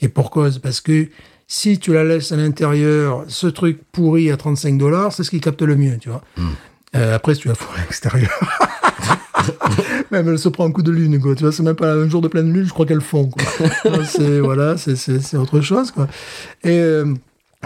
Et 0.00 0.08
pour 0.08 0.30
cause, 0.30 0.58
parce 0.58 0.80
que 0.80 1.08
si 1.46 1.78
tu 1.78 1.92
la 1.94 2.04
laisses 2.04 2.30
à 2.30 2.36
l'intérieur, 2.36 3.24
ce 3.28 3.46
truc 3.46 3.80
pourri 3.90 4.30
à 4.30 4.36
35 4.36 4.76
dollars, 4.78 5.12
c'est 5.12 5.24
ce 5.24 5.30
qui 5.30 5.40
capte 5.40 5.62
le 5.62 5.76
mieux, 5.76 5.96
tu 5.98 6.10
vois. 6.10 6.22
Hmm. 6.36 6.48
Euh, 6.96 7.16
après, 7.16 7.34
si 7.34 7.40
tu 7.42 7.48
la 7.48 7.54
fous 7.54 7.68
à 7.76 7.80
l'extérieur. 7.80 8.30
Même 10.10 10.28
elle 10.28 10.38
se 10.38 10.48
prend 10.48 10.66
un 10.66 10.72
coup 10.72 10.82
de 10.82 10.90
lune, 10.90 11.20
quoi. 11.20 11.34
Tu 11.34 11.42
vois, 11.42 11.52
c'est 11.52 11.62
même 11.62 11.74
pas 11.76 11.92
un 11.92 12.08
jour 12.08 12.20
de 12.20 12.28
pleine 12.28 12.52
lune, 12.52 12.64
je 12.66 12.72
crois 12.72 12.86
qu'elle 12.86 13.00
fond, 13.00 13.28
quoi. 13.28 13.42
C'est, 14.04 14.40
voilà, 14.40 14.76
c'est, 14.78 15.36
autre 15.36 15.60
chose, 15.60 15.90
quoi. 15.90 16.06
Et, 16.64 16.70
euh, 16.78 17.14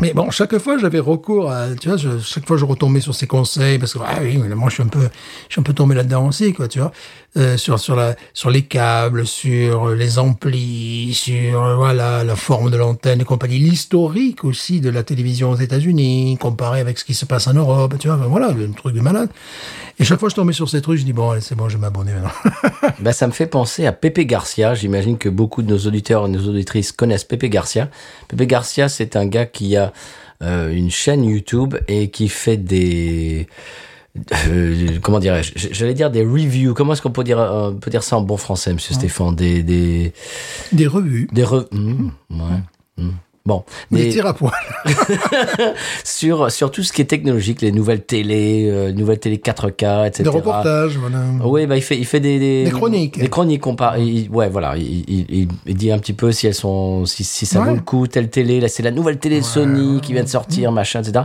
mais 0.00 0.14
bon, 0.14 0.30
chaque 0.30 0.56
fois, 0.58 0.78
j'avais 0.78 0.98
recours 0.98 1.50
à, 1.50 1.74
tu 1.74 1.88
vois, 1.88 1.98
je- 1.98 2.18
chaque 2.18 2.46
fois, 2.46 2.56
je 2.56 2.64
retombais 2.64 3.00
sur 3.00 3.14
ses 3.14 3.26
conseils, 3.26 3.78
parce 3.78 3.92
que, 3.92 3.98
ah 4.04 4.18
oui, 4.22 4.38
moi, 4.38 4.68
je 4.70 4.74
suis 4.74 4.82
un 4.82 4.86
peu, 4.88 5.00
je 5.48 5.52
suis 5.52 5.60
un 5.60 5.64
peu 5.64 5.74
tombé 5.74 5.94
là-dedans 5.94 6.26
aussi, 6.28 6.52
quoi, 6.54 6.66
tu 6.66 6.78
vois. 6.80 6.92
Euh, 7.38 7.56
sur, 7.56 7.80
sur 7.80 7.96
la, 7.96 8.14
sur 8.34 8.50
les 8.50 8.60
câbles, 8.60 9.26
sur 9.26 9.88
les 9.88 10.18
amplis, 10.18 11.14
sur, 11.14 11.64
euh, 11.64 11.76
voilà, 11.76 12.24
la 12.24 12.36
forme 12.36 12.70
de 12.70 12.76
l'antenne 12.76 13.22
et 13.22 13.24
compagnie, 13.24 13.58
l'historique 13.58 14.44
aussi 14.44 14.82
de 14.82 14.90
la 14.90 15.02
télévision 15.02 15.48
aux 15.48 15.56
États-Unis, 15.56 16.36
comparé 16.38 16.80
avec 16.80 16.98
ce 16.98 17.06
qui 17.06 17.14
se 17.14 17.24
passe 17.24 17.46
en 17.46 17.54
Europe, 17.54 17.94
tu 17.98 18.08
vois, 18.08 18.18
ben 18.18 18.26
voilà, 18.26 18.48
un 18.48 18.72
truc 18.72 18.94
de 18.94 19.00
malade. 19.00 19.30
Et 19.98 20.04
chaque 20.04 20.20
fois, 20.20 20.28
je 20.28 20.34
tombais 20.34 20.52
sur 20.52 20.68
ces 20.68 20.82
trucs, 20.82 20.98
je 20.98 21.06
dis, 21.06 21.14
bon, 21.14 21.32
c'est 21.40 21.54
bon, 21.54 21.70
je 21.70 21.78
vais 21.78 21.80
m'abonner 21.80 22.12
maintenant. 22.12 22.90
Bah, 23.00 23.14
ça 23.14 23.26
me 23.26 23.32
fait 23.32 23.46
penser 23.46 23.86
à 23.86 23.92
Pepe 23.92 24.20
Garcia. 24.26 24.74
J'imagine 24.74 25.16
que 25.16 25.30
beaucoup 25.30 25.62
de 25.62 25.70
nos 25.70 25.78
auditeurs 25.78 26.26
et 26.26 26.28
nos 26.28 26.48
auditrices 26.48 26.92
connaissent 26.92 27.24
Pepe 27.24 27.44
Garcia. 27.44 27.88
Pepe 28.28 28.42
Garcia, 28.42 28.90
c'est 28.90 29.16
un 29.16 29.24
gars 29.24 29.46
qui 29.46 29.76
a 29.78 29.94
euh, 30.42 30.70
une 30.70 30.90
chaîne 30.90 31.24
YouTube 31.24 31.76
et 31.88 32.10
qui 32.10 32.28
fait 32.28 32.58
des... 32.58 33.46
euh, 34.48 34.98
comment 35.02 35.18
dirais-je? 35.18 35.52
J'allais 35.72 35.94
dire 35.94 36.10
des 36.10 36.22
reviews. 36.24 36.74
Comment 36.74 36.92
est-ce 36.92 37.02
qu'on 37.02 37.10
peut 37.10 37.24
dire, 37.24 37.38
euh, 37.40 37.70
on 37.70 37.74
peut 37.76 37.90
dire 37.90 38.02
ça 38.02 38.16
en 38.16 38.22
bon 38.22 38.36
français, 38.36 38.72
monsieur 38.72 38.94
Stéphane? 38.94 39.34
Des... 39.34 39.62
Des, 39.62 40.12
Des 40.72 40.86
revues, 40.86 41.28
des 41.32 41.44
re- 41.44 41.66
Hmm, 41.72 42.10
ouais. 42.30 42.58
hmm. 42.98 43.10
Bon, 43.44 43.64
des 43.90 44.04
des- 44.04 44.08
tirs 44.10 44.26
à 44.26 44.34
poil. 44.34 44.52
sur 46.04 46.50
sur 46.50 46.70
tout 46.70 46.82
ce 46.84 46.92
qui 46.92 47.02
est 47.02 47.06
technologique, 47.06 47.60
les 47.60 47.72
nouvelles 47.72 48.04
télé, 48.04 48.68
euh, 48.70 48.92
nouvelles 48.92 49.18
télé 49.18 49.38
4K, 49.38 50.06
etc. 50.06 50.22
Des 50.22 50.28
reportages, 50.28 50.96
voilà. 50.96 51.18
Oui, 51.44 51.66
bah 51.66 51.76
il 51.76 51.82
fait 51.82 51.98
il 51.98 52.06
fait 52.06 52.20
des 52.20 52.38
des, 52.38 52.64
Des 52.64 52.70
chroniques. 52.70 53.18
Des 53.18 53.28
chroniques 53.28 53.62
compa- 53.64 53.98
il- 54.00 54.30
ouais, 54.30 54.48
voilà, 54.48 54.76
il, 54.76 55.04
il, 55.08 55.48
il- 55.66 55.74
dit 55.74 55.90
un 55.90 55.98
petit 55.98 56.12
peu 56.12 56.30
si 56.30 56.46
elles 56.46 56.54
sont 56.54 57.04
si 57.04 57.24
si 57.24 57.44
ça 57.46 57.60
Ouais. 57.60 57.70
vaut 57.70 57.74
le 57.74 57.80
coup 57.80 58.06
telle 58.06 58.30
télé, 58.30 58.60
là 58.60 58.68
c'est 58.68 58.82
la 58.84 58.92
nouvelle 58.92 59.18
télé 59.18 59.42
Sony 59.42 60.00
qui 60.00 60.12
vient 60.12 60.22
de 60.22 60.28
sortir, 60.28 60.70
machin, 60.70 61.02
etc. 61.02 61.24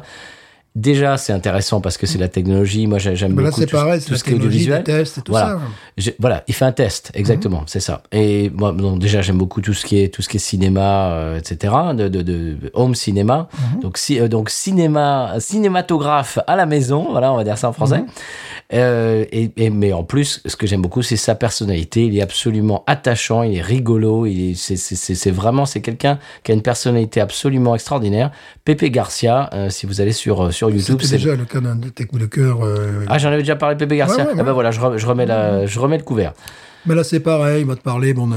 Déjà, 0.78 1.18
c'est 1.18 1.34
intéressant 1.34 1.82
parce 1.82 1.98
que 1.98 2.06
c'est 2.06 2.20
la 2.20 2.28
technologie. 2.28 2.86
Moi, 2.86 3.00
j'ai- 3.00 3.16
j'aime 3.16 3.36
là, 3.40 3.50
beaucoup 3.50 3.66
tout, 3.66 3.72
pareil, 3.72 4.00
tout 4.00 4.16
ce 4.16 4.24
qui 4.24 4.30
est 4.30 4.34
audiovisuel. 4.36 4.84
tests 4.84 5.18
et 5.18 5.22
tout 5.22 5.32
voilà. 5.32 5.58
ça. 5.98 6.12
Voilà, 6.20 6.44
il 6.48 6.54
fait 6.54 6.66
un 6.66 6.72
test, 6.72 7.10
exactement, 7.16 7.64
c'est 7.66 7.80
ça. 7.80 8.04
Et 8.12 8.52
moi, 8.52 8.74
bon, 8.74 8.96
déjà, 8.96 9.24
j'aime 9.24 9.40
beaucoup 9.40 9.60
tout 9.62 9.74
ce 9.74 9.84
qui 9.88 10.00
est 10.00 10.14
tout 10.14 10.22
ce 10.22 10.30
qui 10.30 10.38
est 10.38 10.40
cinéma, 10.40 11.10
euh, 11.14 11.40
etc. 11.40 11.74
De, 11.96 12.08
de, 12.10 12.22
de 12.22 12.58
home 12.76 12.94
cinéma. 12.94 13.50
Donc, 13.82 13.98
si, 13.98 14.20
euh, 14.20 14.28
donc 14.28 14.52
cinéma, 14.52 15.34
cinématographe 15.40 16.38
à 16.46 16.56
la 16.56 16.68
maison. 16.68 17.08
Voilà, 17.10 17.34
on 17.34 17.38
va 17.38 17.44
dire 17.44 17.58
ça 17.58 17.70
en 17.70 17.74
français. 17.74 18.04
Euh, 18.74 19.26
et, 19.32 19.52
et- 19.58 19.70
mais 19.72 19.94
en 19.94 20.04
plus, 20.04 20.42
ce 20.46 20.56
que 20.56 20.68
j'aime 20.68 20.82
beaucoup, 20.84 21.02
c'est 21.02 21.16
sa 21.18 21.34
personnalité. 21.36 22.06
Il 22.06 22.18
est 22.18 22.22
absolument 22.22 22.84
attachant, 22.86 23.42
il 23.44 23.58
est 23.58 23.62
rigolo. 23.62 24.26
Il 24.28 24.52
est, 24.52 24.56
c'est, 24.56 25.32
vraiment, 25.32 25.66
c'est 25.66 25.82
quelqu'un 25.82 26.20
qui 26.44 26.52
a 26.52 26.56
une 26.56 26.62
personnalité 26.62 27.20
absolument 27.22 27.74
extraordinaire. 27.74 28.32
Pepe 28.66 28.86
Garcia, 28.92 29.50
si 29.70 29.86
vous 29.88 30.02
allez 30.02 30.12
sur 30.12 30.42
euh, 30.46 30.52
sur 30.70 30.78
YouTube, 30.78 30.96
C'était 31.02 31.08
c'est 31.08 31.24
déjà 31.26 31.36
le 31.36 31.46
cas 31.46 31.60
d'un 31.60 31.76
de 31.76 31.90
tes 31.90 32.06
coups 32.06 32.22
de 32.22 32.28
cœur. 32.28 32.64
euh, 32.64 33.06
ah, 33.08 33.18
j'en 33.18 33.30
avais 33.30 33.40
déjà 33.44 33.56
parlé 33.56 33.76
Pepe 33.76 33.94
Garcia. 33.94 34.24
Ouais, 34.26 34.32
ouais, 34.32 34.38
Ah 34.40 34.44
ben 34.44 34.52
voilà, 34.54 34.72
je, 34.72 34.80
re- 34.80 34.98
je 34.98 35.06
remets 35.06 35.26
la, 35.26 35.66
je 35.66 35.80
remets 35.80 35.98
le 35.98 36.04
couvert. 36.04 36.34
Mais 36.86 36.96
là, 36.96 37.04
c'est 37.04 37.20
pareil, 37.20 37.62
il 37.64 37.68
va 37.68 37.76
te 37.76 37.82
parler, 37.82 38.14
bon, 38.14 38.28
de- 38.28 38.36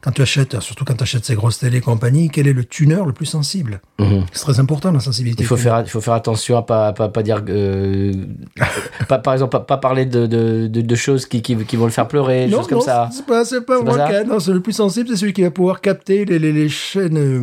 quand 0.00 0.12
tu 0.12 0.22
achètes, 0.22 0.58
surtout 0.60 0.86
quand 0.86 0.94
tu 0.94 1.02
achètes 1.02 1.26
ces 1.26 1.34
grosses 1.34 1.58
télé 1.58 1.78
et 1.78 1.80
compagnie, 1.82 2.30
quel 2.30 2.46
est 2.46 2.54
le 2.54 2.64
tuner 2.64 2.96
le 3.04 3.12
plus 3.12 3.26
sensible? 3.26 3.82
Mhm. 3.98 4.24
C'est 4.32 4.40
très 4.44 4.58
important, 4.58 4.90
la 4.90 5.00
sensibilité. 5.00 5.42
Il 5.42 5.46
faut 5.46 5.58
faire, 5.58 5.82
il 5.84 5.90
faut 5.90 6.00
faire 6.00 6.14
attention 6.14 6.56
à 6.56 6.62
pas, 6.62 6.94
pas, 6.94 7.10
pas 7.10 7.22
dire, 7.22 7.42
euh, 7.50 8.14
pas, 9.08 9.18
par 9.18 9.34
exemple, 9.34 9.50
pas, 9.52 9.60
pas 9.60 9.76
parler 9.76 10.06
de, 10.06 10.24
de, 10.26 10.66
de, 10.68 10.80
de 10.80 10.94
choses 10.94 11.26
qui, 11.26 11.42
qui, 11.42 11.56
qui 11.56 11.76
vont 11.76 11.84
le 11.84 11.90
faire 11.90 12.08
pleurer, 12.08 12.46
des 12.46 12.52
Non, 12.52 12.58
choses 12.58 12.68
comme 12.68 12.78
non, 12.78 12.84
ça. 12.84 13.10
c'est 13.12 13.26
pas, 13.26 13.44
c'est 13.44 13.60
pas 13.66 13.76
C'est 13.78 13.84
pas 13.84 13.96
moi 13.96 14.08
qui- 14.22 14.28
Non, 14.28 14.38
le 14.54 14.60
plus 14.60 14.72
sensible, 14.72 15.10
c'est 15.10 15.16
celui 15.16 15.34
qui 15.34 15.42
va 15.42 15.50
pouvoir 15.50 15.82
capter 15.82 16.24
les, 16.24 16.38
les, 16.38 16.52
les 16.52 16.68
chaînes, 16.70 17.18
euh, 17.18 17.42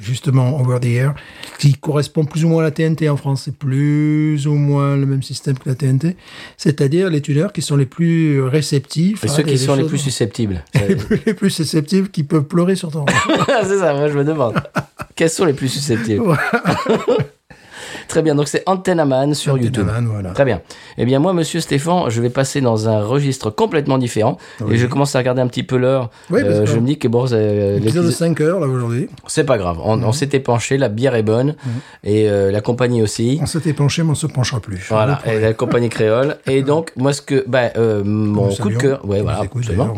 justement 0.00 0.60
over 0.60 0.78
the 0.80 0.86
air, 0.86 1.14
qui 1.58 1.74
correspond 1.74 2.24
plus 2.24 2.44
ou 2.44 2.48
moins 2.48 2.62
à 2.62 2.64
la 2.64 2.70
TNT 2.70 3.08
en 3.08 3.16
France. 3.16 3.42
C'est 3.44 3.56
plus 3.56 4.46
ou 4.46 4.54
moins 4.54 4.96
le 4.96 5.06
même 5.06 5.22
système 5.22 5.58
que 5.58 5.68
la 5.68 5.74
TNT. 5.74 6.16
C'est-à-dire 6.56 7.10
les 7.10 7.20
tuneurs 7.20 7.52
qui 7.52 7.62
sont 7.62 7.76
les 7.76 7.86
plus 7.86 8.42
réceptifs. 8.42 9.24
Et 9.24 9.28
ceux 9.28 9.42
qui 9.42 9.58
sont 9.58 9.74
les 9.74 9.84
plus 9.84 9.98
susceptibles. 9.98 10.64
les 10.88 10.96
plus, 10.96 11.20
les 11.26 11.34
plus 11.34 11.50
susceptibles 11.50 12.08
qui 12.08 12.22
peuvent 12.22 12.44
pleurer 12.44 12.76
sur 12.76 12.90
ton 12.90 13.04
c'est 13.62 13.78
ça, 13.78 13.94
moi 13.94 14.08
je 14.08 14.18
me 14.18 14.24
demande. 14.24 14.54
Quels 15.14 15.30
sont 15.30 15.44
les 15.44 15.52
plus 15.52 15.68
susceptibles? 15.68 16.24
Très 18.08 18.22
bien, 18.22 18.34
donc 18.34 18.48
c'est 18.48 18.62
Antennaman 18.66 19.34
sur 19.34 19.58
YouTube. 19.58 19.86
Voilà. 20.10 20.30
Très 20.30 20.44
bien. 20.46 20.62
Eh 20.96 21.04
bien, 21.04 21.18
moi, 21.18 21.32
monsieur 21.34 21.60
Stéphane, 21.60 22.08
je 22.08 22.20
vais 22.22 22.30
passer 22.30 22.60
dans 22.60 22.88
un 22.88 23.02
registre 23.04 23.50
complètement 23.50 23.98
différent. 23.98 24.38
Et 24.70 24.76
je 24.78 24.86
commence 24.86 25.14
à 25.14 25.18
regarder 25.18 25.42
un 25.42 25.46
petit 25.46 25.62
peu 25.62 25.76
l'heure. 25.76 26.10
Oui, 26.30 26.40
Euh, 26.42 26.64
je 26.66 26.76
me 26.78 26.86
dis 26.86 26.98
que 26.98 27.06
bon, 27.08 27.26
euh, 27.32 27.76
Épisode 27.76 27.80
de 27.80 28.08
l'épisode- 28.08 28.10
5 28.12 28.40
heures, 28.40 28.60
là, 28.60 28.66
aujourd'hui. 28.66 29.08
c'est 29.26 29.44
pas 29.44 29.58
grave. 29.58 29.78
On, 29.84 29.96
Mhm. 29.98 30.04
on 30.04 30.12
s'était 30.12 30.40
penché, 30.40 30.78
la 30.78 30.88
bière 30.88 31.14
est 31.14 31.22
bonne. 31.22 31.54
Et 32.02 32.28
euh, 32.30 32.50
la 32.50 32.60
compagnie 32.62 33.02
aussi. 33.02 33.38
On 33.42 33.46
s'était 33.46 33.72
penché, 33.74 34.02
mais 34.02 34.10
on 34.10 34.14
se 34.14 34.26
penchera 34.26 34.60
plus. 34.60 34.86
Voilà, 34.88 35.20
et 35.26 35.38
la 35.40 35.52
compagnie 35.52 35.88
créole. 35.90 36.36
Et 36.46 36.62
donc, 36.62 36.92
moi, 36.96 37.12
ce 37.12 37.20
que, 37.22 37.44
bah, 37.46 37.72
euh, 37.76 38.02
mon 38.04 38.48
coup 38.54 38.70
de 38.70 38.76
cœur, 38.76 39.04
ouais, 39.06 39.20
voilà, 39.20 39.40
absolument. 39.40 39.94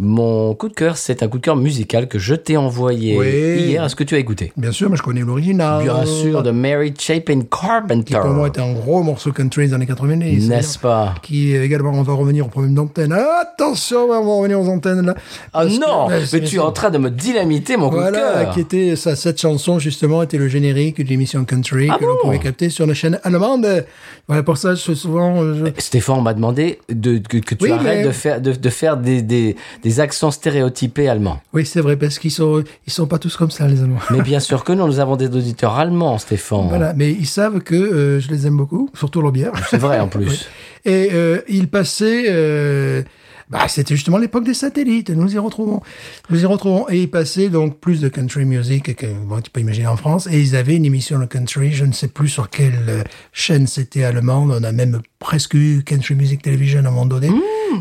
Mon 0.00 0.54
coup 0.54 0.68
de 0.68 0.74
cœur, 0.74 0.96
c'est 0.96 1.22
un 1.22 1.28
coup 1.28 1.38
de 1.38 1.42
cœur 1.44 1.56
musical 1.56 2.08
que 2.08 2.18
je 2.18 2.34
t'ai 2.34 2.56
envoyé 2.56 3.16
Oui. 3.18 3.62
hier. 3.62 3.84
Est-ce 3.84 3.96
que 3.96 4.04
tu 4.04 4.14
as 4.14 4.18
écouté? 4.18 4.52
Bien 4.56 4.72
sûr, 4.72 4.90
mais 4.90 4.96
je 4.96 5.02
connais 5.02 5.20
l'original. 5.20 5.82
Bien 5.84 6.04
sûr, 6.04 6.42
de 6.42 6.50
Mary 6.50 6.92
Chapin 6.98 7.40
Qui 7.52 7.66
Carpenter. 7.66 8.14
pour 8.20 8.30
moi 8.30 8.48
était 8.48 8.60
un 8.62 8.72
gros 8.72 9.02
morceau 9.02 9.30
country 9.32 9.68
des 9.68 9.74
années 9.74 9.86
90. 9.86 10.48
N'est-ce 10.48 10.78
pas? 10.78 11.14
Qui 11.22 11.54
également, 11.54 11.90
on 11.90 12.02
va 12.02 12.14
revenir 12.14 12.46
au 12.46 12.48
problème 12.48 12.74
d'antenne. 12.74 13.12
Attention, 13.12 14.04
on 14.04 14.08
va 14.08 14.18
revenir 14.18 14.58
aux 14.58 14.68
antennes 14.68 15.04
là. 15.04 15.14
Ah 15.52 15.66
que- 15.66 15.78
non 15.78 16.08
Mais 16.08 16.40
tu 16.40 16.56
es 16.56 16.58
en 16.58 16.72
train 16.72 16.90
de 16.90 16.98
me 16.98 17.10
dynamiter 17.10 17.76
mon 17.76 17.90
Voilà, 17.90 18.18
cœur 18.44 18.50
qui 18.54 18.60
était 18.60 18.96
ça, 18.96 19.16
cette 19.16 19.40
chanson 19.40 19.78
justement 19.78 20.22
était 20.22 20.38
le 20.38 20.48
générique 20.48 21.02
de 21.02 21.08
l'émission 21.08 21.44
country 21.44 21.88
Ah 21.92 21.98
que 21.98 22.04
l'on 22.04 22.16
pouvait 22.22 22.38
capter 22.38 22.70
sur 22.70 22.86
la 22.86 22.94
chaîne 22.94 23.18
allemande. 23.22 23.84
Voilà 24.28 24.42
pour 24.42 24.56
ça, 24.56 24.74
je, 24.74 24.94
souvent, 24.94 25.42
euh, 25.42 25.66
je- 25.76 25.80
Stéphane 25.82 26.22
m'a 26.22 26.32
demandé 26.34 26.78
de, 26.88 27.18
que, 27.18 27.36
que 27.38 27.54
tu 27.54 27.64
Oui, 27.64 27.70
arrêtes 27.72 27.98
mais- 27.98 28.04
de 28.04 28.10
faire, 28.12 28.40
de, 28.40 28.52
de 28.52 28.68
faire 28.70 28.96
des, 28.96 29.20
des, 29.20 29.56
des 29.82 30.00
accents 30.00 30.30
stéréotypés 30.30 31.08
allemands. 31.08 31.40
oui 31.52 31.66
c'est 31.66 31.80
vrai 31.80 31.96
parce 31.96 32.18
qu'ils 32.18 32.30
sont 32.30 32.62
ils 32.86 32.92
sont 32.92 33.06
pas 33.06 33.18
tous 33.18 33.36
comme 33.36 33.50
ça 33.50 33.66
les 33.66 33.80
Allemands. 33.82 33.98
Mais 34.10 34.22
bien 34.22 34.40
sûr 34.48 34.64
que 34.64 34.72
non, 34.72 34.86
nous 34.86 35.00
avons 35.00 35.16
des 35.16 35.26
auditeurs 35.26 35.74
allemands, 35.76 36.16
Stéphane. 36.18 36.68
Voilà, 36.68 36.94
mais 36.94 37.10
ils 37.10 37.26
savent 37.26 37.41
que 37.50 37.74
euh, 37.74 38.20
je 38.20 38.28
les 38.28 38.46
aime 38.46 38.56
beaucoup, 38.56 38.90
surtout 38.94 39.22
leur 39.22 39.32
bière. 39.32 39.52
C'est 39.70 39.78
vrai 39.78 39.98
en 40.00 40.08
plus. 40.08 40.48
Et 40.84 41.10
euh, 41.12 41.40
ils 41.48 41.68
passaient. 41.68 42.24
euh, 42.28 43.02
bah, 43.50 43.68
c'était 43.68 43.94
justement 43.94 44.16
l'époque 44.16 44.44
des 44.44 44.54
satellites. 44.54 45.10
Nous 45.10 45.34
y 45.34 45.38
retrouvons. 45.38 45.82
Nous 46.30 46.42
y 46.42 46.46
retrouvons. 46.46 46.88
Et 46.88 47.02
ils 47.02 47.10
passaient 47.10 47.50
donc 47.50 47.78
plus 47.80 48.00
de 48.00 48.08
country 48.08 48.46
music 48.46 48.96
que 48.96 49.06
bon, 49.06 49.42
tu 49.42 49.50
peux 49.50 49.60
imaginer 49.60 49.88
en 49.88 49.96
France. 49.96 50.26
Et 50.26 50.40
ils 50.40 50.56
avaient 50.56 50.74
une 50.74 50.86
émission 50.86 51.18
de 51.18 51.26
country. 51.26 51.70
Je 51.70 51.84
ne 51.84 51.92
sais 51.92 52.08
plus 52.08 52.28
sur 52.28 52.48
quelle 52.48 53.04
chaîne 53.32 53.66
c'était 53.66 54.04
allemande. 54.04 54.56
On 54.58 54.64
a 54.64 54.72
même 54.72 55.02
presque 55.18 55.52
eu 55.52 55.82
country 55.84 56.14
music 56.14 56.40
television 56.40 56.78
à 56.78 56.82
un 56.82 56.90
moment 56.90 57.04
donné. 57.04 57.28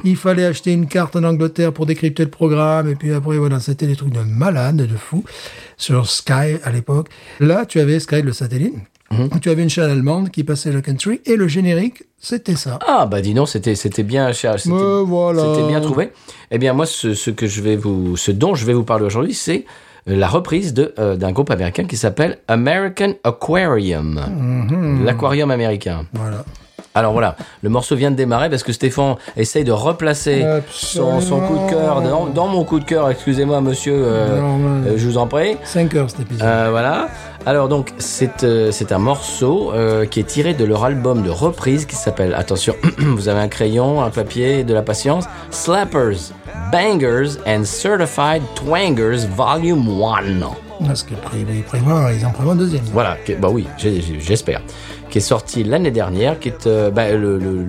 Il 0.04 0.18
fallait 0.18 0.46
acheter 0.46 0.74
une 0.74 0.88
carte 0.88 1.16
en 1.16 1.24
Angleterre 1.24 1.72
pour 1.72 1.86
décrypter 1.86 2.26
le 2.26 2.30
programme. 2.30 2.90
Et 2.90 2.96
puis 2.96 3.14
après, 3.14 3.38
voilà, 3.38 3.62
c'était 3.62 3.88
des 3.88 3.96
trucs 3.96 4.14
de 4.14 4.22
malade, 4.22 4.76
de 4.76 4.98
fou. 4.98 5.24
Sur 5.78 6.10
Sky 6.10 6.58
à 6.64 6.72
l'époque. 6.72 7.08
Là, 7.40 7.66
tu 7.66 7.80
avais 7.80 8.00
Sky, 8.02 8.22
le 8.22 8.34
satellite. 8.34 8.76
Tu 9.42 9.50
avais 9.50 9.64
une 9.64 9.70
chaîne 9.70 9.90
allemande 9.90 10.30
qui 10.30 10.44
passait 10.44 10.72
le 10.72 10.82
country. 10.82 11.22
Et 11.26 11.36
le 11.36 11.48
générique, 11.48 12.04
c'était 12.20 12.56
ça. 12.56 12.80
Ah 12.88 13.06
bah 13.06 13.22
dis 13.22 13.34
donc, 13.34 13.50
c'était 13.50 13.76
c'était 13.76 14.04
bien 14.04 14.32
cher, 14.32 14.60
c'était 14.60 14.74
voilà. 15.06 15.44
bien 15.68 15.82
trouvé. 15.82 16.12
Eh 16.52 16.58
bien 16.58 16.74
moi, 16.74 16.86
ce, 16.86 17.14
ce 17.14 17.30
que 17.32 17.48
je 17.48 17.62
vais 17.62 17.76
vous, 17.76 18.16
ce 18.18 18.32
dont 18.32 18.56
je 18.56 18.66
vais 18.66 18.74
vous 18.74 18.84
parler 18.84 19.06
aujourd'hui, 19.06 19.34
c'est 19.34 19.66
euh, 20.10 20.16
la 20.16 20.28
reprise 20.28 20.74
de 20.74 20.94
euh, 21.00 21.16
d'un 21.16 21.32
groupe 21.32 21.52
américain 21.52 21.84
qui 21.86 21.98
s'appelle 21.98 22.40
American 22.48 23.14
Aquarium, 23.24 24.20
Mhm. 24.30 25.06
l'aquarium 25.06 25.52
américain. 25.52 26.06
Voilà. 26.14 26.44
Alors 26.94 27.14
voilà, 27.14 27.38
le 27.62 27.70
morceau 27.70 27.96
vient 27.96 28.12
de 28.12 28.18
démarrer 28.18 28.50
parce 28.50 28.64
que 28.64 28.74
Stéphane 28.74 29.16
essaye 29.38 29.64
de 29.64 29.72
replacer 29.72 30.46
son, 30.72 31.22
son 31.22 31.40
coup 31.40 31.58
de 31.66 31.70
cœur 31.70 32.02
dans, 32.02 32.26
dans 32.26 32.48
mon 32.48 32.66
coup 32.66 32.80
de 32.80 32.86
cœur. 32.86 33.10
Excusez-moi, 33.10 33.62
monsieur, 33.62 33.94
euh, 33.96 34.42
Non, 34.42 34.60
euh, 34.86 34.94
je 34.98 35.08
vous 35.08 35.18
en 35.18 35.26
prie. 35.28 35.56
5 35.64 35.96
heures 35.96 36.10
cet 36.10 36.20
épisode. 36.22 36.46
Euh, 36.46 36.68
voilà. 36.70 37.08
Alors 37.46 37.70
donc 37.70 37.94
c'est 37.98 38.44
euh, 38.44 38.72
c'est 38.72 38.92
un 38.92 39.00
morceau 39.00 39.72
qui 40.12 40.20
est 40.20 40.24
tiré 40.28 40.54
de 40.54 40.64
leur 40.66 40.84
album 40.84 41.24
de 41.24 41.30
reprise 41.32 41.86
qui 41.86 41.96
s'appelle 41.96 42.36
attention 42.36 42.76
vous 43.00 43.30
avez 43.30 43.40
un 43.40 43.48
crayon 43.48 44.04
un 44.04 44.12
papier 44.12 44.60
et 44.60 44.64
de 44.64 44.74
la 44.76 44.84
patience 44.84 45.26
Slappers 45.50 46.34
Bangers 46.72 47.38
and 47.48 47.64
Certified 47.64 48.44
Twangers 48.54 49.26
Volume 49.36 49.88
1 49.90 50.86
Parce 50.86 51.02
qu'ils 51.02 51.18
ils 51.52 51.64
prévoient, 51.64 52.12
ils 52.14 52.24
en 52.26 52.30
prévoient 52.30 52.54
un 52.54 52.58
deuxième. 52.58 52.84
voilà 52.94 53.18
bah 53.40 53.50
oui 53.52 53.66
j'espère 54.20 54.62
qui 55.12 55.20
est 55.20 55.22
sorti 55.22 55.64
l'année 55.64 55.92
dernière 55.92 56.40
qui 56.40 56.50
est 56.50 56.66
euh, 56.66 56.90
bah, 56.90 57.04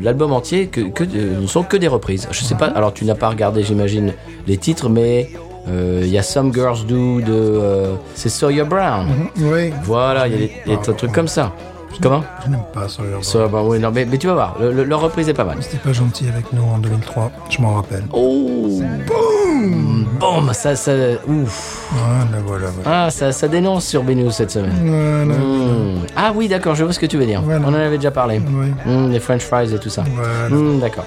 l'album 0.01 0.33
entier 0.33 0.69
que, 0.69 0.81
que 0.81 1.05
euh, 1.05 1.41
ne 1.41 1.47
sont 1.47 1.65
que 1.65 1.77
des 1.77 1.89
reprises 1.89 2.29
je 2.31 2.43
sais 2.43 2.55
pas 2.55 2.67
alors 2.67 2.95
tu 2.95 3.05
n'as 3.05 3.15
pas 3.17 3.29
regardé 3.29 3.63
j'imagine 3.63 4.15
les 4.47 4.57
titres 4.57 4.89
mais 4.89 5.29
euh, 5.69 6.01
il 6.03 6.09
y 6.09 6.19
a 6.19 6.23
Some 6.23 6.55
Girls 6.55 6.87
Do 6.89 7.21
de 7.21 7.91
c'est 8.15 8.29
Sawyer 8.29 8.65
Brown 8.65 9.07
Oui. 9.37 9.73
Voilà, 9.85 10.27
il 10.27 10.33
y 10.33 10.37
a 10.37 10.39
des, 10.39 10.53
il 10.67 10.73
y 10.73 10.75
a 10.75 10.79
des 10.79 10.95
trucs 10.95 11.13
comme 11.13 11.29
ça. 11.29 11.53
Comment 12.01 12.25
Je 12.45 12.51
n'aime 12.51 12.63
pas 12.73 12.89
ça. 12.89 13.03
Ça, 13.23 13.47
bah 13.49 13.61
oui, 13.65 13.79
non, 13.79 13.91
mais, 13.93 14.05
mais 14.05 14.19
tu 14.19 14.27
vas 14.27 14.33
voir, 14.35 14.57
le- 14.61 14.73
le- 14.73 14.85
leur 14.85 15.01
reprise 15.01 15.29
est 15.29 15.35
pas 15.35 15.45
mal. 15.45 15.59
C'était 15.61 15.77
pas 15.79 15.93
gentil 15.93 16.27
avec 16.29 16.53
nous 16.53 16.63
en 16.63 16.79
2003, 16.79 17.31
je 17.51 17.61
m'en 17.61 17.75
rappelle. 17.75 18.05
Oh 18.13 18.81
Boum 19.07 20.07
Boum 20.19 20.53
Ça, 20.53 20.75
ça, 20.77 20.93
ouf 21.29 21.89
Voilà, 21.93 22.43
voilà, 22.47 22.67
voilà. 22.75 23.05
Ah, 23.07 23.11
ça, 23.11 23.33
ça 23.33 23.49
dénonce 23.49 23.87
sur 23.87 24.03
BNews 24.03 24.31
cette 24.31 24.51
semaine. 24.51 24.73
Voilà, 24.85 25.35
Hmm. 25.41 25.99
Ah 26.17 26.33
oui, 26.35 26.49
d'accord, 26.49 26.75
je 26.75 26.85
vois 26.85 26.93
ce 26.93 26.99
que 26.99 27.07
tu 27.07 27.17
veux 27.19 27.27
dire. 27.27 27.43
On 27.47 27.65
en 27.65 27.75
avait 27.75 27.97
déjà 27.97 28.11
parlé. 28.11 28.41
Oui. 28.41 28.67
Hmm, 28.87 29.11
les 29.11 29.21
French 29.21 29.43
fries 29.43 29.73
et 29.75 29.79
tout 29.79 29.89
ça. 29.91 30.03
Hmm, 30.51 30.79
d'accord. 30.81 31.05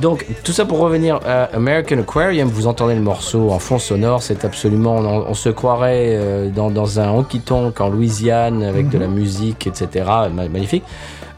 Donc, 0.00 0.24
tout 0.44 0.52
ça 0.52 0.64
pour 0.64 0.78
revenir 0.78 1.20
à 1.26 1.44
American 1.54 1.98
Aquarium, 1.98 2.48
vous 2.48 2.66
entendez 2.66 2.94
le 2.94 3.02
morceau 3.02 3.50
en 3.50 3.58
fond 3.58 3.78
sonore, 3.78 4.22
c'est 4.22 4.44
absolument, 4.44 4.96
on, 4.96 5.26
on 5.28 5.34
se 5.34 5.50
croirait 5.50 6.16
euh, 6.16 6.48
dans, 6.48 6.70
dans 6.70 7.00
un 7.00 7.10
honky-tonk 7.10 7.78
en 7.80 7.88
Louisiane 7.90 8.62
avec 8.62 8.88
de 8.88 8.98
la 8.98 9.06
musique, 9.08 9.66
etc. 9.66 10.06
Ma- 10.32 10.48
magnifique. 10.48 10.84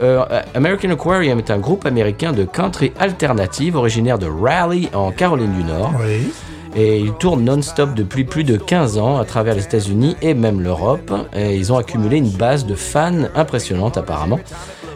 Euh, 0.00 0.24
American 0.54 0.90
Aquarium 0.90 1.38
est 1.38 1.50
un 1.50 1.58
groupe 1.58 1.86
américain 1.86 2.32
de 2.32 2.44
country 2.44 2.92
alternative 2.98 3.76
originaire 3.76 4.18
de 4.18 4.26
Raleigh 4.26 4.88
en 4.94 5.10
Caroline 5.10 5.52
du 5.52 5.64
Nord. 5.64 5.92
Oui. 6.00 6.32
Et 6.74 6.98
ils 7.00 7.12
tournent 7.12 7.44
non-stop 7.44 7.94
depuis 7.94 8.24
plus 8.24 8.44
de 8.44 8.56
15 8.56 8.96
ans 8.96 9.18
à 9.18 9.24
travers 9.24 9.54
les 9.54 9.62
États-Unis 9.64 10.16
et 10.22 10.32
même 10.34 10.60
l'Europe. 10.62 11.12
Et 11.36 11.56
ils 11.56 11.70
ont 11.72 11.76
accumulé 11.76 12.16
une 12.16 12.30
base 12.30 12.64
de 12.64 12.74
fans 12.74 13.24
impressionnante 13.34 13.98
apparemment. 13.98 14.38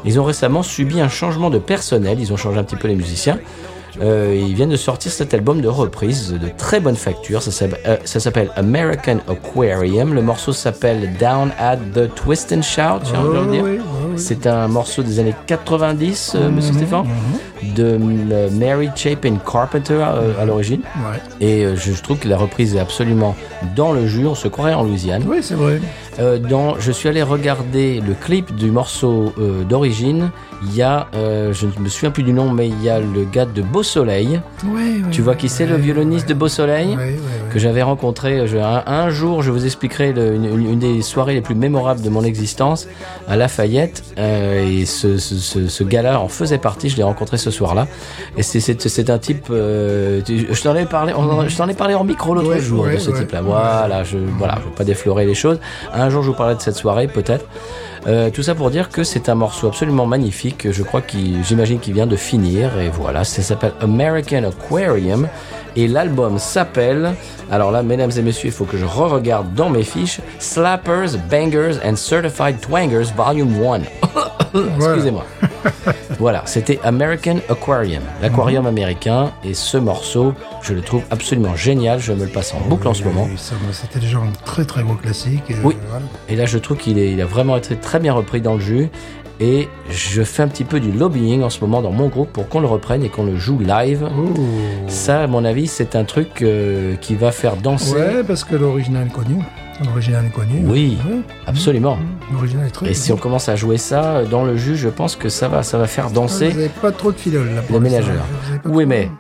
Ils 0.06 0.20
ont 0.20 0.24
récemment 0.24 0.62
subi 0.62 1.00
un 1.00 1.08
changement 1.08 1.50
de 1.50 1.58
personnel. 1.58 2.18
Ils 2.20 2.32
ont 2.32 2.36
changé 2.36 2.58
un 2.58 2.64
petit 2.64 2.76
peu 2.76 2.88
les 2.88 2.94
musiciens. 2.94 3.38
Euh, 4.02 4.36
ils 4.38 4.54
viennent 4.54 4.70
de 4.70 4.76
sortir 4.76 5.10
cet 5.10 5.32
album 5.32 5.60
de 5.60 5.68
reprise 5.68 6.32
de 6.32 6.48
très 6.56 6.80
bonne 6.80 6.96
facture. 6.96 7.42
Ça 7.42 7.50
s'appelle, 7.50 8.48
euh, 8.50 8.60
American 8.60 9.18
Aquarium. 9.28 10.12
Le 10.14 10.22
morceau 10.22 10.52
s'appelle 10.52 11.14
Down 11.18 11.50
at 11.58 11.78
the 11.94 12.14
Twist 12.14 12.52
and 12.52 12.62
Shout. 12.62 13.00
dire. 13.04 13.20
oui, 13.24 13.58
oui, 13.62 13.78
oui. 14.10 14.12
C'est 14.16 14.46
un 14.46 14.68
morceau 14.68 15.02
des 15.02 15.18
années 15.18 15.34
90, 15.46 16.32
euh, 16.34 16.50
monsieur 16.50 16.74
Stéphane, 16.74 17.06
de 17.74 17.98
euh, 18.32 18.50
Mary 18.52 18.90
Chapin 18.94 19.36
Carpenter 19.50 20.04
à 20.38 20.44
l'origine. 20.44 20.80
Ouais. 20.96 21.46
Et 21.46 21.64
je, 21.74 21.92
je 21.92 22.02
trouve 22.02 22.18
que 22.18 22.28
la 22.28 22.36
reprise 22.36 22.76
est 22.76 22.80
absolument 22.80 23.34
dans 23.74 23.92
le 23.92 24.06
jus. 24.06 24.26
On 24.26 24.34
se 24.34 24.48
croirait 24.48 24.74
en 24.74 24.82
Louisiane. 24.82 25.24
Oui, 25.26 25.38
c'est 25.40 25.54
vrai. 25.54 25.80
Euh, 26.18 26.38
dans, 26.38 26.78
je 26.78 26.92
suis 26.92 27.08
allé 27.08 27.22
regarder 27.22 28.00
le 28.00 28.14
clip 28.14 28.54
du 28.54 28.70
morceau 28.70 29.32
euh, 29.38 29.64
d'origine. 29.64 30.30
Il 30.62 30.74
y 30.74 30.80
a, 30.80 31.08
euh, 31.14 31.52
je 31.52 31.66
ne 31.66 31.84
me 31.84 31.88
souviens 31.90 32.10
plus 32.10 32.22
du 32.22 32.32
nom, 32.32 32.50
mais 32.50 32.68
il 32.68 32.82
y 32.82 32.88
a 32.88 32.98
le 32.98 33.24
gars 33.30 33.44
de 33.44 33.60
Beau 33.60 33.82
Soleil. 33.82 34.40
Tu 35.10 35.20
vois 35.20 35.34
qui 35.34 35.50
c'est, 35.50 35.66
le 35.66 35.76
violoniste 35.76 36.26
de 36.28 36.34
Beau 36.34 36.48
Soleil 36.48 36.96
que 37.52 37.58
j'avais 37.58 37.82
rencontré 37.82 38.46
je- 38.46 38.56
un, 38.56 38.82
un 38.86 39.10
jour. 39.10 39.42
Je 39.42 39.50
vous 39.50 39.66
expliquerai 39.66 40.14
le- 40.14 40.34
une, 40.36 40.78
des 40.78 41.02
soirées 41.02 41.34
les 41.34 41.42
plus 41.42 41.54
mémorables 41.54 42.00
de 42.00 42.08
mon 42.08 42.22
existence 42.24 42.88
à 43.28 43.36
Lafayette. 43.36 44.02
Euh, 44.18 44.66
et 44.66 44.86
ce, 44.86 45.18
ce, 45.18 45.34
ce- 45.34 45.68
ce 45.68 45.84
gars-là 45.84 46.18
en 46.20 46.28
faisait 46.28 46.56
partie. 46.58 46.88
Je 46.88 46.96
l'ai 46.96 47.02
rencontré 47.02 47.36
ce 47.36 47.50
soir-là. 47.50 47.86
Et 48.38 48.42
c'est- 48.42 49.10
un 49.10 49.18
type. 49.18 49.48
euh, 49.50 50.22
je 50.26 50.62
t'en 50.62 50.74
ai 50.74 50.86
parlé. 50.86 51.12
on 51.14 51.20
en- 51.28 51.46
je 51.48 51.54
t'en 51.56 51.68
ai 51.68 51.74
parlé 51.74 51.94
en 51.94 52.04
micro 52.04 52.34
l'autre 52.34 52.58
jour 52.60 52.86
de 52.86 52.96
ce 52.98 53.10
type-là. 53.10 53.42
Voilà. 53.42 54.04
Je 54.04 54.16
voilà. 54.38 54.56
Je 54.62 54.68
veux 54.70 54.74
pas 54.74 54.84
déflorer 54.84 55.26
les 55.26 55.34
choses. 55.34 55.60
Un 55.92 56.05
jour, 56.10 56.22
je 56.22 56.28
vous 56.28 56.36
parlerai 56.36 56.56
de 56.56 56.62
cette 56.62 56.76
soirée, 56.76 57.08
peut-être. 57.08 57.44
Euh, 58.06 58.30
tout 58.30 58.42
ça 58.42 58.54
pour 58.54 58.70
dire 58.70 58.88
que 58.88 59.02
c'est 59.02 59.28
un 59.28 59.34
morceau 59.34 59.66
absolument 59.66 60.06
magnifique. 60.06 60.70
Je 60.70 60.82
crois 60.84 61.02
qu'il, 61.02 61.42
j'imagine 61.44 61.80
qu'il 61.80 61.92
vient 61.94 62.06
de 62.06 62.14
finir. 62.16 62.78
Et 62.78 62.88
voilà, 62.88 63.24
ça 63.24 63.42
s'appelle 63.42 63.72
American 63.80 64.44
Aquarium. 64.44 65.26
Et 65.74 65.88
l'album 65.88 66.38
s'appelle, 66.38 67.14
alors 67.50 67.70
là, 67.70 67.82
mesdames 67.82 68.12
et 68.16 68.22
messieurs, 68.22 68.46
il 68.48 68.52
faut 68.52 68.64
que 68.64 68.78
je 68.78 68.86
re-regarde 68.86 69.52
dans 69.54 69.68
mes 69.68 69.82
fiches, 69.82 70.20
Slappers, 70.38 71.18
Bangers 71.30 71.74
and 71.84 71.96
Certified 71.96 72.60
Twangers 72.60 73.12
Volume 73.16 73.52
1. 73.62 73.80
Excusez-moi. 74.78 75.24
voilà, 76.18 76.42
c'était 76.46 76.78
American 76.82 77.36
Aquarium, 77.50 78.02
l'aquarium 78.22 78.62
Mhm. 78.62 78.68
américain. 78.68 79.32
Et 79.44 79.52
ce 79.52 79.76
morceau, 79.76 80.32
je 80.62 80.72
le 80.72 80.80
trouve 80.80 81.02
absolument 81.10 81.54
génial. 81.56 81.98
Je 82.00 82.12
me 82.14 82.24
le 82.24 82.30
passe 82.30 82.54
en 82.54 82.60
boucle 82.68 82.88
en 82.88 82.94
ce 82.94 83.02
moment. 83.04 83.28
Oui, 83.30 83.36
C'était 83.72 83.98
déjà 83.98 84.16
un 84.16 84.32
très 84.46 84.64
très 84.64 84.82
gros 84.82 84.94
classique. 84.94 85.42
Oui. 85.62 85.76
voilà. 85.90 86.04
Et 86.30 86.36
là, 86.36 86.46
je 86.46 86.56
trouve 86.56 86.78
qu'il 86.78 86.98
est, 86.98 87.12
il 87.12 87.20
a 87.20 87.26
vraiment 87.26 87.56
été 87.58 87.76
très 87.76 87.95
bien 87.98 88.12
repris 88.12 88.40
dans 88.40 88.54
le 88.54 88.60
jus. 88.60 88.88
Et 89.38 89.68
je 89.90 90.22
fais 90.22 90.42
un 90.42 90.48
petit 90.48 90.64
peu 90.64 90.80
du 90.80 90.90
lobbying 90.90 91.42
en 91.42 91.50
ce 91.50 91.60
moment 91.60 91.82
dans 91.82 91.90
mon 91.92 92.08
groupe 92.08 92.32
pour 92.32 92.48
qu'on 92.48 92.60
le 92.60 92.66
reprenne 92.66 93.02
et 93.02 93.10
qu'on 93.10 93.24
le 93.24 93.36
joue 93.36 93.58
live. 93.58 94.08
Ça, 94.88 95.24
à 95.24 95.26
mon 95.26 95.44
avis, 95.44 95.66
c'est 95.66 95.94
un 95.94 96.04
truc 96.04 96.40
euh, 96.40 96.96
qui 96.96 97.14
va 97.16 97.32
faire 97.32 97.56
danser. 97.56 97.94
Ouais, 97.94 98.24
parce 98.26 98.44
que 98.44 98.56
l'original 98.56 99.08
est 99.08 99.12
connu. 99.12 99.42
L'original 99.84 100.24
est 100.24 100.30
connu. 100.30 100.62
Oui. 100.64 100.96
Ouais. 101.06 101.20
Absolument. 101.46 101.98
L'original 102.32 102.66
est 102.66 102.70
très 102.70 102.88
Et 102.88 102.94
si 102.94 103.12
on 103.12 103.18
commence 103.18 103.50
à 103.50 103.56
jouer 103.56 103.76
ça 103.76 104.24
dans 104.24 104.44
le 104.44 104.56
jus, 104.56 104.76
je 104.76 104.88
pense 104.88 105.16
que 105.16 105.28
ça 105.28 105.48
va, 105.48 105.62
ça 105.62 105.76
va 105.76 105.86
faire 105.86 106.08
Vous 106.08 106.14
danser 106.14 106.48
n'avez 106.48 106.70
pas 106.70 106.92
trop 106.92 107.12
de 107.12 107.18
fidèles 107.18 107.54
là 107.54 107.60
pour 107.60 107.76
les 107.76 107.90
ménageurs. 107.90 108.24
Vous 108.64 108.72
Oui, 108.72 108.86
mais 108.86 109.10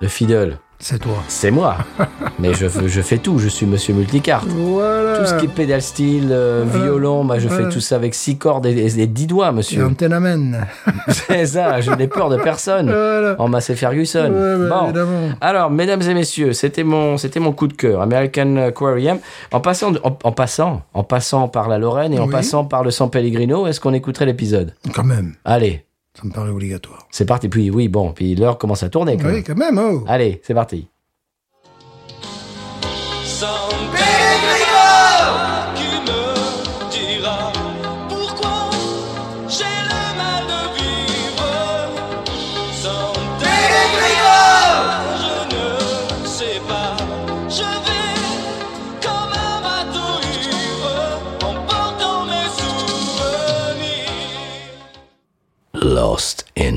le 0.00 0.08
fiddle, 0.08 0.58
C'est 0.80 0.98
toi. 0.98 1.14
c'est 1.28 1.50
moi. 1.50 1.76
mais 2.38 2.52
je, 2.52 2.66
je 2.86 3.00
fais 3.00 3.16
tout. 3.18 3.38
Je 3.38 3.48
suis 3.48 3.64
Monsieur 3.64 3.94
Multicarte. 3.94 4.46
Voilà. 4.48 5.18
Tout 5.18 5.24
ce 5.26 5.34
qui 5.34 5.46
est 5.46 5.48
pédale 5.48 5.80
style, 5.80 6.28
euh, 6.30 6.64
Voilà. 6.66 6.84
violon, 6.84 7.24
bah, 7.24 7.38
je 7.38 7.48
fais 7.48 7.68
tout 7.70 7.80
ça 7.80 7.96
avec 7.96 8.14
six 8.14 8.36
cordes 8.36 8.66
et, 8.66 8.72
et- 8.72 9.00
et 9.00 9.06
dix 9.06 9.26
doigts, 9.26 9.48
Et 9.48 9.52
monsieur. 9.52 9.88
tenamen. 9.96 10.66
C'est 11.08 11.46
ça, 11.46 11.80
je 11.80 11.90
n'ai 11.92 12.06
peur 12.08 12.28
de 12.28 12.36
personne. 12.36 12.86
Voilà. 12.86 13.36
En 13.38 13.48
Massey 13.48 13.76
Ferguson. 13.76 14.30
Bah, 14.30 14.68
bon. 14.80 14.84
évidemment. 14.86 15.28
Alors, 15.40 15.70
mesdames 15.70 16.02
et 16.02 16.14
messieurs, 16.14 16.52
c'était 16.52 16.84
mon, 16.84 17.16
c'était 17.16 17.40
mon 17.40 17.52
coup 17.52 17.66
de 17.68 17.72
cœur, 17.74 18.02
American 18.02 18.56
Aquarium. 18.56 19.18
En 19.52 19.60
passant, 19.60 19.92
en, 20.04 20.18
en 20.22 20.32
passant, 20.32 20.82
en 20.92 21.02
passant 21.04 21.48
par 21.48 21.68
la 21.68 21.78
Lorraine 21.78 22.12
et 22.12 22.18
en 22.18 22.28
passant 22.28 22.64
par 22.64 22.82
le 22.84 22.90
San 22.90 23.08
Pellegrino, 23.10 23.66
est-ce 23.66 23.80
qu'on 23.80 23.94
écouterait 23.94 24.26
l'épisode? 24.26 24.74
Quand 24.94 25.04
même. 25.04 25.34
Allez, 25.44 25.84
Ça 26.16 26.22
me 26.24 26.30
paraît 26.32 26.50
obligatoire. 26.50 27.06
c'est 27.10 27.26
parti. 27.26 27.48
Puis 27.48 27.70
oui, 27.70 27.88
bon, 27.88 28.12
puis 28.12 28.34
l'heure 28.36 28.56
commence 28.58 28.82
à 28.84 28.88
tourner 28.88 29.16
quand 29.16 29.26
Oui, 29.26 29.32
même. 29.34 29.44
quand 29.44 29.56
même. 29.56 29.78
Oh. 29.78 30.04
Allez, 30.06 30.40
c'est 30.44 30.54
parti. 30.54 30.88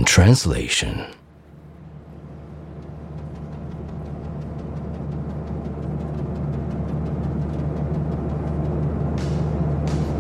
Translation. 0.08 1.06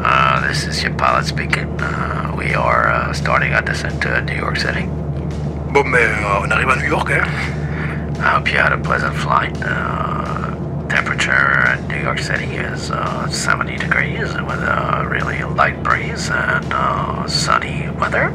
Uh, 0.04 0.46
this 0.46 0.66
is 0.66 0.84
your 0.84 0.94
pilot 0.96 1.26
speaking. 1.26 1.66
Uh, 1.80 2.36
we 2.38 2.54
are 2.54 2.90
uh, 2.90 3.14
starting 3.14 3.54
our 3.54 3.62
descent 3.62 4.02
to 4.04 4.22
New 4.24 4.36
York 4.36 4.58
City. 4.58 4.84
Bon, 5.72 5.86
mais 5.86 6.04
euh, 6.04 6.42
on 6.44 6.52
arrive 6.52 6.70
à 6.70 6.76
New 6.76 6.90
York, 6.90 7.10
hein. 7.10 7.24
I 8.20 8.36
hope 8.36 8.52
you 8.52 8.58
had 8.60 8.74
a 8.74 8.78
pleasant 8.78 9.16
flight. 9.16 9.58
Uh, 9.64 10.54
temperature 10.90 11.74
in 11.74 11.88
New 11.88 12.04
York 12.04 12.20
City 12.20 12.58
is 12.58 12.92
uh, 12.92 13.28
70 13.30 13.78
degrees 13.78 14.34
with 14.34 14.60
a 14.62 15.08
really 15.10 15.42
light 15.56 15.82
breeze 15.82 16.30
and 16.30 16.66
uh, 16.74 17.26
sunny 17.26 17.90
weather. 18.00 18.34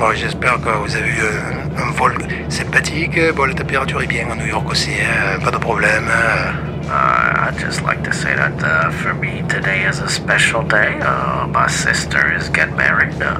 Bon, 0.00 0.12
j'espère 0.14 0.58
que 0.62 0.70
vous 0.70 0.96
avez 0.96 1.08
eu 1.10 1.20
un, 1.20 1.82
un 1.82 1.90
vol 1.92 2.14
sympathique. 2.48 3.18
Bon, 3.36 3.44
la 3.44 3.54
température 3.54 4.00
est 4.02 4.06
bien 4.06 4.30
à 4.30 4.34
New 4.34 4.46
York 4.46 4.68
aussi, 4.70 4.90
hein. 4.92 5.38
Pas 5.44 5.50
de 5.50 5.58
problème. 5.58 6.04
hein. 6.08 6.54
Uh, 6.88 7.48
I'd 7.48 7.58
just 7.60 7.82
like 7.84 8.02
to 8.02 8.12
say 8.12 8.34
that 8.34 8.60
uh, 8.64 8.90
for 8.90 9.14
me 9.14 9.42
today 9.48 9.84
is 9.88 10.00
a 10.00 10.08
special 10.08 10.62
day. 10.64 10.98
Uh, 11.00 11.46
my 11.46 11.68
sister 11.68 12.34
is 12.34 12.48
getting 12.48 12.76
married. 12.76 13.14
Uh, 13.22 13.36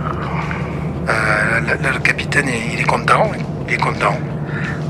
Euh, 1.08 1.60
le, 1.82 1.98
capitaine, 2.00 2.46
il 2.48 2.74
il 2.74 2.80
est 2.80 2.84
content. 2.84 3.32
Il 3.66 3.74
est 3.74 3.78
content. 3.78 4.16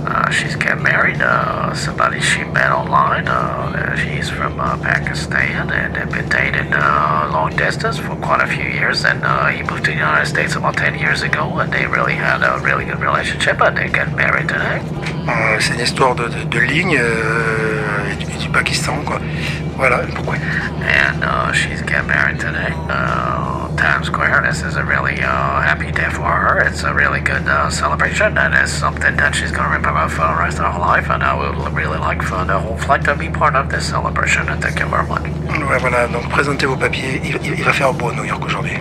Uh, 0.07 0.31
she's 0.31 0.57
getting 0.57 0.83
married. 0.83 1.21
Uh, 1.21 1.75
somebody 1.75 2.21
she 2.21 2.45
met 2.45 2.71
online. 2.73 3.29
Uh, 3.29 3.97
she's 3.97 4.29
from 4.31 4.59
uh, 4.61 4.77
Pakistan 4.79 5.71
and 5.71 5.95
they've 5.95 6.11
been 6.11 6.29
dating 6.29 6.73
uh, 6.73 7.29
long 7.33 7.55
distance 7.57 7.99
for 7.99 8.17
quite 8.17 8.41
a 8.41 8.47
few 8.47 8.65
years. 8.65 9.05
And 9.05 9.23
uh, 9.25 9.47
he 9.49 9.63
moved 9.63 9.85
to 9.85 9.91
the 9.91 9.97
United 9.99 10.27
States 10.27 10.57
about 10.57 10.77
10 10.77 10.99
years 10.99 11.23
ago 11.23 11.59
and 11.59 11.73
they 11.73 11.87
really 11.87 12.15
had 12.15 12.43
a 12.43 12.59
really 12.61 12.85
good 12.85 13.01
relationship 13.01 13.61
and 13.61 13.77
they're 13.77 13.89
getting 13.89 14.17
married 14.17 14.49
today. 14.49 14.81
Euh, 15.29 15.61
c'est 15.61 15.75
une 15.75 15.81
histoire 15.81 16.15
de, 16.15 16.29
de, 16.29 16.45
de 16.45 16.59
ligne 16.59 16.97
euh, 16.99 18.15
du, 18.19 18.27
du 18.27 18.49
Pakistan, 18.49 18.97
quoi. 19.05 19.21
And 19.83 21.25
uh, 21.25 21.53
she's 21.53 21.81
getting 21.83 22.07
married 22.09 22.39
today. 22.39 22.69
Uh, 22.89 23.75
Times 23.77 24.09
Square. 24.09 24.43
This 24.47 24.63
is 24.63 24.77
a 24.77 24.85
really 24.85 25.15
uh, 25.23 25.61
happy 25.63 25.91
day 25.91 26.11
for 26.11 26.23
her. 26.29 26.61
It's 26.67 26.83
a 26.83 26.93
really 26.93 27.21
good 27.21 27.47
uh, 27.49 27.71
celebration 27.71 28.37
and 28.37 28.53
it's 28.55 28.73
something 28.73 29.17
that 29.17 29.35
she's 29.35 29.51
going 29.53 29.71
to 29.71 29.77
remember 29.77 30.07
for 30.09 30.29
the 30.29 30.35
rest 30.39 30.61
of 30.61 30.71
her 30.75 30.79
life. 30.81 31.09
And 31.09 31.23
I 31.23 31.35
would 31.35 31.73
really 31.73 31.97
like 31.99 32.21
for 32.23 32.45
the 32.45 32.59
whole 32.59 32.77
flight 32.77 33.05
to 33.05 33.17
be 33.17 33.31
part 33.31 33.55
of 33.57 33.71
this 33.71 33.89
celebration. 33.89 34.49
And 34.51 34.61
thank 34.63 34.81
you 34.81 34.87
very 34.87 35.07
much. 35.09 35.23
Ouais, 35.23 35.79
voilà, 35.79 36.07
donc 36.09 36.29
présentez 36.29 36.67
vos 36.67 36.77
papiers. 36.77 37.21
Il, 37.25 37.37
il- 37.43 37.55
il 37.59 37.65
va 37.65 37.73
faire 37.73 37.95
beau 37.95 38.11
à 38.11 38.15
New 38.15 38.25
York 38.25 38.45
aujourd'hui. 38.45 38.77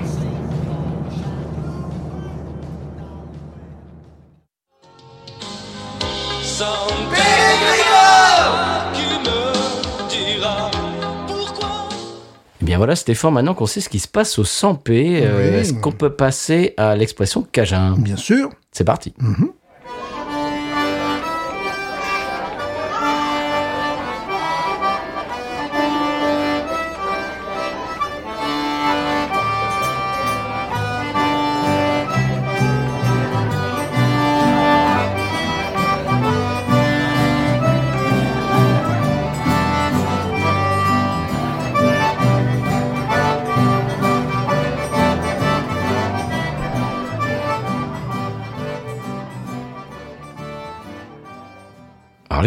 Voilà, 12.79 12.95
Stéphane, 12.95 13.33
maintenant 13.33 13.53
qu'on 13.53 13.65
sait 13.67 13.81
ce 13.81 13.89
qui 13.89 13.99
se 13.99 14.07
passe 14.07 14.39
au 14.39 14.43
100p, 14.43 15.21
euh, 15.23 15.51
Oui. 15.51 15.59
est-ce 15.59 15.73
qu'on 15.73 15.91
peut 15.91 16.09
passer 16.09 16.73
à 16.77 16.95
l'expression 16.95 17.45
Cajun? 17.51 17.95
Bien 17.97 18.15
sûr. 18.17 18.49
C'est 18.71 18.83
parti. 18.83 19.13
Alors 19.19 19.35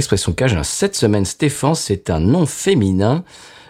l'expression 0.02 0.32
Cajun, 0.32 0.64
cette 0.64 0.96
semaine, 0.96 1.24
Stéphane, 1.24 1.76
c'est 1.76 2.10
un 2.10 2.18
nom 2.18 2.44
féminin. 2.44 3.22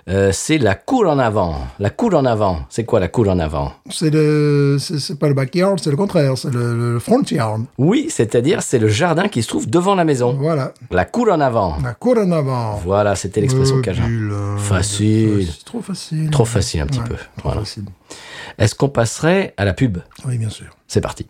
Euh, 0.08 0.30
c'est 0.32 0.58
la 0.58 0.74
cour 0.74 1.06
en 1.06 1.18
avant. 1.20 1.58
La 1.78 1.90
cour 1.90 2.14
en 2.14 2.24
avant. 2.24 2.64
C'est 2.70 2.84
quoi 2.84 2.98
la 3.00 3.06
cour 3.08 3.28
en 3.28 3.38
avant? 3.38 3.72
C'est 3.90 4.10
le, 4.10 4.78
c'est 4.80 5.16
pas 5.18 5.28
le 5.28 5.34
backyard, 5.34 5.78
c'est 5.78 5.90
le 5.90 5.96
contraire, 5.96 6.36
c'est 6.36 6.50
le, 6.50 6.94
le 6.94 6.98
front 6.98 7.22
yard. 7.30 7.62
Oui, 7.78 8.06
c'est-à-dire 8.08 8.62
c'est 8.62 8.80
le 8.80 8.88
jardin 8.88 9.28
qui 9.28 9.42
se 9.44 9.48
trouve 9.48 9.68
devant 9.70 9.94
la 9.94 10.04
maison. 10.04 10.32
Voilà, 10.40 10.72
La 10.90 11.04
cour 11.04 11.28
en 11.30 11.38
avant. 11.40 11.76
la 11.84 11.92
cour 11.94 12.16
en 12.18 12.32
avant. 12.32 12.80
Voilà, 12.82 13.14
c'était 13.14 13.40
l'expression 13.42 13.76
Euh, 13.76 13.82
Cajun. 13.82 14.06
vilain, 14.08 14.56
Facile. 14.56 15.46
C'est 15.56 15.64
trop 15.66 15.82
facile. 15.82 16.30
Trop 16.30 16.44
facile 16.46 16.80
un 16.80 16.86
petit 16.86 16.98
Ouais, 16.98 17.08
peu. 17.08 17.14
Trop 17.36 17.50
Voilà. 17.50 17.62
Est-ce 18.58 18.74
qu'on 18.74 18.88
passerait 18.88 19.54
à 19.56 19.64
la 19.64 19.72
pub? 19.74 19.98
Oui, 20.26 20.36
bien 20.38 20.50
sûr. 20.50 20.66
C'est 20.88 21.00
parti. 21.02 21.26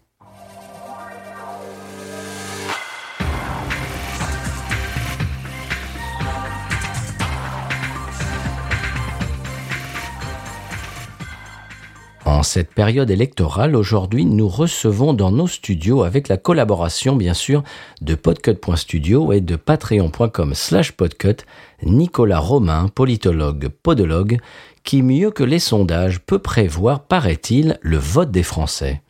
En 12.25 12.45
cette 12.45 12.73
période 12.73 13.11
électorale, 13.11 13.75
aujourd'hui, 13.75 14.25
nous 14.25 14.47
recevons 14.47 15.13
dans 15.13 15.33
nos 15.33 15.49
studios, 15.49 16.05
avec 16.05 16.29
la 16.29 16.37
collaboration 16.37 17.17
bien 17.17 17.35
sûr 17.35 17.65
de 18.01 18.15
podcut.studio 18.15 19.33
et 19.33 19.41
de 19.41 19.57
patreon.com 19.57 20.55
slash 20.55 20.93
podcut, 20.93 21.45
Nicolas 21.83 22.39
Romain, 22.39 22.87
politologue, 22.95 23.69
podologue, 23.83 24.39
qui 24.85 25.03
mieux 25.03 25.33
que 25.33 25.43
les 25.43 25.59
sondages 25.59 26.21
peut 26.21 26.39
prévoir, 26.39 27.05
paraît-il, 27.05 27.79
le 27.83 27.97
vote 27.97 28.31
des 28.31 28.45
Français. 28.45 29.03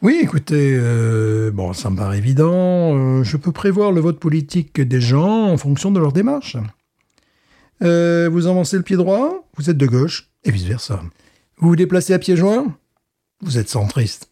Oui, 0.00 0.20
écoutez, 0.22 0.74
euh, 0.78 1.50
bon, 1.50 1.74
ça 1.74 1.90
me 1.90 1.96
paraît 1.96 2.16
évident. 2.16 2.96
euh, 2.96 3.22
je 3.24 3.36
peux 3.36 3.52
prévoir 3.52 3.92
le 3.92 4.00
vote 4.00 4.18
politique 4.18 4.80
des 4.80 5.00
gens 5.02 5.50
en 5.50 5.58
fonction 5.58 5.90
de 5.90 6.00
leur 6.00 6.12
démarche. 6.12 6.56
Euh, 7.82 8.30
vous 8.32 8.46
avancez 8.46 8.78
le 8.78 8.82
pied 8.82 8.96
droit, 8.96 9.46
vous 9.58 9.68
êtes 9.68 9.76
de 9.76 9.86
gauche, 9.86 10.30
et 10.44 10.50
vice-versa. 10.50 11.02
Vous 11.60 11.68
vous 11.68 11.76
déplacez 11.76 12.14
à 12.14 12.18
pied 12.18 12.36
joint 12.36 12.74
vous 13.42 13.56
êtes 13.56 13.70
centriste. 13.70 14.28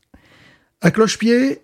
À 0.82 0.90
cloche-pied, 0.90 1.62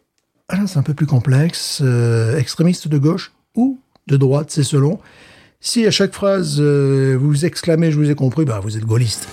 ah 0.49 0.67
c'est 0.67 0.79
un 0.79 0.83
peu 0.83 0.95
plus 0.95 1.07
complexe. 1.07 1.81
Euh, 1.83 2.39
extrémiste 2.39 2.89
de 2.89 2.97
gauche 2.97 3.33
ou 3.55 3.79
de 4.07 4.17
droite, 4.17 4.51
c'est 4.51 4.63
selon. 4.63 4.99
Si 5.61 5.87
à 5.87 5.91
chaque 5.91 6.15
phrase 6.15 6.57
euh, 6.59 7.17
vous 7.21 7.45
exclamez 7.45 7.91
je 7.91 7.99
vous 7.99 8.11
ai 8.11 8.15
compris, 8.15 8.45
bah 8.45 8.61
vous 8.61 8.77
êtes 8.77 8.85
gaulliste. 8.85 9.29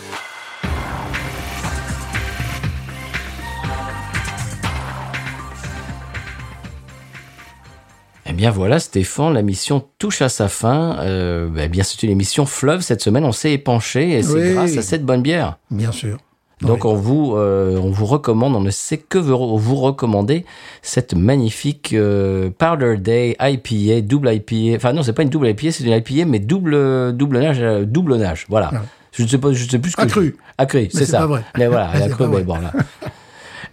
Bien 8.41 8.49
voilà, 8.49 8.79
Stéphane, 8.79 9.35
la 9.35 9.43
mission 9.43 9.83
touche 9.99 10.23
à 10.23 10.27
sa 10.29 10.47
fin. 10.47 10.97
Euh, 11.01 11.47
eh 11.59 11.67
bien, 11.67 11.83
c'est 11.83 12.01
une 12.01 12.09
émission 12.09 12.47
fleuve 12.47 12.81
cette 12.81 12.99
semaine. 13.03 13.23
On 13.23 13.31
s'est 13.31 13.51
épanché 13.53 14.17
et 14.17 14.23
c'est 14.23 14.33
Oui. 14.33 14.53
grâce 14.55 14.77
à 14.77 14.81
cette 14.81 15.05
bonne 15.05 15.21
bière. 15.21 15.59
Bien 15.69 15.91
sûr. 15.91 16.17
Donc 16.59 16.83
Oui. 16.85 16.89
on 16.91 16.95
vous 16.95 17.35
euh, 17.35 17.77
on 17.77 17.91
vous 17.91 18.07
recommande, 18.07 18.55
on 18.55 18.61
ne 18.61 18.71
sait 18.71 18.97
que 18.97 19.19
vous, 19.19 19.75
recommander 19.75 20.43
cette 20.81 21.13
magnifique 21.13 21.93
euh, 21.93 22.49
Powder 22.57 22.97
Day 22.97 23.35
IPA, 23.39 24.01
double 24.01 24.33
IPA. 24.33 24.75
Enfin 24.75 24.93
non, 24.93 25.03
c'est 25.03 25.13
pas 25.13 25.21
une 25.21 25.29
double 25.29 25.47
IPA, 25.49 25.71
c'est 25.71 25.83
une 25.83 25.93
IPA 25.93 26.25
mais 26.27 26.39
double 26.39 27.15
double 27.15 27.39
nage, 27.41 27.59
euh, 27.61 27.85
double 27.85 28.15
nage. 28.17 28.47
Voilà. 28.49 28.71
Ah. 28.73 28.81
Je 29.11 29.21
ne 29.21 29.27
sais 29.27 29.37
pas, 29.37 29.53
je 29.53 29.69
sais 29.69 29.77
plus 29.77 29.91
ce 29.91 29.97
que 29.97 30.01
Accru. 30.01 30.35
je. 30.35 30.41
Accru, 30.57 30.87
c'est 30.91 31.05
ça. 31.05 31.19
pas 31.19 31.27
vrai. 31.27 31.43
Mais 31.59 31.67
voilà, 31.67 31.89
Mais 31.93 31.97
elle 31.97 32.03
a 32.03 32.05
c'est 32.07 32.11
cru, 32.13 32.23
pas 32.25 32.37
mais 32.37 32.43
bon 32.43 32.55
là. 32.59 32.71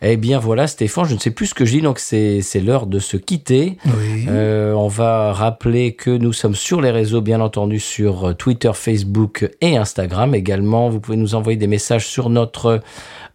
Eh 0.01 0.17
bien 0.17 0.39
voilà, 0.39 0.67
Stéphane, 0.67 1.07
je 1.07 1.15
ne 1.15 1.19
sais 1.19 1.31
plus 1.31 1.47
ce 1.47 1.55
que 1.55 1.65
je 1.65 1.73
dis, 1.73 1.81
donc 1.81 1.99
c'est 1.99 2.43
l'heure 2.63 2.87
de 2.87 2.99
se 2.99 3.17
quitter. 3.17 3.79
Oui. 3.87 4.27
Euh, 4.29 4.73
on 4.73 4.89
va 4.89 5.33
rappeler 5.33 5.95
que 5.95 6.11
nous 6.11 6.33
sommes 6.33 6.55
sur 6.55 6.81
les 6.81 6.91
réseaux, 6.91 7.21
bien 7.21 7.41
entendu, 7.41 7.81
sur 7.81 8.29
euh, 8.29 8.33
Twitter, 8.33 8.71
Facebook 8.75 9.51
et 9.61 9.77
Instagram 9.77 10.35
également. 10.35 10.89
Vous 10.89 11.01
pouvez 11.01 11.17
nous 11.17 11.35
envoyer 11.35 11.57
des 11.57 11.67
messages 11.67 12.07
sur 12.07 12.31
notre 12.31 12.81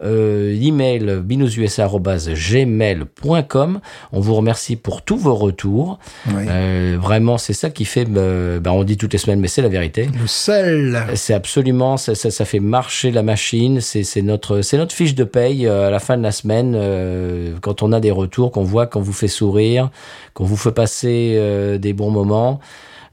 euh, 0.02 0.56
email 0.60 1.20
binoususa@gmail.com. 1.22 3.80
On 4.12 4.20
vous 4.20 4.34
remercie 4.34 4.76
pour 4.76 5.02
tous 5.02 5.16
vos 5.16 5.34
retours. 5.34 5.98
Oui. 6.28 6.44
Euh, 6.48 6.96
vraiment, 7.00 7.38
c'est 7.38 7.52
ça 7.52 7.70
qui 7.70 7.84
fait. 7.84 8.06
euh, 8.16 8.60
ben, 8.60 8.72
on 8.72 8.84
dit 8.84 8.96
toutes 8.96 9.12
les 9.12 9.18
semaines, 9.18 9.40
mais 9.40 9.48
c'est 9.48 9.62
la 9.62 9.68
vérité. 9.68 10.08
Le 10.20 10.26
sel. 10.26 11.04
C'est 11.14 11.34
absolument, 11.34 11.96
ça, 11.96 12.14
ça, 12.14 12.30
ça 12.30 12.44
fait 12.44 12.60
marcher 12.60 13.10
la 13.10 13.22
machine. 13.22 13.80
C'est 13.80 14.04
c'est 14.04 14.22
notre, 14.22 14.62
c'est 14.62 14.76
notre 14.76 14.94
fiche 14.94 15.14
de 15.14 15.24
paye 15.24 15.66
euh, 15.66 15.88
à 15.88 15.90
la 15.90 15.98
fin 15.98 16.16
de 16.16 16.22
la 16.22 16.32
semaine 16.32 16.74
euh, 16.76 17.54
quand 17.60 17.82
on 17.82 17.92
a 17.92 18.00
des 18.00 18.10
retours, 18.10 18.52
qu'on 18.52 18.62
voit, 18.62 18.86
qu'on 18.86 19.00
vous 19.00 19.12
fait 19.12 19.28
sourire, 19.28 19.90
qu'on 20.34 20.44
vous 20.44 20.56
fait 20.56 20.72
passer 20.72 21.34
euh, 21.36 21.78
des 21.78 21.92
bons 21.92 22.10
moments. 22.10 22.60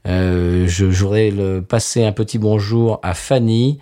Euh, 0.08 0.66
je, 0.66 0.84
voudrais 0.84 1.32
passer 1.68 2.04
un 2.04 2.12
petit 2.12 2.38
bonjour 2.38 2.98
à 3.02 3.14
Fanny. 3.14 3.78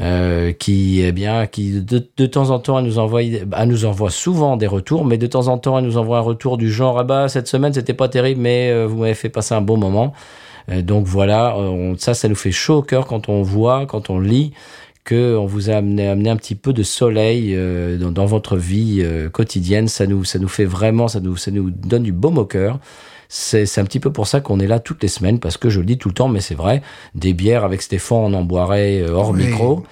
Euh, 0.00 0.52
qui 0.52 1.00
eh 1.02 1.10
bien 1.10 1.46
qui 1.46 1.80
de, 1.80 2.06
de 2.16 2.26
temps 2.26 2.50
en 2.50 2.60
temps 2.60 2.78
elle 2.78 2.84
nous 2.84 3.00
envoie 3.00 3.22
elle 3.22 3.68
nous 3.68 3.84
envoie 3.84 4.10
souvent 4.10 4.56
des 4.56 4.68
retours 4.68 5.04
mais 5.04 5.18
de 5.18 5.26
temps 5.26 5.48
en 5.48 5.58
temps 5.58 5.76
elle 5.76 5.84
nous 5.84 5.96
envoie 5.96 6.18
un 6.18 6.22
retour 6.22 6.56
du 6.56 6.70
genre 6.70 7.00
ah 7.00 7.04
bah 7.04 7.28
cette 7.28 7.48
semaine 7.48 7.72
c'était 7.72 7.94
pas 7.94 8.08
terrible 8.08 8.40
mais 8.40 8.70
euh, 8.70 8.86
vous 8.86 8.98
m'avez 8.98 9.14
fait 9.14 9.28
passer 9.28 9.54
un 9.54 9.60
bon 9.60 9.76
moment 9.76 10.12
euh, 10.70 10.82
donc 10.82 11.06
voilà, 11.06 11.56
ça, 11.96 12.14
ça 12.14 12.28
nous 12.28 12.36
fait 12.36 12.52
chaud 12.52 12.76
au 12.76 12.82
cœur 12.82 13.06
quand 13.06 13.28
on 13.28 13.42
voit, 13.42 13.86
quand 13.86 14.10
on 14.10 14.20
lit 14.20 14.52
que 15.04 15.36
on 15.36 15.46
vous 15.46 15.70
a 15.70 15.74
amené, 15.74 16.06
amené 16.06 16.28
un 16.28 16.36
petit 16.36 16.54
peu 16.54 16.72
de 16.74 16.82
soleil 16.82 17.58
dans, 17.98 18.26
votre 18.26 18.58
vie 18.58 19.02
quotidienne. 19.32 19.88
Ça 19.88 20.06
nous, 20.06 20.24
ça 20.24 20.38
nous 20.38 20.48
fait 20.48 20.66
vraiment, 20.66 21.08
ça 21.08 21.20
nous, 21.20 21.36
ça 21.38 21.50
nous 21.50 21.70
donne 21.70 22.02
du 22.02 22.12
baume 22.12 22.36
au 22.36 22.44
cœur. 22.44 22.78
C'est 23.30 23.78
un 23.78 23.84
petit 23.84 24.00
peu 24.00 24.10
pour 24.10 24.26
ça 24.26 24.40
qu'on 24.40 24.58
est 24.58 24.66
là 24.66 24.78
toutes 24.80 25.02
les 25.02 25.08
semaines, 25.08 25.38
parce 25.38 25.58
que 25.58 25.68
je 25.68 25.80
le 25.80 25.84
dis 25.86 25.98
tout 25.98 26.08
le 26.08 26.14
temps, 26.14 26.28
mais 26.28 26.40
c'est 26.40 26.54
vrai, 26.54 26.80
des 27.14 27.34
bières 27.34 27.62
avec 27.64 27.82
Stéphane, 27.82 28.16
on 28.18 28.32
en 28.32 28.42
boirait 28.42 29.02
euh, 29.02 29.12
hors 29.12 29.30
Oui. 29.32 29.44
micro. 29.44 29.84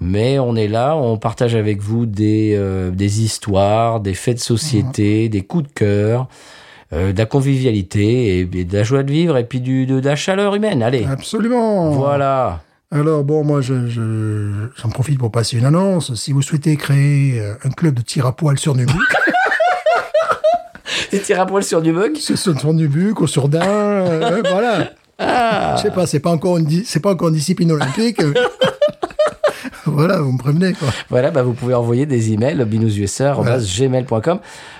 Mais 0.00 0.38
on 0.40 0.56
est 0.56 0.66
là, 0.66 0.96
on 0.96 1.16
partage 1.16 1.54
avec 1.54 1.80
vous 1.80 2.04
des, 2.06 2.54
euh, 2.56 2.90
des 2.90 3.22
histoires, 3.22 4.00
des 4.00 4.14
faits 4.14 4.36
de 4.38 4.40
société, 4.42 5.28
des 5.28 5.42
coups 5.42 5.68
de 5.68 5.72
cœur, 5.72 6.26
euh, 6.92 7.12
de 7.12 7.18
la 7.18 7.26
convivialité 7.26 8.38
et, 8.38 8.40
et 8.40 8.64
de 8.64 8.76
la 8.76 8.82
joie 8.82 9.04
de 9.04 9.12
vivre 9.12 9.36
et 9.36 9.44
puis 9.44 9.60
du, 9.60 9.86
de, 9.86 10.00
de 10.00 10.08
la 10.08 10.16
chaleur 10.16 10.56
humaine. 10.56 10.82
Allez, 10.82 11.04
Absolument. 11.04 11.90
voilà. 11.90 12.62
Alors 12.90 13.22
bon, 13.22 13.44
moi, 13.44 13.60
je, 13.60 13.86
je- 13.86 14.66
j'en 14.82 14.88
profite 14.88 15.16
pour 15.16 15.30
passer 15.30 15.56
une 15.58 15.64
annonce. 15.64 16.12
Si 16.16 16.32
vous 16.32 16.42
souhaitez 16.42 16.76
créer 16.76 17.38
euh, 17.40 17.54
un 17.62 17.70
club 17.70 17.94
de 17.94 18.02
tir 18.02 18.26
à 18.26 18.34
poil 18.34 18.58
sur 18.58 18.74
Nubuck, 18.74 18.96
Et 21.12 21.20
tire 21.20 21.40
à 21.40 21.46
poil 21.46 21.64
sur 21.64 21.82
du 21.82 21.92
bug. 21.92 22.16
c'est 22.18 22.36
sur 22.36 22.72
Nubuck 22.72 23.20
ou 23.20 23.26
sur 23.26 23.48
Dain, 23.48 23.62
euh, 23.62 24.42
voilà. 24.48 24.92
Ah. 25.18 25.74
Je 25.76 25.82
sais 25.82 25.90
pas, 25.90 26.06
c'est 26.06 26.20
pas 26.20 26.30
encore 26.30 26.58
une, 26.58 26.84
c'est 26.84 27.00
pas 27.00 27.12
encore 27.12 27.28
une 27.28 27.34
discipline 27.34 27.72
olympique. 27.72 28.20
voilà, 30.00 30.20
vous 30.20 30.32
me 30.32 30.38
prévenez 30.38 30.72
quoi. 30.72 30.88
Voilà, 31.10 31.30
bah 31.30 31.42
vous 31.42 31.52
pouvez 31.52 31.74
envoyer 31.74 32.06
des 32.06 32.32
emails 32.32 32.64
binoususa@gmail.com. 32.64 34.38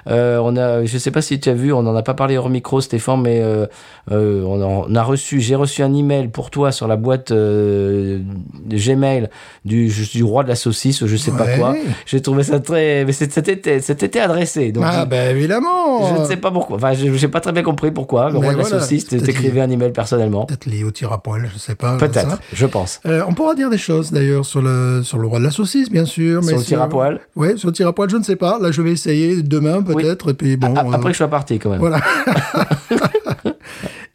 Euh, 0.09 0.39
on 0.43 0.57
a, 0.57 0.85
je 0.85 0.99
sais 0.99 1.11
pas 1.11 1.23
si 1.23 1.39
tu 1.41 1.49
as 1.49 1.55
vu, 1.55 1.73
on 1.73 1.79
en 1.79 1.95
a 1.95 2.03
pas 2.03 2.15
parlé 2.15 2.37
hors 2.39 2.49
micro, 2.49 2.81
Stéphane, 2.81 3.21
mais 3.23 3.41
euh, 3.41 3.67
euh, 4.11 4.43
on, 4.45 4.61
a, 4.63 4.65
on 4.65 4.95
a 4.95 5.03
reçu, 5.03 5.41
j'ai 5.41 5.55
reçu 5.55 5.83
un 5.83 5.93
email 5.95 6.29
pour 6.29 6.51
toi 6.51 6.73
sur 6.73 6.89
la 6.89 6.97
boîte 6.97 7.31
euh, 7.33 8.21
de 8.65 8.77
Gmail 8.77 9.29
du, 9.65 9.93
du 10.13 10.25
roi 10.25 10.43
de 10.43 10.49
la 10.49 10.55
saucisse, 10.57 11.05
je 11.05 11.17
sais 11.17 11.33
pas 11.33 11.47
quoi. 11.57 11.77
J'ai 12.07 12.21
trouvé 12.23 12.43
ça 12.43 12.61
très, 12.61 13.05
mais 13.05 13.13
c'était, 13.13 14.21
adressé. 14.21 14.73
Donc 14.73 14.85
ah 14.87 15.05
ben 15.05 15.37
évidemment. 15.37 16.15
je 16.17 16.21
ne 16.23 16.27
sais 16.27 16.37
pas 16.37 16.51
pourquoi. 16.51 16.77
Enfin, 16.77 16.93
je- 16.95 17.13
j'ai 17.15 17.29
pas 17.29 17.41
très 17.41 17.53
bien 17.53 17.63
compris 17.63 17.91
pourquoi. 17.91 18.31
Le 18.31 18.39
Mais 18.39 18.47
roi 18.47 18.55
de 18.55 18.59
la 18.59 18.65
saucisse 18.65 19.07
t'écrivait 19.07 19.61
un 19.61 19.71
email 19.71 19.93
personnellement. 19.93 20.47
Peut-être 20.47 20.67
lié 20.67 20.85
au 20.85 20.91
tir 20.91 21.13
à 21.13 21.23
poil, 21.23 21.49
je 21.53 21.59
sais 21.59 21.75
pas. 21.75 21.97
Peut-être, 21.99 22.41
je 22.53 22.67
pense. 22.67 23.01
On 23.05 23.35
pourra 23.35 23.55
dire 23.55 23.71
des 23.71 23.79
choses 23.79 24.11
d'ailleurs 24.13 24.45
sur 24.47 24.63
le 24.63 25.03
sur 25.11 25.19
le 25.19 25.27
roi 25.27 25.41
de 25.41 25.45
la 25.45 25.51
saucisse, 25.51 25.91
bien 25.91 26.05
sûr. 26.05 26.43
Sur 26.43 26.53
mais 26.53 26.59
le 26.59 26.65
tir 26.65 26.81
à 26.81 26.89
poil 26.89 27.21
Oui, 27.35 27.59
sur 27.59 27.69
le 27.69 27.73
tir 27.75 27.89
à 27.89 27.93
poil, 27.93 28.09
je 28.09 28.17
ne 28.17 28.23
sais 28.23 28.37
pas. 28.37 28.59
Là, 28.61 28.71
je 28.71 28.81
vais 28.81 28.93
essayer 28.93 29.43
demain 29.43 29.83
peut-être. 29.83 30.31
Et 30.31 30.35
puis 30.35 30.57
bon. 30.57 30.75
A- 30.77 30.81
Après 30.95 31.09
que 31.11 31.13
je 31.13 31.17
sois 31.19 31.29
parti, 31.29 31.59
quand 31.59 31.71
même. 31.71 31.81
Voilà. 31.81 32.01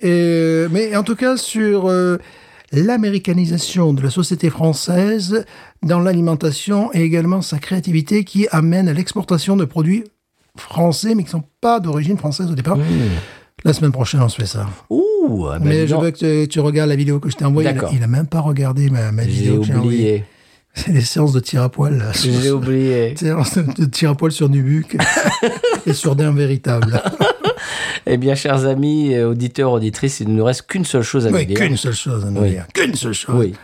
Et, 0.02 0.66
mais 0.72 0.96
en 0.96 1.04
tout 1.04 1.16
cas, 1.16 1.36
sur 1.38 1.88
euh, 1.90 2.18
l'américanisation 2.72 3.94
de 3.94 4.02
la 4.02 4.10
société 4.10 4.50
française 4.50 5.46
dans 5.84 6.00
l'alimentation 6.00 6.92
et 6.94 7.02
également 7.02 7.42
sa 7.42 7.58
créativité 7.60 8.24
qui 8.24 8.48
amène 8.52 8.88
à 8.88 8.94
l'exportation 8.94 9.56
de 9.58 9.66
produits 9.66 10.04
français 10.58 11.16
mais 11.16 11.24
qui 11.24 11.28
ne 11.36 11.42
sont 11.42 11.44
pas 11.62 11.80
d'origine 11.80 12.18
française 12.18 12.50
au 12.52 12.56
départ. 12.56 12.78
La 13.64 13.74
semaine 13.74 13.92
prochaine, 13.92 14.22
on 14.22 14.30
se 14.30 14.36
fait 14.36 14.46
ça. 14.46 14.68
Ouh, 14.90 15.48
ah 15.52 15.58
ben, 15.60 15.68
mais 15.68 15.88
je 15.88 15.96
veux 15.96 16.12
que 16.12 16.44
tu, 16.44 16.48
tu 16.50 16.60
regardes 16.60 16.90
la 16.90 16.96
vidéo 16.96 17.20
que 17.20 17.30
je 17.30 17.36
t'ai 17.36 17.46
envoyée. 17.46 17.70
Il. 17.92 17.98
Il 17.98 18.04
a 18.04 18.08
même 18.08 18.28
pas 18.28 18.42
regardé 18.42 18.90
ma, 18.90 19.12
ma 19.12 19.24
vidéo 19.24 19.64
j'ai 19.64 19.74
oublié. 19.76 20.24
C'est 20.76 20.92
des 20.92 21.02
séances 21.02 21.32
de 21.34 21.40
tir 21.40 21.62
à 21.64 21.70
poil. 21.70 21.98
là. 21.98 22.12
J'ai 22.14 22.52
oublié. 22.52 23.16
Séances 23.18 23.58
de, 23.58 23.86
tir 23.86 24.12
à 24.12 24.16
poil 24.16 24.32
sur 24.32 24.50
Nubuck 24.50 24.98
et 25.88 25.94
sur 25.94 26.16
d'un 26.16 26.32
véritable. 26.34 27.02
Eh 28.08 28.18
bien, 28.18 28.36
chers 28.36 28.66
amis, 28.68 29.16
euh, 29.16 29.30
auditeurs, 29.30 29.72
auditrices, 29.72 30.20
il 30.20 30.28
ne 30.30 30.36
nous 30.36 30.44
reste 30.44 30.68
qu'une 30.68 30.86
seule 30.86 31.02
chose 31.02 31.26
à 31.26 31.32
Oui, 31.32 31.48
dire. 31.48 31.58
qu'une 31.58 31.76
seule 31.76 31.96
chose 31.96 32.24
à 32.24 32.30
nous 32.30 32.42
Oui. 32.42 32.52
dire. 32.52 32.68
Qu'une 32.72 32.94
seule 32.94 33.16
chose. 33.16 33.36
Oui. 33.36 33.56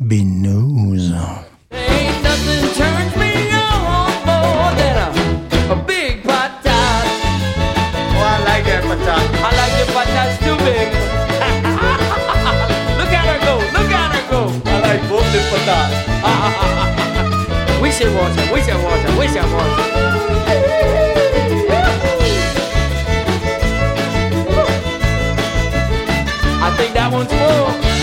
Binouze. 0.00 1.14
Ain't 1.70 2.22
nothing 2.24 2.76
watch 18.82 19.00
her, 19.00 19.18
we 19.18 19.26
should 19.28 19.50
watch 19.52 19.78
her. 19.78 19.96
I 26.62 26.70
think 26.76 26.94
that 26.94 27.12
one's 27.12 27.32
full. 27.32 27.96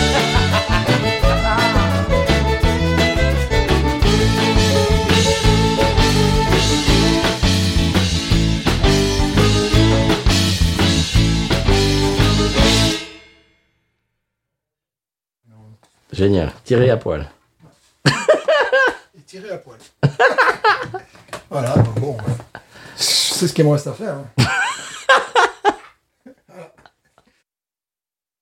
Génial. 16.12 16.52
Tiré 16.64 16.90
à 16.90 16.96
poil. 16.96 17.33
À 19.36 19.58
poil. 19.58 19.78
voilà, 21.50 21.74
bon. 21.96 22.16
C'est 22.96 23.48
ce 23.48 23.52
qu'il 23.52 23.64
me 23.64 23.72
reste 23.72 23.88
à 23.88 23.92
faire. 23.92 24.14
hein. 24.38 24.44